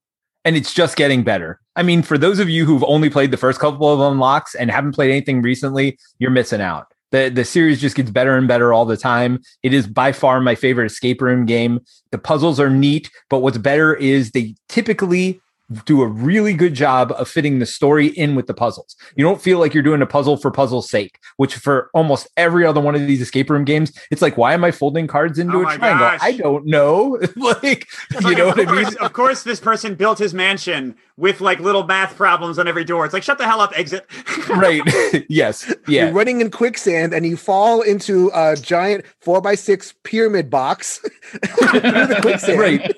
And 0.44 0.56
it's 0.56 0.74
just 0.74 0.96
getting 0.96 1.22
better. 1.22 1.60
I 1.76 1.82
mean, 1.82 2.02
for 2.02 2.16
those 2.16 2.38
of 2.38 2.48
you 2.48 2.64
who've 2.64 2.84
only 2.84 3.10
played 3.10 3.30
the 3.30 3.36
first 3.36 3.58
couple 3.58 3.92
of 3.92 4.00
unlocks 4.00 4.54
and 4.54 4.70
haven't 4.70 4.92
played 4.92 5.10
anything 5.10 5.42
recently, 5.42 5.98
you're 6.18 6.30
missing 6.30 6.60
out. 6.60 6.92
The 7.10 7.28
the 7.28 7.44
series 7.44 7.80
just 7.80 7.96
gets 7.96 8.10
better 8.10 8.36
and 8.36 8.48
better 8.48 8.72
all 8.72 8.84
the 8.84 8.96
time. 8.96 9.40
It 9.62 9.72
is 9.72 9.86
by 9.86 10.12
far 10.12 10.40
my 10.40 10.54
favorite 10.54 10.86
escape 10.86 11.20
room 11.20 11.46
game. 11.46 11.80
The 12.10 12.18
puzzles 12.18 12.58
are 12.58 12.70
neat, 12.70 13.10
but 13.30 13.38
what's 13.38 13.58
better 13.58 13.94
is 13.94 14.30
they 14.30 14.54
typically 14.68 15.40
do 15.86 16.02
a 16.02 16.06
really 16.06 16.52
good 16.52 16.74
job 16.74 17.12
of 17.16 17.26
fitting 17.28 17.58
the 17.58 17.64
story 17.66 18.08
in 18.08 18.34
with 18.34 18.46
the 18.46 18.52
puzzles. 18.54 18.96
You 19.16 19.24
don't 19.24 19.40
feel 19.40 19.58
like 19.58 19.72
you're 19.72 19.82
doing 19.82 20.02
a 20.02 20.06
puzzle 20.06 20.36
for 20.36 20.50
puzzle's 20.50 20.90
sake, 20.90 21.18
which 21.38 21.54
for 21.56 21.90
almost 21.94 22.28
every 22.36 22.66
other 22.66 22.80
one 22.82 22.94
of 22.94 23.06
these 23.06 23.22
escape 23.22 23.48
room 23.48 23.64
games, 23.64 23.90
it's 24.10 24.20
like, 24.20 24.36
why 24.36 24.52
am 24.52 24.62
I 24.62 24.70
folding 24.70 25.06
cards 25.06 25.38
into 25.38 25.56
Oh 25.56 25.62
a 25.62 25.76
triangle? 25.76 26.06
gosh. 26.06 26.20
I 26.22 26.32
don't 26.32 26.66
know. 26.66 27.18
like, 27.36 27.88
It's 28.10 28.20
you 28.22 28.28
like, 28.28 28.36
know 28.38 28.48
of 28.50 28.56
what 28.58 28.68
I 28.68 28.72
mean? 28.84 28.96
Of 29.00 29.12
course, 29.14 29.42
this 29.42 29.58
person 29.58 29.94
built 29.94 30.18
his 30.18 30.34
mansion 30.34 30.94
with 31.16 31.40
like 31.40 31.60
little 31.60 31.84
math 31.84 32.16
problems 32.16 32.58
on 32.58 32.68
every 32.68 32.84
door. 32.84 33.04
It's 33.06 33.14
like, 33.14 33.22
shut 33.22 33.38
the 33.38 33.46
hell 33.46 33.60
up, 33.60 33.72
exit. 33.74 34.04
right. 34.50 34.82
yes. 35.30 35.66
You're 35.68 36.06
Yeah. 36.06 36.10
running 36.12 36.40
in 36.42 36.50
quicksand 36.50 37.14
and 37.14 37.24
you 37.24 37.36
fall 37.38 37.80
into 37.80 38.30
a 38.34 38.54
giant 38.56 39.04
four 39.20 39.40
by 39.40 39.54
six 39.54 39.94
pyramid 40.02 40.50
box 40.50 40.98
through 40.98 41.80
the 41.80 42.18
quicksand. 42.20 42.58
Right. 42.60 42.94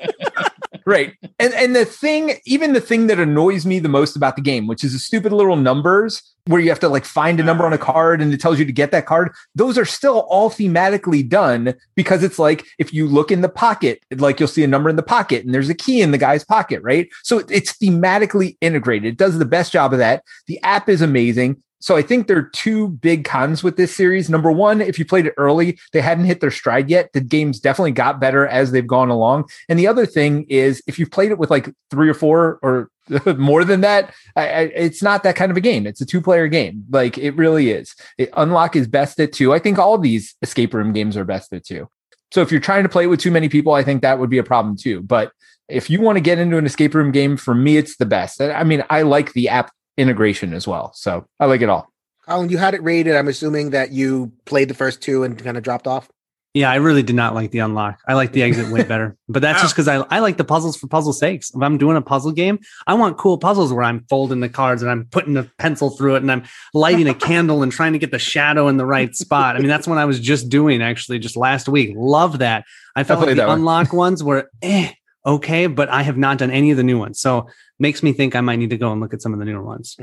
Right. 0.87 1.14
And 1.38 1.53
and 1.55 1.77
the 1.77 1.85
thing, 1.85 2.38
even 2.46 2.72
the 2.72 2.81
thing 2.81 3.09
that 3.09 3.20
annoys 3.20 3.66
me 3.66 3.79
the 3.79 3.88
most 3.88 4.16
about 4.16 4.37
the 4.37 4.42
game, 4.42 4.66
which 4.66 4.85
is 4.85 4.92
the 4.92 4.99
stupid 4.99 5.33
little 5.33 5.57
numbers 5.57 6.22
where 6.46 6.61
you 6.61 6.68
have 6.68 6.81
to 6.81 6.88
like 6.88 7.05
find 7.05 7.40
a 7.40 7.42
number 7.42 7.66
on 7.66 7.72
a 7.72 7.79
card 7.79 8.22
and 8.22 8.33
it 8.33 8.40
tells 8.40 8.59
you 8.59 8.64
to 8.64 8.72
get 8.72 8.92
that 8.92 9.05
card, 9.05 9.33
those 9.55 9.77
are 9.77 9.85
still 9.85 10.20
all 10.31 10.49
thematically 10.49 11.29
done 11.29 11.75
because 11.96 12.22
it's 12.22 12.38
like 12.38 12.64
if 12.79 12.94
you 12.94 13.07
look 13.07 13.33
in 13.33 13.40
the 13.40 13.49
pocket, 13.49 14.01
like 14.12 14.38
you'll 14.38 14.49
see 14.49 14.62
a 14.62 14.68
number 14.68 14.88
in 14.88 14.96
the 14.96 15.03
pocket 15.03 15.44
and 15.44 15.53
there's 15.53 15.68
a 15.68 15.75
key 15.75 16.01
in 16.01 16.12
the 16.12 16.18
guy's 16.18 16.44
pocket, 16.44 16.81
right? 16.83 17.09
So 17.25 17.42
it's 17.49 17.72
thematically 17.72 18.57
integrated. 18.61 19.12
It 19.12 19.18
does 19.18 19.38
the 19.38 19.44
best 19.44 19.72
job 19.72 19.92
of 19.92 19.99
that. 19.99 20.22
The 20.46 20.62
app 20.62 20.88
is 20.88 21.03
amazing. 21.03 21.62
So 21.81 21.97
I 21.97 22.03
think 22.03 22.27
there 22.27 22.39
are 22.39 22.51
two 22.51 22.89
big 22.89 23.25
cons 23.25 23.62
with 23.62 23.77
this 23.77 23.95
series. 23.95 24.31
Number 24.31 24.51
one, 24.51 24.81
if 24.81 24.99
you 24.99 25.05
played 25.05 25.27
it 25.27 25.35
early, 25.37 25.79
they 25.93 26.01
hadn't 26.01 26.25
hit 26.25 26.41
their 26.41 26.51
stride 26.51 26.89
yet. 26.89 27.12
The 27.12 27.21
games 27.21 27.61
definitely 27.61 27.93
got 27.93 28.21
better 28.21 28.47
as 28.47 28.73
they've 28.73 28.87
gone 28.87 29.11
along. 29.11 29.49
And 29.69 29.79
the 29.79 29.87
other 29.87 30.07
thing 30.07 30.45
is, 30.49 30.83
if 30.87 30.99
you've 30.99 31.11
played 31.11 31.31
it 31.31 31.39
with 31.39 31.51
like 31.51 31.69
three 31.91 32.09
or 32.09 32.15
four 32.15 32.59
or 32.62 32.91
more 33.37 33.65
than 33.65 33.83
that, 33.83 34.15
I, 34.35 34.49
I, 34.49 34.61
it's 34.75 35.03
not 35.03 35.23
that 35.23 35.37
kind 35.37 35.51
of 35.51 35.57
a 35.57 35.61
game. 35.61 35.87
It's 35.87 36.01
a 36.01 36.07
two-player 36.07 36.49
game. 36.49 36.85
Like 36.91 37.19
it 37.19 37.37
really 37.37 37.71
is. 37.71 37.95
It, 38.19 38.31
Unlock 38.37 38.75
is 38.75 38.89
best 38.89 39.21
at 39.21 39.33
two. 39.33 39.53
I 39.53 39.59
think 39.59 39.79
all 39.79 39.99
these 39.99 40.35
escape 40.43 40.75
room 40.75 40.93
games 40.93 41.17
are 41.17 41.25
best 41.25 41.53
at 41.53 41.65
two. 41.65 41.89
So 42.33 42.41
if 42.43 42.51
you're 42.51 42.61
trying 42.61 42.83
to 42.83 42.89
play 42.89 43.05
it 43.05 43.09
with 43.09 43.21
too 43.21 43.31
many 43.31 43.49
people, 43.49 43.75
I 43.75 43.85
think 43.85 44.03
that 44.03 44.19
would 44.19 44.31
be 44.31 44.39
a 44.39 44.45
problem 44.45 44.77
too. 44.77 45.03
But 45.03 45.33
if 45.69 45.91
you 45.91 46.01
want 46.01 46.17
to 46.17 46.21
get 46.21 46.39
into 46.39 46.59
an 46.59 46.67
escape 46.67 46.95
room 46.95 47.12
game, 47.12 47.37
for 47.37 47.55
me, 47.55 47.77
it's 47.77 47.97
the 47.97 48.07
best. 48.07 48.41
I 48.41 48.65
mean, 48.65 48.85
I 48.91 49.03
like 49.03 49.33
the 49.33 49.49
app 49.49 49.71
integration 49.97 50.53
as 50.53 50.67
well. 50.67 50.93
So 50.95 51.27
I 51.41 51.47
like 51.47 51.63
it 51.63 51.69
all. 51.69 51.89
Colin, 52.27 52.49
you 52.49 52.59
had 52.59 52.75
it 52.75 52.83
rated. 52.83 53.15
I'm 53.15 53.29
assuming 53.29 53.71
that 53.71 53.93
you 53.93 54.33
played 54.45 54.69
the 54.69 54.75
first 54.75 55.01
two 55.01 55.23
and 55.23 55.43
kind 55.43 55.57
of 55.57 55.63
dropped 55.63 55.87
off. 55.87 56.09
Yeah, 56.55 56.71
I 56.71 56.77
really 56.77 57.03
did 57.03 57.15
not 57.15 57.35
like 57.35 57.51
the 57.51 57.59
unlock. 57.59 58.01
I 58.09 58.15
like 58.15 58.33
the 58.33 58.43
exit 58.43 58.73
way 58.73 58.83
better. 58.83 59.15
But 59.29 59.43
that's 59.43 59.61
just 59.61 59.75
because 59.75 59.89
I, 59.89 59.97
I 60.09 60.21
like 60.21 60.39
the 60.39 60.45
puzzles 60.45 60.77
for 60.77 60.87
puzzle 60.87 61.13
sakes. 61.13 61.55
If 61.55 61.61
I'm 61.61 61.77
doing 61.77 61.99
a 61.99 62.01
puzzle 62.01 62.33
game, 62.33 62.61
I 62.87 62.95
want 62.95 63.19
cool 63.19 63.37
puzzles 63.37 63.73
where 63.73 63.83
I'm 63.83 64.07
folding 64.09 64.41
the 64.41 64.49
cards 64.49 64.81
and 64.81 64.91
I'm 64.91 65.05
putting 65.05 65.37
a 65.37 65.51
pencil 65.59 65.91
through 65.91 66.15
it 66.15 66.23
and 66.23 66.33
I'm 66.33 66.45
lighting 66.73 67.09
a 67.09 67.15
candle 67.29 67.63
and 67.63 67.71
trying 67.71 67.93
to 67.93 67.99
get 67.99 68.13
the 68.13 68.19
shadow 68.19 68.69
in 68.69 68.79
the 68.79 68.87
right 68.87 69.15
spot. 69.15 69.57
I 69.57 69.59
mean, 69.59 69.69
that's 69.69 69.87
what 69.87 69.99
I 69.99 70.07
was 70.07 70.19
just 70.19 70.49
doing 70.49 70.81
actually 70.81 71.19
just 71.19 71.37
last 71.37 71.69
week. 71.69 71.93
Love 71.95 72.39
that. 72.39 72.65
I 72.95 73.05
felt 73.05 73.19
played 73.19 73.27
like 73.27 73.37
the 73.37 73.43
that 73.43 73.49
one. 73.49 73.59
unlock 73.59 73.93
ones 73.93 74.25
were 74.25 74.49
eh, 74.63 74.93
okay, 75.27 75.67
but 75.67 75.89
I 75.89 76.03
have 76.03 76.17
not 76.17 76.39
done 76.39 76.51
any 76.51 76.71
of 76.71 76.77
the 76.77 76.83
new 76.85 76.99
ones. 76.99 77.21
So 77.21 77.49
makes 77.79 78.03
me 78.03 78.12
think 78.12 78.35
I 78.37 78.41
might 78.41 78.57
need 78.57 78.71
to 78.71 78.79
go 78.79 78.93
and 78.93 79.01
look 79.01 79.12
at 79.12 79.21
some 79.21 79.33
of 79.33 79.39
the 79.39 79.45
newer 79.45 79.62
ones. 79.65 79.97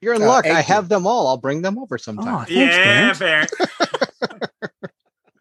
You're 0.00 0.14
in 0.14 0.22
Uh, 0.22 0.26
luck. 0.26 0.46
I 0.46 0.58
Egg- 0.60 0.64
have 0.66 0.88
them 0.88 1.06
all. 1.06 1.26
I'll 1.28 1.36
bring 1.38 1.62
them 1.62 1.78
over 1.78 1.94
Oh, 1.94 1.98
sometime. 1.98 2.46
thanks, 2.46 2.50
yeah, 2.54 3.12
Barrett. 3.14 3.50
fair. 3.50 4.48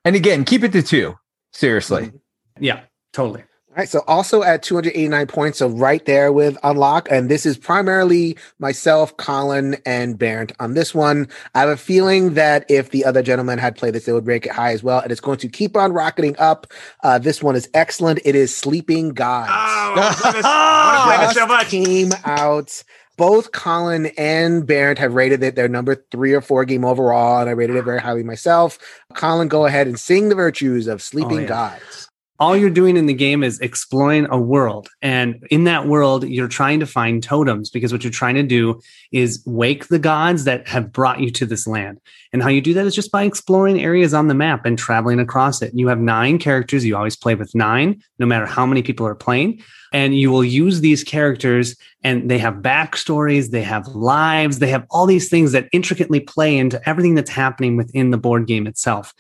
And 0.06 0.15
again, 0.15 0.45
keep 0.45 0.63
it 0.63 0.71
to 0.71 0.82
two. 0.82 1.15
Seriously. 1.51 2.12
Yeah, 2.60 2.84
totally. 3.12 3.43
All 3.77 3.81
right. 3.81 3.89
So 3.89 4.03
also 4.07 4.41
at 4.41 4.63
289 4.63 5.27
points. 5.27 5.59
So 5.59 5.69
right 5.69 6.03
there 6.05 6.31
with 6.33 6.57
Unlock. 6.63 7.07
And 7.11 7.29
this 7.29 7.45
is 7.45 7.59
primarily 7.59 8.35
myself, 8.57 9.15
Colin, 9.17 9.77
and 9.85 10.17
Barrett 10.17 10.51
on 10.59 10.73
this 10.73 10.95
one. 10.95 11.27
I 11.53 11.59
have 11.59 11.69
a 11.69 11.77
feeling 11.77 12.33
that 12.33 12.65
if 12.71 12.89
the 12.89 13.05
other 13.05 13.21
gentlemen 13.21 13.59
had 13.59 13.75
played 13.75 13.93
this, 13.93 14.05
they 14.05 14.13
would 14.13 14.25
rank 14.25 14.47
it 14.47 14.51
high 14.51 14.73
as 14.73 14.81
well. 14.81 14.99
And 15.01 15.11
it's 15.11 15.21
going 15.21 15.37
to 15.37 15.47
keep 15.47 15.77
on 15.77 15.93
rocketing 15.93 16.35
up. 16.39 16.65
Uh, 17.03 17.19
this 17.19 17.43
one 17.43 17.55
is 17.55 17.69
excellent. 17.75 18.19
It 18.25 18.33
is 18.33 18.56
Sleeping 18.56 19.10
Gods. 19.10 19.52
Oh, 19.52 19.54
I 19.54 19.93
want 19.95 20.17
this, 20.35 20.45
I 20.45 21.15
wanna 21.15 21.27
this 21.27 21.35
so 21.37 21.45
much. 21.45 21.67
came 21.67 22.10
out. 22.25 22.83
Both 23.15 23.52
Colin 23.52 24.08
and 24.17 24.65
Barrett 24.65 24.99
have 24.99 25.13
rated 25.15 25.41
it 25.43 25.56
their 25.56 25.67
number 25.67 26.04
three 26.12 26.33
or 26.33 26.41
four 26.41 26.65
game 26.65 26.85
overall, 26.85 27.41
and 27.41 27.49
I 27.49 27.54
rated 27.54 27.75
it 27.75 27.83
very 27.83 27.99
highly 27.99 28.21
myself. 28.23 28.77
Colin, 29.15 29.47
go 29.47 29.65
ahead 29.65 29.87
and 29.87 29.99
sing 29.99 30.29
the 30.29 30.35
virtues 30.35 30.87
of 30.87 31.02
Sleeping 31.02 31.37
Oh, 31.37 31.41
yeah. 31.41 31.47
Gods. 31.47 32.06
All 32.40 32.56
you're 32.56 32.69
doing 32.69 32.98
in 32.98 33.08
the 33.08 33.13
game 33.13 33.44
is 33.44 33.60
exploring 33.60 34.27
a 34.29 34.40
world. 34.40 34.90
And 35.02 35.46
in 35.50 35.63
that 35.63 35.88
world, 35.88 36.27
you're 36.27 36.48
trying 36.48 36.79
to 36.79 36.85
find 36.85 37.23
totems 37.23 37.71
because 37.71 37.92
what 37.92 38.04
you're 38.04 38.12
trying 38.12 38.35
to 38.35 38.44
do 38.44 38.79
is 39.12 39.42
wake 39.46 39.88
the 39.88 39.98
gods 39.98 40.44
that 40.44 40.67
have 40.67 40.92
brought 40.92 41.19
you 41.19 41.31
to 41.31 41.46
this 41.46 41.65
land. 41.65 42.00
And 42.31 42.44
how 42.44 42.50
you 42.50 42.62
do 42.62 42.73
that 42.75 42.85
is 42.85 42.94
just 42.94 43.12
by 43.12 43.23
exploring 43.23 43.81
areas 43.81 44.13
on 44.13 44.27
the 44.27 44.35
map 44.35 44.65
and 44.65 44.77
traveling 44.77 45.19
across 45.19 45.62
it. 45.62 45.71
You 45.73 45.88
have 45.88 46.00
nine 46.00 46.38
characters. 46.38 46.85
You 46.85 46.96
always 46.96 47.15
play 47.15 47.33
with 47.33 47.56
nine, 47.56 48.02
no 48.19 48.27
matter 48.27 48.46
how 48.46 48.65
many 48.65 48.83
people 48.83 49.08
are 49.08 49.15
playing. 49.15 49.63
And 49.92 50.15
you 50.15 50.29
will 50.29 50.44
use 50.44 50.81
these 50.81 51.04
characters 51.04 51.75
and 52.04 52.29
they 52.29 52.38
have 52.38 52.56
backstories, 52.56 53.50
they 53.50 53.63
have 53.63 53.88
lives, 53.88 54.60
they 54.60 54.67
have 54.67 54.85
all 54.92 55.06
these 55.06 55.29
things 55.29 55.54
that 55.54 55.69
intricately 55.71 56.19
play 56.19 56.58
into 56.58 56.88
everything 56.88 57.15
that's 57.15 57.31
happening 57.31 57.77
within 57.77 58.12
the 58.12 58.17
board 58.17 58.48
game 58.48 58.67
itself 58.67 59.13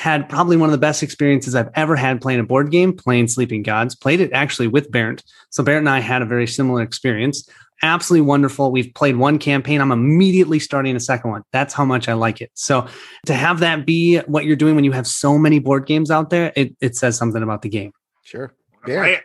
had 0.00 0.30
probably 0.30 0.56
one 0.56 0.68
of 0.68 0.72
the 0.72 0.78
best 0.78 1.02
experiences 1.02 1.54
I've 1.54 1.68
ever 1.74 1.94
had 1.94 2.22
playing 2.22 2.40
a 2.40 2.44
board 2.44 2.70
game, 2.70 2.94
playing 2.96 3.28
Sleeping 3.28 3.62
Gods. 3.62 3.94
Played 3.94 4.20
it 4.20 4.32
actually 4.32 4.66
with 4.66 4.90
Barrett. 4.90 5.22
So 5.50 5.62
Barrett 5.62 5.80
and 5.80 5.90
I 5.90 6.00
had 6.00 6.22
a 6.22 6.24
very 6.24 6.46
similar 6.46 6.80
experience. 6.80 7.46
Absolutely 7.82 8.26
wonderful. 8.26 8.72
We've 8.72 8.92
played 8.94 9.16
one 9.16 9.38
campaign. 9.38 9.80
I'm 9.82 9.92
immediately 9.92 10.58
starting 10.58 10.96
a 10.96 11.00
second 11.00 11.30
one. 11.30 11.42
That's 11.52 11.74
how 11.74 11.84
much 11.84 12.08
I 12.08 12.14
like 12.14 12.40
it. 12.40 12.50
So 12.54 12.86
to 13.26 13.34
have 13.34 13.60
that 13.60 13.84
be 13.84 14.18
what 14.20 14.46
you're 14.46 14.56
doing 14.56 14.74
when 14.74 14.84
you 14.84 14.92
have 14.92 15.06
so 15.06 15.36
many 15.36 15.58
board 15.58 15.84
games 15.84 16.10
out 16.10 16.30
there, 16.30 16.50
it, 16.56 16.74
it 16.80 16.96
says 16.96 17.18
something 17.18 17.42
about 17.42 17.60
the 17.60 17.68
game. 17.68 17.92
Sure. 18.22 18.54
Play 18.84 18.94
Yeah. 19.12 19.20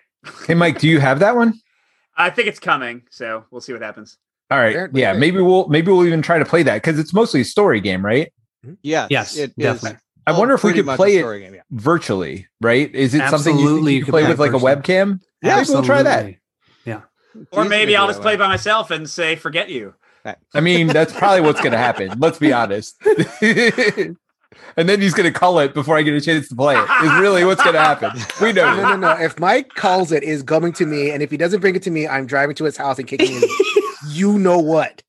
Hey, 0.45 0.55
Mike, 0.55 0.79
do 0.79 0.89
you 0.89 0.99
have 0.99 1.19
that 1.19 1.37
one? 1.37 1.53
I 2.17 2.29
think 2.29 2.49
it's 2.49 2.59
coming, 2.59 3.03
so 3.11 3.45
we'll 3.49 3.61
see 3.61 3.71
what 3.71 3.81
happens. 3.81 4.17
All 4.51 4.57
right. 4.57 4.73
Fair- 4.73 4.91
Yeah, 4.93 5.11
fair. 5.11 5.19
maybe 5.19 5.39
we'll 5.39 5.67
maybe 5.69 5.91
we'll 5.91 6.05
even 6.05 6.21
try 6.21 6.37
to 6.37 6.45
play 6.45 6.63
that 6.63 6.75
because 6.81 6.99
it's 6.99 7.13
mostly 7.13 7.41
a 7.41 7.45
story 7.45 7.79
game, 7.79 8.05
right? 8.05 8.31
Yes. 8.81 9.07
Yes, 9.09 9.37
it 9.37 9.51
is 9.51 9.55
definitely. 9.55 9.99
I 10.27 10.31
all 10.31 10.39
wonder 10.39 10.55
if 10.55 10.63
we 10.63 10.73
could 10.73 10.85
much 10.85 10.95
a 10.95 10.97
play 10.97 11.17
it 11.17 11.39
game, 11.39 11.55
yeah. 11.55 11.61
virtually, 11.71 12.47
right? 12.61 12.93
Is 12.93 13.13
it 13.13 13.29
something 13.29 13.57
you, 13.57 13.77
you 13.77 13.87
you 13.87 13.99
can 13.99 14.05
could 14.05 14.11
play 14.11 14.21
play 14.23 14.31
with 14.31 14.39
like 14.39 14.53
a 14.53 14.55
webcam? 14.55 15.21
Yeah, 15.41 15.57
maybe 15.57 15.69
we'll 15.69 15.83
try 15.83 16.03
that. 16.03 16.35
Yeah. 16.85 17.01
Or 17.51 17.65
maybe 17.65 17.95
I'll 17.95 18.07
just 18.07 18.21
play 18.21 18.35
by 18.35 18.47
myself 18.47 18.91
and 18.91 19.09
say, 19.09 19.35
"Forget 19.35 19.69
you." 19.69 19.93
I 20.53 20.61
mean, 20.61 20.87
that's 20.87 21.13
probably 21.13 21.41
what's 21.41 21.59
going 21.59 21.73
to 21.73 21.77
happen. 21.77 22.19
Let's 22.19 22.39
be 22.39 22.51
honest. 22.51 22.95
and 23.41 24.17
then 24.75 24.99
he's 24.99 25.13
going 25.13 25.31
to 25.31 25.37
call 25.37 25.59
it 25.59 25.73
before 25.73 25.97
I 25.97 26.01
get 26.01 26.13
a 26.15 26.21
chance 26.21 26.49
to 26.49 26.55
play 26.55 26.75
it. 26.75 26.89
Is 27.03 27.13
really 27.19 27.43
what's 27.43 27.61
going 27.61 27.75
to 27.75 27.81
happen. 27.81 28.11
We 28.41 28.51
know. 28.51 28.75
No, 28.75 28.95
no, 28.95 28.95
no. 28.95 29.11
If 29.23 29.39
Mike 29.39 29.69
calls 29.75 30.11
it, 30.11 30.23
is 30.23 30.41
coming 30.41 30.73
to 30.73 30.85
me, 30.85 31.11
and 31.11 31.21
if 31.21 31.29
he 31.29 31.37
doesn't 31.37 31.59
bring 31.59 31.75
it 31.75 31.83
to 31.83 31.91
me, 31.91 32.07
I'm 32.07 32.25
driving 32.25 32.55
to 32.55 32.63
his 32.63 32.77
house 32.77 32.97
and 32.97 33.07
kicking 33.07 33.33
him. 33.33 33.43
you 34.09 34.39
know 34.39 34.59
what? 34.59 35.03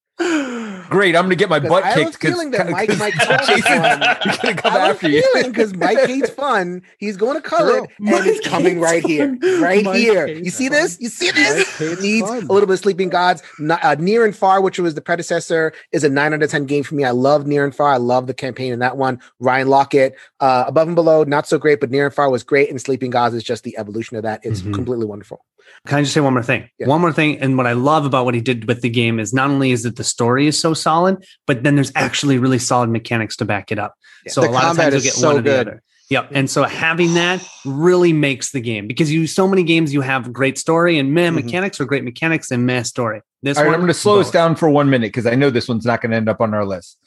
Great. 0.91 1.16
I'm 1.16 1.22
going 1.22 1.30
to 1.30 1.37
get 1.37 1.49
my 1.49 1.59
butt 1.59 1.84
I 1.84 1.95
kicked 1.95 2.07
was 2.07 2.16
feeling 2.16 2.51
that 2.53 2.70
Mike 2.70 2.97
might 2.99 3.12
call 3.18 3.37
this 3.39 3.47
Jason's 3.47 3.64
one. 3.80 4.01
going 4.01 4.57
to 4.57 4.62
come 4.62 4.72
I 4.72 4.78
was 4.89 4.97
after 4.97 5.09
you. 5.09 5.22
feeling 5.32 5.51
because 5.53 5.74
Mike 5.74 5.99
hates 6.07 6.30
fun. 6.30 6.82
He's 6.99 7.16
going 7.16 7.34
to 7.34 7.41
call 7.41 7.66
it, 7.68 7.72
True. 7.99 8.16
and 8.16 8.26
it's 8.26 8.47
coming 8.47 8.80
right 8.80 9.05
here, 9.05 9.37
right 9.61 9.84
Mike 9.84 9.97
here. 9.97 10.26
You 10.26 10.51
see 10.51 10.68
fun. 10.68 10.78
this? 10.78 11.01
You 11.01 11.09
see 11.09 11.30
this? 11.30 11.78
hates 11.78 12.01
Needs 12.03 12.26
fun. 12.28 12.39
a 12.45 12.53
little 12.53 12.66
bit 12.66 12.74
of 12.74 12.78
Sleeping 12.80 13.09
Gods. 13.09 13.43
N- 13.61 13.70
Uh, 13.72 13.97
Near 13.99 14.24
and 14.24 14.34
Far, 14.37 14.61
which 14.61 14.78
was 14.78 14.95
the 14.95 15.01
predecessor, 15.01 15.72
is 15.93 16.05
a 16.05 16.09
nine 16.09 16.32
out 16.34 16.43
of 16.43 16.51
ten 16.51 16.66
game 16.66 16.82
for 16.82 16.95
me. 16.95 17.05
I 17.05 17.11
love 17.11 17.47
Near 17.47 17.64
and 17.64 17.74
Far. 17.74 17.93
I 17.93 17.97
love 17.99 18.26
the 18.26 18.34
campaign 18.34 18.72
in 18.72 18.78
that 18.80 18.97
one. 18.97 19.20
Ryan 19.41 19.68
Laukat, 19.68 20.12
uh, 20.41 20.64
Above 20.66 20.89
and 20.89 20.97
Below, 20.97 21.24
not 21.24 21.47
so 21.47 21.59
great, 21.59 21.80
but 21.80 21.91
Near 21.91 22.07
and 22.07 22.14
Far 22.14 22.30
was 22.30 22.43
great, 22.43 22.70
and 22.70 22.80
Sleeping 22.80 23.11
Gods 23.11 23.34
is 23.34 23.43
just 23.45 23.64
the 23.64 23.76
evolution 23.78 24.16
of 24.16 24.22
that. 24.22 24.41
It's 24.43 24.62
Mhm. 24.62 24.74
completely 24.74 25.07
wonderful. 25.07 25.45
Can 25.86 25.98
I 25.98 26.02
just 26.02 26.14
say 26.14 26.20
one 26.20 26.32
more 26.32 26.42
thing? 26.42 26.68
Yeah. 26.78 26.88
One 26.88 27.00
more 27.00 27.12
thing. 27.12 27.38
And 27.40 27.56
what 27.56 27.66
I 27.66 27.72
love 27.72 28.04
about 28.06 28.24
what 28.24 28.34
he 28.34 28.40
did 28.40 28.66
with 28.66 28.82
the 28.82 28.88
game 28.90 29.20
is 29.20 29.32
not 29.32 29.50
only 29.50 29.70
is 29.70 29.84
it 29.86 29.96
the 29.96 30.04
story 30.04 30.46
is 30.46 30.58
so 30.58 30.74
solid, 30.74 31.24
but 31.46 31.62
then 31.62 31.74
there's 31.76 31.92
actually 31.94 32.38
really 32.38 32.58
solid 32.58 32.90
mechanics 32.90 33.36
to 33.36 33.44
back 33.44 33.70
it 33.70 33.78
up. 33.78 33.94
Yeah. 34.24 34.32
So 34.32 34.40
The 34.42 34.48
a 34.48 34.50
lot 34.50 34.64
of 34.64 34.76
times 34.76 34.94
you'll 34.94 35.02
get 35.02 35.12
so 35.12 35.28
one 35.28 35.38
or 35.38 35.42
the 35.42 35.60
other. 35.60 35.82
Yep. 36.08 36.28
And 36.32 36.48
so 36.48 36.62
having 36.62 37.14
that 37.14 37.44
really 37.64 38.12
makes 38.12 38.52
the 38.52 38.60
game 38.60 38.86
because 38.86 39.12
you 39.12 39.26
so 39.26 39.48
many 39.48 39.64
games 39.64 39.92
you 39.92 40.02
have 40.02 40.32
great 40.32 40.56
story 40.56 40.98
and 40.98 41.12
meh 41.12 41.30
Mhm. 41.30 41.34
mechanics 41.34 41.80
or 41.80 41.84
great 41.84 42.04
mechanics 42.04 42.50
and 42.52 42.64
meh 42.64 42.82
story. 42.82 43.22
This 43.42 43.58
All 43.58 43.64
right, 43.64 43.68
one, 43.70 43.74
I'm 43.74 43.80
going 43.80 43.88
to 43.88 43.94
slow 43.94 44.20
us 44.20 44.30
down 44.30 44.54
for 44.56 44.70
one 44.70 44.88
minute 44.88 45.08
because 45.08 45.26
I 45.26 45.34
know 45.34 45.50
this 45.50 45.66
one's 45.68 45.84
not 45.84 46.00
going 46.00 46.10
to 46.10 46.16
end 46.16 46.28
up 46.28 46.40
on 46.40 46.54
our 46.54 46.64
list. 46.64 46.98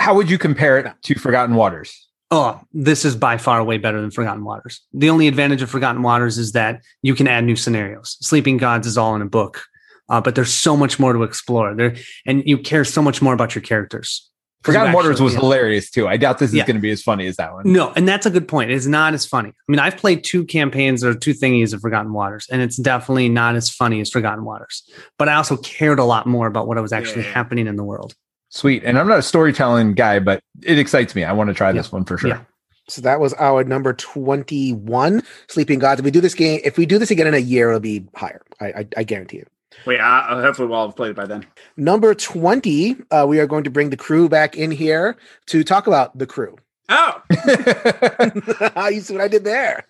How 0.00 0.14
would 0.14 0.28
you 0.28 0.38
compare 0.38 0.78
it 0.78 0.92
to 1.04 1.14
Forgotten 1.14 1.54
Waters? 1.54 2.07
Oh, 2.30 2.60
this 2.74 3.04
is 3.06 3.16
by 3.16 3.38
far 3.38 3.64
way 3.64 3.78
better 3.78 4.00
than 4.00 4.10
Forgotten 4.10 4.44
Waters. 4.44 4.82
The 4.92 5.08
only 5.08 5.28
advantage 5.28 5.62
of 5.62 5.70
Forgotten 5.70 6.02
Waters 6.02 6.36
is 6.36 6.52
that 6.52 6.82
you 7.02 7.14
can 7.14 7.26
add 7.26 7.44
new 7.44 7.56
scenarios. 7.56 8.18
Sleeping 8.20 8.58
Gods 8.58 8.86
is 8.86 8.98
all 8.98 9.16
in 9.16 9.22
a 9.22 9.26
book, 9.26 9.62
uh, 10.10 10.20
but 10.20 10.34
there's 10.34 10.52
so 10.52 10.76
much 10.76 10.98
more 10.98 11.14
to 11.14 11.22
explore 11.22 11.74
there, 11.74 11.96
and 12.26 12.42
you 12.46 12.58
care 12.58 12.84
so 12.84 13.00
much 13.00 13.22
more 13.22 13.32
about 13.32 13.54
your 13.54 13.62
characters. 13.62 14.30
Forgotten 14.64 14.92
Waters 14.92 15.12
actually- 15.12 15.24
was 15.24 15.34
yeah. 15.34 15.40
hilarious 15.40 15.90
too. 15.90 16.06
I 16.08 16.16
doubt 16.18 16.38
this 16.38 16.50
is 16.50 16.56
Yeah. 16.56 16.66
going 16.66 16.76
to 16.76 16.82
be 16.82 16.90
as 16.90 17.00
funny 17.00 17.26
as 17.28 17.36
that 17.36 17.54
one. 17.54 17.62
No, 17.72 17.92
and 17.96 18.06
that's 18.06 18.26
a 18.26 18.30
good 18.30 18.46
point. 18.48 18.72
It's 18.72 18.86
not 18.86 19.14
as 19.14 19.24
funny. 19.24 19.50
I 19.50 19.52
mean, 19.68 19.78
I've 19.78 19.96
played 19.96 20.22
two 20.24 20.44
campaigns 20.44 21.02
or 21.04 21.14
two 21.14 21.32
thingies 21.32 21.72
of 21.72 21.80
Forgotten 21.80 22.12
Waters, 22.12 22.46
and 22.50 22.60
it's 22.60 22.76
definitely 22.76 23.28
not 23.30 23.54
as 23.54 23.70
funny 23.70 24.00
as 24.00 24.10
Forgotten 24.10 24.44
Waters. 24.44 24.82
But 25.16 25.28
I 25.30 25.34
also 25.34 25.56
cared 25.56 25.98
a 26.00 26.04
lot 26.04 26.26
more 26.26 26.46
about 26.48 26.66
what 26.66 26.76
was 26.82 26.92
actually 26.92 27.22
Yeah. 27.22 27.32
happening 27.32 27.66
in 27.68 27.76
the 27.76 27.84
world. 27.84 28.14
Sweet. 28.50 28.82
And 28.84 28.98
I'm 28.98 29.08
not 29.08 29.18
a 29.18 29.22
storytelling 29.22 29.94
guy, 29.94 30.18
but 30.18 30.40
it 30.62 30.78
excites 30.78 31.14
me. 31.14 31.24
I 31.24 31.32
want 31.32 31.48
to 31.48 31.54
try 31.54 31.72
this 31.72 31.92
one 31.92 32.04
for 32.04 32.16
sure. 32.18 32.30
Yeah. 32.30 32.40
So 32.88 33.02
that 33.02 33.20
was 33.20 33.34
our 33.34 33.64
number 33.64 33.92
21, 33.92 35.22
Sleeping 35.48 35.78
Gods. 35.78 36.00
If 36.00 36.04
we 36.06 36.10
do 36.10 36.22
this 36.22 36.34
game, 36.34 36.60
if 36.64 36.78
we 36.78 36.86
do 36.86 36.98
this 36.98 37.10
again 37.10 37.26
in 37.26 37.34
a 37.34 37.38
year, 37.38 37.68
it'll 37.68 37.80
be 37.80 38.06
higher. 38.14 38.40
I, 38.60 38.66
I, 38.66 38.86
I 38.98 39.04
guarantee 39.04 39.38
it. 39.38 39.48
Wait, 39.84 40.00
uh, 40.00 40.40
hopefully 40.40 40.68
we'll 40.68 40.78
all 40.78 40.86
have 40.88 40.96
played 40.96 41.10
it 41.10 41.16
by 41.16 41.26
then. 41.26 41.46
Number 41.76 42.14
20, 42.14 42.96
uh, 43.10 43.26
we 43.28 43.38
are 43.40 43.46
going 43.46 43.64
to 43.64 43.70
bring 43.70 43.90
the 43.90 43.96
crew 43.98 44.28
back 44.28 44.56
in 44.56 44.70
here 44.70 45.16
to 45.46 45.62
talk 45.62 45.86
about 45.86 46.16
the 46.16 46.26
crew. 46.26 46.56
Oh, 46.88 47.22
you 48.90 49.00
see 49.02 49.12
what 49.12 49.22
I 49.22 49.28
did 49.28 49.44
there? 49.44 49.84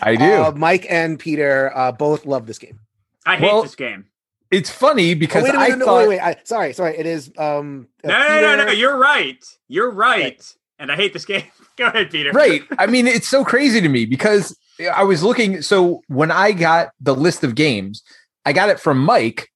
I 0.00 0.14
do. 0.14 0.24
Uh, 0.24 0.52
Mike 0.54 0.86
and 0.88 1.18
Peter 1.18 1.72
uh, 1.76 1.90
both 1.90 2.24
love 2.26 2.46
this 2.46 2.60
game. 2.60 2.78
I 3.26 3.36
hate 3.36 3.52
Well, 3.52 3.62
this 3.62 3.74
game. 3.74 4.06
It's 4.54 4.70
funny 4.70 5.12
Oh, 5.12 5.14
because 5.16 5.44
wait, 5.44 5.54
a 5.54 5.58
I 5.58 5.64
minute, 5.64 5.78
no, 5.80 5.84
thought 5.86 5.98
wait, 5.98 6.08
wait. 6.08 6.20
I, 6.20 6.36
sorry, 6.44 6.72
sorry. 6.72 6.96
It 6.96 7.06
is. 7.06 7.30
Um, 7.38 7.88
uh, 8.04 8.08
No, 8.08 8.18
no, 8.40 8.56
no, 8.56 8.64
no. 8.66 8.72
You're 8.72 8.96
right. 8.98 9.44
You're 9.68 9.90
right. 9.90 10.54
And 10.78 10.90
I 10.90 10.96
hate 10.96 11.12
this 11.12 11.24
game. 11.24 11.44
Go 11.76 11.86
ahead, 11.86 12.10
Peter. 12.10 12.30
right. 12.32 12.62
I 12.78 12.86
mean, 12.86 13.06
it's 13.06 13.28
so 13.28 13.44
crazy 13.44 13.80
to 13.80 13.88
me 13.88 14.06
because 14.06 14.56
I 14.94 15.02
was 15.04 15.22
looking. 15.22 15.62
So 15.62 16.02
when 16.08 16.30
I 16.30 16.52
got 16.52 16.90
the 17.00 17.14
list 17.14 17.44
of 17.44 17.54
games, 17.54 18.02
I 18.44 18.52
got 18.52 18.68
it 18.68 18.78
from 18.80 18.98
Mike 18.98 19.50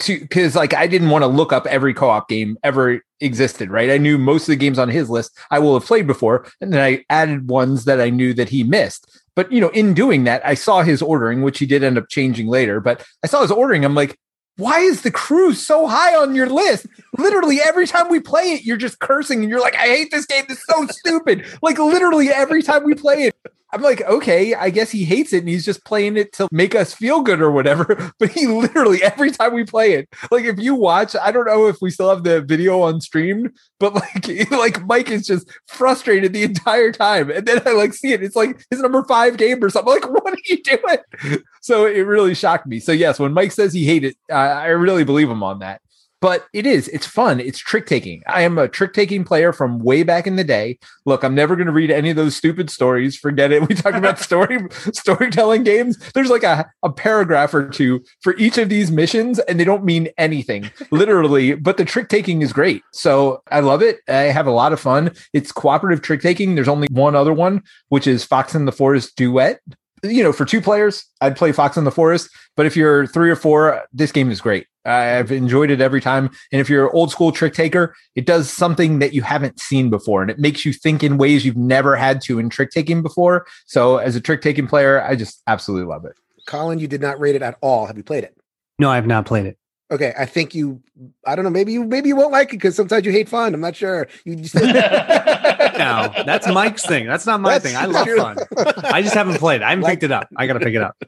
to 0.00 0.20
because 0.20 0.54
like 0.56 0.74
I 0.74 0.86
didn't 0.86 1.10
want 1.10 1.22
to 1.22 1.26
look 1.28 1.52
up 1.52 1.66
every 1.66 1.94
co-op 1.94 2.28
game 2.28 2.56
ever 2.62 3.00
existed. 3.20 3.70
Right. 3.70 3.90
I 3.90 3.98
knew 3.98 4.18
most 4.18 4.42
of 4.42 4.48
the 4.48 4.56
games 4.56 4.78
on 4.78 4.88
his 4.88 5.08
list 5.10 5.36
I 5.50 5.58
will 5.58 5.74
have 5.78 5.86
played 5.86 6.06
before, 6.06 6.46
and 6.60 6.72
then 6.72 6.80
I 6.80 7.04
added 7.10 7.48
ones 7.48 7.84
that 7.84 8.00
I 8.00 8.10
knew 8.10 8.32
that 8.34 8.48
he 8.48 8.62
missed. 8.64 9.06
But 9.36 9.50
you 9.52 9.60
know, 9.60 9.68
in 9.70 9.94
doing 9.94 10.24
that, 10.24 10.44
I 10.44 10.54
saw 10.54 10.82
his 10.82 11.00
ordering, 11.00 11.42
which 11.42 11.58
he 11.58 11.66
did 11.66 11.82
end 11.84 11.96
up 11.98 12.08
changing 12.08 12.48
later. 12.48 12.80
But 12.80 13.04
I 13.22 13.26
saw 13.28 13.42
his 13.42 13.50
ordering. 13.50 13.84
I'm 13.84 13.94
like, 13.94 14.18
why 14.58 14.80
is 14.80 15.02
the 15.02 15.10
crew 15.12 15.54
so 15.54 15.86
high 15.86 16.16
on 16.16 16.34
your 16.34 16.48
list? 16.48 16.86
Literally 17.16 17.60
every 17.60 17.86
time 17.86 18.08
we 18.10 18.18
play 18.18 18.54
it, 18.54 18.64
you're 18.64 18.76
just 18.76 18.98
cursing 18.98 19.40
and 19.40 19.48
you're 19.48 19.60
like, 19.60 19.76
I 19.76 19.86
hate 19.86 20.10
this 20.10 20.26
game. 20.26 20.44
It's 20.48 20.66
so 20.66 20.84
stupid. 20.88 21.46
Like 21.62 21.78
literally 21.78 22.28
every 22.28 22.62
time 22.62 22.84
we 22.84 22.94
play 22.94 23.28
it. 23.28 23.36
I'm 23.72 23.82
like, 23.82 24.02
okay, 24.02 24.54
I 24.54 24.70
guess 24.70 24.90
he 24.90 25.04
hates 25.04 25.32
it 25.32 25.40
and 25.40 25.48
he's 25.48 25.64
just 25.64 25.84
playing 25.84 26.16
it 26.16 26.32
to 26.34 26.48
make 26.50 26.74
us 26.74 26.94
feel 26.94 27.20
good 27.20 27.40
or 27.40 27.50
whatever. 27.50 28.12
But 28.18 28.30
he 28.30 28.46
literally 28.46 29.02
every 29.02 29.30
time 29.30 29.54
we 29.54 29.64
play 29.64 29.92
it, 29.92 30.08
like 30.30 30.44
if 30.44 30.58
you 30.58 30.74
watch, 30.74 31.14
I 31.14 31.30
don't 31.30 31.46
know 31.46 31.66
if 31.66 31.76
we 31.80 31.90
still 31.90 32.08
have 32.08 32.24
the 32.24 32.40
video 32.40 32.80
on 32.80 33.00
stream, 33.00 33.52
but 33.78 33.94
like 33.94 34.50
like 34.50 34.84
Mike 34.86 35.10
is 35.10 35.26
just 35.26 35.50
frustrated 35.66 36.32
the 36.32 36.42
entire 36.42 36.90
time. 36.90 37.30
And 37.30 37.46
then 37.46 37.62
I 37.66 37.72
like 37.72 37.94
see 37.94 38.12
it. 38.12 38.22
It's 38.22 38.34
like 38.34 38.64
his 38.70 38.80
number 38.80 39.04
five 39.04 39.36
game 39.36 39.62
or 39.62 39.70
something. 39.70 39.88
Like, 39.98 40.10
what 40.10 40.34
are 40.34 40.36
you 40.44 40.62
doing? 40.62 41.42
So 41.62 41.86
it 41.86 42.00
really 42.00 42.34
shocked 42.34 42.66
me. 42.66 42.78
So 42.78 42.92
yes, 42.92 43.18
when 43.18 43.32
Mike 43.32 43.52
says 43.52 43.72
he 43.72 43.84
hated, 43.84 44.16
uh, 44.30 44.34
I 44.34 44.66
really 44.66 45.04
believe 45.04 45.30
him 45.30 45.42
on 45.42 45.60
that. 45.60 45.80
But 46.20 46.46
it 46.52 46.66
is, 46.66 46.88
it's 46.88 47.06
fun. 47.06 47.38
It's 47.38 47.58
trick 47.58 47.86
taking. 47.86 48.22
I 48.26 48.42
am 48.42 48.58
a 48.58 48.66
trick 48.66 48.92
taking 48.92 49.24
player 49.24 49.52
from 49.52 49.78
way 49.78 50.02
back 50.02 50.26
in 50.26 50.36
the 50.36 50.44
day. 50.44 50.78
Look, 51.06 51.22
I'm 51.22 51.34
never 51.34 51.54
going 51.54 51.66
to 51.66 51.72
read 51.72 51.90
any 51.90 52.10
of 52.10 52.16
those 52.16 52.34
stupid 52.34 52.70
stories. 52.70 53.16
Forget 53.16 53.52
it. 53.52 53.68
We 53.68 53.74
talked 53.74 53.96
about 53.96 54.18
story 54.28 54.58
storytelling 54.92 55.62
games. 55.62 55.96
There's 56.14 56.30
like 56.30 56.42
a, 56.42 56.68
a 56.82 56.90
paragraph 56.90 57.54
or 57.54 57.68
two 57.68 58.02
for 58.20 58.36
each 58.36 58.58
of 58.58 58.68
these 58.68 58.90
missions, 58.90 59.38
and 59.40 59.60
they 59.60 59.64
don't 59.64 59.84
mean 59.84 60.08
anything, 60.18 60.70
literally. 60.90 61.54
But 61.54 61.76
the 61.76 61.84
trick 61.84 62.08
taking 62.08 62.42
is 62.42 62.52
great. 62.52 62.82
So 62.92 63.42
I 63.50 63.60
love 63.60 63.82
it. 63.82 63.98
I 64.08 64.32
have 64.32 64.46
a 64.46 64.52
lot 64.52 64.72
of 64.72 64.80
fun. 64.80 65.12
It's 65.32 65.52
cooperative 65.52 66.02
trick 66.02 66.20
taking. 66.20 66.54
There's 66.54 66.68
only 66.68 66.88
one 66.90 67.14
other 67.14 67.32
one, 67.32 67.62
which 67.90 68.06
is 68.08 68.24
Fox 68.24 68.54
in 68.54 68.64
the 68.64 68.72
Forest 68.72 69.14
Duet 69.16 69.60
you 70.02 70.22
know, 70.22 70.32
for 70.32 70.44
two 70.44 70.60
players, 70.60 71.04
I'd 71.20 71.36
play 71.36 71.52
Fox 71.52 71.76
in 71.76 71.84
the 71.84 71.90
Forest. 71.90 72.30
But 72.56 72.66
if 72.66 72.76
you're 72.76 73.06
three 73.06 73.30
or 73.30 73.36
four, 73.36 73.82
this 73.92 74.12
game 74.12 74.30
is 74.30 74.40
great. 74.40 74.66
I've 74.84 75.30
enjoyed 75.30 75.70
it 75.70 75.80
every 75.80 76.00
time. 76.00 76.30
And 76.50 76.60
if 76.60 76.70
you're 76.70 76.86
an 76.86 76.90
old 76.94 77.10
school 77.10 77.30
trick 77.30 77.52
taker, 77.52 77.94
it 78.14 78.26
does 78.26 78.50
something 78.50 78.98
that 79.00 79.12
you 79.12 79.22
haven't 79.22 79.60
seen 79.60 79.90
before, 79.90 80.22
and 80.22 80.30
it 80.30 80.38
makes 80.38 80.64
you 80.64 80.72
think 80.72 81.02
in 81.02 81.18
ways 81.18 81.44
you've 81.44 81.56
never 81.56 81.94
had 81.94 82.20
to 82.22 82.38
in 82.38 82.48
trick 82.48 82.70
taking 82.70 83.02
before. 83.02 83.46
So, 83.66 83.98
as 83.98 84.16
a 84.16 84.20
trick 84.20 84.40
taking 84.42 84.66
player, 84.66 85.02
I 85.02 85.14
just 85.14 85.42
absolutely 85.46 85.86
love 85.86 86.04
it. 86.04 86.14
Colin, 86.46 86.78
you 86.78 86.88
did 86.88 87.02
not 87.02 87.20
rate 87.20 87.36
it 87.36 87.42
at 87.42 87.58
all. 87.60 87.86
Have 87.86 87.96
you 87.96 88.02
played 88.02 88.24
it? 88.24 88.34
No, 88.78 88.90
I 88.90 88.94
have 88.94 89.06
not 89.06 89.26
played 89.26 89.46
it. 89.46 89.58
Okay, 89.90 90.12
I 90.18 90.26
think 90.26 90.54
you. 90.54 90.82
I 91.26 91.34
don't 91.34 91.44
know. 91.44 91.50
Maybe 91.50 91.72
you. 91.72 91.84
Maybe 91.84 92.08
you 92.08 92.16
won't 92.16 92.30
like 92.32 92.48
it 92.48 92.56
because 92.56 92.76
sometimes 92.76 93.06
you 93.06 93.12
hate 93.12 93.28
fun. 93.28 93.54
I'm 93.54 93.60
not 93.60 93.74
sure. 93.74 94.06
You 94.24 94.36
just. 94.36 94.54
no, 94.54 96.12
that's 96.26 96.46
Mike's 96.52 96.84
thing. 96.86 97.06
That's 97.06 97.26
not 97.26 97.40
my 97.40 97.58
That's 97.58 97.64
thing. 97.64 97.76
I 97.76 97.86
love 97.86 98.06
true. 98.06 98.18
fun. 98.18 98.36
I 98.84 99.02
just 99.02 99.14
haven't 99.14 99.36
played. 99.38 99.62
I 99.62 99.70
haven't 99.70 99.84
Like- 99.84 99.92
picked 99.94 100.02
it 100.04 100.12
up. 100.12 100.28
I 100.36 100.46
got 100.46 100.54
to 100.54 100.60
pick 100.60 100.74
it 100.74 100.82
up. 100.82 101.02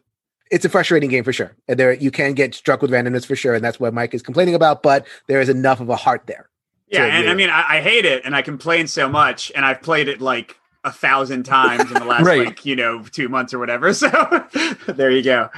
it's 0.51 0.65
a 0.65 0.69
frustrating 0.69 1.11
game 1.11 1.25
for 1.25 1.33
sure. 1.33 1.55
And 1.69 1.79
there 1.79 1.93
you 1.93 2.11
can 2.11 2.33
get 2.35 2.55
struck 2.55 2.81
with 2.83 2.91
randomness 2.91 3.27
for 3.27 3.37
sure, 3.37 3.55
and 3.55 3.65
that's 3.65 3.79
what 3.79 3.93
Mike 3.95 4.15
is 4.15 4.23
complaining 4.23 4.55
about. 4.55 4.83
But 4.83 5.07
there 5.27 5.41
is 5.41 5.49
enough 5.49 5.81
of 5.81 5.89
a 5.91 5.97
heart 5.97 6.23
there. 6.27 6.49
Yeah, 6.89 7.05
and 7.05 7.27
yeah. 7.27 7.31
I 7.31 7.35
mean, 7.35 7.51
I, 7.51 7.65
I 7.77 7.81
hate 7.83 8.05
it, 8.05 8.23
and 8.25 8.35
I 8.35 8.43
complain 8.43 8.87
so 8.89 9.09
much, 9.09 9.53
and 9.55 9.65
I've 9.65 9.81
played 9.83 10.09
it 10.09 10.21
like 10.21 10.57
a 10.83 10.91
thousand 10.91 11.43
times 11.45 11.83
in 11.91 11.95
the 11.99 12.05
last 12.07 12.25
Right. 12.27 12.47
like 12.47 12.65
you 12.65 12.75
know 12.75 13.03
two 13.03 13.29
months 13.29 13.53
or 13.53 13.59
whatever. 13.59 13.93
So 13.93 14.09
there 14.89 15.11
you 15.11 15.23
go. 15.23 15.51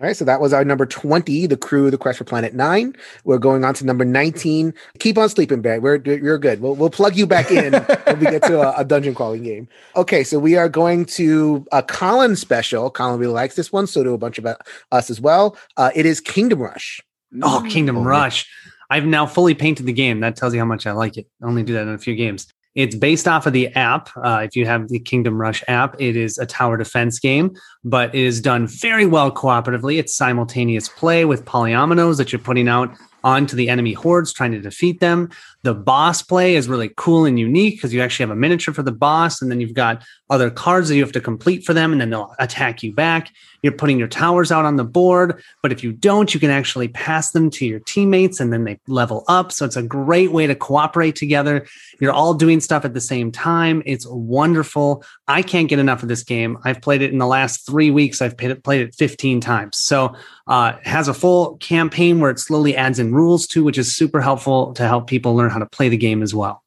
All 0.00 0.06
right, 0.06 0.16
so 0.16 0.24
that 0.24 0.40
was 0.40 0.54
our 0.54 0.64
number 0.64 0.86
20, 0.86 1.44
The 1.44 1.58
Crew, 1.58 1.90
The 1.90 1.98
Quest 1.98 2.16
for 2.16 2.24
Planet 2.24 2.54
Nine. 2.54 2.96
We're 3.24 3.36
going 3.36 3.66
on 3.66 3.74
to 3.74 3.84
number 3.84 4.02
19. 4.02 4.72
Keep 4.98 5.18
on 5.18 5.28
sleeping, 5.28 5.60
Barry. 5.60 5.78
We're, 5.78 5.96
you're 5.96 6.38
good. 6.38 6.62
We'll, 6.62 6.74
we'll 6.74 6.88
plug 6.88 7.16
you 7.16 7.26
back 7.26 7.50
in 7.50 7.74
when 7.74 8.18
we 8.18 8.24
get 8.24 8.42
to 8.44 8.62
a, 8.62 8.80
a 8.80 8.84
dungeon 8.86 9.14
crawling 9.14 9.42
game. 9.42 9.68
Okay, 9.96 10.24
so 10.24 10.38
we 10.38 10.56
are 10.56 10.70
going 10.70 11.04
to 11.04 11.66
a 11.70 11.82
Colin 11.82 12.34
special. 12.34 12.90
Colin 12.90 13.20
really 13.20 13.34
likes 13.34 13.56
this 13.56 13.72
one, 13.72 13.86
so 13.86 14.02
do 14.02 14.14
a 14.14 14.18
bunch 14.18 14.38
of 14.38 14.46
uh, 14.46 14.56
us 14.90 15.10
as 15.10 15.20
well. 15.20 15.58
Uh, 15.76 15.90
it 15.94 16.06
is 16.06 16.18
Kingdom 16.18 16.62
Rush. 16.62 17.02
Oh, 17.42 17.62
Kingdom 17.68 17.98
Oh, 17.98 18.00
yeah. 18.00 18.08
Rush. 18.08 18.48
I've 18.88 19.04
now 19.04 19.26
fully 19.26 19.54
painted 19.54 19.84
the 19.84 19.92
game. 19.92 20.20
That 20.20 20.34
tells 20.34 20.54
you 20.54 20.60
how 20.60 20.66
much 20.66 20.86
I 20.86 20.92
like 20.92 21.18
it. 21.18 21.26
I 21.42 21.46
only 21.46 21.62
do 21.62 21.74
that 21.74 21.82
in 21.82 21.90
a 21.90 21.98
few 21.98 22.16
games. 22.16 22.46
It's 22.76 22.94
based 22.94 23.26
off 23.26 23.46
of 23.46 23.52
the 23.52 23.66
app. 23.74 24.10
Uh, 24.16 24.42
if 24.44 24.54
you 24.54 24.64
have 24.64 24.88
the 24.88 25.00
Kingdom 25.00 25.40
Rush 25.40 25.64
app, 25.66 26.00
it 26.00 26.16
is 26.16 26.38
a 26.38 26.46
tower 26.46 26.76
defense 26.76 27.18
game, 27.18 27.54
but 27.84 28.14
it 28.14 28.22
is 28.22 28.40
done 28.40 28.66
very 28.66 29.06
well 29.06 29.30
cooperatively. 29.30 29.98
It's 29.98 30.14
simultaneous 30.14 30.88
play 30.88 31.24
with 31.24 31.44
polyominoes 31.44 32.18
that 32.18 32.32
you're 32.32 32.40
putting 32.40 32.68
out 32.68 32.94
onto 33.22 33.54
the 33.54 33.68
enemy 33.68 33.92
hordes, 33.92 34.32
trying 34.32 34.52
to 34.52 34.60
defeat 34.60 35.00
them. 35.00 35.30
The 35.62 35.74
boss 35.74 36.22
play 36.22 36.56
is 36.56 36.68
really 36.68 36.90
cool 36.96 37.26
and 37.26 37.38
unique 37.38 37.76
because 37.76 37.92
you 37.92 38.00
actually 38.00 38.24
have 38.24 38.30
a 38.30 38.36
miniature 38.36 38.72
for 38.72 38.82
the 38.82 38.92
boss, 38.92 39.42
and 39.42 39.50
then 39.50 39.60
you've 39.60 39.74
got 39.74 40.02
other 40.30 40.50
cards 40.50 40.88
that 40.88 40.96
you 40.96 41.02
have 41.02 41.12
to 41.12 41.20
complete 41.20 41.64
for 41.64 41.74
them, 41.74 41.92
and 41.92 42.00
then 42.00 42.10
they'll 42.10 42.34
attack 42.38 42.82
you 42.82 42.94
back. 42.94 43.30
You're 43.62 43.74
putting 43.74 43.98
your 43.98 44.08
towers 44.08 44.50
out 44.50 44.64
on 44.64 44.76
the 44.76 44.84
board, 44.84 45.42
but 45.62 45.70
if 45.70 45.84
you 45.84 45.92
don't, 45.92 46.32
you 46.32 46.40
can 46.40 46.50
actually 46.50 46.88
pass 46.88 47.32
them 47.32 47.50
to 47.50 47.66
your 47.66 47.80
teammates 47.80 48.40
and 48.40 48.52
then 48.52 48.64
they 48.64 48.80
level 48.86 49.24
up. 49.28 49.52
So 49.52 49.66
it's 49.66 49.76
a 49.76 49.82
great 49.82 50.32
way 50.32 50.46
to 50.46 50.54
cooperate 50.54 51.14
together. 51.14 51.66
You're 52.00 52.12
all 52.12 52.32
doing 52.32 52.60
stuff 52.60 52.86
at 52.86 52.94
the 52.94 53.02
same 53.02 53.30
time. 53.30 53.82
It's 53.84 54.06
wonderful. 54.06 55.04
I 55.28 55.42
can't 55.42 55.68
get 55.68 55.78
enough 55.78 56.02
of 56.02 56.08
this 56.08 56.22
game. 56.22 56.56
I've 56.64 56.80
played 56.80 57.02
it 57.02 57.12
in 57.12 57.18
the 57.18 57.26
last 57.26 57.66
three 57.70 57.90
weeks. 57.90 58.20
I've 58.20 58.36
played 58.36 58.50
it, 58.50 58.64
played 58.64 58.82
it 58.82 58.94
15 58.94 59.40
times. 59.40 59.78
So 59.78 60.14
uh, 60.46 60.72
has 60.82 61.08
a 61.08 61.14
full 61.14 61.56
campaign 61.58 62.20
where 62.20 62.30
it 62.30 62.38
slowly 62.38 62.76
adds 62.76 62.98
in 62.98 63.14
rules 63.14 63.46
to, 63.48 63.62
which 63.62 63.78
is 63.78 63.94
super 63.94 64.20
helpful 64.20 64.74
to 64.74 64.86
help 64.86 65.06
people 65.06 65.36
learn 65.36 65.50
how 65.50 65.58
to 65.58 65.66
play 65.66 65.88
the 65.88 65.96
game 65.96 66.22
as 66.22 66.34
well. 66.34 66.62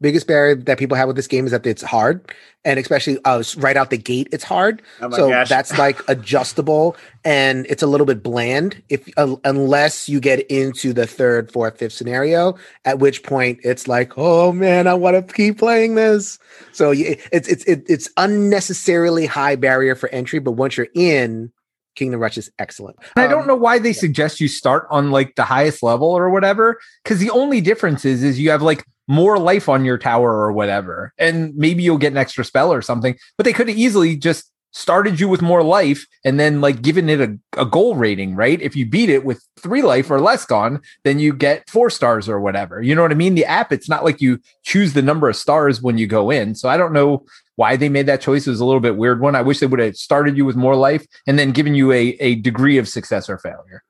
Biggest 0.00 0.28
barrier 0.28 0.54
that 0.54 0.78
people 0.78 0.96
have 0.96 1.08
with 1.08 1.16
this 1.16 1.26
game 1.26 1.44
is 1.44 1.50
that 1.50 1.66
it's 1.66 1.82
hard, 1.82 2.32
and 2.64 2.78
especially 2.78 3.18
uh, 3.24 3.42
right 3.56 3.76
out 3.76 3.90
the 3.90 3.98
gate, 3.98 4.28
it's 4.30 4.44
hard. 4.44 4.80
Oh 5.00 5.10
so 5.10 5.28
gosh. 5.28 5.48
that's 5.48 5.76
like 5.76 6.00
adjustable, 6.08 6.96
and 7.24 7.66
it's 7.68 7.82
a 7.82 7.86
little 7.88 8.06
bit 8.06 8.22
bland 8.22 8.80
if 8.88 9.08
uh, 9.16 9.34
unless 9.42 10.08
you 10.08 10.20
get 10.20 10.48
into 10.52 10.92
the 10.92 11.04
third, 11.04 11.50
fourth, 11.50 11.78
fifth 11.78 11.94
scenario, 11.94 12.54
at 12.84 13.00
which 13.00 13.24
point 13.24 13.58
it's 13.64 13.88
like, 13.88 14.12
oh 14.16 14.52
man, 14.52 14.86
I 14.86 14.94
want 14.94 15.16
to 15.16 15.34
keep 15.34 15.58
playing 15.58 15.96
this. 15.96 16.38
So 16.70 16.92
it's 16.94 17.48
it's 17.48 17.64
it's 17.66 18.08
unnecessarily 18.16 19.26
high 19.26 19.56
barrier 19.56 19.96
for 19.96 20.08
entry, 20.10 20.38
but 20.38 20.52
once 20.52 20.76
you're 20.76 20.88
in, 20.94 21.50
Kingdom 21.96 22.20
Rush 22.20 22.38
is 22.38 22.52
excellent. 22.60 22.98
And 23.16 23.24
I 23.24 23.24
Um, 23.24 23.30
don't 23.32 23.46
know 23.48 23.56
why 23.56 23.80
they 23.80 23.92
suggest 23.92 24.40
you 24.40 24.46
start 24.46 24.86
on 24.90 25.10
like 25.10 25.34
the 25.34 25.42
highest 25.42 25.82
level 25.82 26.06
or 26.06 26.30
whatever, 26.30 26.78
because 27.02 27.18
the 27.18 27.30
only 27.30 27.60
difference 27.60 28.04
is 28.04 28.22
is 28.22 28.38
you 28.38 28.50
have 28.50 28.62
like 28.62 28.84
more 29.08 29.38
life 29.38 29.68
on 29.68 29.84
your 29.84 29.98
tower 29.98 30.30
or 30.30 30.52
whatever, 30.52 31.12
and 31.18 31.54
maybe 31.56 31.82
you'll 31.82 31.98
get 31.98 32.12
an 32.12 32.18
extra 32.18 32.44
spell 32.44 32.72
or 32.72 32.82
something. 32.82 33.16
But 33.36 33.44
they 33.44 33.52
could 33.52 33.68
have 33.68 33.78
easily 33.78 34.16
just 34.16 34.52
started 34.72 35.18
you 35.18 35.28
with 35.28 35.42
more 35.42 35.62
life 35.62 36.06
and 36.24 36.38
then 36.38 36.60
like 36.60 36.82
given 36.82 37.08
it 37.08 37.20
a, 37.20 37.38
a 37.56 37.64
goal 37.64 37.96
rating, 37.96 38.36
right? 38.36 38.60
If 38.60 38.76
you 38.76 38.86
beat 38.86 39.08
it 39.08 39.24
with 39.24 39.42
three 39.58 39.82
life 39.82 40.10
or 40.10 40.20
less 40.20 40.44
gone, 40.44 40.80
then 41.04 41.18
you 41.18 41.32
get 41.32 41.68
four 41.70 41.90
stars 41.90 42.28
or 42.28 42.38
whatever. 42.38 42.82
You 42.82 42.94
know 42.94 43.02
what 43.02 43.10
I 43.10 43.16
mean? 43.16 43.34
The 43.34 43.46
app, 43.46 43.72
it's 43.72 43.88
not 43.88 44.04
like 44.04 44.20
you 44.20 44.40
choose 44.62 44.92
the 44.92 45.02
number 45.02 45.28
of 45.28 45.36
stars 45.36 45.80
when 45.80 45.98
you 45.98 46.06
go 46.06 46.30
in. 46.30 46.54
So 46.54 46.68
I 46.68 46.76
don't 46.76 46.92
know 46.92 47.24
why 47.56 47.76
they 47.76 47.88
made 47.88 48.06
that 48.06 48.20
choice. 48.20 48.46
It 48.46 48.50
was 48.50 48.60
a 48.60 48.64
little 48.64 48.80
bit 48.80 48.96
weird 48.96 49.20
one. 49.20 49.34
I 49.34 49.42
wish 49.42 49.58
they 49.58 49.66
would 49.66 49.80
have 49.80 49.96
started 49.96 50.36
you 50.36 50.44
with 50.44 50.56
more 50.56 50.76
life 50.76 51.06
and 51.26 51.38
then 51.38 51.52
given 51.52 51.74
you 51.74 51.90
a, 51.92 52.16
a 52.20 52.34
degree 52.36 52.78
of 52.78 52.88
success 52.88 53.28
or 53.28 53.38
failure. 53.38 53.82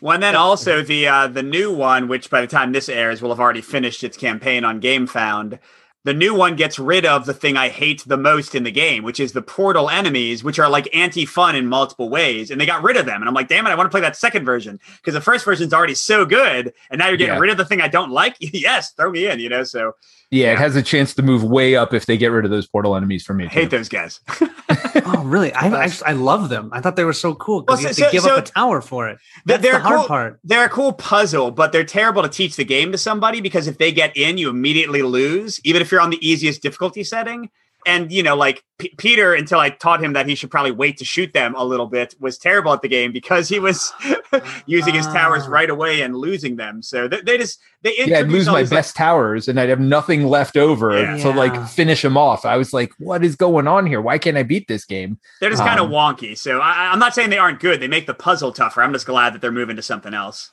Well, 0.00 0.14
and 0.14 0.22
then 0.22 0.34
also 0.34 0.82
the 0.82 1.06
uh, 1.06 1.26
the 1.28 1.42
new 1.44 1.72
one, 1.72 2.08
which 2.08 2.28
by 2.28 2.40
the 2.40 2.46
time 2.46 2.72
this 2.72 2.88
airs 2.88 3.22
will 3.22 3.30
have 3.30 3.38
already 3.40 3.60
finished 3.60 4.02
its 4.02 4.16
campaign 4.16 4.64
on 4.64 4.80
GameFound. 4.80 5.58
The 6.02 6.14
new 6.14 6.34
one 6.34 6.56
gets 6.56 6.78
rid 6.78 7.04
of 7.04 7.26
the 7.26 7.34
thing 7.34 7.58
I 7.58 7.68
hate 7.68 8.02
the 8.06 8.16
most 8.16 8.54
in 8.54 8.62
the 8.64 8.70
game, 8.72 9.04
which 9.04 9.20
is 9.20 9.32
the 9.32 9.42
portal 9.42 9.90
enemies, 9.90 10.42
which 10.42 10.58
are 10.58 10.68
like 10.68 10.88
anti-fun 10.96 11.54
in 11.54 11.66
multiple 11.66 12.08
ways. 12.08 12.50
And 12.50 12.58
they 12.58 12.64
got 12.64 12.82
rid 12.82 12.96
of 12.96 13.04
them. 13.04 13.20
And 13.20 13.28
I'm 13.28 13.34
like, 13.34 13.48
damn 13.48 13.66
it, 13.66 13.70
I 13.70 13.74
want 13.74 13.86
to 13.86 13.90
play 13.90 14.00
that 14.00 14.16
second 14.16 14.46
version 14.46 14.80
because 14.96 15.12
the 15.12 15.20
first 15.20 15.44
version's 15.44 15.74
already 15.74 15.94
so 15.94 16.24
good. 16.24 16.72
And 16.90 16.98
now 16.98 17.08
you're 17.08 17.18
getting 17.18 17.34
Yeah. 17.34 17.40
rid 17.40 17.50
of 17.50 17.58
the 17.58 17.66
thing 17.66 17.82
I 17.82 17.88
don't 17.88 18.10
like. 18.10 18.34
yes, 18.40 18.92
throw 18.92 19.10
me 19.10 19.26
in, 19.26 19.40
you 19.40 19.50
know. 19.50 19.62
So 19.62 19.94
Yeah, 20.30 20.52
it 20.52 20.58
has 20.58 20.74
a 20.74 20.82
chance 20.82 21.12
to 21.16 21.22
move 21.22 21.44
way 21.44 21.76
up 21.76 21.92
if 21.92 22.06
they 22.06 22.16
get 22.16 22.28
rid 22.32 22.46
of 22.46 22.50
those 22.50 22.66
portal 22.66 22.96
enemies 22.96 23.22
for 23.22 23.34
me. 23.34 23.44
I 23.44 23.48
hate 23.48 23.68
those 23.70 23.90
guys. 23.90 24.20
Oh, 25.06 25.22
really? 25.24 25.52
I 25.54 25.66
actually, 25.84 26.06
I 26.06 26.12
love 26.12 26.48
them. 26.48 26.70
I 26.72 26.80
thought 26.80 26.96
they 26.96 27.04
were 27.04 27.12
so 27.12 27.34
cool 27.34 27.62
because 27.62 27.78
Well, 27.78 27.82
you 27.82 27.86
have 27.88 27.96
so- 27.96 28.04
to 28.06 28.12
give 28.12 28.22
so- 28.22 28.36
up 28.36 28.44
a 28.46 28.50
tower 28.50 28.80
for 28.80 29.08
it. 29.08 29.18
They're- 29.44 29.58
That's 29.58 29.72
the 29.74 29.78
hard 29.80 29.98
cool- 30.00 30.06
part. 30.08 30.40
they're 30.44 30.64
a 30.64 30.68
cool 30.68 30.92
puzzle, 30.92 31.50
but 31.50 31.72
they're 31.72 31.84
terrible 31.84 32.22
to 32.22 32.28
teach 32.28 32.56
the 32.56 32.64
game 32.64 32.92
to 32.92 32.98
somebody 32.98 33.40
because 33.40 33.66
if 33.66 33.78
they 33.78 33.92
get 33.92 34.16
in, 34.16 34.38
you 34.38 34.48
immediately 34.50 35.02
lose, 35.02 35.60
even 35.64 35.82
if 35.82 35.90
you're 35.90 36.00
on 36.00 36.10
the 36.10 36.26
easiest 36.26 36.62
difficulty 36.62 37.04
setting. 37.04 37.50
And 37.86 38.12
you 38.12 38.22
know, 38.22 38.36
like 38.36 38.62
P- 38.78 38.92
Peter, 38.98 39.32
until 39.34 39.58
I 39.58 39.70
taught 39.70 40.02
him 40.02 40.12
that 40.12 40.26
he 40.26 40.34
should 40.34 40.50
probably 40.50 40.70
wait 40.72 40.98
to 40.98 41.04
shoot 41.04 41.32
them 41.32 41.54
a 41.56 41.64
little 41.64 41.86
bit, 41.86 42.14
was 42.20 42.36
terrible 42.38 42.72
at 42.72 42.82
the 42.82 42.88
game 42.88 43.10
because 43.12 43.48
he 43.48 43.58
was 43.58 43.92
using 44.66 44.94
his 44.94 45.06
towers 45.06 45.44
Ah. 45.46 45.50
right 45.50 45.70
away 45.70 46.02
and 46.02 46.16
losing 46.16 46.56
them. 46.56 46.82
So 46.82 47.08
they, 47.08 47.20
they 47.22 47.38
just 47.38 47.58
they 47.82 47.94
Yeah, 47.98 48.18
I'd 48.20 48.28
lose 48.28 48.46
my 48.46 48.60
these, 48.60 48.70
like- 48.70 48.78
best 48.78 48.96
towers 48.96 49.48
and 49.48 49.58
I'd 49.58 49.68
have 49.70 49.80
nothing 49.80 50.26
left 50.26 50.56
over 50.56 50.98
Yeah. 51.00 51.16
to 51.18 51.30
like 51.30 51.68
finish 51.68 52.02
them 52.02 52.16
off. 52.16 52.44
I 52.44 52.56
was 52.56 52.72
like, 52.72 52.92
what 52.98 53.24
is 53.24 53.36
going 53.36 53.66
on 53.66 53.86
here? 53.86 54.00
Why 54.00 54.18
can't 54.18 54.36
I 54.36 54.42
beat 54.42 54.68
this 54.68 54.84
game? 54.84 55.18
they're 55.40 55.50
just 55.50 55.62
kind 55.62 55.80
of 55.80 55.86
um, 55.86 55.92
wonky. 55.92 56.36
So 56.36 56.60
I, 56.60 56.90
I'm 56.92 56.98
not 56.98 57.14
saying 57.14 57.30
they 57.30 57.38
aren't 57.38 57.60
good. 57.60 57.80
They 57.80 57.88
make 57.88 58.06
the 58.06 58.14
puzzle 58.14 58.52
tougher. 58.52 58.82
I'm 58.82 58.92
just 58.92 59.06
glad 59.06 59.32
that 59.34 59.40
they're 59.40 59.52
moving 59.52 59.76
to 59.76 59.82
something 59.82 60.14
else. 60.14 60.50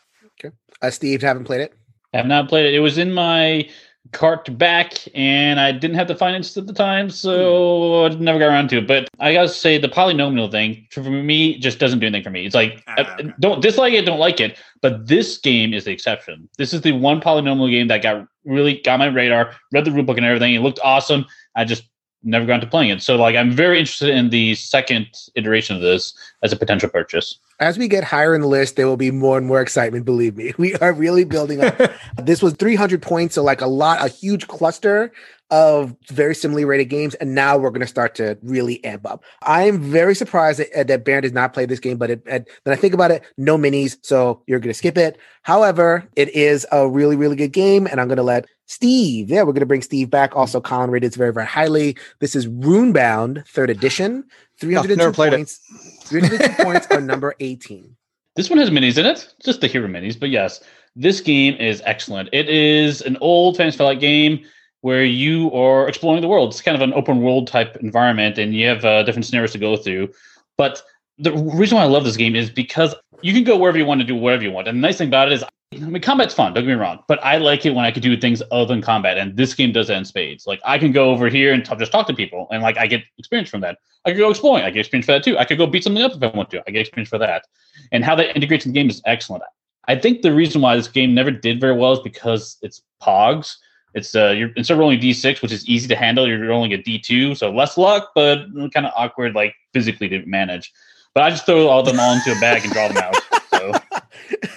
Uh, 0.82 0.92
Steve, 0.92 1.24
haven't 1.24 1.46
played 1.46 1.62
it. 1.62 1.74
i 2.14 2.18
have 2.18 2.28
not 2.28 2.48
played 2.48 2.68
it. 2.68 2.76
It 2.76 2.80
was 2.80 2.98
in 3.00 3.12
my 3.12 3.68
cart 4.12 4.56
back, 4.58 4.94
and 5.16 5.60
I 5.60 5.72
didn't 5.72 5.96
have 5.96 6.08
the 6.08 6.16
finance 6.16 6.56
at 6.58 6.68
the 6.68 6.74
time, 6.74 7.10
so 7.10 8.06
I 8.06 8.10
never 8.10 8.40
got 8.40 8.48
around 8.48 8.70
to 8.70 8.78
it. 8.78 8.88
But 8.88 9.10
I 9.20 9.34
gotta 9.34 9.50
say, 9.50 9.78
the 9.78 9.90
polyomino 9.90 10.50
thing 10.52 10.88
for 10.92 11.02
me 11.02 11.58
just 11.60 11.80
doesn't 11.80 12.00
do 12.00 12.08
anything 12.08 12.24
for 12.24 12.30
me. 12.30 12.46
It's 12.46 12.56
like 12.56 12.84
Ah, 12.88 12.96
okay. 13.16 13.30
don't 13.40 13.62
dislike 13.62 13.94
it, 13.94 14.06
don't 14.06 14.20
like 14.20 14.40
it. 14.40 14.58
But 14.82 15.08
this 15.08 15.38
game 15.38 15.74
is 15.74 15.86
the 15.86 15.92
exception. 15.92 16.48
This 16.58 16.74
is 16.74 16.82
the 16.82 16.92
one 16.92 17.22
polyomino 17.22 17.70
game 17.70 17.88
that 17.88 18.02
got 18.02 18.28
really 18.46 18.82
got 18.82 19.00
my 19.00 19.08
radar. 19.08 19.54
Read 19.72 19.86
the 19.86 19.92
rulebook 19.92 20.18
and 20.18 20.26
everything. 20.26 20.54
It 20.54 20.60
looked 20.62 20.80
awesome. 20.84 21.26
I 21.56 21.66
just 21.66 21.84
never 22.24 22.46
got 22.46 22.62
to 22.62 22.68
playing 22.68 22.90
it. 22.90 23.02
So 23.02 23.16
like, 23.16 23.36
I'm 23.36 23.52
very 23.52 23.80
interested 23.80 24.10
in 24.10 24.30
the 24.30 24.56
second 24.56 25.08
iteration 25.36 25.76
of 25.76 25.82
this 25.82 26.14
as 26.44 26.52
a 26.52 26.56
potential 26.56 26.90
purchase. 26.90 27.40
As 27.60 27.78
we 27.78 27.88
get 27.88 28.04
higher 28.04 28.36
in 28.36 28.42
the 28.42 28.48
list, 28.48 28.76
there 28.76 28.88
will 28.88 28.98
be 28.98 29.10
more 29.12 29.38
and 29.38 29.48
more 29.48 29.62
excitement. 29.62 30.06
Believe 30.06 30.36
me, 30.36 30.54
we 30.58 30.76
are 30.76 30.94
really 30.94 31.24
building 31.24 31.64
up. 31.64 31.80
this 32.18 32.42
was 32.42 32.54
300 32.54 33.02
points, 33.02 33.36
so 33.36 33.44
like 33.44 33.62
a 33.62 33.68
lot, 33.68 34.04
a 34.04 34.10
huge 34.10 34.48
cluster 34.48 35.12
of 35.50 35.96
very 36.10 36.36
similarly 36.36 36.66
rated 36.66 36.90
games, 36.90 37.16
and 37.16 37.34
now 37.34 37.58
we're 37.58 37.70
going 37.70 37.82
to 37.82 37.88
start 37.88 38.16
to 38.16 38.38
really 38.44 38.84
amp 38.84 39.06
up. 39.06 39.24
I 39.44 39.64
am 39.64 39.80
very 39.80 40.14
surprised 40.14 40.60
that, 40.60 40.88
that 40.88 41.06
Baron 41.06 41.24
does 41.24 41.32
not 41.32 41.54
play 41.54 41.66
this 41.66 41.80
game, 41.80 41.98
but 41.98 42.10
it, 42.10 42.22
it, 42.26 42.50
when 42.64 42.74
I 42.74 42.76
think 42.76 42.94
about 42.94 43.12
it, 43.12 43.24
no 43.38 43.58
minis, 43.58 43.98
so 44.04 44.44
you're 44.46 44.60
going 44.60 44.74
to 44.74 44.78
skip 44.78 44.98
it. 44.98 45.18
However, 45.44 46.04
it 46.18 46.30
is 46.36 46.66
a 46.72 46.88
really, 46.88 47.16
really 47.16 47.38
good 47.38 47.54
game, 47.54 47.88
and 47.88 48.02
I'm 48.02 48.08
going 48.08 48.18
to 48.18 48.24
let 48.24 48.46
Steve. 48.68 49.30
Yeah, 49.30 49.40
we're 49.40 49.54
going 49.54 49.62
to 49.62 49.66
bring 49.66 49.82
Steve 49.82 50.10
back. 50.10 50.36
Also, 50.36 50.62
Colin 50.62 50.92
rated 50.92 51.14
it 51.14 51.18
very, 51.18 51.34
very 51.34 51.46
highly. 51.46 51.98
This 52.20 52.36
is 52.36 52.48
Runebound, 52.48 53.48
third 53.48 53.70
edition, 53.70 54.24
302 54.60 54.96
never 54.96 55.12
played 55.12 55.34
it. 55.34 55.38
points. 55.38 55.60
302 56.04 56.64
points 56.64 56.88
are 56.92 57.02
number 57.02 57.34
18. 57.40 57.96
This 58.36 58.50
one 58.50 58.60
has 58.60 58.70
minis 58.70 58.98
in 59.00 59.06
it, 59.06 59.34
just 59.44 59.62
the 59.62 59.68
hero 59.68 59.88
minis. 59.88 60.20
But 60.20 60.30
yes, 60.30 60.62
this 60.96 61.22
game 61.22 61.56
is 61.56 61.82
excellent. 61.86 62.30
It 62.34 62.50
is 62.50 63.02
an 63.02 63.18
old 63.20 63.58
Fantasy 63.58 63.78
Flight 63.78 64.00
game 64.00 64.46
where 64.82 65.04
you 65.04 65.52
are 65.54 65.88
exploring 65.88 66.22
the 66.22 66.28
world. 66.28 66.52
It's 66.52 66.62
kind 66.62 66.76
of 66.76 66.82
an 66.82 66.94
open 66.94 67.22
world 67.22 67.48
type 67.48 67.78
environment, 67.78 68.38
and 68.38 68.54
you 68.54 68.68
have 68.68 68.86
uh, 68.86 69.04
different 69.04 69.26
scenarios 69.26 69.54
to 69.54 69.58
go 69.58 69.76
through. 69.76 70.10
But 70.58 70.82
the 71.18 71.34
reason 71.34 71.78
why 71.78 71.84
I 71.84 71.88
love 71.88 72.04
this 72.04 72.18
game 72.18 72.36
is 72.36 72.50
because 72.50 72.94
you 73.22 73.34
can 73.34 73.44
go 73.44 73.58
wherever 73.58 73.78
you 73.78 73.86
want 73.86 74.02
to 74.02 74.06
do 74.06 74.16
whatever 74.16 74.44
you 74.44 74.52
want. 74.52 74.68
And 74.68 74.78
the 74.78 74.82
nice 74.82 74.98
thing 75.00 75.08
about 75.08 75.32
it 75.32 75.34
is, 75.34 75.44
I 75.74 75.80
mean, 75.80 76.02
combat's 76.02 76.34
fun. 76.34 76.54
Don't 76.54 76.64
get 76.64 76.70
me 76.70 76.76
wrong, 76.76 77.04
but 77.08 77.24
I 77.24 77.38
like 77.38 77.66
it 77.66 77.72
when 77.76 77.84
I 77.84 77.92
can 77.92 78.02
do 78.02 78.16
things 78.16 78.42
other 78.52 78.66
than 78.66 78.82
combat. 78.82 79.18
And 79.18 79.36
this 79.36 79.54
game 79.54 79.74
does 79.74 79.88
that 79.88 79.98
in 79.98 80.06
spades. 80.06 80.48
Like 80.48 80.62
I 80.64 80.78
can 80.78 80.94
go 80.94 81.10
over 81.10 81.28
here 81.28 81.54
and 81.54 81.66
t- 81.66 81.76
just 81.76 81.92
talk 81.92 82.08
to 82.08 82.14
people, 82.14 82.48
and 82.52 82.64
like 82.64 82.78
I 82.78 82.88
get 82.88 83.04
experience 83.18 83.50
from 83.50 83.62
that. 83.62 83.78
I 84.06 84.12
could 84.12 84.20
go 84.20 84.30
exploring. 84.30 84.64
I 84.64 84.70
get 84.70 84.80
experience 84.80 85.06
for 85.06 85.12
that 85.12 85.24
too. 85.24 85.38
I 85.38 85.44
could 85.44 85.58
go 85.58 85.68
beat 85.68 85.84
something 85.84 86.02
up 86.02 86.14
if 86.14 86.24
I 86.24 86.28
want 86.28 86.50
to. 86.52 86.64
I 86.66 86.72
get 86.72 86.82
experience 86.82 87.10
for 87.10 87.18
that. 87.18 87.46
And 87.92 88.06
how 88.06 88.16
that 88.16 88.34
integrates 88.36 88.66
in 88.66 88.72
the 88.72 88.80
game 88.80 88.90
is 88.90 89.02
excellent. 89.06 89.44
I 89.90 89.96
think 89.98 90.22
the 90.22 90.34
reason 90.34 90.62
why 90.62 90.76
this 90.78 90.88
game 90.88 91.14
never 91.14 91.32
did 91.32 91.60
very 91.60 91.76
well 91.76 91.94
is 91.94 92.00
because 92.00 92.58
it's 92.62 92.82
Pogs. 93.02 93.58
It's 93.94 94.16
uh, 94.16 94.30
you're 94.30 94.52
instead 94.56 94.74
of 94.76 94.80
rolling 94.80 95.00
D6, 95.00 95.42
which 95.42 95.52
is 95.52 95.68
easy 95.68 95.88
to 95.90 95.96
handle, 95.96 96.28
you're 96.28 96.48
rolling 96.48 96.74
a 96.74 96.78
D2, 96.78 97.36
so 97.38 97.52
less 97.52 97.78
luck, 97.78 98.12
but 98.16 98.46
kind 98.74 98.86
of 98.86 98.94
awkward, 98.96 99.36
like 99.36 99.56
physically 99.74 100.08
to 100.10 100.26
manage. 100.26 100.72
But 101.14 101.24
I 101.24 101.30
just 101.30 101.46
throw 101.46 101.68
all 101.68 101.84
them 101.84 102.00
all 102.00 102.14
into 102.14 102.32
a 102.32 102.40
bag 102.40 102.64
and 102.64 102.72
draw 102.72 102.88
them 102.88 102.98
out. 102.98 103.16
So 103.50 103.72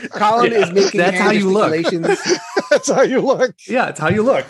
Colin 0.10 0.52
Yeah, 0.52 0.58
is 0.58 0.72
making 0.72 0.98
that's 1.00 1.18
how 1.18 1.30
you 1.30 1.50
look. 1.50 1.72
That's 2.70 2.90
how 2.90 3.02
you 3.02 3.20
look. 3.20 3.54
Yeah, 3.68 3.88
it's 3.88 4.00
how 4.00 4.08
you 4.08 4.22
look. 4.22 4.46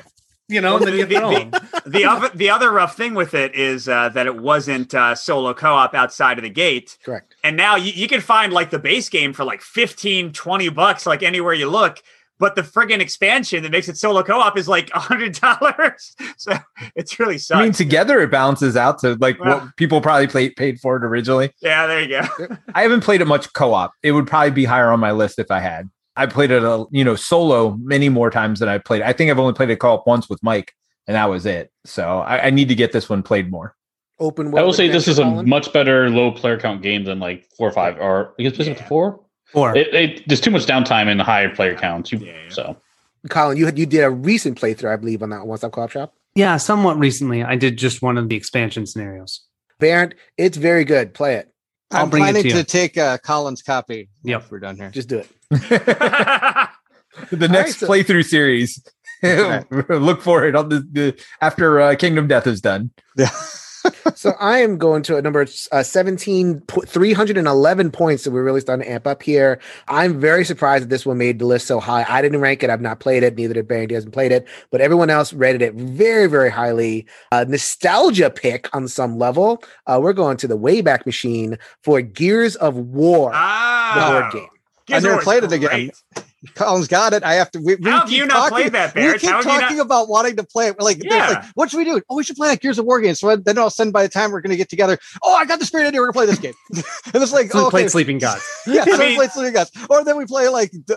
You 0.48 0.60
know, 0.60 0.76
and 0.76 0.86
then 0.86 0.94
you 0.94 1.06
The- 1.06 1.14
throw 1.16 1.30
the- 1.30 1.82
the 1.86 2.04
other 2.04 2.28
the 2.34 2.50
other 2.50 2.70
rough 2.70 2.96
thing 2.96 3.14
with 3.14 3.34
it 3.34 3.54
is 3.54 3.88
uh, 3.88 4.10
that 4.10 4.26
it 4.26 4.36
wasn't 4.36 4.94
uh, 4.94 5.14
solo 5.14 5.54
co-op 5.54 5.94
outside 5.94 6.38
of 6.38 6.44
the 6.44 6.50
gate 6.50 6.98
Correct. 7.04 7.34
and 7.42 7.56
now 7.56 7.76
you, 7.76 7.92
you 7.92 8.06
can 8.06 8.20
find 8.20 8.52
like 8.52 8.70
the 8.70 8.78
base 8.78 9.08
game 9.08 9.32
for 9.32 9.44
like 9.44 9.62
15 9.62 10.32
20 10.32 10.68
bucks 10.68 11.06
like 11.06 11.22
anywhere 11.22 11.54
you 11.54 11.68
look 11.70 12.02
but 12.42 12.56
the 12.56 12.62
friggin' 12.62 12.98
expansion 12.98 13.62
that 13.62 13.70
makes 13.70 13.88
it 13.88 13.96
solo 13.96 14.20
co-op 14.24 14.58
is 14.58 14.66
like 14.66 14.90
a 14.94 14.98
hundred 14.98 15.32
dollars 15.34 16.14
so 16.36 16.52
it's 16.96 17.20
really 17.20 17.38
sucks 17.38 17.58
I 17.58 17.62
mean, 17.62 17.72
together 17.72 18.20
it 18.20 18.32
balances 18.32 18.76
out 18.76 18.98
to 18.98 19.14
like 19.20 19.38
Well- 19.38 19.60
what 19.60 19.76
people 19.76 20.00
probably 20.00 20.26
played 20.26 20.56
paid 20.56 20.80
for 20.80 20.96
it 20.96 21.04
originally. 21.04 21.52
yeah 21.62 21.86
there 21.86 22.02
you 22.02 22.08
go 22.08 22.56
I 22.74 22.82
haven't 22.82 23.02
played 23.02 23.20
it 23.20 23.26
much 23.26 23.52
co-op. 23.52 23.92
It 24.02 24.12
would 24.12 24.26
probably 24.26 24.50
be 24.50 24.64
higher 24.64 24.90
on 24.90 24.98
my 24.98 25.12
list 25.12 25.38
if 25.38 25.50
I 25.50 25.60
had. 25.60 25.88
I 26.16 26.26
played 26.26 26.50
it 26.50 26.64
a 26.64 26.84
you 26.90 27.04
know 27.04 27.14
solo 27.14 27.76
many 27.80 28.08
more 28.08 28.30
times 28.30 28.58
than 28.58 28.68
I 28.68 28.78
played. 28.78 29.02
I 29.02 29.12
think 29.12 29.30
I've 29.30 29.38
only 29.38 29.54
played 29.54 29.70
it 29.70 29.76
co-op 29.76 30.06
once 30.06 30.28
with 30.28 30.42
Mike, 30.42 30.74
and 31.06 31.14
that 31.14 31.30
was 31.30 31.46
it. 31.46 31.70
So 31.86 32.18
I, 32.18 32.46
I 32.46 32.50
need 32.50 32.68
to 32.68 32.74
get 32.74 32.92
this 32.92 33.08
one 33.08 33.22
played 33.22 33.50
more. 33.50 33.74
Open 34.18 34.56
I 34.56 34.62
will 34.62 34.72
say 34.72 34.88
this 34.88 35.08
is 35.08 35.18
adventure, 35.18 35.40
a 35.40 35.46
much 35.46 35.72
better 35.72 36.10
low 36.10 36.30
player 36.32 36.58
count 36.58 36.82
game 36.82 37.04
than 37.04 37.18
like 37.18 37.46
four 37.56 37.68
or 37.68 37.72
five, 37.72 37.98
or 37.98 38.34
I 38.38 38.42
guess 38.42 38.58
yeah. 38.58 38.74
Yeah. 38.74 38.88
four. 38.88 39.20
Or 39.54 39.76
It, 39.76 39.94
it, 39.94 40.28
there's 40.28 40.40
too 40.40 40.50
much 40.50 40.66
downtime 40.66 41.08
in 41.08 41.18
the 41.18 41.24
higher 41.24 41.54
player 41.54 41.74
counts. 41.76 42.12
You, 42.12 42.18
Yeah, 42.18 42.32
yeah. 42.32 42.50
So 42.50 42.76
Colin, 43.28 43.56
you 43.56 43.66
had 43.66 43.78
you 43.78 43.86
did 43.86 44.02
a 44.02 44.10
recent 44.10 44.60
playthrough, 44.60 44.92
I 44.92 44.96
believe, 44.96 45.22
on 45.22 45.30
that 45.30 45.46
one 45.46 45.58
stop 45.58 45.72
co-op 45.72 45.90
shop. 45.90 46.14
yeah, 46.34 46.56
somewhat 46.56 46.98
recently, 46.98 47.42
I 47.44 47.56
did 47.56 47.76
just 47.76 48.02
one 48.02 48.18
of 48.18 48.28
the 48.28 48.36
expansion 48.36 48.86
scenarios. 48.86 49.42
Barrett, 49.78 50.14
it's 50.36 50.56
very 50.56 50.84
good. 50.84 51.14
Play 51.14 51.34
it. 51.36 51.52
I'll 51.90 52.04
I'm 52.04 52.10
bring 52.10 52.22
it 52.22 52.32
planning 52.32 52.42
to 52.44 52.50
to, 52.58 52.64
take 52.64 52.96
uh, 52.96 53.18
Colin's 53.18 53.62
copy. 53.62 54.08
Yep. 54.24 54.50
we're 54.50 54.60
done 54.60 54.76
here. 54.76 54.90
Just 54.90 55.08
do 55.08 55.18
it. 55.18 55.28
the 57.30 57.48
next 57.48 57.78
so- 57.78 57.86
playthrough 57.88 58.24
series. 58.24 58.82
Look 59.22 60.20
for 60.22 60.44
it 60.46 60.56
on 60.56 60.68
the, 60.68 60.86
the 60.90 61.22
after 61.40 61.80
uh, 61.80 61.94
Kingdom 61.94 62.26
Death 62.26 62.46
is 62.48 62.60
done. 62.60 62.90
So 64.14 64.34
I 64.38 64.58
am 64.58 64.78
going 64.78 65.02
to 65.04 65.16
a 65.16 65.22
number 65.22 65.46
uh, 65.72 65.82
17, 65.82 66.60
po- 66.62 66.82
311 66.82 67.90
points. 67.90 68.24
So 68.24 68.30
we're 68.30 68.44
really 68.44 68.60
starting 68.60 68.86
to 68.86 68.92
amp 68.92 69.06
up 69.06 69.22
here. 69.22 69.60
I'm 69.88 70.20
very 70.20 70.44
surprised 70.44 70.84
that 70.84 70.90
this 70.90 71.06
one 71.06 71.18
made 71.18 71.38
the 71.38 71.46
list 71.46 71.66
so 71.66 71.80
high. 71.80 72.04
I 72.08 72.22
didn't 72.22 72.40
rank 72.40 72.62
it. 72.62 72.70
I've 72.70 72.80
not 72.80 73.00
played 73.00 73.22
it. 73.22 73.36
Neither 73.36 73.54
did 73.54 73.68
Barry. 73.68 73.86
He 73.88 73.94
hasn't 73.94 74.14
played 74.14 74.32
it, 74.32 74.46
but 74.70 74.80
everyone 74.80 75.10
else 75.10 75.32
rated 75.32 75.62
it 75.62 75.74
very, 75.74 76.26
very 76.26 76.50
highly. 76.50 77.06
Uh, 77.30 77.44
nostalgia 77.48 78.30
pick 78.30 78.74
on 78.74 78.88
some 78.88 79.18
level. 79.18 79.62
Uh, 79.86 79.98
we're 80.02 80.12
going 80.12 80.36
to 80.38 80.48
the 80.48 80.58
Wayback 80.58 81.06
Machine 81.06 81.58
for 81.82 82.00
Gears 82.00 82.56
of 82.56 82.76
War, 82.76 83.30
the 83.30 83.36
ah, 83.36 84.20
board 84.20 84.32
game. 84.32 84.48
Gears 84.86 85.04
I 85.04 85.08
never 85.08 85.22
played 85.22 85.44
it 85.44 85.52
again. 85.52 85.90
Colin's 86.56 86.88
got 86.88 87.12
it. 87.12 87.22
I 87.22 87.34
have 87.34 87.52
to. 87.52 87.60
We, 87.60 87.76
we 87.76 87.88
How 87.88 88.00
have 88.00 88.08
keep 88.08 88.18
you 88.18 88.26
not 88.26 88.48
talking, 88.50 88.56
played 88.70 88.72
that, 88.72 88.94
We 88.96 89.16
keep 89.18 89.30
How 89.30 89.42
talking 89.42 89.76
not- 89.78 89.86
about 89.86 90.08
wanting 90.08 90.34
to 90.36 90.42
play 90.42 90.66
it. 90.66 90.76
We're 90.76 90.84
like, 90.84 90.98
Yeah. 91.02 91.28
like, 91.28 91.44
what 91.54 91.70
should 91.70 91.76
we 91.78 91.84
do? 91.84 92.00
Oh, 92.10 92.16
we 92.16 92.24
should 92.24 92.34
play 92.36 92.48
like 92.48 92.60
Gears 92.60 92.80
of 92.80 92.84
War 92.84 93.00
games. 93.00 93.20
So 93.20 93.36
then 93.36 93.58
all 93.58 93.68
of 93.68 93.72
a 93.72 93.74
sudden, 93.74 93.92
by 93.92 94.02
the 94.02 94.08
time 94.08 94.32
we're 94.32 94.40
going 94.40 94.50
to 94.50 94.56
get 94.56 94.68
together, 94.68 94.98
oh, 95.22 95.34
I 95.34 95.44
got 95.44 95.60
this 95.60 95.70
great 95.70 95.86
idea. 95.86 96.00
We're 96.00 96.10
going 96.10 96.26
to 96.26 96.32
play 96.32 96.36
this 96.36 96.38
game. 96.40 96.84
and 97.14 97.22
it's 97.22 97.32
like, 97.32 97.52
So 97.52 97.58
we 97.58 97.62
oh, 97.62 97.66
okay. 97.68 97.70
played 97.70 97.90
Sleeping 97.92 98.18
Gods. 98.18 98.42
yeah, 98.66 98.82
I 98.82 98.84
so 98.86 98.98
we 98.98 99.04
mean- 99.04 99.16
play 99.16 99.28
Sleeping 99.28 99.52
Gods. 99.54 99.70
Or 99.88 100.02
then 100.04 100.16
we 100.16 100.26
play 100.26 100.48
like 100.48 100.72
d- 100.72 100.94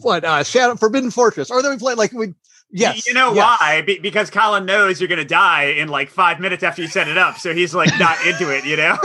what? 0.00 0.24
Uh, 0.24 0.42
Shadow 0.42 0.74
Forbidden 0.74 1.12
Fortress. 1.12 1.48
Or 1.50 1.62
then 1.62 1.70
we 1.70 1.78
play 1.78 1.94
like 1.94 2.12
we. 2.12 2.34
Yes, 2.70 3.06
You 3.06 3.14
know 3.14 3.32
yes. 3.32 3.58
why? 3.60 3.80
Be- 3.82 3.98
because 4.00 4.28
Colin 4.30 4.66
knows 4.66 5.00
you're 5.00 5.08
going 5.08 5.16
to 5.20 5.24
die 5.24 5.64
in 5.66 5.88
like 5.88 6.10
five 6.10 6.38
minutes 6.38 6.62
after 6.62 6.82
you 6.82 6.88
set 6.88 7.08
it 7.08 7.16
up. 7.16 7.38
So 7.38 7.54
he's 7.54 7.74
like 7.74 7.96
not 7.98 8.18
into 8.26 8.50
it, 8.54 8.64
you 8.66 8.76
know? 8.76 8.98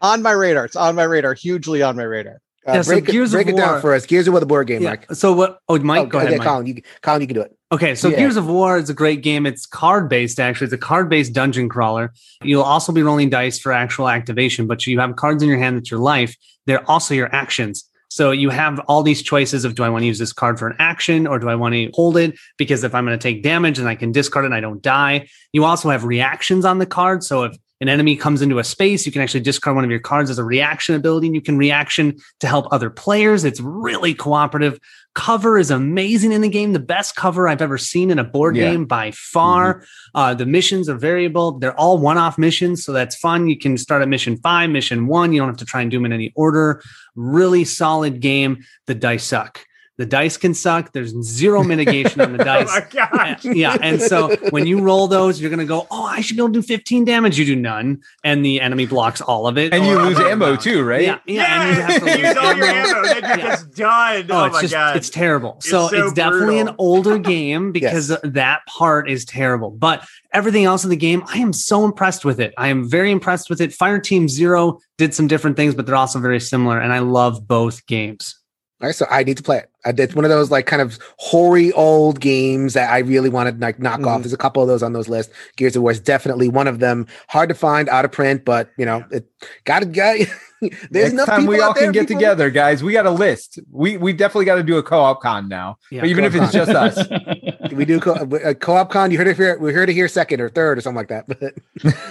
On 0.00 0.22
my 0.22 0.32
radar. 0.32 0.64
It's 0.64 0.76
on 0.76 0.94
my 0.94 1.04
radar. 1.04 1.34
Hugely 1.34 1.82
on 1.82 1.96
my 1.96 2.04
radar. 2.04 2.40
Uh, 2.66 2.72
Yeah, 2.74 2.82
so 2.82 2.92
break 2.92 3.08
it, 3.08 3.12
Gears 3.12 3.32
of 3.32 3.38
break 3.38 3.48
it 3.48 3.56
down 3.56 3.80
for 3.80 3.94
us. 3.94 4.04
Gears 4.06 4.28
of 4.28 4.32
War, 4.32 4.40
the 4.40 4.46
board 4.46 4.66
game, 4.66 4.82
Yeah. 4.82 4.90
Mike. 4.90 5.12
So 5.14 5.32
what? 5.32 5.60
Oh, 5.68 5.78
Mike, 5.78 6.00
Oh, 6.02 6.06
go 6.06 6.18
ahead, 6.18 6.32
yeah, 6.32 6.38
Mike. 6.38 6.46
Colin. 6.46 6.66
You, 6.66 6.82
Colin, 7.02 7.20
you 7.22 7.26
can 7.26 7.34
do 7.34 7.40
it. 7.40 7.56
Okay, 7.72 7.94
so 7.94 8.08
Yeah. 8.08 8.18
Gears 8.18 8.36
of 8.36 8.46
War 8.46 8.76
is 8.78 8.90
a 8.90 8.94
great 8.94 9.22
game. 9.22 9.46
It's 9.46 9.66
card 9.66 10.08
based, 10.08 10.38
actually. 10.38 10.66
It's 10.66 10.74
a 10.74 10.78
card 10.78 11.08
based 11.08 11.32
dungeon 11.32 11.68
crawler. 11.68 12.12
You'll 12.42 12.62
also 12.62 12.92
be 12.92 13.02
rolling 13.02 13.30
dice 13.30 13.58
for 13.58 13.72
actual 13.72 14.08
activation, 14.08 14.66
but 14.66 14.86
you 14.86 14.98
have 15.00 15.16
cards 15.16 15.42
in 15.42 15.48
your 15.48 15.58
hand 15.58 15.76
that's 15.76 15.90
your 15.90 16.00
life. 16.00 16.36
They're 16.66 16.88
also 16.90 17.14
your 17.14 17.34
actions. 17.34 17.84
So 18.10 18.30
you 18.30 18.48
have 18.50 18.78
all 18.88 19.02
these 19.02 19.22
choices 19.22 19.64
of 19.64 19.74
do 19.74 19.82
I 19.82 19.90
want 19.90 20.02
to 20.02 20.06
use 20.06 20.18
this 20.18 20.32
card 20.32 20.58
for 20.58 20.68
an 20.68 20.76
action 20.78 21.26
or 21.26 21.38
do 21.38 21.48
I 21.48 21.54
want 21.54 21.74
to 21.74 21.90
hold 21.92 22.16
it? 22.16 22.38
Because 22.56 22.82
if 22.84 22.94
I'm 22.94 23.04
going 23.04 23.18
to 23.18 23.22
take 23.22 23.42
damage 23.42 23.78
and 23.78 23.86
I 23.88 23.94
can 23.94 24.12
discard 24.12 24.44
it 24.44 24.46
and 24.46 24.54
I 24.54 24.60
don't 24.60 24.80
die. 24.82 25.28
You 25.52 25.64
also 25.64 25.90
have 25.90 26.04
reactions 26.04 26.64
on 26.64 26.78
the 26.78 26.86
card. 26.86 27.22
So 27.22 27.44
if 27.44 27.56
an 27.80 27.88
enemy 27.88 28.16
comes 28.16 28.42
into 28.42 28.58
a 28.58 28.64
space, 28.64 29.06
you 29.06 29.12
can 29.12 29.22
actually 29.22 29.40
discard 29.40 29.76
one 29.76 29.84
of 29.84 29.90
your 29.90 30.00
cards 30.00 30.30
as 30.30 30.38
a 30.38 30.44
reaction 30.44 30.94
ability 30.94 31.28
and 31.28 31.34
you 31.36 31.40
can 31.40 31.56
reaction 31.56 32.16
to 32.40 32.46
help 32.48 32.66
other 32.72 32.90
players. 32.90 33.44
It's 33.44 33.60
really 33.60 34.14
cooperative. 34.14 34.80
Cover 35.14 35.58
is 35.58 35.70
amazing 35.70 36.32
in 36.32 36.40
the 36.40 36.48
game. 36.48 36.72
The 36.72 36.78
best 36.80 37.14
cover 37.16 37.48
I've 37.48 37.62
ever 37.62 37.78
seen 37.78 38.10
in 38.10 38.18
a 38.18 38.24
board 38.24 38.56
Yeah. 38.56 38.70
game 38.70 38.84
by 38.84 39.12
far. 39.12 39.84
Uh, 40.14 40.34
the 40.34 40.46
missions 40.46 40.88
are 40.88 40.96
variable. 40.96 41.58
They're 41.58 41.78
all 41.78 41.98
one 41.98 42.18
off 42.18 42.36
missions. 42.38 42.84
So 42.84 42.92
that's 42.92 43.16
fun. 43.16 43.48
You 43.48 43.58
can 43.58 43.76
start 43.78 44.02
at 44.02 44.08
mission 44.08 44.36
five, 44.38 44.70
mission 44.70 45.06
one. 45.06 45.32
You 45.32 45.40
don't 45.40 45.48
have 45.48 45.56
to 45.58 45.64
try 45.64 45.80
and 45.82 45.90
do 45.90 45.98
them 45.98 46.06
in 46.06 46.12
any 46.12 46.32
order. 46.34 46.82
Really 47.14 47.64
solid 47.64 48.20
game. 48.20 48.64
The 48.86 48.94
dice 48.94 49.24
suck. 49.24 49.60
The 49.98 50.06
dice 50.06 50.36
can 50.36 50.54
suck. 50.54 50.92
There's 50.92 51.10
zero 51.22 51.64
mitigation 51.64 52.20
on 52.20 52.32
the 52.32 52.40
oh 52.42 52.44
dice. 52.44 52.68
my 52.68 52.86
God. 52.90 53.44
yeah. 53.44 53.76
And 53.82 54.00
so 54.00 54.36
when 54.50 54.66
you 54.66 54.80
roll 54.80 55.08
those, 55.08 55.40
you're 55.40 55.50
going 55.50 55.58
to 55.58 55.64
go, 55.66 55.86
oh, 55.90 56.04
I 56.04 56.20
should 56.20 56.36
be 56.36 56.42
able 56.42 56.52
to 56.52 56.60
do 56.60 56.62
15 56.62 57.04
damage. 57.04 57.36
You 57.36 57.44
do 57.44 57.56
none. 57.56 58.00
And 58.22 58.44
the 58.44 58.60
enemy 58.60 58.86
blocks 58.86 59.20
all 59.20 59.48
of 59.48 59.58
it. 59.58 59.74
And 59.74 59.84
you 59.84 59.98
oh, 59.98 60.04
lose 60.04 60.18
ammo 60.20 60.54
too, 60.54 60.84
right? 60.84 61.02
Yeah. 61.02 61.18
Yeah. 61.26 61.62
and 61.62 61.76
you 61.76 61.82
have 61.82 62.00
to 62.00 62.06
Yeah, 62.20 62.28
lose 62.28 62.36
all 62.36 62.54
your 62.56 62.66
ammo. 62.66 62.88
ammo. 62.98 63.02
Then 63.08 63.22
you're 63.22 63.38
Yeah. 63.38 63.50
just 63.56 63.74
done. 63.74 64.26
Oh, 64.30 64.38
Oh, 64.40 64.44
it's 64.44 64.54
my 64.54 64.60
just 64.62 64.72
God. 64.74 64.96
it's 64.96 65.10
terrible. 65.10 65.54
It's 65.56 65.68
so, 65.68 65.88
so 65.88 66.04
it's 66.04 66.12
definitely 66.12 66.60
an 66.60 66.76
older 66.78 67.18
game 67.18 67.72
because 67.78 68.16
that 68.22 68.60
part 68.66 69.10
is 69.10 69.24
terrible. 69.24 69.70
But 69.72 70.06
everything 70.32 70.64
else 70.64 70.84
in 70.84 70.90
the 70.90 70.96
game, 70.96 71.24
I 71.26 71.38
am 71.38 71.52
so 71.52 71.84
impressed 71.84 72.24
with 72.24 72.38
it. 72.38 72.54
I 72.56 72.68
am 72.68 72.88
very 72.88 73.10
impressed 73.10 73.50
with 73.50 73.60
it. 73.60 73.72
Fire 73.74 73.98
Team 73.98 74.28
Zero 74.28 74.78
did 74.96 75.12
some 75.12 75.26
different 75.26 75.56
things, 75.56 75.74
but 75.74 75.86
they're 75.86 75.96
also 75.96 76.20
very 76.20 76.38
similar, 76.38 76.78
and 76.78 76.92
I 76.92 77.00
love 77.00 77.48
both 77.48 77.84
games. 77.86 78.38
All 78.80 78.86
right, 78.86 78.94
so 78.94 79.06
I 79.10 79.24
need 79.24 79.36
to 79.38 79.42
play 79.42 79.58
it. 79.58 79.67
I 79.86 79.92
did 79.92 80.14
one 80.14 80.24
of 80.24 80.30
those 80.30 80.50
like 80.50 80.66
kind 80.66 80.82
of 80.82 80.98
hoary 81.18 81.70
old 81.72 82.20
games 82.20 82.74
that 82.74 82.90
I 82.90 82.98
really 82.98 83.28
wanted 83.28 83.60
to 83.60 83.66
like 83.66 83.78
knock 83.78 84.00
off. 84.06 84.20
Mhm. 84.20 84.22
There's 84.24 84.32
a 84.32 84.36
couple 84.38 84.60
of 84.62 84.68
those 84.68 84.82
on 84.82 84.92
those 84.92 85.08
lists. 85.08 85.32
Gears 85.56 85.76
of 85.76 85.82
War 85.82 85.92
is 85.92 86.00
definitely 86.00 86.48
one 86.48 86.66
of 86.66 86.80
them. 86.80 87.06
Hard 87.28 87.48
to 87.48 87.54
find, 87.54 87.88
out 87.88 88.04
of 88.04 88.10
print, 88.12 88.44
but 88.44 88.70
you 88.76 88.84
know, 88.84 89.04
it 89.10 89.26
got 89.64 89.80
to 89.80 89.86
get. 89.86 90.28
There's 90.60 90.72
Next 90.90 91.12
enough 91.12 91.26
time 91.28 91.40
people 91.42 91.54
we 91.54 91.60
all 91.60 91.70
out 91.70 91.76
there, 91.76 91.84
can 91.84 91.92
get 91.92 92.08
people- 92.08 92.18
together, 92.20 92.50
guys. 92.50 92.82
We 92.82 92.92
got 92.92 93.06
a 93.06 93.12
list. 93.12 93.60
We 93.70 93.96
we 93.96 94.12
definitely 94.12 94.46
got 94.46 94.56
to 94.56 94.64
do 94.64 94.76
a 94.78 94.82
co-op 94.82 95.20
con 95.22 95.48
now. 95.48 95.78
Yeah, 95.92 96.00
but 96.00 96.08
even 96.10 96.24
if 96.24 96.34
it's 96.34 96.50
co-op 96.52 96.66
just 96.66 96.70
us, 96.72 96.96
We 97.78 97.84
do 97.84 98.00
co- 98.00 98.14
a 98.14 98.50
uh, 98.50 98.54
co-op 98.54 98.90
con. 98.90 99.10
You 99.10 99.18
heard 99.18 99.28
it 99.28 99.36
here. 99.36 99.58
We 99.58 99.72
heard 99.72 99.88
it 99.88 99.94
here 99.94 100.08
second 100.08 100.40
or 100.40 100.50
third 100.50 100.76
or 100.76 100.80
something 100.80 100.96
like 100.96 101.08
that. 101.08 101.26
But 101.28 101.54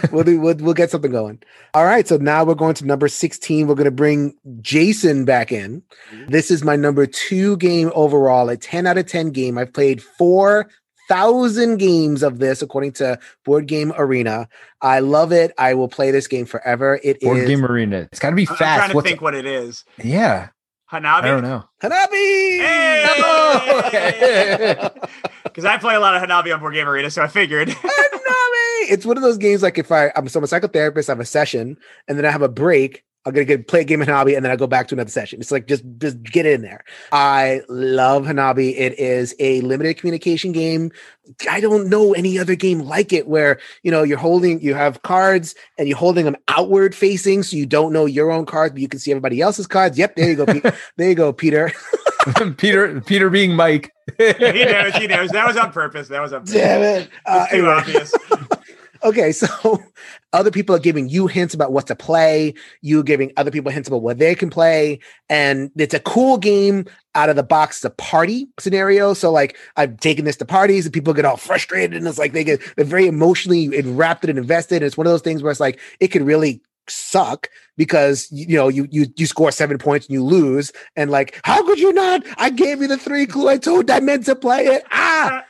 we'll 0.12 0.24
do. 0.24 0.40
We'll, 0.40 0.56
we'll 0.56 0.74
get 0.74 0.90
something 0.90 1.12
going. 1.12 1.42
All 1.74 1.86
right. 1.86 2.08
So 2.08 2.18
now 2.18 2.44
we're 2.44 2.56
going 2.56 2.74
to 2.76 2.86
number 2.86 3.08
sixteen. 3.08 3.68
We're 3.68 3.76
going 3.76 3.86
to 3.86 3.92
bring 3.92 4.34
Jason 4.62 5.26
back 5.26 5.52
in. 5.52 5.84
Mm-hmm. 6.12 6.32
This 6.32 6.50
is 6.50 6.64
my 6.64 6.76
number 6.76 7.06
two 7.06 7.58
game 7.58 7.92
overall. 7.94 8.50
A 8.50 8.58
ten 8.58 8.88
out 8.88 8.98
of 8.98 9.06
ten 9.06 9.30
game. 9.30 9.58
I've 9.58 9.74
played 9.74 10.02
four 10.02 10.70
thousand 11.08 11.78
games 11.78 12.24
of 12.24 12.40
this 12.40 12.62
according 12.62 12.94
to 12.94 13.20
Board 13.46 13.68
Game 13.68 13.94
Arena. 13.98 14.48
I 14.82 15.00
love 15.00 15.32
it. 15.32 15.52
I 15.58 15.74
will 15.74 15.88
play 15.88 16.12
this 16.12 16.28
game 16.28 16.46
forever. 16.46 17.00
It 17.04 17.18
is 17.22 17.24
board 17.24 17.48
game 17.48 17.66
arena. 17.66 18.08
It's 18.12 18.20
got 18.20 18.32
to 18.32 18.36
be 18.36 18.48
I'm 18.50 18.56
fast. 18.56 18.78
trying 18.80 18.90
to 18.90 18.96
What's 18.96 19.08
think 19.08 19.22
what 19.22 19.36
it 19.36 19.46
is. 19.46 19.86
yeah? 20.04 20.50
Hanabi? 20.92 21.24
I 21.24 21.28
don't 21.28 21.44
know. 21.44 21.64
Hanabi. 21.82 22.60
Hey! 22.60 22.88
Because 25.48 25.66
I 25.66 25.78
play 25.78 25.96
a 25.96 26.00
lot 26.00 26.16
of 26.16 26.22
Hanabi 26.22 26.54
on 26.54 26.60
Board 26.60 26.74
Game 26.74 26.88
Arena, 26.88 27.10
so 27.10 27.22
I 27.22 27.28
figured. 27.28 27.68
Hanabi. 28.28 28.90
It's 28.90 29.06
one 29.06 29.18
of 29.18 29.24
those 29.24 29.38
games 29.38 29.64
like 29.64 29.78
if 29.78 29.92
I 29.92 30.12
I'm 30.16 30.28
so 30.28 30.40
I'm 30.40 30.44
a 30.44 30.48
psychotherapist, 30.48 31.10
I 31.10 31.12
have 31.12 31.20
a 31.20 31.26
session, 31.26 31.78
and 32.08 32.18
then 32.18 32.26
I 32.26 32.32
have 32.32 32.42
a 32.42 32.50
break. 32.50 33.04
I'm 33.26 33.34
gonna 33.34 33.44
get 33.44 33.68
play 33.68 33.82
a 33.82 33.84
game 33.84 34.02
of 34.02 34.08
Hanabi, 34.08 34.38
and 34.38 34.46
then 34.46 34.54
I 34.54 34.56
go 34.56 34.68
back 34.68 34.88
to 34.88 34.96
another 34.96 35.10
session. 35.10 35.42
It's 35.42 35.52
like 35.52 35.68
just 35.68 35.84
just 35.98 36.24
get 36.24 36.46
in 36.46 36.62
there. 36.62 36.86
I 37.12 37.62
love 37.68 38.26
Hanabi. 38.26 38.74
It 38.78 38.98
is 38.98 39.36
a 39.40 39.60
limited 39.62 39.98
communication 39.98 40.54
game. 40.54 40.92
I 41.50 41.60
don't 41.60 41.90
know 41.90 42.14
any 42.14 42.40
other 42.40 42.56
game 42.56 42.80
like 42.80 43.12
it 43.12 43.28
where 43.28 43.60
you 43.84 43.92
know 43.92 44.04
you're 44.04 44.18
holding 44.18 44.62
you 44.62 44.76
have 44.76 45.02
cards 45.02 45.56
and 45.78 45.90
you're 45.90 45.98
holding 45.98 46.24
them 46.24 46.38
outward 46.48 46.96
facing, 46.96 47.44
so 47.44 47.58
you 47.58 47.66
don't 47.66 47.92
know 47.92 48.06
your 48.06 48.32
own 48.32 48.46
cards, 48.46 48.72
but 48.72 48.82
you 48.82 48.88
can 48.88 49.00
see 49.00 49.12
everybody 49.12 49.42
else's 49.42 49.68
cards. 49.68 49.98
Yep, 49.98 50.16
there 50.16 50.30
you 50.30 50.36
go. 50.36 50.46
Pete. 50.46 50.64
there 50.96 51.10
you 51.10 51.16
go, 51.16 51.34
Peter. 51.34 51.74
Peter 52.58 53.02
Peter 53.02 53.30
being 53.30 53.58
Mike. 53.58 53.92
he 54.18 54.66
knows, 54.66 54.96
he 54.96 55.08
knows. 55.08 55.30
That 55.32 55.48
was 55.48 55.58
on 55.58 55.72
purpose. 55.72 56.08
That 56.08 56.22
was 56.22 56.34
on 56.34 56.42
purpose. 56.42 56.54
Damn 56.54 56.82
it. 56.82 57.10
Uh, 57.26 57.42
It's 57.44 57.52
too 57.52 57.58
anyway. 57.58 57.74
obvious. 57.74 58.14
okay, 59.04 59.32
so 59.32 59.84
other 60.34 60.52
people 60.52 60.76
are 60.76 60.80
giving 60.80 61.10
you 61.10 61.28
hints 61.28 61.54
about 61.54 61.72
what 61.72 61.88
to 61.88 61.96
play. 61.96 62.54
You 62.82 63.04
giving 63.04 63.32
other 63.38 63.52
people 63.52 63.72
hints 63.72 63.88
about 63.88 64.02
what 64.02 64.18
they 64.18 64.36
can 64.36 64.50
play, 64.50 65.00
and 65.30 65.72
it's 65.76 65.94
a 65.94 66.00
cool 66.00 66.38
game 66.38 66.86
out 67.16 67.30
of 67.30 67.36
the 67.36 67.44
box. 67.44 67.78
It's 67.78 67.86
a 67.86 67.90
party 67.92 68.48
scenario. 68.60 69.14
So 69.14 69.32
like 69.32 69.58
I've 69.76 69.98
taken 70.00 70.26
this 70.26 70.38
to 70.38 70.46
parties, 70.46 70.86
and 70.86 70.94
people 70.94 71.14
get 71.14 71.26
all 71.26 71.38
frustrated, 71.38 71.96
and 71.98 72.08
it's 72.08 72.20
like 72.20 72.34
they 72.34 72.44
get 72.44 72.62
they're 72.76 72.86
very 72.86 73.08
emotionally 73.08 73.70
wrapped 73.82 74.26
and 74.26 74.38
invested. 74.38 74.78
And 74.78 74.86
it's 74.86 74.98
one 74.98 75.08
of 75.08 75.12
those 75.12 75.22
things 75.22 75.44
where 75.44 75.52
it's 75.52 75.60
like 75.60 75.80
it 76.00 76.10
could 76.10 76.24
really 76.24 76.62
suck 76.90 77.50
because 77.76 78.28
you 78.32 78.56
know 78.58 78.68
you 78.68 78.88
you 78.92 79.08
you 79.16 79.26
score 79.26 79.52
seven 79.52 79.78
points 79.78 80.08
and 80.08 80.14
you 80.14 80.24
lose. 80.24 80.72
And 80.96 81.10
like 81.10 81.40
how 81.44 81.66
could 81.66 81.80
you 81.80 81.94
not? 81.94 82.24
I 82.38 82.50
gave 82.50 82.82
you 82.82 82.88
the 82.88 82.98
three 82.98 83.26
clue 83.26 83.50
i 83.50 83.58
told 83.58 83.90
i 83.90 84.00
meant 84.00 84.26
to 84.26 84.36
play 84.36 84.66
it. 84.66 84.84
Ah 84.92 85.47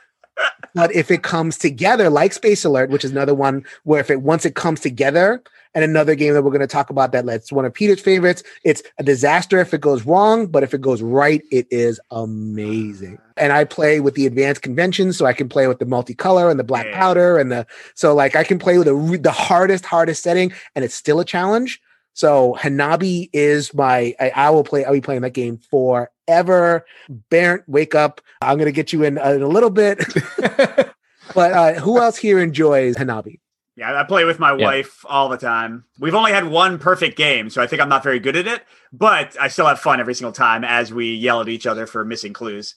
but 0.74 0.94
if 0.94 1.10
it 1.10 1.22
comes 1.22 1.58
together 1.58 2.10
like 2.10 2.32
space 2.32 2.64
alert 2.64 2.90
which 2.90 3.04
is 3.04 3.10
another 3.10 3.34
one 3.34 3.64
where 3.84 4.00
if 4.00 4.10
it 4.10 4.22
once 4.22 4.44
it 4.44 4.54
comes 4.54 4.80
together 4.80 5.42
and 5.74 5.84
another 5.84 6.14
game 6.14 6.34
that 6.34 6.42
we're 6.42 6.50
going 6.50 6.60
to 6.60 6.66
talk 6.66 6.90
about 6.90 7.12
that 7.12 7.26
that's 7.26 7.52
one 7.52 7.64
of 7.64 7.74
peter's 7.74 8.00
favorites 8.00 8.42
it's 8.64 8.82
a 8.98 9.02
disaster 9.02 9.58
if 9.58 9.74
it 9.74 9.80
goes 9.80 10.04
wrong 10.04 10.46
but 10.46 10.62
if 10.62 10.74
it 10.74 10.80
goes 10.80 11.02
right 11.02 11.42
it 11.50 11.66
is 11.70 12.00
amazing. 12.10 13.18
And 13.36 13.52
i 13.52 13.64
play 13.64 14.00
with 14.00 14.14
the 14.14 14.26
advanced 14.26 14.62
conventions 14.62 15.16
so 15.16 15.26
i 15.26 15.32
can 15.32 15.48
play 15.48 15.66
with 15.66 15.78
the 15.78 15.86
multicolor 15.86 16.50
and 16.50 16.58
the 16.58 16.64
black 16.64 16.92
powder 16.92 17.38
and 17.38 17.50
the 17.50 17.66
so 17.94 18.14
like 18.14 18.36
i 18.36 18.44
can 18.44 18.58
play 18.58 18.78
with 18.78 18.86
the, 18.86 19.18
the 19.18 19.32
hardest 19.32 19.84
hardest 19.84 20.22
setting 20.22 20.52
and 20.74 20.84
it's 20.84 20.94
still 20.94 21.20
a 21.20 21.24
challenge. 21.24 21.80
So 22.14 22.56
hanabi 22.58 23.30
is 23.32 23.72
my 23.72 24.14
I, 24.18 24.30
I 24.34 24.50
will 24.50 24.64
play 24.64 24.84
i'll 24.84 24.92
be 24.92 25.00
playing 25.00 25.22
that 25.22 25.34
game 25.34 25.58
forever 25.70 26.10
Barrett, 26.28 27.64
wake 27.66 27.94
up 27.94 28.20
i'm 28.42 28.56
going 28.58 28.66
to 28.66 28.72
get 28.72 28.92
you 28.92 29.02
in, 29.04 29.18
uh, 29.18 29.30
in 29.30 29.42
a 29.42 29.48
little 29.48 29.70
bit 29.70 29.98
but 31.34 31.52
uh, 31.52 31.72
who 31.74 31.98
else 32.00 32.16
here 32.16 32.38
enjoys 32.38 32.94
hanabi 32.96 33.38
Yeah, 33.76 33.98
I 34.00 34.04
play 34.04 34.24
with 34.24 34.38
my 34.38 34.56
Yeah. 34.56 34.64
wife 34.66 35.04
all 35.04 35.28
the 35.28 35.36
time. 35.38 35.84
We've 36.00 36.14
only 36.14 36.32
had 36.32 36.44
one 36.50 36.78
perfect 36.80 37.16
game, 37.16 37.48
so 37.50 37.62
I 37.62 37.66
think 37.68 37.80
I'm 37.80 37.88
not 37.88 38.02
very 38.02 38.18
good 38.18 38.34
at 38.34 38.46
it, 38.48 38.62
but 38.92 39.36
I 39.40 39.46
still 39.48 39.66
have 39.66 39.78
fun 39.78 40.00
every 40.00 40.14
single 40.14 40.32
time 40.32 40.64
as 40.64 40.92
we 40.92 41.14
yell 41.14 41.40
at 41.40 41.48
each 41.48 41.64
other 41.66 41.86
for 41.86 42.04
missing 42.04 42.32
clues. 42.32 42.74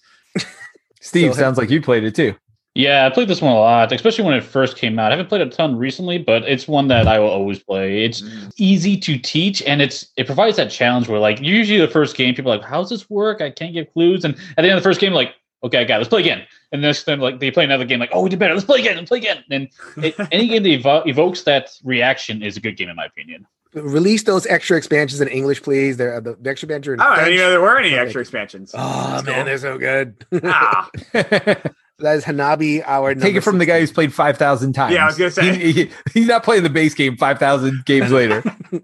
Steve, 1.02 1.34
So- 1.34 1.39
sounds 1.39 1.58
like 1.58 1.72
you 1.72 1.82
played 1.82 2.04
it 2.04 2.14
too. 2.16 2.36
Yeah, 2.74 3.06
I 3.06 3.10
played 3.10 3.28
this 3.28 3.42
one 3.42 3.52
a 3.52 3.60
lot, 3.60 3.92
especially 3.92 4.24
when 4.24 4.34
it 4.34 4.46
first 4.46 4.78
came 4.78 4.98
out. 4.98 5.08
I 5.12 5.16
haven't 5.18 5.28
played 5.28 5.42
a 5.42 5.50
ton 5.50 5.76
recently, 5.76 6.18
but 6.20 6.44
it's 6.44 6.70
one 6.70 6.88
that 6.88 7.06
I 7.06 7.20
will 7.20 7.28
always 7.30 7.60
play. 7.60 8.06
It's 8.06 8.24
easy 8.56 8.96
to 8.98 9.18
teach, 9.18 9.62
and 9.64 9.82
it's 9.82 10.08
it 10.16 10.26
provides 10.26 10.56
that 10.56 10.72
challenge 10.72 11.10
where 11.10 11.20
like 11.20 11.42
usually 11.42 11.80
the 11.82 11.90
first 11.90 12.16
game, 12.16 12.34
people 12.34 12.50
are 12.50 12.58
like, 12.58 12.66
"How's 12.66 12.90
this 12.90 13.10
work? 13.10 13.42
I 13.42 13.50
can't 13.52 13.74
get 13.74 13.92
clues." 13.92 14.24
And 14.24 14.36
at 14.58 14.62
the 14.62 14.70
end 14.70 14.72
of 14.78 14.84
the 14.84 14.90
first 14.90 15.02
game, 15.02 15.12
like, 15.12 15.34
"Okay, 15.66 15.80
I 15.80 15.84
got 15.84 15.96
it. 15.96 15.98
Let's 15.98 16.10
play 16.10 16.22
again." 16.22 16.44
And 16.72 16.82
next 16.82 17.04
time, 17.04 17.20
like 17.20 17.42
they 17.42 17.52
play 17.52 17.66
another 17.66 17.84
game, 17.84 18.00
like, 18.00 18.12
"Oh, 18.14 18.22
we 18.22 18.30
did 18.30 18.40
better. 18.40 18.54
Let's 18.54 18.66
play 18.66 18.80
again. 18.80 18.96
Let's 18.96 19.10
play 19.10 19.18
again." 19.18 19.44
And 19.52 19.68
it, 19.98 20.16
any 20.32 20.48
game 20.48 20.64
that 20.64 20.70
evo- 20.70 21.06
evokes 21.10 21.42
that 21.44 21.72
reaction 21.84 22.42
is 22.42 22.56
a 22.56 22.62
good 22.62 22.78
game 22.78 22.88
in 22.88 22.96
my 22.96 23.04
opinion. 23.06 23.46
release 23.74 24.24
those 24.24 24.46
extra 24.48 24.76
expansions 24.78 25.22
in 25.22 25.30
english 25.30 25.62
please 25.64 25.96
they're 25.96 26.20
the, 26.20 26.36
the 26.42 26.50
extra 26.50 26.68
expansion 26.68 26.94
in 26.96 27.00
Oh, 27.02 27.04
I 27.06 27.08
didn't 27.08 27.18
French. 27.24 27.34
even 27.36 27.44
know 27.46 27.50
there 27.52 27.62
were 27.62 27.78
any 27.80 27.94
extra 27.96 28.20
expansions. 28.22 28.72
oh 28.78 29.12
That's 29.12 29.26
man 29.26 29.36
cool. 29.36 29.46
they're 29.46 29.58
so 29.58 29.78
good 29.78 30.26
Ah, 30.44 30.90
that 32.02 32.16
is 32.18 32.24
hanabi 32.26 32.84
our 32.86 33.16
Take 33.16 33.36
it 33.36 33.41
from 33.41 33.58
the 33.58 33.66
guy 33.66 33.80
who's 33.80 33.91
played 33.91 34.14
5,000 34.14 34.74
times. 34.74 34.93
Yeah, 34.93 35.04
I 35.04 35.06
was 35.08 35.18
gonna 35.18 35.32
say. 35.32 35.56
He- 35.56 35.72
he- 35.72 35.89
he's 36.14 36.28
not 36.28 36.43
playing 36.43 36.64
the 36.64 36.70
base 36.70 36.93
game 36.93 37.18
5,000 37.18 37.86
games 37.86 38.12
later. 38.12 38.43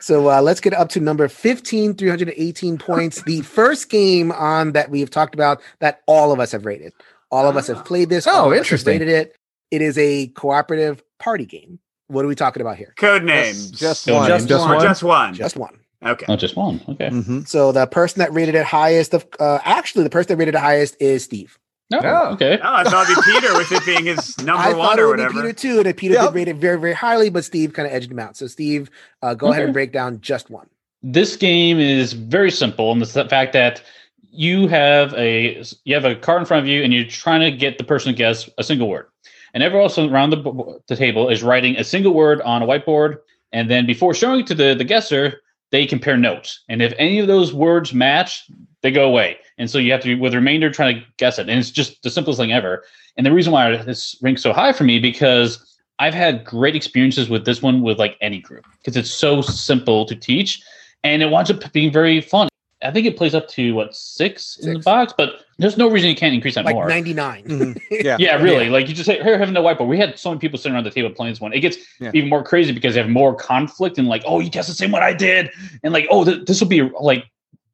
So 0.00 0.28
uh, 0.32 0.42
let's 0.42 0.58
get 0.58 0.74
up 0.74 0.88
to 0.90 1.00
number 1.00 1.28
15, 1.28 1.94
318 1.94 2.76
points. 2.76 3.22
the 3.22 3.40
first 3.42 3.88
game 3.88 4.32
on 4.32 4.72
that 4.72 4.90
we've 4.90 5.08
talked 5.08 5.32
about 5.32 5.62
that 5.78 6.00
all 6.08 6.32
of 6.32 6.40
us 6.40 6.50
have 6.50 6.66
rated. 6.66 6.92
All 7.30 7.48
of 7.48 7.56
us 7.56 7.68
have 7.68 7.84
played 7.84 8.08
this. 8.08 8.26
Oh, 8.26 8.30
all 8.32 8.36
of 8.38 8.46
us 8.46 8.50
have 8.50 8.56
interesting. 8.64 8.98
Rated 8.98 9.08
it. 9.08 9.36
It 9.70 9.80
is 9.80 9.96
a 9.98 10.26
cooperative 10.28 11.04
party 11.20 11.46
game. 11.46 11.78
What 12.08 12.24
are 12.24 12.28
we 12.28 12.34
talking 12.34 12.60
about 12.62 12.78
here? 12.78 12.92
code 12.96 13.22
names. 13.22 13.70
just 13.70 14.02
So 14.02 14.14
one. 14.16 14.26
just 14.26 14.50
Or 14.50 14.58
one? 14.58 14.80
Just 14.82 15.02
one. 15.04 15.34
Just 15.34 15.56
one. 15.56 15.78
okay. 16.04 16.26
Not 16.28 16.40
just 16.40 16.56
one. 16.56 16.80
Okay. 16.88 17.08
Mhm. 17.08 17.46
So 17.46 17.70
the 17.70 17.86
person 17.86 18.18
that 18.18 18.32
rated 18.32 18.56
it 18.56 18.64
highest, 18.64 19.14
of 19.14 19.24
uh, 19.38 19.60
actually 19.62 20.02
the 20.02 20.10
person 20.10 20.30
that 20.30 20.36
rated 20.36 20.56
it 20.56 20.60
highest 20.60 20.96
is 21.00 21.22
Steve. 21.22 21.56
No. 21.92 22.00
Oh. 22.02 22.32
Okay. 22.34 22.58
Oh, 22.62 22.74
I 22.74 22.84
thought 22.84 23.08
it'd 23.10 23.24
be 23.24 23.32
Peter 23.32 23.56
with 23.56 23.70
it 23.72 23.84
being 23.86 24.06
his 24.06 24.36
number 24.42 24.62
I 24.62 24.72
one 24.72 24.86
thought 24.88 24.98
it 24.98 25.02
or 25.02 25.08
would 25.08 25.16
be 25.18 25.22
whatever. 25.24 25.42
Peter 25.42 25.52
too, 25.52 25.80
and 25.88 25.96
Peter 25.96 26.14
Yep. 26.14 26.24
did 26.30 26.34
rate 26.34 26.48
it 26.48 26.56
very, 26.56 26.78
very 26.80 26.92
highly, 26.94 27.30
but 27.30 27.44
Steve 27.44 27.72
kind 27.72 27.86
of 27.86 27.94
edged 27.94 28.10
him 28.10 28.18
out. 28.18 28.36
So 28.36 28.46
Steve, 28.46 28.90
uh, 29.22 29.34
go 29.34 29.50
ahead 29.52 29.64
and 29.64 29.72
break 29.72 29.92
down 29.92 30.20
just 30.20 30.50
one. 30.50 30.68
this 31.02 31.36
game 31.36 31.78
is 31.78 32.12
very 32.14 32.50
simple 32.50 32.92
in 32.92 32.98
the 32.98 33.06
fact 33.06 33.52
that 33.52 33.82
you 34.30 34.66
have 34.68 35.12
a 35.14 35.62
you 35.84 35.94
have 35.94 36.04
a 36.04 36.14
card 36.16 36.40
in 36.40 36.46
front 36.46 36.62
of 36.62 36.68
you 36.68 36.82
and 36.82 36.92
you're 36.92 37.04
trying 37.04 37.40
to 37.40 37.50
get 37.56 37.76
the 37.78 37.84
person 37.84 38.12
to 38.12 38.16
guess 38.16 38.48
a 38.56 38.62
single 38.64 38.88
word 38.88 39.06
and 39.52 39.62
everyone 39.62 39.82
else 39.84 39.98
around 39.98 40.30
the, 40.30 40.80
the 40.86 40.96
table 40.96 41.28
is 41.28 41.42
writing 41.42 41.76
a 41.76 41.84
single 41.84 42.14
word 42.14 42.40
on 42.42 42.62
a 42.62 42.66
whiteboard 42.66 43.18
and 43.52 43.68
then 43.70 43.84
before 43.84 44.14
showing 44.14 44.40
it 44.40 44.46
to 44.46 44.54
the, 44.54 44.74
the 44.74 44.84
guesser 44.84 45.42
they 45.70 45.84
compare 45.86 46.16
notes 46.16 46.62
and 46.70 46.80
if 46.80 46.94
any 46.98 47.18
of 47.18 47.26
those 47.26 47.52
words 47.52 47.92
match 47.92 48.48
they 48.80 48.90
go 48.90 49.04
away 49.06 49.36
and 49.58 49.70
so 49.70 49.78
you 49.78 49.92
have 49.92 50.00
to 50.02 50.14
with 50.16 50.34
remainder 50.34 50.70
trying 50.70 50.96
to 51.00 51.06
guess 51.16 51.38
it 51.38 51.48
and 51.48 51.58
it's 51.58 51.70
just 51.70 52.02
the 52.02 52.10
simplest 52.10 52.38
thing 52.38 52.52
ever 52.52 52.84
and 53.16 53.26
the 53.26 53.32
reason 53.32 53.52
why 53.52 53.76
this 53.76 54.16
ranks 54.22 54.42
so 54.42 54.52
high 54.52 54.72
for 54.72 54.84
me 54.84 54.98
because 54.98 55.78
i've 55.98 56.14
had 56.14 56.44
great 56.44 56.74
experiences 56.76 57.28
with 57.28 57.44
this 57.44 57.60
one 57.62 57.82
with 57.82 57.98
like 57.98 58.16
any 58.20 58.38
group 58.40 58.66
because 58.78 58.96
it's 58.96 59.10
so 59.10 59.40
simple 59.42 60.04
to 60.06 60.14
teach 60.16 60.62
and 61.04 61.22
it 61.22 61.30
winds 61.30 61.50
up 61.50 61.72
being 61.72 61.92
very 61.92 62.20
fun. 62.20 62.48
I 62.84 62.90
think 62.90 63.06
it 63.06 63.16
plays 63.16 63.32
up 63.34 63.48
to 63.50 63.74
what 63.74 63.94
six, 63.94 64.56
in 64.58 64.74
the 64.74 64.78
box, 64.80 65.12
but 65.16 65.44
there's 65.58 65.76
no 65.76 65.88
reason 65.88 66.10
you 66.10 66.16
can't 66.16 66.34
increase 66.34 66.56
that 66.56 66.64
Like 66.64 66.74
more. 66.74 66.88
99. 66.88 67.44
Mhm. 67.44 67.80
Yeah. 68.04 68.16
yeah, 68.18 68.36
really. 68.42 68.68
Like 68.70 68.88
you 68.88 68.94
just 68.94 69.06
say, 69.06 69.22
here, 69.22 69.38
having 69.38 69.54
no 69.54 69.62
whiteboard. 69.62 69.86
We 69.86 69.98
had 69.98 70.18
so 70.18 70.30
many 70.30 70.40
people 70.40 70.58
sitting 70.58 70.74
around 70.74 70.84
the 70.84 70.90
table 70.90 71.10
playing 71.10 71.32
this 71.32 71.40
one. 71.40 71.52
It 71.52 71.60
gets 71.60 71.76
Yeah. 72.00 72.10
even 72.14 72.28
more 72.28 72.42
crazy 72.42 72.72
because 72.72 72.96
you 72.96 73.02
have 73.02 73.10
more 73.10 73.34
conflict 73.36 73.98
and 73.98 74.08
like, 74.08 74.22
oh, 74.26 74.40
you 74.40 74.50
guessed 74.50 74.68
the 74.68 74.74
same 74.74 74.90
one 74.90 75.02
I 75.02 75.12
did, 75.12 75.50
and 75.84 75.92
like, 75.92 76.06
oh, 76.10 76.24
th- 76.24 76.44
this 76.46 76.60
will 76.60 76.68
be 76.68 76.82
like, 77.00 77.24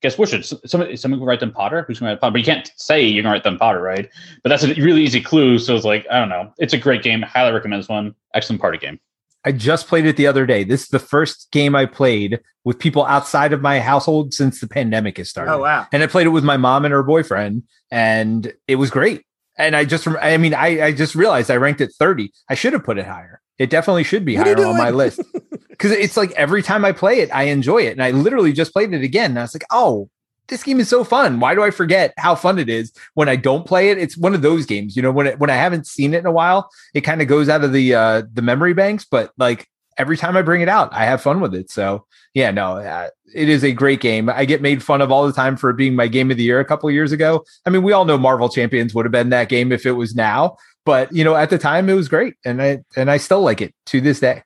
guess 0.02 0.18
what? 0.18 0.28
Should 0.28 0.44
somebody 0.44 0.96
someone 0.96 1.20
can 1.20 1.26
write 1.26 1.40
them 1.40 1.52
Potter? 1.52 1.84
Who's 1.86 1.98
gonna 2.00 2.12
write 2.12 2.20
Potter? 2.20 2.32
But 2.32 2.38
you 2.38 2.44
can't 2.44 2.70
say 2.76 3.02
you're 3.02 3.22
gonna 3.22 3.32
write 3.34 3.44
them 3.44 3.58
Potter, 3.58 3.80
right? 3.80 4.08
But 4.42 4.50
that's 4.50 4.64
a 4.64 4.74
really 4.74 5.02
easy 5.02 5.20
clue. 5.20 5.58
So 5.58 5.74
it's 5.74 5.84
like, 5.84 6.06
I 6.10 6.18
don't 6.18 6.28
know. 6.28 6.52
It's 6.58 6.72
a 6.72 6.78
great 6.78 7.02
game. 7.02 7.22
Highly 7.22 7.52
recommend 7.52 7.82
this 7.82 7.88
one. 7.88 8.14
Excellent 8.34 8.60
party 8.60 8.78
game. 8.78 9.00
I 9.44 9.52
just 9.52 9.86
played 9.86 10.04
it 10.04 10.16
the 10.16 10.26
other 10.26 10.46
day. 10.46 10.64
This 10.64 10.82
is 10.82 10.88
the 10.88 10.98
first 10.98 11.50
game 11.52 11.74
I 11.74 11.86
played 11.86 12.40
with 12.64 12.78
people 12.78 13.04
outside 13.06 13.52
of 13.52 13.62
my 13.62 13.80
household 13.80 14.34
since 14.34 14.60
the 14.60 14.68
pandemic 14.68 15.16
has 15.16 15.30
started. 15.30 15.52
Oh 15.52 15.58
wow. 15.58 15.86
and 15.92 16.02
I 16.02 16.06
played 16.06 16.26
it 16.26 16.30
with 16.30 16.44
my 16.44 16.56
mom 16.56 16.84
and 16.84 16.92
her 16.92 17.02
boyfriend, 17.02 17.62
and 17.90 18.52
it 18.66 18.76
was 18.76 18.90
great. 18.90 19.22
And 19.56 19.74
I 19.74 19.84
just, 19.84 20.06
rem- 20.06 20.18
I 20.20 20.36
mean, 20.36 20.54
I, 20.54 20.86
I 20.86 20.92
just 20.92 21.14
realized 21.14 21.50
I 21.50 21.56
ranked 21.56 21.80
it 21.80 21.92
30. 21.98 22.32
I 22.48 22.54
should 22.54 22.74
have 22.74 22.84
put 22.84 22.98
it 22.98 23.06
higher. 23.06 23.40
It 23.58 23.70
definitely 23.70 24.04
should 24.04 24.24
be 24.24 24.36
What 24.36 24.46
higher 24.46 24.66
on 24.66 24.76
my 24.76 24.90
list 24.90 25.20
because 25.78 25.92
it's 25.92 26.16
like 26.16 26.32
every 26.32 26.62
time 26.62 26.84
I 26.84 26.92
play 26.92 27.20
it, 27.20 27.30
I 27.32 27.44
enjoy 27.44 27.82
it. 27.82 27.92
And 27.92 28.02
I 28.02 28.10
literally 28.10 28.52
just 28.52 28.72
played 28.72 28.92
it 28.92 29.02
again. 29.02 29.30
And 29.30 29.38
I 29.38 29.42
was 29.42 29.54
like, 29.54 29.64
oh, 29.70 30.10
this 30.48 30.64
game 30.64 30.80
is 30.80 30.88
so 30.88 31.04
fun. 31.04 31.40
Why 31.40 31.54
do 31.54 31.62
I 31.62 31.70
forget 31.70 32.12
how 32.16 32.34
fun 32.34 32.58
it 32.58 32.68
is 32.68 32.92
when 33.14 33.28
I 33.28 33.36
don't 33.36 33.66
play 33.66 33.90
it? 33.90 33.98
It's 33.98 34.16
one 34.16 34.34
of 34.34 34.42
those 34.42 34.66
games, 34.66 34.96
you 34.96 35.02
know, 35.02 35.12
when 35.12 35.26
it, 35.28 35.38
when 35.38 35.50
I 35.50 35.54
haven't 35.54 35.86
seen 35.86 36.14
it 36.14 36.18
in 36.18 36.26
a 36.26 36.32
while, 36.32 36.68
it 36.94 37.02
kind 37.02 37.22
of 37.22 37.28
goes 37.28 37.48
out 37.48 37.64
of 37.64 37.72
the 37.72 37.94
uh, 37.94 38.22
the 38.32 38.42
memory 38.42 38.74
banks. 38.74 39.04
But 39.04 39.30
like 39.38 39.68
every 39.96 40.16
time 40.16 40.36
I 40.36 40.42
bring 40.42 40.62
it 40.62 40.68
out, 40.68 40.92
I 40.92 41.04
have 41.04 41.22
fun 41.22 41.40
with 41.40 41.54
it. 41.54 41.70
So 41.70 42.06
yeah, 42.34 42.50
no, 42.50 42.78
uh, 42.78 43.10
it 43.34 43.48
is 43.48 43.62
a 43.62 43.72
great 43.72 44.00
game. 44.00 44.28
I 44.28 44.46
get 44.46 44.62
made 44.62 44.82
fun 44.82 45.00
of 45.00 45.12
all 45.12 45.26
the 45.26 45.32
time 45.32 45.56
for 45.56 45.72
being 45.72 45.94
my 45.94 46.08
game 46.08 46.30
of 46.30 46.36
the 46.38 46.42
year 46.42 46.60
a 46.60 46.64
couple 46.64 46.90
years 46.90 47.12
ago. 47.12 47.44
I 47.66 47.70
mean, 47.70 47.82
we 47.82 47.92
all 47.92 48.04
know 48.04 48.18
Marvel 48.18 48.48
Champions 48.48 48.94
would 48.94 49.04
have 49.04 49.12
been 49.12 49.30
that 49.30 49.48
game 49.48 49.70
if 49.70 49.86
it 49.86 49.92
was 49.92 50.14
now, 50.14 50.56
but 50.84 51.12
you 51.12 51.24
know, 51.24 51.36
at 51.36 51.50
the 51.50 51.58
time 51.58 51.88
it 51.88 51.94
was 51.94 52.08
great, 52.08 52.34
and 52.44 52.62
I 52.62 52.78
and 52.96 53.10
I 53.10 53.18
still 53.18 53.42
like 53.42 53.60
it 53.60 53.74
to 53.86 54.00
this 54.00 54.20
day. 54.20 54.42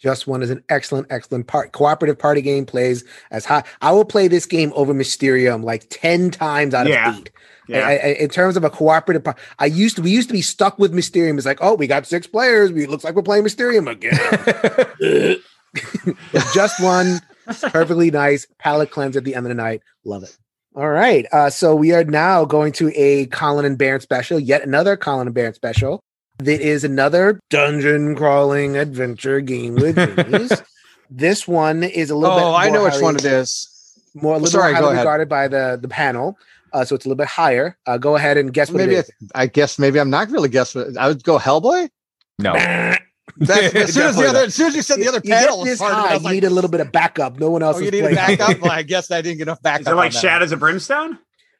Just 0.00 0.26
One 0.26 0.42
is 0.42 0.50
an 0.50 0.62
excellent, 0.68 1.06
excellent 1.10 1.46
part. 1.46 1.72
Cooperative 1.72 2.18
party 2.18 2.42
game 2.42 2.66
plays 2.66 3.02
as 3.30 3.44
high. 3.44 3.64
I 3.80 3.92
will 3.92 4.04
play 4.04 4.28
this 4.28 4.44
game 4.46 4.72
over 4.76 4.92
Mysterium 4.92 5.62
like 5.62 5.86
10 5.90 6.30
times 6.30 6.74
out 6.74 6.86
of 6.86 6.92
Yeah. 6.92 7.16
eight. 7.16 7.30
Yeah. 7.68 7.80
I, 7.86 7.92
I, 7.92 8.06
in 8.20 8.28
terms 8.28 8.56
of 8.56 8.62
a 8.62 8.70
cooperative 8.70 9.24
part, 9.24 9.38
I 9.58 9.66
used 9.66 9.96
to 9.96 10.02
we 10.02 10.10
used 10.10 10.28
to 10.28 10.32
be 10.34 10.42
stuck 10.42 10.78
with 10.78 10.92
Mysterium. 10.94 11.36
It's 11.36 11.46
like, 11.46 11.58
oh, 11.60 11.74
we 11.74 11.86
got 11.88 12.06
six 12.06 12.26
players. 12.26 12.70
We 12.70 12.84
it 12.84 12.90
looks 12.90 13.02
like 13.02 13.14
we're 13.16 13.22
playing 13.22 13.42
Mysterium 13.42 13.88
again. 13.88 14.16
Just 16.54 16.80
one, 16.82 17.20
perfectly 17.46 18.10
nice 18.10 18.46
palate 18.58 18.90
cleanse 18.90 19.16
at 19.16 19.24
the 19.24 19.34
end 19.34 19.46
of 19.46 19.48
the 19.48 19.54
night. 19.54 19.82
Love 20.04 20.22
it. 20.22 20.36
All 20.76 20.88
right. 20.88 21.26
Uh, 21.32 21.50
so 21.50 21.74
we 21.74 21.92
are 21.92 22.04
now 22.04 22.44
going 22.44 22.72
to 22.74 22.92
a 22.94 23.26
Colin 23.26 23.64
and 23.64 23.78
Baron 23.78 24.00
special, 24.00 24.38
yet 24.38 24.62
another 24.62 24.96
Colin 24.96 25.26
and 25.26 25.34
Baron 25.34 25.54
special. 25.54 26.02
That 26.38 26.60
is 26.60 26.84
another 26.84 27.40
dungeon 27.50 28.14
crawling 28.14 28.76
adventure 28.76 29.40
game 29.40 29.74
with 29.74 29.96
minis. 29.96 30.62
this 31.10 31.48
one 31.48 31.82
is 31.82 32.10
a 32.10 32.14
little 32.16 32.36
bit. 32.36 32.44
Oh, 32.44 32.54
I 32.54 32.68
know 32.68 32.84
which 32.84 32.92
highly- 32.94 33.02
one 33.04 33.16
it 33.16 33.24
is. 33.24 33.72
More 34.14 34.34
a 34.34 34.38
little 34.38 34.50
Sorry, 34.50 34.72
more 34.72 34.80
go 34.80 34.86
highly 34.86 34.94
ahead. 34.94 35.04
regarded 35.04 35.28
by 35.28 35.48
the 35.48 35.78
the 35.80 35.88
panel. 35.88 36.38
Uh, 36.72 36.84
so 36.84 36.94
it's 36.94 37.04
a 37.04 37.08
little 37.08 37.16
bit 37.16 37.28
higher. 37.28 37.76
Uh, 37.86 37.96
go 37.96 38.16
ahead 38.16 38.36
and 38.36 38.52
guess 38.52 38.70
what 38.70 38.78
Maybe 38.78 38.98
I, 38.98 39.02
I 39.34 39.46
guess 39.46 39.78
maybe 39.78 39.98
I'm 40.00 40.10
not 40.10 40.30
really 40.30 40.48
guessing. 40.48 40.96
I 40.98 41.08
would 41.08 41.22
go 41.22 41.38
Hellboy. 41.38 41.88
no. 42.38 42.52
That's, 43.38 43.74
as 43.74 43.92
soon 43.94 44.02
as 44.06 44.16
the 44.16 44.26
other, 44.28 44.38
as 44.40 44.54
soon 44.54 44.68
as 44.68 44.76
you 44.76 44.82
said 44.82 44.98
the 44.98 45.08
other 45.08 45.20
you 45.22 45.30
panel 45.30 45.58
was 45.58 45.68
this 45.68 45.78
part 45.78 45.92
of 45.92 45.98
it, 45.98 46.00
I 46.00 46.06
high, 46.08 46.14
was 46.14 46.22
you 46.22 46.24
like, 46.28 46.34
need 46.34 46.44
a 46.44 46.50
little 46.50 46.70
bit 46.70 46.80
of 46.80 46.92
backup. 46.92 47.38
No 47.38 47.50
one 47.50 47.62
else 47.62 47.76
oh, 47.76 47.80
is 47.80 47.84
you 47.86 47.90
need 47.90 47.98
a 47.98 48.14
playing. 48.14 48.38
backup. 48.38 48.60
Well, 48.62 48.72
I 48.72 48.82
guess 48.82 49.10
I 49.10 49.20
didn't 49.20 49.38
get 49.38 49.48
enough 49.48 49.60
backup. 49.62 49.80
Is 49.82 49.86
it 49.88 49.94
like 49.94 50.06
on 50.10 50.12
that 50.14 50.20
Shadows 50.20 50.52
of 50.52 50.60
Brimstone? 50.60 51.18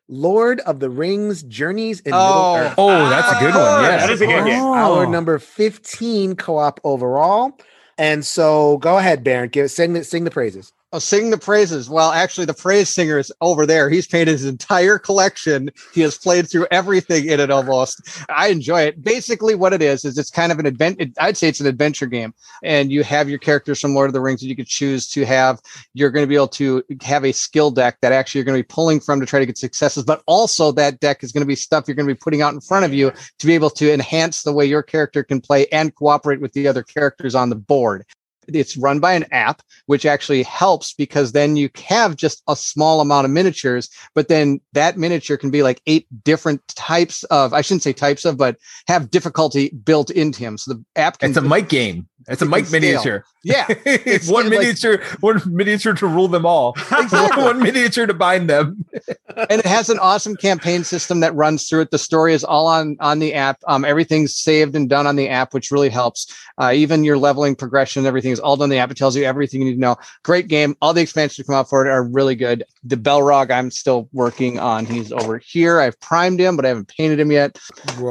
Lord 0.09 0.61
of 0.61 0.79
the 0.81 0.89
Rings 0.91 1.43
Journeys 1.43 2.01
in 2.01 2.13
Oh. 2.15 2.55
Middle 2.55 2.67
Earth. 2.69 2.75
Oh, 2.79 3.09
that's 3.11 3.33
a 3.37 3.41
good 3.41 3.55
one. 3.55 3.65
Ah, 3.65 3.83
Yeah. 3.83 3.97
that 3.99 4.11
is 4.11 4.21
a 4.21 4.27
good 4.27 4.45
game. 4.45 4.63
Our 4.63 5.05
Oh. 5.05 5.11
number 5.11 5.39
15 5.39 6.37
co-op 6.37 6.81
overall. 6.85 7.59
And 7.99 8.25
so 8.25 8.77
go 8.79 8.99
ahead, 8.99 9.25
Baron. 9.25 9.49
Give 9.49 9.71
sing 9.71 10.01
sing 10.05 10.25
the 10.25 10.31
praises. 10.31 10.73
Oh, 10.97 10.99
sing 10.99 11.29
the 11.29 11.37
praises. 11.37 11.91
Well, 11.91 12.11
actually, 12.11 12.47
the 12.47 12.55
praise 12.55 12.89
singer 12.89 13.19
is 13.19 13.31
over 13.43 13.67
there. 13.67 13.91
He's 13.91 14.07
painted 14.07 14.29
his 14.33 14.47
entire 14.47 14.99
collection. 14.99 15.69
He 15.93 16.01
has 16.01 16.17
played 16.17 16.49
through 16.49 16.69
everything 16.71 17.29
in 17.29 17.39
it 17.39 17.51
almost. 17.51 18.01
I 18.31 18.49
enjoy 18.49 18.81
it. 18.81 19.05
Basically, 19.05 19.55
what 19.55 19.75
it 19.75 19.83
is 19.83 20.07
is 20.07 20.17
it's 20.17 20.31
kind 20.31 20.51
of 20.51 20.59
an 20.59 20.65
adventure. 20.65 21.05
I'd 21.21 21.37
say 21.37 21.49
it's 21.49 21.61
an 21.61 21.67
adventure 21.67 22.07
game, 22.07 22.33
and 22.63 22.91
you 22.91 23.05
have 23.05 23.29
your 23.29 23.39
characters 23.39 23.79
from 23.79 23.95
Lord 23.95 24.09
of 24.09 24.15
the 24.15 24.23
Rings 24.23 24.41
that 24.41 24.47
you 24.47 24.57
could 24.57 24.69
choose 24.69 25.07
to 25.11 25.27
have. 25.27 25.61
You're 25.93 26.09
going 26.09 26.25
to 26.25 26.29
be 26.31 26.35
able 26.35 26.49
to 26.49 26.83
have 27.03 27.27
a 27.27 27.33
skill 27.33 27.71
deck 27.71 27.99
that 28.01 28.13
actually 28.13 28.39
you're 28.39 28.47
going 28.47 28.59
to 28.59 28.67
be 28.67 28.75
pulling 28.75 28.99
from 28.99 29.21
to 29.21 29.27
try 29.27 29.39
to 29.39 29.45
get 29.45 29.59
successes, 29.59 30.03
but 30.03 30.23
also 30.27 30.73
that 30.73 31.01
deck 31.01 31.23
is 31.23 31.31
going 31.31 31.43
to 31.43 31.47
be 31.47 31.57
stuff 31.57 31.85
you're 31.87 31.95
going 31.95 32.09
to 32.09 32.15
be 32.15 32.19
putting 32.19 32.41
out 32.41 32.55
in 32.55 32.61
front 32.63 32.87
of 32.87 32.95
you 32.95 33.13
to 33.39 33.47
be 33.47 33.53
able 33.53 33.69
to 33.69 33.93
enhance 33.93 34.45
the 34.45 34.53
way 34.55 34.65
your 34.65 34.83
character 34.83 35.23
can 35.23 35.43
play 35.43 35.67
and 35.73 35.95
cooperate 35.95 36.41
with 36.41 36.55
the 36.55 36.67
other 36.67 36.83
characters 36.83 37.35
on 37.35 37.51
the 37.51 37.55
board. 37.55 38.07
It's 38.49 38.77
run 38.77 39.01
by 39.01 39.13
an 39.15 39.27
app, 39.33 39.63
which 39.87 40.07
actually 40.07 40.43
helps 40.43 40.93
because 40.93 41.33
then 41.33 41.57
you 41.57 41.71
have 41.87 42.17
just 42.17 42.43
a 42.49 42.57
small 42.57 43.01
amount 43.01 43.25
of 43.25 43.31
miniatures, 43.31 43.91
but 44.15 44.29
then 44.29 44.61
that 44.73 44.97
miniature 44.97 45.37
can 45.37 45.51
be 45.51 45.63
like 45.63 45.81
eight 45.87 46.07
different 46.25 46.67
types 46.69 47.25
of, 47.25 47.53
I 47.53 47.61
shouldn't 47.61 47.83
say 47.83 47.93
types 47.93 48.25
of, 48.25 48.37
but 48.37 48.57
have 48.89 49.11
difficulty 49.11 49.71
built 49.71 50.11
into 50.11 50.41
him. 50.41 50.59
So 50.59 50.75
the 50.75 50.85
app 50.97 51.19
can 51.19 51.31
It's 51.31 51.39
a 51.39 51.43
mic 51.43 51.69
game. 51.69 52.09
It's 52.29 52.43
a 52.43 52.47
mic 52.47 52.71
miniature. 52.73 53.25
Yeah. 53.45 53.67
it's 53.69 54.29
one 54.29 54.51
like- 54.51 54.59
miniature, 54.59 55.01
one 55.21 55.41
miniature 55.47 55.95
to 55.95 56.07
rule 56.07 56.29
them 56.29 56.45
all. 56.45 56.77
Exactly. 56.97 57.45
one 57.45 57.63
miniature 57.63 58.07
to 58.07 58.15
bind 58.15 58.51
them. 58.51 58.85
and 59.37 59.61
it 59.61 59.67
has 59.67 59.89
an 59.91 59.99
awesome 60.01 60.35
campaign 60.35 60.83
system 60.83 61.21
that 61.21 61.35
runs 61.35 61.69
through 61.69 61.83
it. 61.83 61.91
The 61.91 61.99
story 61.99 62.35
is 62.35 62.43
all 62.43 62.67
on 62.67 62.97
on 63.01 63.19
the 63.21 63.35
app. 63.35 63.59
Um, 63.69 63.85
everything's 63.85 64.35
saved 64.35 64.75
and 64.75 64.89
done 64.89 65.07
on 65.07 65.15
the 65.15 65.29
app, 65.29 65.55
which 65.55 65.71
really 65.71 65.91
helps. 65.91 66.27
Uh, 66.59 66.73
even 66.75 67.05
your 67.05 67.19
leveling 67.19 67.55
progression, 67.55 68.07
everything 68.07 68.33
all 68.41 68.57
done 68.57 68.65
on 68.65 68.71
the 68.71 68.79
app. 68.79 68.91
It 68.91 68.97
tells 68.97 69.17
you 69.17 69.25
everything 69.25 69.61
you 69.61 69.67
need 69.67 69.75
to 69.75 69.81
know. 69.81 69.97
Great 70.23 70.49
game. 70.49 70.77
All 70.81 70.93
the 70.93 71.01
expansions 71.01 71.37
that 71.37 71.53
come 71.53 71.59
out 71.59 71.69
for 71.69 71.87
it 71.87 71.91
are 71.91 72.03
really 72.03 72.35
good. 72.35 72.65
The 72.85 72.97
Balrog, 72.97 73.51
I'm 73.51 73.71
still 73.71 74.09
working 74.13 74.59
on. 74.59 74.87
He's 74.87 75.13
over 75.13 75.39
here. 75.39 75.81
I've 75.81 75.99
primed 76.01 76.41
him, 76.41 76.57
but 76.57 76.65
I 76.65 76.69
haven't 76.69 76.89
painted 76.89 77.21
him 77.21 77.31
yet. 77.31 77.59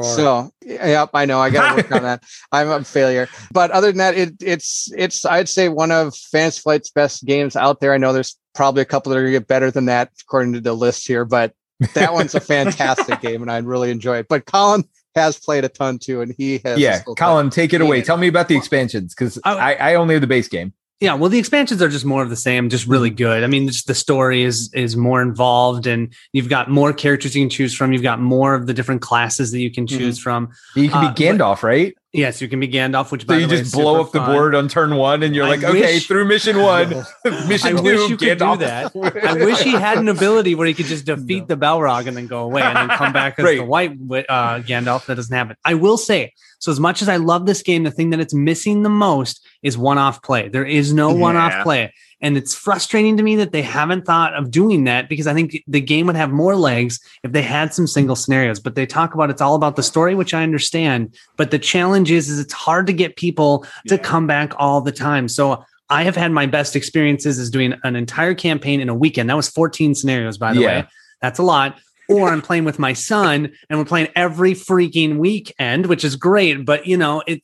So, 0.02 0.50
yep, 0.62 1.10
I 1.14 1.24
know. 1.24 1.40
I 1.40 1.50
got 1.50 1.70
to 1.70 1.76
work 1.76 1.92
on 1.92 2.02
that. 2.02 2.24
I'm 2.52 2.70
a 2.70 2.84
failure. 2.84 3.28
But 3.52 3.70
other 3.70 3.88
than 3.88 3.98
that, 3.98 4.16
it, 4.16 4.34
it's 4.40 4.90
it's 4.96 5.24
I'd 5.24 5.48
say 5.48 5.68
one 5.68 5.92
of 5.92 6.16
Fantasy 6.16 6.60
Flight's 6.60 6.90
best 6.90 7.24
games 7.24 7.56
out 7.56 7.80
there. 7.80 7.92
I 7.92 7.98
know 7.98 8.12
there's 8.12 8.36
probably 8.54 8.82
a 8.82 8.86
couple 8.86 9.10
that 9.10 9.18
are 9.18 9.22
gonna 9.22 9.32
get 9.32 9.46
better 9.46 9.70
than 9.70 9.86
that 9.86 10.10
according 10.22 10.54
to 10.54 10.60
the 10.60 10.74
list 10.74 11.06
here, 11.06 11.24
but 11.24 11.54
that 11.94 12.12
one's 12.12 12.34
a 12.34 12.40
fantastic 12.54 13.20
game, 13.20 13.42
and 13.42 13.50
I 13.50 13.58
really 13.58 13.90
enjoy 13.90 14.18
it. 14.18 14.28
But 14.28 14.46
Colin 14.46 14.84
has 15.16 15.38
played 15.38 15.64
a 15.64 15.68
ton 15.68 15.98
too, 15.98 16.20
and 16.20 16.34
he 16.38 16.60
has 16.64 16.78
Yeah, 16.78 17.00
still 17.00 17.14
Colin, 17.16 17.50
take 17.50 17.72
it 17.72 17.80
Yeah. 17.80 17.86
away. 17.86 18.02
Tell 18.02 18.16
me 18.16 18.28
about 18.28 18.48
the 18.48 18.56
expansions 18.56 19.14
because 19.14 19.38
I- 19.44 19.74
I, 19.74 19.90
I 19.90 19.94
only 19.96 20.14
have 20.14 20.20
the 20.20 20.26
base 20.26 20.48
game. 20.48 20.72
Yeah, 20.98 21.12
well, 21.12 21.28
the 21.28 21.38
expansions 21.38 21.82
are 21.82 21.90
just 21.90 22.06
more 22.06 22.22
of 22.22 22.30
the 22.30 22.36
same, 22.36 22.70
just 22.70 22.86
really 22.86 23.10
good. 23.10 23.44
I 23.44 23.48
mean, 23.48 23.66
just 23.66 23.86
the 23.86 23.94
story 23.94 24.42
is 24.44 24.70
is 24.72 24.96
more 24.96 25.20
involved, 25.20 25.86
and 25.86 26.10
you've 26.32 26.48
got 26.48 26.70
more 26.70 26.92
characters 26.94 27.36
you 27.36 27.42
can 27.42 27.50
choose 27.50 27.74
from. 27.74 27.92
You've 27.92 28.02
got 28.02 28.18
more 28.18 28.54
of 28.54 28.66
the 28.66 28.72
different 28.72 29.02
classes 29.02 29.50
that 29.52 29.60
you 29.60 29.70
can 29.70 29.86
choose 29.86 30.18
from. 30.18 30.48
You 30.74 30.88
can 30.88 31.04
Uh, 31.04 31.12
be 31.12 31.22
Gandalf, 31.22 31.62
right? 31.62 31.94
Yes, 32.16 32.40
you 32.40 32.48
can 32.48 32.58
be 32.60 32.66
Gandalf, 32.68 33.10
which 33.12 33.22
So 33.22 33.26
by 33.28 33.34
you 33.36 33.40
the 33.46 33.46
way, 33.54 33.58
just 33.58 33.62
is 33.68 33.72
blow 33.72 33.94
super 33.96 34.06
up 34.06 34.12
the 34.12 34.18
fun. 34.20 34.32
board 34.34 34.54
on 34.54 34.68
turn 34.68 34.96
one, 34.96 35.22
and 35.22 35.34
you're 35.34 35.44
I 35.44 35.48
like, 35.50 35.64
okay, 35.64 35.98
through 35.98 36.24
mission 36.24 36.58
one, 36.60 36.88
mission 37.46 37.76
I 37.76 37.76
two, 37.78 37.82
wish 37.82 38.08
you 38.10 38.16
could 38.16 38.38
do 38.38 38.56
that. 38.56 38.92
I 39.24 39.34
wish 39.34 39.60
he 39.60 39.72
had 39.72 39.98
an 39.98 40.08
ability 40.08 40.54
where 40.54 40.66
he 40.66 40.74
could 40.74 40.86
just 40.86 41.04
defeat 41.04 41.46
the 41.48 41.56
Balrog 41.56 42.06
and 42.06 42.16
then 42.16 42.26
go 42.26 42.44
away 42.44 42.62
and 42.62 42.76
then 42.76 42.96
come 42.96 43.12
back 43.12 43.38
as 43.38 43.44
Right. 43.44 43.58
the 43.58 43.64
white 43.64 43.92
uh, 43.92 44.60
Gandalf. 44.60 45.06
That 45.06 45.16
doesn't 45.16 45.34
happen. 45.36 45.56
I 45.64 45.74
will 45.74 45.98
say, 45.98 46.32
so 46.58 46.72
as 46.72 46.80
much 46.80 47.02
as 47.02 47.08
I 47.08 47.16
love 47.16 47.44
this 47.46 47.62
game, 47.62 47.84
the 47.84 47.90
thing 47.90 48.10
that 48.10 48.20
it's 48.20 48.34
missing 48.34 48.82
the 48.82 48.88
most 48.88 49.44
is 49.62 49.76
one-off 49.76 50.22
play. 50.22 50.48
There 50.48 50.64
is 50.64 50.92
no 50.94 51.12
one-off 51.14 51.62
play. 51.62 51.92
And 52.22 52.36
it's 52.36 52.54
frustrating 52.54 53.16
to 53.18 53.22
me 53.22 53.36
that 53.36 53.52
they 53.52 53.62
haven't 53.62 54.06
thought 54.06 54.34
of 54.34 54.50
doing 54.50 54.84
that 54.84 55.08
because 55.08 55.26
I 55.26 55.34
think 55.34 55.62
the 55.66 55.80
game 55.82 56.06
would 56.06 56.16
have 56.16 56.30
more 56.32 56.56
legs 56.56 56.98
if 57.22 57.32
they 57.32 57.42
had 57.42 57.74
some 57.74 57.86
single 57.86 58.16
scenarios. 58.16 58.58
But 58.58 58.74
they 58.74 58.86
talk 58.86 59.14
about 59.14 59.28
it's 59.28 59.42
all 59.42 59.54
about 59.54 59.76
the 59.76 59.82
story, 59.82 60.14
which 60.14 60.32
I 60.32 60.42
understand. 60.42 61.14
But 61.36 61.50
the 61.50 61.58
challenge 61.58 62.10
is, 62.10 62.30
is 62.30 62.38
it's 62.38 62.54
hard 62.54 62.86
to 62.86 62.92
get 62.94 63.16
people 63.16 63.66
to 63.88 63.96
Yeah. 63.96 64.02
come 64.02 64.26
back 64.26 64.54
all 64.58 64.80
the 64.80 64.92
time. 64.92 65.28
So 65.28 65.62
I 65.90 66.04
have 66.04 66.16
had 66.16 66.32
my 66.32 66.46
best 66.46 66.74
experiences 66.74 67.38
is 67.38 67.50
doing 67.50 67.74
an 67.84 67.94
entire 67.96 68.34
campaign 68.34 68.80
in 68.80 68.88
a 68.88 68.94
weekend. 68.94 69.28
That 69.28 69.36
was 69.36 69.48
14 69.48 69.94
scenarios, 69.94 70.38
by 70.38 70.52
the 70.54 70.60
Yeah. 70.60 70.66
way. 70.66 70.84
That's 71.20 71.38
a 71.38 71.42
lot. 71.42 71.78
Or 72.08 72.28
I'm 72.28 72.42
playing 72.42 72.64
with 72.64 72.78
my 72.78 72.92
son 72.92 73.52
and 73.68 73.78
we're 73.78 73.84
playing 73.84 74.08
every 74.14 74.52
freaking 74.52 75.16
weekend, 75.18 75.86
which 75.86 76.04
is 76.04 76.14
great, 76.16 76.64
but 76.64 76.86
you 76.86 76.96
know, 76.96 77.22
it 77.26 77.42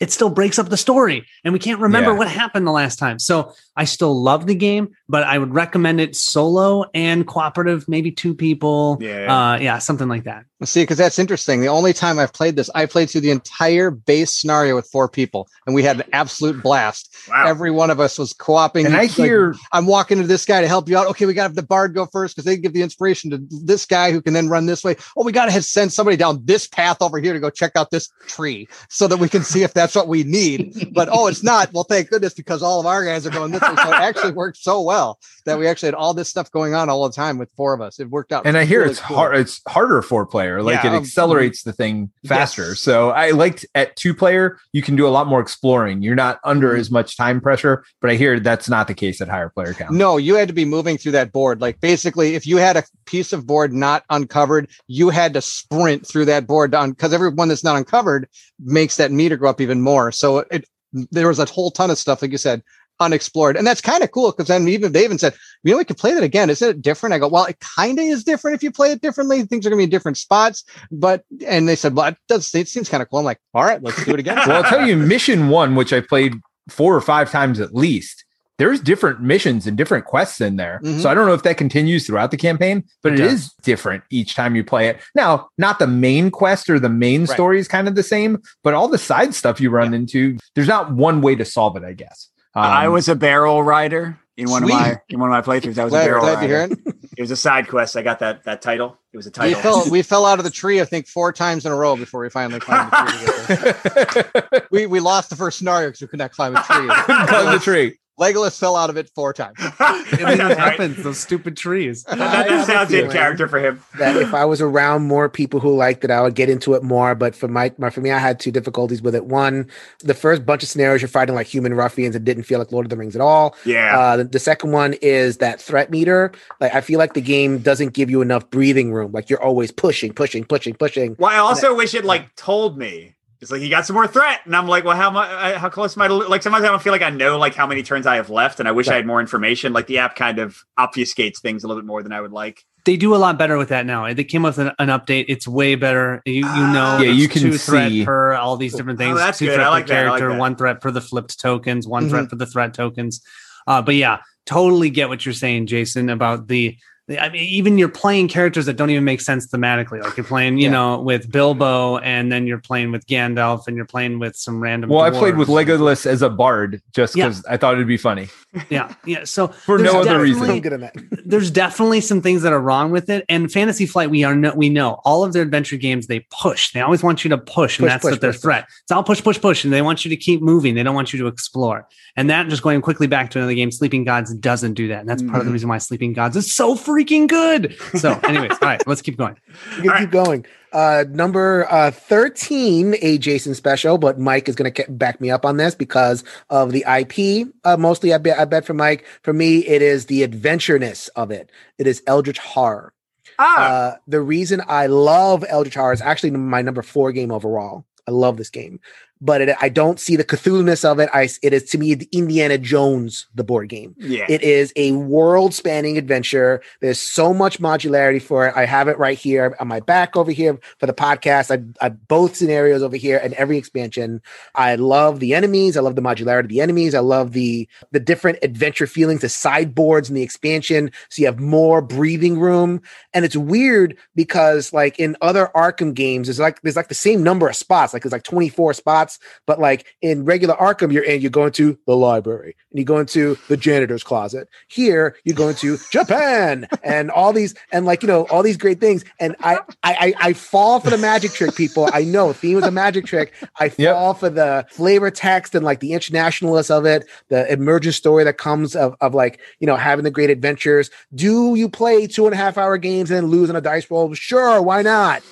it 0.00 0.10
still 0.12 0.28
breaks 0.28 0.58
up 0.58 0.68
the 0.68 0.76
story 0.76 1.26
and 1.44 1.52
we 1.52 1.58
can't 1.58 1.80
remember 1.80 2.10
Yeah. 2.12 2.18
what 2.18 2.28
happened 2.28 2.66
the 2.66 2.72
last 2.72 2.98
time. 2.98 3.18
So 3.18 3.52
I 3.76 3.84
still 3.84 4.20
love 4.22 4.46
the 4.46 4.54
game, 4.54 4.88
but 5.08 5.24
I 5.24 5.38
would 5.38 5.54
recommend 5.54 6.00
it 6.00 6.14
solo 6.14 6.84
and 6.94 7.26
cooperative, 7.26 7.88
maybe 7.88 8.10
two 8.12 8.34
people. 8.34 8.98
Yeah. 9.00 9.34
Uh 9.54 9.58
yeah, 9.58 9.78
something 9.78 10.08
like 10.08 10.24
that. 10.24 10.44
See, 10.64 10.82
because 10.82 10.98
that's 10.98 11.18
interesting. 11.18 11.60
The 11.60 11.68
only 11.68 11.92
time 11.92 12.18
I've 12.18 12.32
played 12.32 12.56
this, 12.56 12.70
I 12.74 12.86
played 12.86 13.10
through 13.10 13.22
the 13.22 13.30
entire 13.30 13.90
base 13.90 14.30
scenario 14.30 14.74
with 14.76 14.86
four 14.86 15.08
people, 15.08 15.48
and 15.66 15.74
we 15.74 15.82
had 15.82 16.00
an 16.00 16.08
absolute 16.12 16.62
blast. 16.62 17.14
Wow. 17.28 17.46
Every 17.46 17.70
one 17.70 17.90
of 17.90 18.00
us 18.00 18.18
was 18.18 18.32
co-oping. 18.32 18.86
And 18.86 18.94
I 18.96 19.02
Like, 19.02 19.10
hear 19.10 19.54
I'm 19.72 19.86
walking 19.86 20.20
to 20.20 20.26
this 20.26 20.44
guy 20.44 20.60
to 20.60 20.68
help 20.68 20.88
you 20.88 20.96
out. 20.96 21.06
Okay, 21.08 21.26
we 21.26 21.34
got 21.34 21.42
to 21.42 21.48
have 21.48 21.54
the 21.56 21.62
bard 21.62 21.94
go 21.94 22.06
first 22.06 22.36
because 22.36 22.44
they 22.44 22.56
give 22.56 22.72
the 22.72 22.82
inspiration 22.82 23.30
to 23.30 23.38
this 23.64 23.86
guy 23.86 24.12
who 24.12 24.20
can 24.22 24.34
then 24.34 24.48
run 24.48 24.66
this 24.66 24.84
way. 24.84 24.96
Oh, 25.16 25.24
we 25.24 25.32
got 25.32 25.50
to 25.50 25.62
send 25.62 25.92
somebody 25.92 26.16
down 26.16 26.40
this 26.44 26.66
path 26.66 26.98
over 27.00 27.18
here 27.18 27.32
to 27.32 27.40
go 27.40 27.50
check 27.50 27.72
out 27.76 27.90
this 27.90 28.08
tree 28.26 28.68
so 28.88 29.08
that 29.08 29.18
we 29.18 29.28
can 29.28 29.42
see 29.42 29.62
if 29.62 29.72
that's 29.74 29.94
what 29.94 30.08
we 30.08 30.22
need. 30.24 30.90
But 30.94 31.08
oh, 31.10 31.26
it's 31.26 31.42
not. 31.42 31.72
Well, 31.72 31.84
thank 31.84 32.10
goodness 32.10 32.34
because 32.34 32.62
all 32.62 32.78
of 32.78 32.84
our 32.84 33.02
guys 33.04 33.26
are 33.26 33.30
going 33.30 33.50
this 33.50 33.62
way. 33.62 33.74
So 33.76 33.88
it 33.92 34.00
actually 34.00 34.32
worked 34.32 34.58
so 34.58 34.82
well 34.82 35.18
that 35.46 35.58
we 35.58 35.66
actually 35.66 35.86
had 35.86 35.94
all 35.94 36.12
this 36.12 36.28
stuff 36.28 36.50
going 36.50 36.74
on 36.74 36.90
all 36.90 37.08
the 37.08 37.14
time 37.14 37.38
with 37.38 37.50
four 37.56 37.72
of 37.72 37.80
us. 37.80 37.98
It 37.98 38.10
worked 38.10 38.30
out. 38.30 38.44
and 38.46 38.58
I 38.58 38.64
hear 38.66 38.82
it's 38.84 39.00
cool. 39.00 39.16
hard. 39.16 39.36
It's 39.36 39.62
harder 39.66 40.02
for 40.02 40.26
player. 40.56 40.62
Like 40.62 40.84
Yeah, 40.84 40.92
it 40.92 40.96
um, 40.96 41.02
accelerates 41.02 41.62
the 41.62 41.72
thing 41.72 42.10
faster. 42.26 42.68
yes. 42.70 42.78
So 42.80 43.10
I 43.10 43.30
liked 43.30 43.64
at 43.74 43.96
two 43.96 44.14
player, 44.14 44.58
you 44.72 44.82
can 44.82 44.96
do 44.96 45.06
a 45.06 45.10
lot 45.10 45.26
more 45.26 45.40
exploring. 45.40 46.02
You're 46.02 46.14
not 46.14 46.40
under 46.44 46.74
Mhm. 46.74 46.78
as 46.80 46.90
much 46.90 47.16
time 47.16 47.40
pressure. 47.40 47.84
But 48.00 48.10
I 48.10 48.14
hear 48.14 48.38
that's 48.40 48.68
not 48.68 48.88
the 48.88 48.94
case 48.94 49.20
at 49.20 49.28
higher 49.28 49.48
player 49.48 49.74
count. 49.74 49.92
No, 49.92 50.16
you 50.16 50.34
had 50.34 50.48
to 50.48 50.54
be 50.54 50.64
moving 50.64 50.98
through 50.98 51.12
that 51.12 51.32
board. 51.32 51.60
Like 51.60 51.80
basically, 51.80 52.34
if 52.34 52.46
you 52.46 52.56
had 52.58 52.76
a 52.76 52.84
piece 53.06 53.32
of 53.32 53.46
board 53.46 53.72
not 53.72 54.04
uncovered, 54.10 54.68
you 54.88 55.10
had 55.10 55.34
to 55.34 55.40
sprint 55.40 56.06
through 56.06 56.26
that 56.26 56.46
board 56.46 56.72
down 56.72 56.90
because 56.90 57.12
every 57.12 57.30
one 57.30 57.48
that's 57.48 57.64
not 57.64 57.76
uncovered 57.76 58.28
makes 58.60 58.96
that 58.96 59.12
meter 59.12 59.36
go 59.36 59.46
up 59.48 59.60
even 59.60 59.80
more. 59.80 60.12
So 60.12 60.38
it 60.50 60.64
there 61.10 61.26
was 61.28 61.38
a 61.38 61.46
whole 61.46 61.70
ton 61.70 61.90
of 61.90 61.96
stuff, 61.96 62.20
like 62.20 62.32
you 62.32 62.36
said, 62.38 62.62
unexplored. 63.02 63.56
And 63.56 63.66
that's 63.66 63.80
kind 63.80 64.02
of 64.02 64.10
cool 64.10 64.30
because 64.32 64.48
then 64.48 64.66
even 64.68 64.92
they 64.92 65.04
even 65.04 65.18
said, 65.18 65.34
you 65.62 65.72
know, 65.72 65.78
we 65.78 65.84
could 65.84 65.98
play 65.98 66.14
that 66.14 66.22
again. 66.22 66.48
Isn't 66.50 66.68
it 66.68 66.82
different? 66.82 67.14
I 67.14 67.18
go, 67.18 67.28
well, 67.28 67.44
it 67.44 67.58
kind 67.60 67.98
of 67.98 68.04
is 68.04 68.24
different 68.24 68.54
if 68.54 68.62
you 68.62 68.70
play 68.72 68.90
it 68.92 69.00
differently. 69.02 69.42
Things 69.42 69.66
are 69.66 69.70
gonna 69.70 69.78
be 69.78 69.84
in 69.84 69.90
different 69.90 70.16
spots. 70.18 70.64
But 70.90 71.24
and 71.46 71.68
they 71.68 71.76
said, 71.76 71.94
well, 71.94 72.08
it 72.08 72.16
does 72.28 72.54
it 72.54 72.68
seems 72.68 72.88
kind 72.88 73.02
of 73.02 73.10
cool. 73.10 73.18
I'm 73.18 73.24
like, 73.24 73.40
all 73.54 73.64
right, 73.64 73.82
let's 73.82 74.04
do 74.04 74.14
it 74.14 74.20
again. 74.20 74.36
well, 74.46 74.62
I'll 74.62 74.70
tell 74.70 74.86
you, 74.86 74.96
mission 74.96 75.48
one, 75.48 75.74
which 75.74 75.92
I 75.92 76.00
played 76.00 76.34
four 76.68 76.94
or 76.96 77.00
five 77.00 77.30
times 77.30 77.58
at 77.60 77.74
least, 77.74 78.24
there's 78.58 78.80
different 78.80 79.20
missions 79.20 79.66
and 79.66 79.76
different 79.76 80.04
quests 80.04 80.40
in 80.40 80.54
there. 80.56 80.80
Mhm. 80.84 81.00
So 81.00 81.08
I 81.10 81.14
don't 81.14 81.26
know 81.26 81.32
if 81.34 81.42
that 81.42 81.56
continues 81.56 82.06
throughout 82.06 82.30
the 82.30 82.36
campaign, 82.36 82.84
but 83.02 83.14
It 83.14 83.20
is 83.20 83.50
different 83.62 84.04
each 84.10 84.36
time 84.36 84.54
you 84.54 84.62
play 84.62 84.86
it. 84.88 85.00
Now, 85.16 85.48
not 85.58 85.80
the 85.80 85.86
main 85.88 86.30
quest 86.30 86.70
or 86.70 86.78
the 86.78 86.88
main 86.88 87.22
Right. 87.22 87.30
story 87.30 87.58
is 87.58 87.66
kind 87.66 87.88
of 87.88 87.96
the 87.96 88.02
same, 88.04 88.38
but 88.62 88.74
all 88.74 88.86
the 88.86 88.98
side 88.98 89.34
stuff 89.34 89.60
you 89.60 89.70
run 89.70 89.94
into, 89.94 90.36
there's 90.54 90.68
not 90.68 90.92
one 90.92 91.22
way 91.22 91.34
to 91.34 91.44
solve 91.44 91.76
it, 91.76 91.82
I 91.82 91.92
guess. 91.94 92.28
Um, 92.54 92.62
I 92.64 92.88
was 92.88 93.08
a 93.08 93.14
barrel 93.14 93.62
rider 93.62 94.18
in 94.36 94.50
one 94.50 94.62
Sweet. 94.62 94.74
of 94.74 94.80
my 94.80 95.00
in 95.08 95.20
one 95.20 95.32
of 95.32 95.46
my 95.46 95.54
playthroughs. 95.54 95.78
I 95.78 95.84
was 95.84 95.92
a 95.94 95.96
barrel 95.96 96.20
glad 96.22 96.34
rider. 96.34 96.68
to 96.68 96.74
hear 96.76 96.78
it. 96.86 96.96
It 97.16 97.20
was 97.20 97.30
a 97.30 97.36
side 97.36 97.68
quest. 97.68 97.96
I 97.96 98.02
got 98.02 98.18
that 98.20 98.44
that 98.44 98.62
title. 98.62 98.98
It 99.12 99.16
was 99.18 99.26
a 99.26 99.30
We 99.30 99.32
title. 99.54 99.60
fell, 99.60 99.90
we 99.90 100.02
fell 100.02 100.24
out 100.24 100.38
of 100.38 100.44
the 100.44 100.50
tree, 100.50 100.80
I 100.80 100.84
think, 100.86 101.06
four 101.06 101.32
times 101.32 101.66
in 101.66 101.72
a 101.72 101.76
row 101.76 101.94
before 101.96 102.22
we 102.22 102.30
finally 102.30 102.58
climbed 102.60 102.90
the 102.90 102.96
tree. 102.96 103.16
To 103.92 104.04
get 104.32 104.50
there. 104.50 104.68
we 104.70 104.86
we 104.86 105.00
lost 105.00 105.28
the 105.30 105.36
first 105.36 105.58
scenario 105.58 105.88
because 105.88 106.00
we 106.02 106.06
could 106.08 106.18
not 106.18 106.32
climb 106.32 106.56
a 106.56 106.62
tree. 106.62 106.88
climb 107.26 107.52
the 107.52 107.60
tree. 107.62 107.98
Legolas 108.20 108.58
fell 108.58 108.76
out 108.76 108.90
of 108.90 108.96
it 108.96 109.10
four 109.14 109.32
times. 109.32 109.56
I 109.60 110.04
mean, 110.12 110.20
it 110.20 110.42
right. 110.42 110.58
happens, 110.58 111.02
those 111.02 111.18
stupid 111.18 111.56
trees. 111.56 112.04
That, 112.04 112.20
I 112.20 112.48
that 112.48 112.60
a 112.60 112.64
sounds 112.64 112.92
in 112.92 113.10
character 113.10 113.48
for 113.48 113.58
him. 113.58 113.82
that 113.98 114.16
if 114.16 114.34
I 114.34 114.44
was 114.44 114.60
around 114.60 115.08
more 115.08 115.28
people 115.28 115.60
who 115.60 115.74
liked 115.74 116.04
it, 116.04 116.10
I 116.10 116.20
would 116.20 116.34
get 116.34 116.50
into 116.50 116.74
it 116.74 116.82
more. 116.82 117.14
But 117.14 117.34
for 117.34 117.48
my, 117.48 117.72
my 117.78 117.88
for 117.90 118.00
me, 118.00 118.10
I 118.10 118.18
had 118.18 118.38
two 118.38 118.50
difficulties 118.50 119.00
with 119.00 119.14
it. 119.14 119.24
One, 119.24 119.68
the 120.00 120.14
first 120.14 120.44
bunch 120.44 120.62
of 120.62 120.68
scenarios 120.68 121.00
you're 121.00 121.08
fighting 121.08 121.34
like 121.34 121.46
human 121.46 121.74
ruffians, 121.74 122.14
it 122.14 122.24
didn't 122.24 122.42
feel 122.44 122.58
like 122.58 122.70
Lord 122.70 122.84
of 122.86 122.90
the 122.90 122.96
Rings 122.96 123.14
at 123.14 123.22
all. 123.22 123.56
Yeah. 123.64 123.98
Uh, 123.98 124.16
the, 124.18 124.24
the 124.24 124.38
second 124.38 124.72
one 124.72 124.94
is 125.00 125.38
that 125.38 125.60
threat 125.60 125.90
meter. 125.90 126.32
Like 126.60 126.74
I 126.74 126.82
feel 126.82 126.98
like 126.98 127.14
the 127.14 127.22
game 127.22 127.58
doesn't 127.58 127.94
give 127.94 128.10
you 128.10 128.20
enough 128.20 128.48
breathing 128.50 128.92
room. 128.92 129.12
Like 129.12 129.30
you're 129.30 129.42
always 129.42 129.70
pushing, 129.70 130.12
pushing, 130.12 130.44
pushing, 130.44 130.74
pushing. 130.74 131.16
well, 131.18 131.30
I 131.30 131.38
also 131.38 131.74
wish 131.74 131.94
it 131.94 132.04
like 132.04 132.34
told 132.36 132.76
me. 132.76 133.14
It's 133.42 133.50
like 133.50 133.60
you 133.60 133.68
got 133.68 133.84
some 133.84 133.94
more 133.94 134.06
threat, 134.06 134.40
and 134.44 134.54
I'm 134.54 134.68
like, 134.68 134.84
well, 134.84 134.96
how 134.96 135.10
much? 135.10 135.28
How 135.58 135.68
close 135.68 135.96
am 135.96 136.02
I 136.02 136.06
to? 136.08 136.14
Like 136.14 136.42
sometimes 136.42 136.64
I 136.64 136.68
don't 136.68 136.80
feel 136.80 136.92
like 136.92 137.02
I 137.02 137.10
know 137.10 137.38
like 137.38 137.54
how 137.56 137.66
many 137.66 137.82
turns 137.82 138.06
I 138.06 138.14
have 138.16 138.30
left, 138.30 138.60
and 138.60 138.68
I 138.68 138.72
wish 138.72 138.86
I 138.88 138.94
had 138.94 139.04
more 139.04 139.20
information. 139.20 139.72
Like 139.72 139.88
the 139.88 139.98
app 139.98 140.14
kind 140.14 140.38
of 140.38 140.62
obfuscates 140.78 141.40
things 141.40 141.64
a 141.64 141.68
little 141.68 141.82
bit 141.82 141.86
more 141.86 142.02
than 142.04 142.12
I 142.12 142.20
would 142.20 142.30
like. 142.32 142.64
They 142.84 142.96
do 142.96 143.14
a 143.14 143.18
lot 143.18 143.38
better 143.38 143.58
with 143.58 143.68
that 143.70 143.84
now. 143.84 144.12
They 144.14 144.24
came 144.24 144.42
with 144.42 144.58
an, 144.58 144.70
an 144.78 144.88
update. 144.88 145.24
It's 145.28 145.46
way 145.48 145.74
better. 145.74 146.22
You 146.24 146.34
you 146.34 146.42
know, 146.44 146.96
Ah. 146.98 147.00
Yeah, 147.00 147.10
you 147.10 147.26
can 147.28 147.42
two 147.42 147.58
threat 147.58 147.90
see- 147.90 148.04
per 148.04 148.34
all 148.34 148.56
these 148.56 148.74
different 148.74 149.00
Oh, 149.00 149.04
things. 149.04 149.18
that's 149.18 149.38
two 149.38 149.46
good. 149.46 149.54
threat 149.56 149.66
I 149.66 149.70
like 149.70 149.86
per 149.86 149.94
that. 149.94 149.98
I 149.98 150.02
like 150.02 150.08
character, 150.10 150.26
that. 150.28 150.30
Mm-hmm. 150.34 150.40
one 150.40 150.56
threat 150.56 150.80
for 150.82 150.90
the 150.92 151.00
flipped 151.00 151.40
tokens, 151.40 151.86
one 151.86 152.08
threat 152.08 152.30
for 152.30 152.36
the 152.36 152.46
threat 152.46 152.74
tokens. 152.74 153.22
Uh, 153.66 153.82
but 153.82 153.96
yeah, 153.96 154.18
totally 154.46 154.90
get 154.90 155.08
what 155.08 155.24
you're 155.26 155.32
saying, 155.32 155.66
Jason, 155.66 156.10
about 156.10 156.46
the. 156.48 156.76
The- 157.08 157.18
I 157.22 157.28
mean, 157.30 157.42
even 157.42 157.78
you're 157.78 157.88
playing 157.88 158.28
characters 158.28 158.66
that 158.66 158.76
don't 158.76 158.90
even 158.90 159.04
make 159.04 159.20
sense 159.20 159.46
thematically. 159.48 160.02
Like 160.02 160.16
you're 160.16 160.24
playing, 160.24 160.58
you 160.58 160.64
Yeah. 160.64 160.70
know, 160.70 161.00
with 161.00 161.30
Bilbo, 161.30 161.98
and 161.98 162.30
then 162.30 162.46
you're 162.46 162.58
playing 162.58 162.92
with 162.92 163.06
Gandalf, 163.06 163.66
and 163.66 163.76
you're 163.76 163.86
playing 163.86 164.18
with 164.18 164.36
some 164.36 164.60
random. 164.60 164.90
Well, 164.90 165.00
I 165.00 165.10
played 165.10 165.36
with. 165.36 165.48
Legolas 165.48 166.06
as 166.06 166.22
a 166.22 166.30
bard 166.30 166.80
just 166.94 167.16
Yeah. 167.16 167.28
because 167.28 167.44
I 167.46 167.56
thought 167.56 167.74
it'd 167.74 167.86
be 167.86 167.96
funny. 167.96 168.28
Yeah, 168.70 168.94
yeah. 169.04 169.24
So 169.24 169.48
For 169.66 169.78
there's 169.78 169.92
no 169.92 170.00
other 170.00 170.10
definitely- 170.10 170.32
reason. 170.32 170.50
I'm 170.50 170.60
good 170.60 170.72
on 170.74 170.80
that. 170.80 170.94
there's 171.24 171.50
definitely 171.50 172.00
some 172.00 172.20
things 172.22 172.42
that 172.42 172.52
are 172.52 172.60
wrong 172.60 172.90
with 172.90 173.10
it. 173.10 173.24
And 173.28 173.50
Fantasy 173.50 173.86
Flight, 173.86 174.10
we 174.10 174.24
are 174.24 174.34
no, 174.34 174.52
we 174.54 174.68
know 174.70 175.00
all 175.04 175.24
of 175.24 175.32
their 175.32 175.42
adventure 175.42 175.76
games 175.76 176.06
they 176.06 176.26
push. 176.30 176.72
They 176.72 176.80
always 176.80 177.02
want 177.02 177.24
you 177.24 177.30
to 177.30 177.38
push, 177.38 177.78
and 177.78 177.84
Push, 177.86 177.92
that's 177.92 178.02
push, 178.02 178.10
what 178.12 178.20
their 178.20 178.30
push, 178.30 178.36
push. 178.36 178.42
threat. 178.42 178.64
It's 178.84 178.92
all 178.92 179.02
push, 179.02 179.22
push, 179.22 179.40
push, 179.40 179.64
and 179.64 179.72
they 179.72 179.82
want 179.82 180.04
you 180.04 180.08
to 180.10 180.16
keep 180.16 180.40
moving. 180.42 180.74
They 180.74 180.82
don't 180.82 180.94
want 180.94 181.12
you 181.12 181.18
to 181.20 181.26
explore. 181.26 181.86
And 182.16 182.28
that 182.30 182.48
just 182.48 182.62
going 182.62 182.80
quickly 182.82 183.06
back 183.06 183.30
to 183.30 183.38
another 183.38 183.54
game, 183.54 183.70
Sleeping 183.70 184.04
Gods 184.04 184.32
doesn't 184.34 184.74
do 184.74 184.88
that, 184.88 185.00
and 185.00 185.08
that's 185.08 185.22
part 185.22 185.38
of 185.38 185.44
the 185.44 185.50
Mhm. 185.50 185.54
reason 185.54 185.68
why 185.68 185.78
Sleeping 185.78 186.12
Gods 186.12 186.36
is 186.36 186.54
so 186.54 186.74
freaking 186.92 187.28
good. 187.28 187.76
So, 187.94 188.18
anyways, 188.24 188.52
all 188.52 188.58
right, 188.62 188.86
let's 188.86 189.02
keep 189.02 189.16
going. 189.16 189.36
We 189.78 189.88
can 189.88 189.98
keep 189.98 190.10
going. 190.10 190.44
Uh, 190.72 191.04
number 191.10 191.66
uh, 191.70 191.90
13, 191.90 192.96
a 193.02 193.18
Jason 193.18 193.54
special, 193.54 193.98
but 193.98 194.18
Mike 194.18 194.48
is 194.48 194.54
going 194.54 194.72
to 194.72 194.90
back 194.90 195.20
me 195.20 195.30
up 195.30 195.44
on 195.44 195.56
this 195.58 195.74
because 195.74 196.24
of 196.50 196.72
the 196.72 196.84
IP. 196.88 197.48
Uh, 197.64 197.76
mostly, 197.76 198.12
I 198.14 198.18
bet, 198.18 198.38
I 198.38 198.44
bet 198.46 198.64
for 198.64 198.74
Mike. 198.74 199.04
For 199.22 199.32
me, 199.32 199.58
it 199.66 199.82
is 199.82 200.06
the 200.06 200.22
adventureness 200.26 201.08
of 201.16 201.30
it. 201.30 201.50
It 201.78 201.86
is 201.86 202.02
Eldritch 202.06 202.38
Horror. 202.38 202.92
Ah, 203.38 203.62
Uh, 203.62 203.96
the 204.06 204.20
reason 204.20 204.62
I 204.66 204.86
love 204.86 205.44
Eldritch 205.48 205.74
Horror 205.74 205.92
is 205.92 206.00
actually 206.02 206.30
my 206.32 206.62
number 206.62 206.82
four 206.82 207.12
game 207.12 207.30
overall. 207.32 207.84
I 208.08 208.10
love 208.10 208.36
this 208.36 208.50
game, 208.50 208.80
but 209.22 209.40
it, 209.40 209.56
I 209.60 209.68
don't 209.68 210.00
see 210.00 210.16
the 210.16 210.24
Cthulhu-ness 210.24 210.84
of 210.84 210.98
it. 210.98 211.08
I, 211.14 211.28
it 211.42 211.52
is 211.52 211.64
to 211.70 211.78
me 211.78 211.94
the 211.94 212.08
Indiana 212.10 212.58
Jones, 212.58 213.26
the 213.34 213.44
board 213.44 213.68
game. 213.68 213.94
yeah. 213.98 214.26
It 214.28 214.42
is 214.42 214.72
a 214.74 214.92
world 214.92 215.54
spanning 215.54 215.96
adventure. 215.96 216.60
There's 216.80 217.00
so 217.00 217.32
much 217.32 217.60
modularity 217.60 218.20
for 218.20 218.48
it. 218.48 218.54
I 218.56 218.66
have 218.66 218.88
it 218.88 218.98
right 218.98 219.16
here 219.16 219.56
on 219.60 219.68
my 219.68 219.78
back 219.78 220.16
over 220.16 220.32
here 220.32 220.58
for 220.78 220.86
the 220.86 220.92
podcast. 220.92 221.56
I, 221.56 221.86
I 221.86 221.90
both 221.90 222.34
scenarios 222.34 222.82
over 222.82 222.96
here 222.96 223.20
and 223.22 223.32
every 223.34 223.58
expansion. 223.58 224.20
I 224.56 224.74
love 224.74 225.20
the 225.20 225.34
enemies. 225.34 225.76
I 225.76 225.80
love 225.80 225.94
the 225.94 226.02
modularity 226.02 226.40
of 226.44 226.48
the 226.48 226.60
enemies. 226.60 226.94
I 226.94 227.00
love 227.00 227.32
the 227.32 227.68
the 227.92 228.00
different 228.00 228.40
adventure 228.42 228.88
feelings, 228.88 229.20
the 229.20 229.28
sideboards 229.28 230.08
in 230.08 230.16
the 230.16 230.22
expansion. 230.22 230.90
So 231.10 231.20
you 231.22 231.26
have 231.26 231.38
more 231.38 231.80
breathing 231.80 232.40
room. 232.40 232.82
And 233.14 233.24
it's 233.24 233.36
weird 233.36 233.96
because 234.16 234.72
like 234.72 234.98
in 234.98 235.16
other 235.22 235.50
Arkham 235.54 235.94
games, 235.94 236.26
there's 236.26 236.40
like 236.40 236.60
there's 236.62 236.76
like 236.76 236.88
the 236.88 236.94
same 236.94 237.22
number 237.22 237.48
of 237.48 237.54
spots. 237.54 237.92
Like 237.92 238.02
there's 238.02 238.12
like 238.12 238.24
24 238.24 238.74
spots, 238.74 239.11
but 239.46 239.58
like 239.58 239.86
in 240.02 240.24
regular 240.24 240.54
Arkham, 240.54 240.92
you're 240.92 241.04
in, 241.04 241.20
you 241.20 241.30
go 241.30 241.46
into 241.46 241.78
the 241.86 241.96
library 241.96 242.56
and 242.70 242.78
you 242.78 242.84
go 242.84 242.98
into 242.98 243.38
the 243.48 243.56
janitor's 243.56 244.02
closet. 244.02 244.48
Here, 244.68 245.16
you 245.24 245.34
go 245.34 245.48
into 245.48 245.78
Japan 245.90 246.68
and 246.82 247.10
all 247.10 247.32
these 247.32 247.54
and 247.72 247.84
like 247.86 248.02
you 248.02 248.08
know 248.08 248.22
all 248.24 248.42
these 248.42 248.56
great 248.56 248.80
things. 248.80 249.04
And 249.20 249.36
I 249.42 249.56
I 249.82 249.94
I, 250.02 250.14
I 250.28 250.32
fall 250.32 250.80
for 250.80 250.90
the 250.90 250.98
magic 250.98 251.32
trick, 251.34 251.54
people. 251.54 251.88
I 251.92 252.04
know 252.04 252.32
theme 252.32 252.58
is 252.58 252.66
a 252.66 252.70
magic 252.70 253.06
trick. 253.06 253.32
I 253.58 253.72
Yep. 253.78 253.94
fall 253.94 254.14
for 254.14 254.30
the 254.30 254.66
flavor 254.70 255.10
text 255.10 255.54
and 255.54 255.64
like 255.64 255.80
the 255.80 255.92
internationalist 255.92 256.70
of 256.70 256.84
it, 256.86 257.08
the 257.28 257.50
emergent 257.52 257.94
story 257.94 258.24
that 258.24 258.38
comes 258.38 258.74
of 258.76 258.96
of 259.00 259.14
like 259.14 259.40
you 259.60 259.66
know 259.66 259.76
having 259.76 260.04
the 260.04 260.10
great 260.10 260.30
adventures. 260.30 260.90
Do 261.14 261.54
you 261.54 261.68
play 261.68 262.06
two 262.06 262.26
and 262.26 262.34
a 262.34 262.36
half 262.36 262.56
hour 262.58 262.78
games 262.78 263.10
and 263.10 263.16
then 263.18 263.26
lose 263.30 263.50
on 263.50 263.56
a 263.56 263.60
dice 263.60 263.90
roll? 263.90 264.12
Sure, 264.14 264.60
why 264.62 264.82
not? 264.82 265.22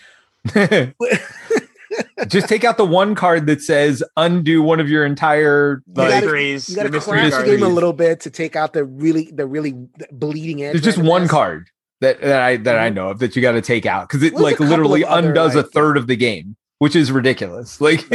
just 2.28 2.48
take 2.48 2.64
out 2.64 2.76
the 2.76 2.84
one 2.84 3.14
card 3.14 3.46
that 3.46 3.60
says 3.60 4.02
undo 4.16 4.62
one 4.62 4.80
of 4.80 4.88
your 4.88 5.04
entire 5.04 5.82
You 5.86 5.94
gotta- 5.94 6.10
like 6.10 6.22
Mysteries, 6.24 6.68
You 6.68 6.76
got 6.76 6.82
to 6.82 6.88
the 6.88 6.96
mystery 6.96 7.18
crash 7.18 7.34
the 7.34 7.44
game 7.44 7.62
a 7.62 7.68
little 7.68 7.92
bit 7.92 8.20
to 8.20 8.30
take 8.30 8.56
out 8.56 8.72
the 8.72 8.84
really 8.84 9.30
the 9.32 9.46
really 9.46 9.74
bleeding 10.12 10.62
edge. 10.62 10.72
there's 10.72 10.84
just 10.84 10.98
one 10.98 11.28
card 11.28 11.68
that, 12.00 12.20
that 12.20 12.40
I 12.40 12.56
that 12.58 12.78
I 12.78 12.88
mm-hmm. 12.88 12.94
know 12.96 13.08
of 13.10 13.18
that 13.20 13.36
you 13.36 13.42
got 13.42 13.52
to 13.52 13.62
take 13.62 13.86
out 13.86 14.08
because 14.08 14.22
it 14.22 14.34
Well, 14.34 14.42
like 14.42 14.60
literally 14.60 15.04
of 15.04 15.10
other, 15.10 15.28
undoes 15.28 15.54
like- 15.54 15.66
a 15.66 15.68
third 15.68 15.96
of 15.96 16.06
the 16.06 16.16
game, 16.16 16.56
which 16.78 16.96
is 16.96 17.12
ridiculous. 17.12 17.80
Like 17.80 18.06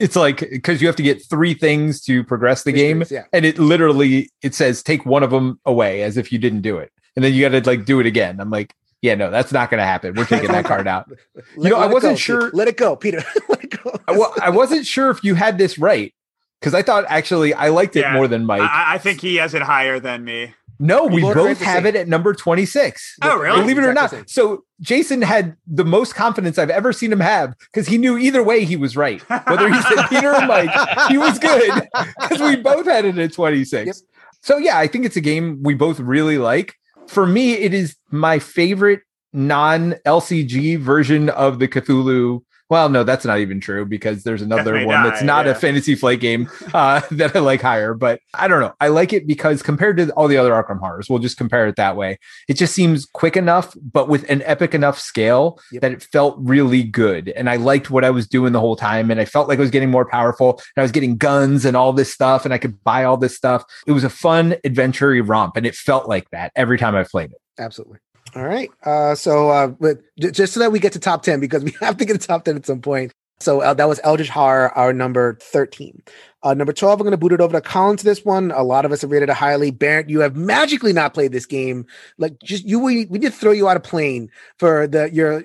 it's 0.00 0.16
like 0.16 0.40
because 0.40 0.80
you 0.80 0.88
have 0.88 0.96
to 0.96 1.02
get 1.02 1.24
three 1.28 1.54
things 1.54 2.00
to 2.02 2.24
progress 2.24 2.64
the 2.64 2.72
game, 2.72 3.04
yeah. 3.10 3.24
and 3.32 3.44
it 3.44 3.58
literally 3.58 4.30
it 4.42 4.54
says 4.54 4.82
take 4.82 5.06
one 5.06 5.22
of 5.22 5.30
them 5.30 5.60
away 5.66 6.02
as 6.02 6.16
if 6.16 6.32
you 6.32 6.38
didn't 6.38 6.62
do 6.62 6.78
it, 6.78 6.90
and 7.16 7.24
then 7.24 7.32
you 7.32 7.48
got 7.48 7.50
to 7.62 7.68
like 7.68 7.84
do 7.84 8.00
it 8.00 8.06
again. 8.06 8.40
I'm 8.40 8.50
like, 8.50 8.74
yeah, 9.02 9.14
no, 9.14 9.30
that's 9.30 9.52
not 9.52 9.68
going 9.70 9.78
to 9.80 9.84
happen. 9.84 10.14
We're 10.14 10.24
taking 10.24 10.50
that 10.52 10.64
card 10.64 10.86
out. 10.88 11.10
Let- 11.56 11.70
know, 11.70 11.76
I 11.76 11.82
let 11.82 11.90
it 11.90 11.94
wasn't 11.94 12.12
go, 12.12 12.16
sure- 12.16 12.44
Pete. 12.46 12.54
Let 12.54 12.68
it 12.68 12.76
go, 12.76 12.96
Peter. 12.96 13.22
let 13.48 13.64
it 13.64 13.82
go. 13.82 13.98
I, 14.08 14.12
well, 14.12 14.32
I 14.40 14.50
wasn't 14.50 14.86
sure 14.86 15.10
if 15.10 15.22
you 15.22 15.34
had 15.34 15.58
this 15.58 15.78
right 15.78 16.14
because 16.60 16.72
I 16.74 16.82
thought 16.82 17.04
actually 17.08 17.52
I 17.52 17.68
liked 17.68 17.96
it 17.96 18.00
Yeah. 18.00 18.14
more 18.14 18.28
than 18.28 18.46
Mike. 18.46 18.62
I, 18.62 18.94
I 18.94 18.98
think 18.98 19.20
he 19.20 19.36
has 19.36 19.52
it 19.54 19.62
higher 19.62 20.00
than 20.00 20.24
me. 20.24 20.54
No, 20.78 21.04
we 21.04 21.20
both 21.22 21.34
both 21.34 21.60
have 21.60 21.86
it 21.86 21.94
at 21.94 22.08
number 22.08 22.34
26. 22.34 23.16
Oh, 23.22 23.38
really? 23.38 23.60
Believe 23.60 23.78
it 23.78 23.84
or 23.84 23.90
Exactly 23.92 24.18
not. 24.18 24.30
So 24.30 24.64
Jason 24.80 25.22
had 25.22 25.56
the 25.64 25.84
most 25.84 26.16
confidence 26.16 26.58
I've 26.58 26.70
ever 26.70 26.92
seen 26.92 27.12
him 27.12 27.20
have 27.20 27.54
because 27.72 27.86
he 27.86 27.98
knew 27.98 28.18
either 28.18 28.42
way 28.42 28.64
he 28.64 28.76
was 28.76 28.96
right. 28.96 29.20
Whether 29.46 29.72
he 29.72 29.80
said 29.82 30.06
Peter 30.08 30.34
or 30.34 30.44
Mike, 30.46 30.70
he 31.08 31.18
was 31.18 31.38
good 31.38 31.70
because 32.20 32.40
we 32.40 32.56
both 32.56 32.86
had 32.86 33.04
it 33.04 33.16
at 33.16 33.32
26. 33.32 33.86
Yep. 33.86 33.96
So 34.40 34.58
yeah, 34.58 34.76
I 34.76 34.88
think 34.88 35.04
it's 35.04 35.14
a 35.14 35.20
game 35.20 35.62
we 35.62 35.74
both 35.74 36.00
really 36.00 36.38
like. 36.38 36.74
For 37.08 37.26
me, 37.26 37.54
it 37.54 37.74
is 37.74 37.96
my 38.10 38.38
favorite 38.38 39.00
non 39.32 39.94
LCG 40.06 40.78
version 40.78 41.28
of 41.28 41.58
the 41.58 41.68
Cthulhu. 41.68 42.42
Well, 42.72 42.88
no, 42.88 43.04
that's 43.04 43.26
not 43.26 43.38
even 43.40 43.60
true 43.60 43.84
because 43.84 44.24
there's 44.24 44.40
another 44.40 44.86
one 44.86 45.02
that's 45.02 45.22
not 45.22 45.44
yeah. 45.44 45.52
a 45.52 45.54
fantasy 45.54 45.94
flight 45.94 46.20
game 46.20 46.48
uh, 46.72 47.02
that 47.10 47.36
I 47.36 47.40
like 47.40 47.60
higher. 47.60 47.92
But 47.92 48.20
I 48.32 48.48
don't 48.48 48.62
know. 48.62 48.72
I 48.80 48.88
like 48.88 49.12
it 49.12 49.26
because 49.26 49.62
compared 49.62 49.98
to 49.98 50.08
all 50.12 50.26
the 50.26 50.38
other 50.38 50.52
Arkham 50.52 50.78
horrors, 50.78 51.10
we'll 51.10 51.18
just 51.18 51.36
compare 51.36 51.66
it 51.66 51.76
that 51.76 51.96
way. 51.96 52.18
It 52.48 52.54
just 52.54 52.74
seems 52.74 53.04
quick 53.04 53.36
enough, 53.36 53.76
but 53.78 54.08
with 54.08 54.24
an 54.30 54.40
epic 54.46 54.72
enough 54.74 54.98
scale 54.98 55.60
Yep. 55.70 55.82
that 55.82 55.92
it 55.92 56.02
felt 56.02 56.34
really 56.38 56.82
good. 56.82 57.28
And 57.28 57.50
I 57.50 57.56
liked 57.56 57.90
what 57.90 58.06
I 58.06 58.10
was 58.10 58.26
doing 58.26 58.54
the 58.54 58.60
whole 58.60 58.74
time. 58.74 59.10
And 59.10 59.20
I 59.20 59.26
felt 59.26 59.48
like 59.48 59.58
I 59.58 59.60
was 59.60 59.70
getting 59.70 59.90
more 59.90 60.06
powerful. 60.06 60.52
And 60.52 60.80
I 60.80 60.80
was 60.80 60.92
getting 60.92 61.18
guns 61.18 61.66
and 61.66 61.76
all 61.76 61.92
this 61.92 62.10
stuff. 62.10 62.46
And 62.46 62.54
I 62.54 62.58
could 62.58 62.82
buy 62.84 63.04
all 63.04 63.18
this 63.18 63.36
stuff. 63.36 63.64
It 63.86 63.92
was 63.92 64.02
a 64.02 64.08
fun 64.08 64.56
adventure 64.64 65.10
romp. 65.22 65.58
And 65.58 65.66
it 65.66 65.74
felt 65.74 66.08
like 66.08 66.30
that 66.30 66.52
every 66.56 66.78
time 66.78 66.94
I 66.94 67.04
played 67.04 67.32
it. 67.32 67.38
Absolutely. 67.58 67.98
All 68.34 68.44
right. 68.44 68.70
Uh, 68.82 69.14
so, 69.14 69.50
uh, 69.50 69.68
but 69.68 69.98
just 70.18 70.54
so 70.54 70.60
that 70.60 70.72
we 70.72 70.78
get 70.78 70.92
to 70.94 70.98
top 70.98 71.22
10, 71.22 71.40
because 71.40 71.64
we 71.64 71.72
have 71.80 71.96
to 71.98 72.04
get 72.04 72.20
to 72.20 72.26
top 72.26 72.44
10 72.44 72.56
at 72.56 72.66
some 72.66 72.80
point. 72.80 73.12
So 73.42 73.60
uh, 73.60 73.74
that 73.74 73.88
was 73.88 74.00
Eldritch 74.04 74.28
Horror, 74.30 74.70
our 74.76 74.92
number 74.92 75.36
13. 75.42 76.02
Uh, 76.44 76.54
number 76.54 76.72
12, 76.72 76.98
I'm 77.00 77.04
going 77.04 77.12
to 77.12 77.16
boot 77.16 77.30
it 77.30 77.40
over 77.40 77.52
to 77.52 77.60
Colin 77.60 77.96
to 77.96 78.04
this 78.04 78.24
one. 78.24 78.50
A 78.50 78.64
lot 78.64 78.84
of 78.84 78.90
us 78.90 79.02
have 79.02 79.12
rated 79.12 79.28
it 79.28 79.34
highly. 79.36 79.70
Barrett, 79.70 80.10
you 80.10 80.18
have 80.20 80.34
magically 80.34 80.92
not 80.92 81.14
played 81.14 81.30
this 81.30 81.46
game. 81.46 81.86
Like, 82.18 82.36
just 82.42 82.64
you, 82.64 82.80
we, 82.80 83.04
we 83.06 83.20
did 83.20 83.32
throw 83.32 83.52
you 83.52 83.68
out 83.68 83.76
of 83.76 83.84
plane 83.84 84.28
for 84.58 84.88
the 84.88 85.08
your 85.12 85.44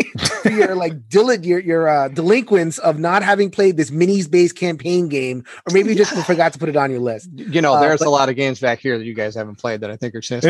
your 0.50 0.74
like 0.74 1.06
dil- 1.10 1.34
your 1.44 1.58
your 1.58 1.86
uh, 1.86 2.08
delinquents 2.08 2.78
of 2.78 2.98
not 2.98 3.22
having 3.22 3.50
played 3.50 3.76
this 3.76 3.90
minis 3.90 4.30
based 4.30 4.56
campaign 4.56 5.08
game, 5.10 5.44
or 5.68 5.74
maybe 5.74 5.90
you 5.90 5.94
just 5.96 6.14
forgot 6.24 6.54
to 6.54 6.58
put 6.58 6.70
it 6.70 6.76
on 6.76 6.90
your 6.90 7.00
list. 7.00 7.28
You 7.34 7.60
know, 7.60 7.74
Uh, 7.74 7.80
there's 7.80 7.98
but- 7.98 8.08
a 8.08 8.10
lot 8.10 8.30
of 8.30 8.36
games 8.36 8.58
back 8.58 8.78
here 8.78 8.96
that 8.96 9.04
you 9.04 9.12
guys 9.14 9.34
haven't 9.34 9.56
played 9.56 9.82
that 9.82 9.90
I 9.90 9.96
think 9.96 10.14
are 10.14 10.20
chance. 10.22 10.46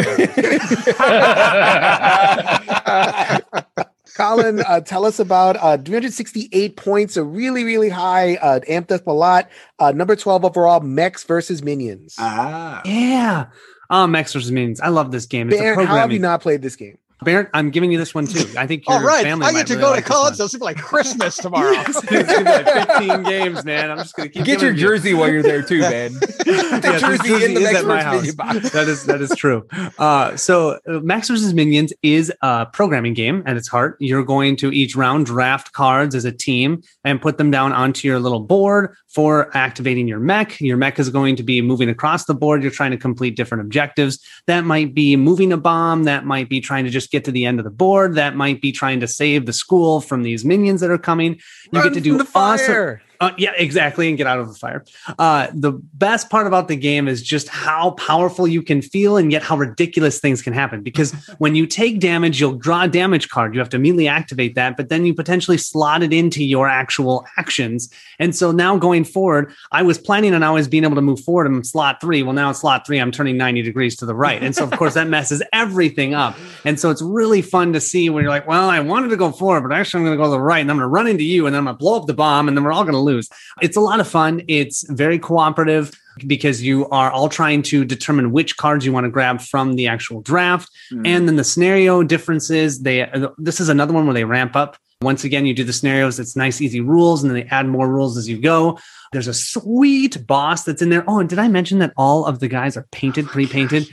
Colin, 4.18 4.60
uh, 4.66 4.80
tell 4.80 5.04
us 5.04 5.20
about 5.20 5.56
uh, 5.56 5.78
368 5.78 6.76
points, 6.76 7.16
a 7.16 7.22
really, 7.22 7.62
really 7.62 7.88
high, 7.88 8.34
uh, 8.36 8.58
amped 8.68 8.90
up 8.90 9.06
a 9.06 9.12
lot. 9.12 9.48
Uh, 9.78 9.92
number 9.92 10.16
12 10.16 10.44
overall, 10.44 10.80
Mechs 10.80 11.22
versus 11.22 11.62
Minions. 11.62 12.16
Ah. 12.18 12.82
Yeah. 12.84 13.46
Um, 13.90 14.10
Mechs 14.10 14.32
versus 14.32 14.50
Minions. 14.50 14.80
I 14.80 14.88
love 14.88 15.12
this 15.12 15.26
game. 15.26 15.48
It's 15.48 15.58
a 15.58 15.62
Baron, 15.62 15.86
how 15.86 15.96
have 15.96 16.10
you 16.10 16.18
not 16.18 16.40
played 16.40 16.62
this 16.62 16.74
game? 16.74 16.97
Barrett, 17.22 17.48
I'm 17.52 17.70
giving 17.70 17.90
you 17.90 17.98
this 17.98 18.14
one 18.14 18.26
too. 18.26 18.46
I 18.56 18.66
think 18.66 18.86
your 18.88 18.98
All 18.98 19.04
right, 19.04 19.24
family 19.24 19.46
I 19.46 19.52
get 19.52 19.66
to 19.68 19.74
really 19.74 19.82
go 19.86 19.90
like 19.90 20.04
to 20.04 20.10
college. 20.12 20.30
one. 20.32 20.34
So 20.36 20.44
it's 20.44 20.58
like 20.62 20.76
Christmas 20.78 21.36
tomorrow. 21.38 21.72
it's 21.74 22.00
gonna 22.00 22.24
be 22.24 22.44
like 22.44 22.88
15 22.98 23.22
games, 23.24 23.64
man. 23.64 23.90
I'm 23.90 23.98
just 23.98 24.14
gonna 24.14 24.28
keep 24.28 24.44
Get 24.44 24.60
your 24.62 24.70
giving 24.72 24.76
you- 24.76 24.88
jersey 24.88 25.14
while 25.14 25.30
you're 25.30 25.42
there 25.42 25.62
too, 25.62 25.80
man. 25.82 26.12
The 26.14 26.80
Yeah, 26.84 26.98
jersey 26.98 27.28
jersey 27.28 27.44
in 27.46 27.54
the 27.54 27.60
is 27.60 27.64
next 27.72 27.78
at 27.80 27.86
my 27.86 28.02
house. 28.02 28.32
box. 28.32 28.70
that 28.70 28.88
is 28.88 29.04
that 29.06 29.20
is 29.20 29.30
true. 29.36 29.66
Uh, 29.98 30.36
so 30.36 30.78
uh, 30.88 31.00
Mechs 31.00 31.28
vs 31.28 31.52
Minions 31.54 31.92
is 32.02 32.32
a 32.42 32.66
programming 32.66 33.14
game 33.14 33.42
at 33.46 33.56
its 33.56 33.68
heart. 33.68 33.96
You're 34.00 34.24
going 34.24 34.56
to 34.56 34.72
each 34.72 34.94
round 34.96 35.26
draft 35.26 35.72
cards 35.72 36.14
as 36.14 36.24
a 36.24 36.32
team 36.32 36.82
and 37.04 37.20
put 37.20 37.36
them 37.38 37.50
down 37.50 37.72
onto 37.72 38.06
your 38.06 38.20
little 38.20 38.40
board 38.40 38.94
for 39.08 39.54
activating 39.56 40.06
your 40.06 40.20
mech. 40.20 40.60
Your 40.60 40.76
mech 40.76 40.98
is 40.98 41.08
going 41.10 41.34
to 41.36 41.42
be 41.42 41.60
moving 41.60 41.88
across 41.88 42.26
the 42.26 42.34
board. 42.34 42.62
You're 42.62 42.70
trying 42.70 42.92
to 42.92 42.96
complete 42.96 43.36
different 43.36 43.62
objectives. 43.62 44.18
That 44.46 44.64
might 44.64 44.94
be 44.94 45.16
moving 45.16 45.52
a 45.52 45.56
bomb. 45.56 46.04
That 46.04 46.24
might 46.24 46.48
be 46.48 46.60
trying 46.60 46.84
to 46.84 46.90
just 46.90 47.07
get 47.10 47.24
to 47.24 47.32
the 47.32 47.44
end 47.44 47.58
of 47.58 47.64
the 47.64 47.70
board. 47.70 48.14
That 48.14 48.36
might 48.36 48.60
be 48.60 48.72
trying 48.72 49.00
to 49.00 49.08
save 49.08 49.46
the 49.46 49.52
school 49.52 50.00
from 50.00 50.22
these 50.22 50.44
minions 50.44 50.80
that 50.80 50.90
are 50.90 50.98
coming. 50.98 51.40
You 51.72 51.80
Run 51.80 51.88
get 51.88 51.94
to 51.94 52.00
do 52.00 52.24
awesome. 52.34 53.00
Uh, 53.20 53.32
yeah, 53.36 53.52
exactly, 53.56 54.08
and 54.08 54.16
get 54.16 54.28
out 54.28 54.38
of 54.38 54.46
the 54.46 54.54
fire. 54.54 54.84
Uh, 55.18 55.48
the 55.52 55.72
best 55.72 56.30
part 56.30 56.46
about 56.46 56.68
the 56.68 56.76
game 56.76 57.08
is 57.08 57.20
just 57.20 57.48
how 57.48 57.90
powerful 57.92 58.46
you 58.46 58.62
can 58.62 58.80
feel, 58.80 59.16
and 59.16 59.32
yet 59.32 59.42
how 59.42 59.56
ridiculous 59.56 60.20
things 60.20 60.40
can 60.40 60.52
happen. 60.52 60.82
Because 60.82 61.12
when 61.38 61.56
you 61.56 61.66
take 61.66 61.98
damage, 61.98 62.40
you'll 62.40 62.54
draw 62.54 62.84
a 62.84 62.88
damage 62.88 63.28
card. 63.28 63.54
You 63.54 63.60
have 63.60 63.70
to 63.70 63.76
immediately 63.76 64.06
activate 64.06 64.54
that, 64.54 64.76
but 64.76 64.88
then 64.88 65.04
you 65.04 65.14
potentially 65.14 65.58
slot 65.58 66.04
it 66.04 66.12
into 66.12 66.44
your 66.44 66.68
actual 66.68 67.26
actions. 67.36 67.92
And 68.20 68.36
so 68.36 68.52
now 68.52 68.76
going 68.76 69.02
forward, 69.02 69.52
I 69.72 69.82
was 69.82 69.98
planning 69.98 70.32
on 70.32 70.44
always 70.44 70.68
being 70.68 70.84
able 70.84 70.94
to 70.94 71.02
move 71.02 71.20
forward 71.20 71.48
in 71.48 71.64
slot 71.64 72.00
three. 72.00 72.22
Well, 72.22 72.34
now 72.34 72.50
in 72.50 72.54
slot 72.54 72.86
three, 72.86 73.00
I'm 73.00 73.10
turning 73.10 73.36
90 73.36 73.62
degrees 73.62 73.96
to 73.96 74.06
the 74.06 74.14
right, 74.14 74.40
and 74.40 74.54
so 74.54 74.62
of 74.62 74.70
course 74.70 74.94
that 74.94 75.08
messes 75.08 75.42
everything 75.52 76.14
up. 76.14 76.36
And 76.64 76.78
so 76.78 76.90
it's 76.90 77.02
really 77.02 77.42
fun 77.42 77.72
to 77.72 77.80
see 77.80 78.10
when 78.10 78.22
you're 78.22 78.30
like, 78.30 78.46
well, 78.46 78.70
I 78.70 78.78
wanted 78.78 79.08
to 79.08 79.16
go 79.16 79.32
forward, 79.32 79.62
but 79.68 79.72
actually 79.72 80.00
I'm 80.00 80.06
going 80.06 80.16
to 80.16 80.22
go 80.22 80.26
to 80.26 80.30
the 80.30 80.40
right, 80.40 80.60
and 80.60 80.70
I'm 80.70 80.76
going 80.76 80.84
to 80.84 80.88
run 80.88 81.08
into 81.08 81.24
you, 81.24 81.46
and 81.46 81.54
then 81.54 81.58
I'm 81.58 81.64
going 81.64 81.74
to 81.74 81.78
blow 81.78 81.96
up 81.96 82.06
the 82.06 82.14
bomb, 82.14 82.46
and 82.46 82.56
then 82.56 82.62
we're 82.62 82.72
all 82.72 82.84
going 82.84 82.92
to 82.92 83.07
lose. 83.10 83.28
It's 83.60 83.76
a 83.76 83.80
lot 83.80 84.00
of 84.00 84.08
fun. 84.08 84.42
It's 84.48 84.78
very 85.04 85.18
cooperative 85.18 85.92
because 86.26 86.62
you 86.62 86.88
are 86.88 87.10
all 87.10 87.28
trying 87.28 87.62
to 87.62 87.84
determine 87.84 88.32
which 88.32 88.56
cards 88.56 88.84
you 88.84 88.92
want 88.92 89.04
to 89.04 89.10
grab 89.10 89.40
from 89.40 89.74
the 89.74 89.86
actual 89.86 90.20
draft. 90.20 90.68
Mm. 90.92 91.06
And 91.06 91.28
then 91.28 91.36
the 91.36 91.44
scenario 91.44 92.02
differences, 92.02 92.82
they 92.82 93.10
this 93.38 93.60
is 93.60 93.68
another 93.68 93.92
one 93.92 94.04
where 94.06 94.14
they 94.14 94.24
ramp 94.24 94.56
up. 94.56 94.76
Once 95.00 95.22
again, 95.22 95.46
you 95.46 95.54
do 95.54 95.62
the 95.62 95.72
scenarios, 95.72 96.18
it's 96.18 96.34
nice, 96.34 96.60
easy 96.60 96.80
rules, 96.80 97.22
and 97.22 97.30
then 97.30 97.40
they 97.40 97.48
add 97.50 97.68
more 97.68 97.88
rules 97.88 98.16
as 98.18 98.28
you 98.28 98.36
go. 98.36 98.76
There's 99.12 99.28
a 99.28 99.32
sweet 99.32 100.26
boss 100.26 100.64
that's 100.64 100.82
in 100.82 100.88
there. 100.88 101.04
Oh, 101.06 101.20
and 101.20 101.28
did 101.28 101.38
I 101.38 101.46
mention 101.46 101.78
that 101.78 101.92
all 101.96 102.26
of 102.26 102.40
the 102.40 102.48
guys 102.48 102.76
are 102.76 102.84
painted, 102.90 103.26
oh 103.26 103.28
pre-painted? 103.28 103.88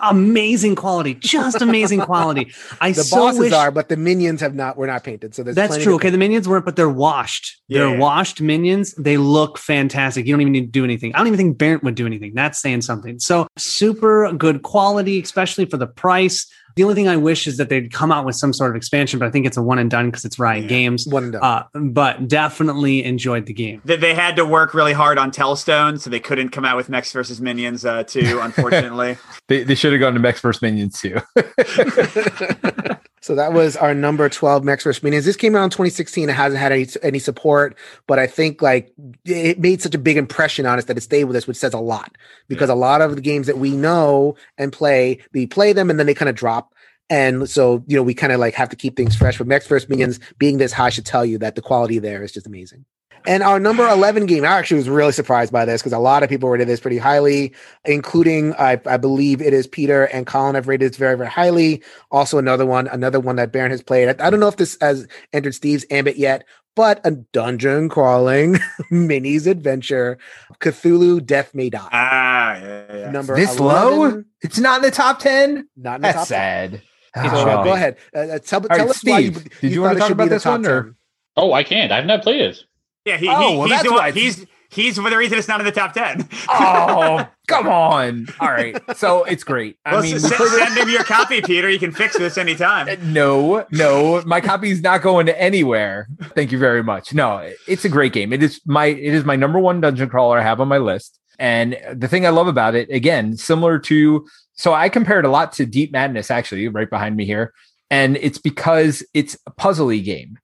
Amazing 0.00 0.76
quality, 0.76 1.14
just 1.14 1.60
amazing 1.60 1.98
quality. 2.02 2.52
I 2.80 2.92
The 2.92 3.02
so 3.02 3.16
bosses 3.16 3.40
wish- 3.40 3.52
are, 3.52 3.72
but 3.72 3.88
the 3.88 3.96
minions 3.96 4.40
have 4.40 4.54
not. 4.54 4.76
Were 4.76 4.86
not 4.86 5.02
painted. 5.02 5.34
So 5.34 5.42
there's 5.42 5.56
that's 5.56 5.82
true. 5.82 5.96
Okay, 5.96 6.10
the 6.10 6.18
minions 6.18 6.48
weren't, 6.48 6.64
but 6.64 6.76
they're 6.76 6.88
washed. 6.88 7.60
They're 7.68 7.98
washed 7.98 8.40
minions. 8.40 8.94
They 8.94 9.16
look 9.16 9.58
fantastic. 9.58 10.26
You 10.26 10.32
don't 10.34 10.42
even 10.42 10.52
need 10.52 10.66
to 10.66 10.70
do 10.70 10.84
anything. 10.84 11.12
I 11.16 11.18
don't 11.18 11.26
even 11.26 11.38
think 11.38 11.58
Barrett 11.58 11.82
would 11.82 11.96
do 11.96 12.06
anything. 12.06 12.34
That's 12.34 12.60
saying 12.60 12.82
something. 12.82 13.18
So 13.18 13.48
super 13.58 14.32
good 14.32 14.62
quality, 14.62 15.20
especially 15.20 15.64
for 15.64 15.76
the 15.76 15.88
price. 15.88 16.46
The 16.76 16.82
only 16.82 16.94
thing 16.94 17.08
I 17.08 17.16
wish 17.16 17.46
is 17.46 17.56
that 17.56 17.70
they'd 17.70 17.90
come 17.90 18.12
out 18.12 18.26
with 18.26 18.36
some 18.36 18.52
sort 18.52 18.70
of 18.70 18.76
expansion, 18.76 19.18
but 19.18 19.26
I 19.26 19.30
think 19.30 19.46
it's 19.46 19.56
a 19.56 19.62
one 19.62 19.78
and 19.78 19.90
done 19.90 20.10
because 20.10 20.26
it's 20.26 20.38
Riot 20.38 20.64
Yeah. 20.64 20.68
Games. 20.68 21.06
One 21.06 21.24
and 21.24 21.32
done. 21.32 21.42
Uh, 21.42 21.64
but 21.80 22.28
definitely 22.28 23.02
enjoyed 23.02 23.46
the 23.46 23.54
game. 23.54 23.80
They, 23.86 23.96
they 23.96 24.14
had 24.14 24.36
to 24.36 24.44
work 24.44 24.74
really 24.74 24.92
hard 24.92 25.16
on 25.16 25.30
Telstone, 25.30 25.98
so 25.98 26.10
they 26.10 26.20
couldn't 26.20 26.50
come 26.50 26.66
out 26.66 26.76
with 26.76 26.90
Mechs 26.90 27.10
versus 27.12 27.40
Minions 27.40 27.86
uh, 27.86 28.02
too, 28.04 28.40
unfortunately. 28.42 29.16
They, 29.48 29.62
they 29.62 29.76
should 29.76 29.92
have 29.92 30.00
gone 30.00 30.12
to 30.14 30.18
Mechs 30.18 30.40
versus 30.40 30.60
Minions 30.60 31.00
too. 31.00 31.20
So 33.26 33.34
that 33.34 33.52
was 33.52 33.76
our 33.76 33.92
number 33.92 34.28
12 34.28 34.62
Mechs 34.62 34.84
vs. 34.84 35.02
Minions. 35.02 35.24
This 35.24 35.34
came 35.34 35.56
out 35.56 35.64
in 35.64 35.70
2016. 35.70 36.28
It 36.28 36.32
hasn't 36.32 36.60
had 36.60 36.70
any, 36.70 36.86
any 37.02 37.18
support, 37.18 37.76
but 38.06 38.20
I 38.20 38.28
think 38.28 38.62
like 38.62 38.92
it 39.24 39.58
made 39.58 39.82
such 39.82 39.96
a 39.96 39.98
big 39.98 40.16
impression 40.16 40.64
on 40.64 40.78
us 40.78 40.84
that 40.84 40.96
it 40.96 41.00
stayed 41.00 41.24
with 41.24 41.34
us, 41.34 41.44
which 41.44 41.56
says 41.56 41.74
a 41.74 41.80
lot 41.80 42.16
because 42.46 42.70
a 42.70 42.76
lot 42.76 43.00
of 43.00 43.16
the 43.16 43.20
games 43.20 43.48
that 43.48 43.58
we 43.58 43.72
know 43.72 44.36
and 44.58 44.72
play, 44.72 45.18
we 45.32 45.44
play 45.44 45.72
them 45.72 45.90
and 45.90 45.98
then 45.98 46.06
they 46.06 46.14
kind 46.14 46.28
of 46.28 46.36
drop. 46.36 46.72
And 47.10 47.50
so, 47.50 47.82
you 47.88 47.96
know, 47.96 48.04
we 48.04 48.14
kind 48.14 48.32
of 48.32 48.38
like 48.38 48.54
have 48.54 48.68
to 48.68 48.76
keep 48.76 48.96
things 48.96 49.16
fresh. 49.16 49.38
But 49.38 49.48
Mechs 49.48 49.66
vs. 49.66 49.88
Minions 49.88 50.20
being 50.38 50.58
this 50.58 50.72
high 50.72 50.90
should 50.90 51.04
tell 51.04 51.24
you 51.24 51.38
that 51.38 51.56
the 51.56 51.62
quality 51.62 51.98
there 51.98 52.22
is 52.22 52.30
just 52.30 52.46
amazing. 52.46 52.84
And 53.26 53.42
our 53.42 53.58
number 53.58 53.86
11 53.88 54.26
game, 54.26 54.44
I 54.44 54.48
actually 54.48 54.76
was 54.78 54.88
really 54.88 55.12
surprised 55.12 55.52
by 55.52 55.64
this 55.64 55.82
because 55.82 55.92
a 55.92 55.98
lot 55.98 56.22
of 56.22 56.28
people 56.28 56.48
rated 56.48 56.68
this 56.68 56.80
pretty 56.80 56.98
highly, 56.98 57.52
including, 57.84 58.54
I, 58.54 58.80
I 58.86 58.96
believe 58.96 59.40
it 59.42 59.52
is 59.52 59.66
Peter 59.66 60.04
and 60.04 60.26
Colin 60.26 60.54
have 60.54 60.68
rated 60.68 60.90
this 60.92 60.96
very, 60.96 61.16
very 61.16 61.28
highly. 61.28 61.82
Also, 62.10 62.38
another 62.38 62.64
one, 62.66 62.86
another 62.88 63.18
one 63.20 63.36
that 63.36 63.50
Baron 63.52 63.70
has 63.72 63.82
played. 63.82 64.08
I, 64.20 64.26
I 64.26 64.30
don't 64.30 64.40
know 64.40 64.48
if 64.48 64.56
this 64.56 64.78
has 64.80 65.08
entered 65.32 65.54
Steve's 65.54 65.84
ambit 65.90 66.16
yet, 66.16 66.44
but 66.76 67.00
a 67.04 67.10
dungeon 67.10 67.88
crawling 67.88 68.54
minis 68.92 69.46
adventure, 69.46 70.18
Cthulhu 70.60 71.24
Death 71.24 71.54
May 71.54 71.70
Die. 71.70 71.88
ah, 71.92 72.54
yeah, 72.58 72.84
yeah. 72.96 73.10
Number 73.10 73.34
this 73.34 73.56
11, 73.58 73.98
low? 73.98 74.24
It's 74.42 74.58
not 74.58 74.76
in 74.76 74.82
the 74.82 74.90
top 74.90 75.18
10? 75.18 75.68
Not 75.76 75.96
in 75.96 76.02
the 76.02 76.08
That's 76.08 76.16
top 76.18 76.28
10. 76.28 76.28
sad. 76.28 76.82
So, 77.14 77.22
Oh. 77.50 77.64
go 77.64 77.72
ahead. 77.72 77.96
Uh, 78.14 78.18
uh, 78.18 78.38
tell 78.40 78.60
tell 78.60 78.68
right, 78.68 78.80
us 78.90 79.02
why 79.02 79.18
you, 79.20 79.32
Steve, 79.32 79.60
did 79.62 79.72
you 79.72 79.80
wanna 79.80 79.94
thought 79.94 79.96
it 79.96 80.00
talk 80.00 80.08
should 80.08 80.16
be 80.18 80.22
about 80.24 80.28
the 80.28 80.34
this 80.36 80.42
top 80.42 80.52
one, 80.60 80.66
or- 80.66 80.82
10. 80.82 80.94
Oh, 81.38 81.52
I 81.54 81.64
can't. 81.64 81.90
I've 81.90 82.04
not 82.06 82.22
played 82.22 82.40
it. 82.42 82.58
Yeah, 83.06 83.16
he, 83.16 83.28
Oh, 83.28 83.38
he, 83.38 83.56
well, 83.56 83.62
he's 83.62 83.70
that's 83.70 83.82
the 83.84 83.90
why 83.92 83.96
one. 83.98 84.08
it's- 84.08 84.36
He's 84.36 84.46
he's 84.68 84.96
the 84.96 85.16
reason 85.16 85.38
it's 85.38 85.48
not 85.48 85.60
in 85.60 85.64
the 85.66 85.72
top 85.72 85.92
ten. 85.92 86.28
oh, 86.48 87.26
come 87.48 87.68
on. 87.68 88.26
All 88.40 88.48
right. 88.50 88.76
So 88.96 89.24
it's 89.24 89.44
great. 89.44 89.78
I 89.86 89.92
well, 89.94 90.02
mean, 90.02 90.18
send, 90.18 90.34
send 90.34 90.76
him 90.76 90.88
your 90.88 91.04
copy, 91.04 91.40
Peter. 91.40 91.70
You 91.70 91.78
can 91.78 91.92
fix 91.92 92.18
this 92.18 92.36
anytime. 92.36 92.88
no, 93.12 93.64
no, 93.70 94.22
my 94.26 94.40
copy 94.40 94.70
is 94.70 94.82
not 94.82 95.02
going 95.02 95.26
to 95.26 95.40
anywhere. 95.40 96.08
Thank 96.34 96.50
you 96.52 96.58
very 96.58 96.82
much. 96.82 97.14
No, 97.14 97.48
it's 97.68 97.84
a 97.84 97.88
great 97.88 98.12
game. 98.12 98.32
It 98.32 98.42
is 98.42 98.60
my 98.66 98.86
it 98.86 99.14
is 99.14 99.24
my 99.24 99.36
number 99.36 99.58
one 99.58 99.80
dungeon 99.80 100.08
crawler 100.08 100.38
I 100.38 100.42
have 100.42 100.60
on 100.60 100.68
my 100.68 100.78
list. 100.78 101.18
And 101.38 101.78
the 101.94 102.08
thing 102.08 102.26
I 102.26 102.30
love 102.30 102.48
about 102.48 102.74
it, 102.74 102.90
again, 102.90 103.36
similar 103.36 103.78
to 103.80 104.26
so 104.54 104.72
I 104.74 104.88
compare 104.88 105.18
it 105.18 105.24
a 105.26 105.30
lot 105.30 105.52
to 105.54 105.66
Deep 105.66 105.92
Madness, 105.92 106.30
actually, 106.30 106.66
right 106.68 106.88
behind 106.90 107.14
me 107.14 107.24
here. 107.26 107.52
And 107.90 108.16
it's 108.16 108.38
because 108.38 109.04
it's 109.14 109.36
a 109.46 109.52
puzzly 109.52 110.02
game. 110.02 110.38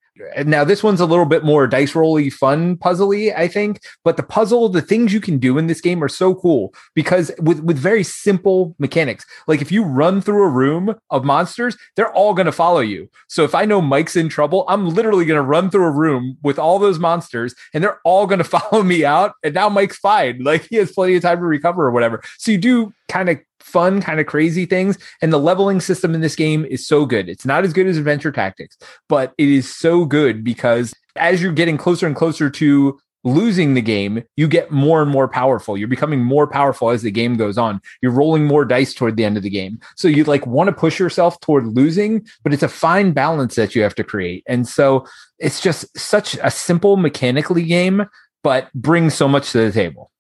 Now 0.45 0.65
this 0.65 0.83
one's 0.83 1.01
a 1.01 1.07
little 1.07 1.25
bit 1.25 1.45
more 1.45 1.67
dice 1.67 1.95
rolly, 1.95 2.29
fun, 2.29 2.77
puzzly, 2.77 3.37
I 3.37 3.49
think. 3.49 3.81
But 4.05 4.17
the 4.17 4.23
puzzle, 4.23 4.69
the 4.69 4.83
things 4.83 5.13
you 5.13 5.21
can 5.21 5.39
do 5.39 5.57
in 5.57 5.67
this 5.67 5.81
game 5.81 6.05
are 6.05 6.09
so 6.09 6.35
cool 6.35 6.75
because 6.95 7.31
with 7.39 7.61
with 7.61 7.79
very 7.79 8.05
simple 8.05 8.75
mechanics. 8.79 9.25
Like 9.47 9.63
if 9.63 9.73
you 9.73 9.85
run 9.85 10.21
through 10.21 10.45
a 10.45 10.51
room 10.51 10.95
of 11.11 11.25
monsters, 11.25 11.77
they're 11.97 12.13
all 12.13 12.35
going 12.35 12.47
to 12.47 12.53
follow 12.53 12.81
you. 12.81 13.09
So 13.29 13.45
if 13.45 13.55
I 13.55 13.65
know 13.65 13.81
Mike's 13.81 14.17
in 14.17 14.29
trouble, 14.29 14.65
I'm 14.69 14.91
literally 14.91 15.25
going 15.25 15.39
to 15.39 15.43
run 15.43 15.71
through 15.71 15.87
a 15.87 15.91
room 15.91 16.37
with 16.43 16.59
all 16.59 16.79
those 16.79 16.99
monsters, 16.99 17.55
and 17.73 17.83
they're 17.83 18.01
all 18.05 18.27
going 18.27 18.39
to 18.43 18.45
follow 18.45 18.83
me 18.83 19.05
out. 19.05 19.33
And 19.43 19.55
now 19.55 19.69
Mike's 19.69 19.99
fine. 19.99 20.43
Like 20.43 20.67
he 20.69 20.77
has 20.77 20.93
plenty 20.93 21.17
of 21.17 21.23
time 21.23 21.39
to 21.39 21.45
recover 21.45 21.87
or 21.87 21.91
whatever. 21.91 22.23
So 22.39 22.53
you 22.53 22.59
do 22.59 22.93
kind 23.09 23.29
of 23.29 23.39
fun, 23.63 24.01
kind 24.01 24.21
of 24.21 24.27
crazy 24.27 24.67
things. 24.67 24.99
And 25.21 25.33
the 25.33 25.39
leveling 25.39 25.81
system 25.81 26.15
in 26.15 26.21
this 26.21 26.37
game 26.37 26.65
is 26.65 26.87
so 26.87 27.07
good. 27.07 27.29
It's 27.29 27.47
not 27.47 27.65
as 27.65 27.73
good 27.73 27.87
as 27.87 27.97
Adventure 27.97 28.33
Tactics, 28.33 28.77
but 29.09 29.33
it 29.39 29.49
is 29.49 29.75
so 29.75 30.05
good 30.05 30.45
because 30.45 30.95
as 31.17 31.43
you're 31.43 31.53
getting 31.53 31.77
closer 31.77 32.07
and 32.07 32.17
closer 32.17 32.51
to 32.51 32.99
losing 33.25 33.75
the 33.75 33.83
game, 33.83 34.23
you 34.37 34.49
get 34.49 34.71
more 34.71 35.03
and 35.03 35.11
more 35.11 35.29
powerful. 35.29 35.77
You're 35.77 35.89
becoming 35.89 36.23
more 36.25 36.47
powerful 36.47 36.91
as 36.91 37.03
the 37.03 37.11
game 37.11 37.37
goes 37.37 37.57
on. 37.57 37.81
You're 38.01 38.13
rolling 38.13 38.45
more 38.45 38.65
dice 38.65 38.95
toward 38.95 39.17
the 39.17 39.25
end 39.25 39.37
of 39.37 39.43
the 39.43 39.51
game. 39.51 39.81
So 39.97 40.09
you 40.09 40.25
like 40.25 40.47
want 40.47 40.69
to 40.69 40.73
push 40.73 40.99
yourself 40.99 41.41
toward 41.41 41.67
losing, 41.67 42.27
but 42.43 42.53
it's 42.53 42.63
a 42.63 42.69
fine 42.69 43.13
balance 43.13 43.55
that 43.55 43.75
you 43.75 43.83
have 43.83 43.95
to 43.97 44.05
create. 44.05 44.45
And 44.47 44.67
so 44.67 45.07
it's 45.39 45.61
just 45.61 45.97
such 45.97 46.37
a 46.43 46.51
simple 46.51 46.97
mechanically 46.97 47.65
game, 47.65 48.07
but 48.43 48.73
brings 48.75 49.15
so 49.15 49.29
much 49.29 49.53
to 49.53 49.59
the 49.59 49.73
table. 49.73 50.12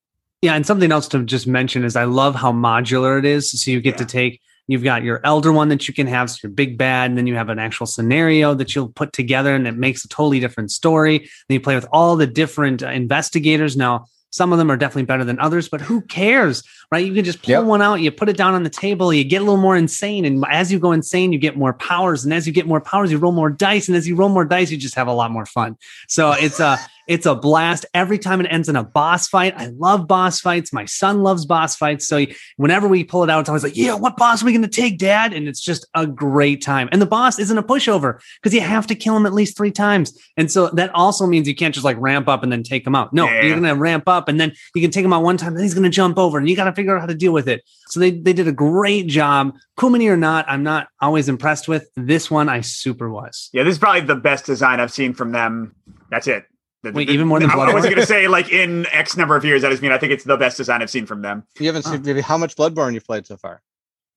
Yeah, 0.42 0.54
and 0.54 0.66
something 0.66 0.90
else 0.90 1.06
to 1.08 1.22
just 1.22 1.46
mention 1.46 1.84
is 1.84 1.94
I 1.94 2.04
love 2.04 2.34
how 2.34 2.52
modular 2.52 3.18
it 3.18 3.24
is. 3.24 3.50
So 3.50 3.70
you 3.70 3.80
get 3.80 3.96
to 3.98 4.04
take 4.04 4.40
you've 4.68 4.84
got 4.84 5.02
your 5.02 5.20
elder 5.24 5.52
one 5.52 5.68
that 5.68 5.88
you 5.88 5.94
can 5.94 6.06
have, 6.06 6.30
so 6.30 6.38
your 6.42 6.52
big 6.52 6.78
bad, 6.78 7.10
and 7.10 7.18
then 7.18 7.26
you 7.26 7.34
have 7.34 7.48
an 7.48 7.58
actual 7.58 7.86
scenario 7.86 8.54
that 8.54 8.74
you'll 8.74 8.88
put 8.88 9.12
together, 9.12 9.54
and 9.54 9.66
it 9.66 9.76
makes 9.76 10.04
a 10.04 10.08
totally 10.08 10.40
different 10.40 10.70
story. 10.70 11.18
Then 11.18 11.54
you 11.54 11.60
play 11.60 11.74
with 11.74 11.86
all 11.92 12.16
the 12.16 12.26
different 12.26 12.82
uh, 12.82 12.88
investigators. 12.88 13.76
Now, 13.76 14.06
some 14.30 14.50
of 14.50 14.58
them 14.58 14.70
are 14.70 14.78
definitely 14.78 15.04
better 15.04 15.24
than 15.24 15.38
others, 15.40 15.68
but 15.68 15.82
who 15.82 16.00
cares, 16.00 16.62
right? 16.90 17.04
You 17.04 17.12
can 17.12 17.24
just 17.24 17.42
pull 17.42 17.50
Yep. 17.50 17.64
one 17.64 17.82
out, 17.82 17.96
you 17.96 18.10
put 18.10 18.30
it 18.30 18.36
down 18.36 18.54
on 18.54 18.62
the 18.62 18.70
table, 18.70 19.12
you 19.12 19.24
get 19.24 19.42
a 19.42 19.44
little 19.44 19.60
more 19.60 19.76
insane, 19.76 20.24
and 20.24 20.42
as 20.50 20.72
you 20.72 20.78
go 20.78 20.92
insane, 20.92 21.34
you 21.34 21.38
get 21.38 21.56
more 21.56 21.74
powers, 21.74 22.24
and 22.24 22.32
as 22.32 22.46
you 22.46 22.52
get 22.52 22.66
more 22.66 22.80
powers, 22.80 23.12
you 23.12 23.18
roll 23.18 23.32
more 23.32 23.50
dice, 23.50 23.88
and 23.88 23.96
as 23.96 24.08
you 24.08 24.16
roll 24.16 24.30
more 24.30 24.46
dice, 24.46 24.70
you 24.70 24.78
just 24.78 24.94
have 24.94 25.06
a 25.06 25.12
lot 25.12 25.30
more 25.30 25.44
fun. 25.44 25.76
So 26.08 26.32
it's 26.32 26.60
a 26.60 26.78
it's 27.12 27.26
a 27.26 27.34
blast 27.34 27.84
every 27.92 28.18
time 28.18 28.40
it 28.40 28.46
ends 28.50 28.70
in 28.70 28.74
a 28.76 28.82
boss 28.82 29.28
fight. 29.28 29.52
I 29.54 29.66
love 29.76 30.08
boss 30.08 30.40
fights. 30.40 30.72
My 30.72 30.86
son 30.86 31.22
loves 31.22 31.44
boss 31.44 31.76
fights. 31.76 32.08
So 32.08 32.24
whenever 32.56 32.88
we 32.88 33.04
pull 33.04 33.22
it 33.22 33.28
out, 33.28 33.40
it's 33.40 33.50
always 33.50 33.62
like, 33.62 33.76
yeah, 33.76 33.92
what 33.92 34.16
boss 34.16 34.42
are 34.42 34.46
we 34.46 34.52
going 34.52 34.62
to 34.62 34.68
take, 34.68 34.96
dad? 34.96 35.34
And 35.34 35.46
it's 35.46 35.60
just 35.60 35.86
a 35.94 36.06
great 36.06 36.62
time. 36.62 36.88
And 36.90 37.02
the 37.02 37.06
boss 37.06 37.38
isn't 37.38 37.58
a 37.58 37.62
pushover 37.62 38.18
because 38.40 38.54
you 38.54 38.62
have 38.62 38.86
to 38.86 38.94
kill 38.94 39.14
him 39.14 39.26
at 39.26 39.34
least 39.34 39.58
three 39.58 39.70
times. 39.70 40.18
And 40.38 40.50
so 40.50 40.68
that 40.70 40.90
also 40.94 41.26
means 41.26 41.46
you 41.46 41.54
can't 41.54 41.74
just 41.74 41.84
like 41.84 41.98
ramp 42.00 42.28
up 42.28 42.42
and 42.42 42.50
then 42.50 42.62
take 42.62 42.86
him 42.86 42.94
out. 42.94 43.12
No, 43.12 43.26
Yeah. 43.26 43.42
you're 43.42 43.60
going 43.60 43.74
to 43.74 43.78
ramp 43.78 44.04
up 44.06 44.28
and 44.28 44.40
then 44.40 44.54
you 44.74 44.80
can 44.80 44.90
take 44.90 45.04
him 45.04 45.12
out 45.12 45.22
one 45.22 45.36
time, 45.36 45.52
then 45.52 45.64
he's 45.64 45.74
going 45.74 45.84
to 45.84 45.90
jump 45.90 46.16
over 46.16 46.38
and 46.38 46.48
you 46.48 46.56
got 46.56 46.64
to 46.64 46.72
figure 46.72 46.96
out 46.96 47.00
how 47.02 47.06
to 47.06 47.14
deal 47.14 47.32
with 47.34 47.46
it. 47.46 47.62
So 47.88 48.00
they, 48.00 48.10
they 48.10 48.32
did 48.32 48.48
a 48.48 48.52
great 48.52 49.06
job. 49.06 49.54
Cool 49.76 49.90
Mini 49.90 50.08
or 50.08 50.16
not, 50.16 50.46
I'm 50.48 50.62
not 50.62 50.88
always 51.02 51.28
impressed 51.28 51.68
with. 51.68 51.90
This 51.94 52.30
one 52.30 52.48
I 52.48 52.62
super 52.62 53.10
was. 53.10 53.50
Yeah, 53.52 53.64
this 53.64 53.72
is 53.72 53.78
probably 53.78 54.00
the 54.00 54.16
best 54.16 54.46
design 54.46 54.80
I've 54.80 54.90
seen 54.92 55.12
from 55.12 55.32
them. 55.32 55.74
That's 56.08 56.26
it. 56.26 56.46
The- 56.82 56.92
Wait, 56.92 57.06
the- 57.08 57.14
even 57.14 57.28
more 57.28 57.38
than 57.40 57.50
I, 57.50 57.54
I 57.54 57.72
wasn't 57.72 57.94
going 57.94 58.00
to 58.02 58.06
say 58.06 58.28
like 58.28 58.50
in 58.50 58.86
X 58.92 59.16
number 59.16 59.36
of 59.36 59.44
years. 59.44 59.62
I 59.64 59.70
just 59.70 59.82
mean 59.82 59.92
I 59.92 59.98
think 59.98 60.12
it's 60.12 60.24
the 60.24 60.36
best 60.36 60.56
design 60.56 60.82
I've 60.82 60.90
seen 60.90 61.06
from 61.06 61.22
them. 61.22 61.44
You 61.58 61.66
haven't 61.66 61.84
seen 61.84 62.02
maybe 62.02 62.20
how 62.20 62.36
much 62.38 62.56
Bloodborne 62.56 62.94
you've 62.94 63.06
played 63.06 63.26
so 63.26 63.36
far. 63.36 63.62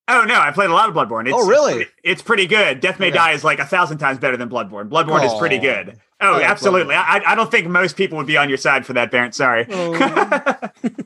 Oh 0.07 0.23
no, 0.23 0.39
I 0.39 0.51
played 0.51 0.69
a 0.69 0.73
lot 0.73 0.87
of 0.87 0.95
Bloodborne. 0.95 1.25
It's, 1.27 1.33
Oh, 1.35 1.47
really? 1.47 1.81
It's, 1.81 1.91
it's 2.03 2.21
pretty 2.21 2.45
good. 2.45 2.79
Death 2.79 2.99
May 2.99 3.07
Okay. 3.07 3.15
Die 3.17 3.31
is 3.31 3.43
like 3.43 3.57
a 3.59 3.65
thousand 3.65 3.97
times 3.97 4.19
better 4.19 4.37
than 4.37 4.49
Bloodborne. 4.49 4.87
Bloodborne 4.89 5.25
is 5.25 5.33
pretty 5.39 5.57
Oh. 5.57 5.61
good. 5.61 5.99
Oh, 6.21 6.35
I 6.35 6.43
absolutely. 6.43 6.95
I, 6.95 7.21
I 7.25 7.35
don't 7.35 7.51
think 7.51 7.67
most 7.67 7.97
people 7.97 8.17
would 8.17 8.27
be 8.27 8.37
on 8.37 8.47
your 8.47 8.57
side 8.57 8.85
for 8.85 8.93
that, 8.93 9.11
Barrett. 9.11 9.35
Sorry. 9.35 9.65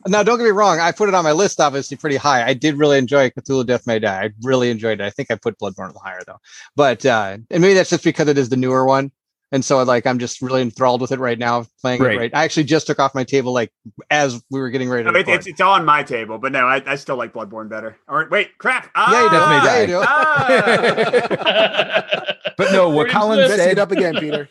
Now, 0.08 0.24
don't 0.24 0.38
get 0.38 0.44
me 0.46 0.50
wrong. 0.52 0.80
I 0.80 0.92
put 0.92 1.08
it 1.08 1.16
on 1.16 1.24
my 1.24 1.32
list, 1.34 1.60
obviously, 1.60 1.96
pretty 1.96 2.16
high. 2.16 2.44
I 2.46 2.54
did 2.54 2.78
really 2.78 2.98
enjoy 2.98 3.30
Cthulhu 3.30 3.66
Death 3.66 3.86
May 3.86 4.00
Die. 4.00 4.24
I 4.24 4.30
really 4.44 4.70
enjoyed 4.72 5.00
it. 5.00 5.04
I 5.04 5.10
think 5.12 5.30
I 5.30 5.36
put 5.36 5.58
Bloodborne 5.60 5.84
a 5.86 5.88
little 5.88 6.02
higher, 6.02 6.22
though. 6.26 6.40
But, 6.76 7.06
uh, 7.06 7.38
and 7.52 7.62
maybe 7.62 7.76
that's 7.76 7.92
just 7.92 8.04
because 8.04 8.28
it 8.28 8.38
is 8.38 8.50
the 8.50 8.58
newer 8.58 8.86
one. 8.86 9.12
And 9.52 9.64
so 9.66 9.82
like 9.84 10.06
I'm 10.06 10.20
just 10.20 10.42
really 10.42 10.62
enthralled 10.62 11.02
with 11.02 11.12
it 11.12 11.20
right 11.20 11.40
now, 11.40 11.66
playing 11.82 12.02
Right. 12.02 12.16
it 12.16 12.18
right. 12.18 12.32
I 12.34 12.44
actually 12.44 12.66
just 12.66 12.88
took 12.88 13.00
off 13.00 13.16
my 13.16 13.24
table 13.24 13.54
like 13.54 13.72
as 14.12 14.42
we 14.52 14.60
were 14.60 14.70
getting 14.70 14.90
ready 14.90 15.06
to 15.06 15.12
No, 15.12 15.20
it, 15.20 15.28
it's, 15.28 15.48
it's 15.48 15.62
on 15.62 15.86
my 15.86 16.04
table, 16.04 16.38
but 16.38 16.52
no, 16.52 16.66
I, 16.66 16.82
I 16.86 16.96
still 16.96 17.16
like 17.16 17.34
Bloodborne 17.34 17.70
better. 17.70 17.98
Or 18.08 18.28
wait, 18.30 18.58
crap. 18.58 18.90
Yeah, 18.96 19.22
you 19.22 19.30
Ah, 19.32 19.62
definitely 19.62 19.94
die. 19.94 20.06
ah. 20.08 22.34
But 22.58 22.74
no, 22.74 22.90
what 22.90 23.06
Free 23.08 23.14
Colin 23.14 23.48
said. 23.50 23.72
it 23.72 23.80
up 23.80 23.92
again, 23.92 24.16
Peter. 24.16 24.50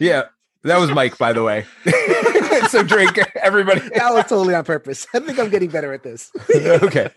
Yeah, 0.00 0.24
that 0.64 0.78
was 0.78 0.90
Mike, 0.90 1.16
by 1.18 1.32
the 1.32 1.44
way. 1.44 1.64
so 2.68 2.82
drink 2.82 3.16
everybody. 3.36 3.80
That 3.94 4.12
was 4.12 4.24
totally 4.24 4.56
on 4.56 4.64
purpose. 4.64 5.06
I 5.14 5.20
think 5.20 5.38
I'm 5.38 5.50
getting 5.50 5.70
better 5.70 5.92
at 5.92 6.02
this. 6.02 6.32
okay. 6.56 7.10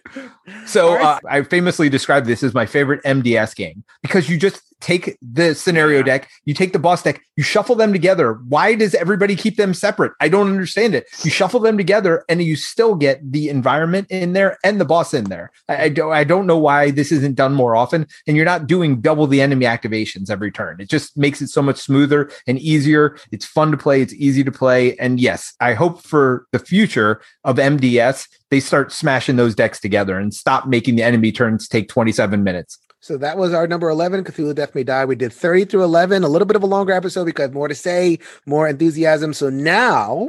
So 0.67 0.89
All 0.89 0.95
right. 0.97 1.05
uh, 1.05 1.19
I 1.27 1.41
famously 1.41 1.89
described 1.89 2.27
this 2.27 2.43
as 2.43 2.53
my 2.53 2.67
favorite 2.67 3.01
MDS 3.03 3.55
game 3.55 3.83
because 4.03 4.29
you 4.29 4.37
just 4.37 4.61
take 4.79 5.17
the 5.21 5.55
scenario 5.55 6.03
deck, 6.03 6.29
you 6.45 6.53
take 6.53 6.73
the 6.73 6.79
boss 6.79 7.03
deck, 7.03 7.21
you 7.35 7.43
shuffle 7.43 7.75
them 7.75 7.91
together. 7.91 8.33
Why 8.47 8.75
does 8.75 8.93
everybody 8.95 9.35
keep 9.35 9.57
them 9.57 9.73
separate? 9.73 10.13
I 10.19 10.29
don't 10.29 10.47
understand 10.47 10.93
it. 10.93 11.07
You 11.23 11.31
shuffle 11.31 11.59
them 11.59 11.77
together 11.77 12.23
and 12.29 12.41
you 12.41 12.55
still 12.55 12.95
get 12.95 13.31
the 13.31 13.49
environment 13.49 14.07
in 14.09 14.33
there 14.33 14.57
and 14.63 14.79
the 14.79 14.85
boss 14.85 15.13
in 15.13 15.25
there. 15.25 15.51
I, 15.67 15.83
I 15.83 15.89
don't 15.89 16.11
I 16.11 16.23
don't 16.23 16.47
know 16.47 16.57
why 16.57 16.91
this 16.91 17.11
isn't 17.11 17.35
done 17.35 17.53
more 17.53 17.75
often 17.75 18.07
and 18.27 18.37
you're 18.37 18.45
not 18.45 18.67
doing 18.67 19.01
double 19.01 19.27
the 19.27 19.41
enemy 19.41 19.65
activations 19.65 20.29
every 20.29 20.51
turn. 20.51 20.79
It 20.79 20.89
just 20.89 21.17
makes 21.17 21.41
it 21.41 21.49
so 21.49 21.61
much 21.61 21.77
smoother 21.77 22.29
and 22.45 22.59
easier. 22.59 23.17
It's 23.31 23.45
fun 23.45 23.71
to 23.71 23.77
play, 23.77 24.01
it's 24.01 24.13
easy 24.13 24.43
to 24.43 24.51
play 24.51 24.95
and 24.97 25.19
yes, 25.19 25.53
I 25.59 25.73
hope 25.73 26.03
for 26.03 26.45
the 26.51 26.59
future 26.59 27.21
of 27.43 27.57
MDS 27.57 28.27
they 28.49 28.59
start 28.59 28.91
smashing 28.91 29.35
those 29.35 29.55
decks 29.55 29.79
together 29.79 30.17
and 30.17 30.33
stop 30.33 30.67
making 30.67 30.95
the 30.95 31.03
enemy 31.03 31.31
turns 31.31 31.67
take 31.67 31.89
27 31.89 32.43
minutes. 32.43 32.79
So 33.07 33.15
that 33.19 33.37
was 33.37 33.53
our 33.53 33.67
number 33.67 33.87
11, 33.87 34.25
Cthulhu 34.25 34.53
Death 34.53 34.75
May 34.75 34.83
Die. 34.83 35.05
We 35.05 35.15
did 35.15 35.31
30 35.31 35.63
through 35.63 35.85
11, 35.85 36.25
a 36.25 36.27
little 36.27 36.45
bit 36.45 36.57
of 36.57 36.63
a 36.63 36.65
longer 36.65 36.91
episode 36.91 37.23
because 37.23 37.53
more 37.53 37.69
to 37.69 37.73
say, 37.73 38.19
more 38.45 38.67
enthusiasm. 38.67 39.31
So 39.31 39.49
now 39.49 40.27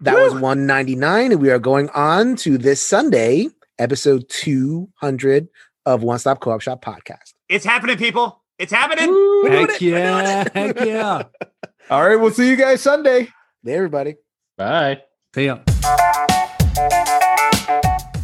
that 0.00 0.16
was 0.16 0.32
199, 0.32 1.30
and 1.30 1.40
we 1.40 1.50
are 1.50 1.60
going 1.60 1.88
on 1.90 2.34
to 2.38 2.58
this 2.58 2.84
Sunday, 2.84 3.46
episode 3.78 4.28
200 4.28 5.46
of 5.84 6.02
One 6.02 6.18
Stop 6.18 6.40
Co 6.40 6.50
op 6.50 6.62
Shop 6.62 6.84
podcast. 6.84 7.34
it's 7.48 7.64
happening, 7.64 7.96
people. 7.96 8.42
It's 8.58 8.72
happening. 8.72 9.06
Heck 9.48 9.80
yeah. 9.80 10.48
Heck 10.52 10.80
yeah. 10.84 11.22
All 11.90 12.08
right, 12.08 12.16
we'll 12.16 12.32
see 12.32 12.50
you 12.50 12.56
guys 12.56 12.80
Sunday. 12.80 13.28
There, 13.62 13.76
everybody. 13.76 14.16
Bye. 14.58 15.02
See 15.32 15.46
ya. 15.46 15.60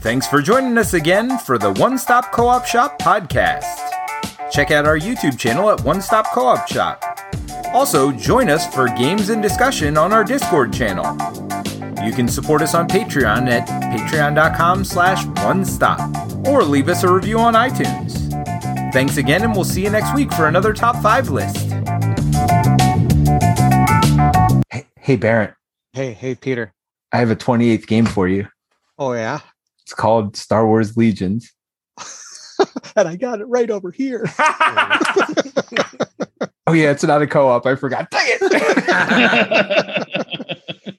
Thanks 0.01 0.27
for 0.27 0.43
joining 0.43 0.77
us 0.77 0.93
again 0.93 1.39
for 1.39 1.57
the 1.57 1.73
One 1.75 1.97
Stop 1.99 2.33
Co 2.33 2.49
op 2.49 2.67
Shop 2.67 3.01
podcast. 3.01 3.82
Check 4.53 4.71
out 4.71 4.85
our 4.85 4.99
YouTube 4.99 5.39
channel 5.39 5.71
at 5.71 5.81
One 5.81 6.03
Stop 6.03 6.27
Co 6.33 6.47
op 6.47 6.69
Shop. 6.69 7.03
Also, 7.73 8.13
join 8.13 8.51
us 8.51 8.73
for 8.73 8.87
games 8.89 9.31
and 9.31 9.43
discussion 9.43 9.97
on 9.97 10.13
our 10.13 10.23
Discord 10.23 10.75
channel. 10.75 11.07
You 12.05 12.13
can 12.13 12.29
support 12.29 12.61
us 12.61 12.75
on 12.75 12.87
Patreon 12.87 13.49
at 13.49 13.67
patreon.com 13.67 14.85
slash 14.85 15.25
one 15.43 15.65
stop 15.65 16.01
or 16.47 16.63
leave 16.65 16.91
us 16.91 17.03
a 17.03 17.11
review 17.11 17.39
on 17.39 17.55
iTunes. 17.55 18.13
Thanks 18.93 19.17
again, 19.17 19.43
and 19.43 19.55
we'll 19.55 19.65
see 19.65 19.85
you 19.85 19.91
next 19.91 20.15
week 20.15 20.31
for 20.35 20.49
another 20.49 20.75
top 20.75 20.97
five 21.03 21.31
list. 21.31 21.57
Hey, 24.71 24.87
hey 25.01 25.17
Barrett, 25.17 25.55
hey, 25.95 26.13
hey, 26.13 26.35
Peter. 26.35 26.75
I 27.11 27.19
have 27.19 27.31
a 27.31 27.37
28th 27.37 27.87
game 27.87 28.05
for 28.05 28.29
you. 28.29 28.49
Oh 28.99 29.15
yeah, 29.15 29.41
It's 29.83 29.95
called 29.95 30.37
Star 30.37 30.67
Wars 30.67 30.95
Legions. 30.95 31.53
and 32.97 33.09
I 33.09 33.17
got 33.17 33.41
it 33.41 33.47
right 33.47 33.71
over 33.71 33.91
here. 33.91 34.27
Oh 36.69 36.75
yeah, 36.75 36.93
it's 36.93 37.03
not 37.03 37.21
a 37.21 37.27
co-op. 37.27 37.67
I 37.67 37.75
forgot. 37.75 38.09
Dang 38.11 38.25
it. 38.25 40.09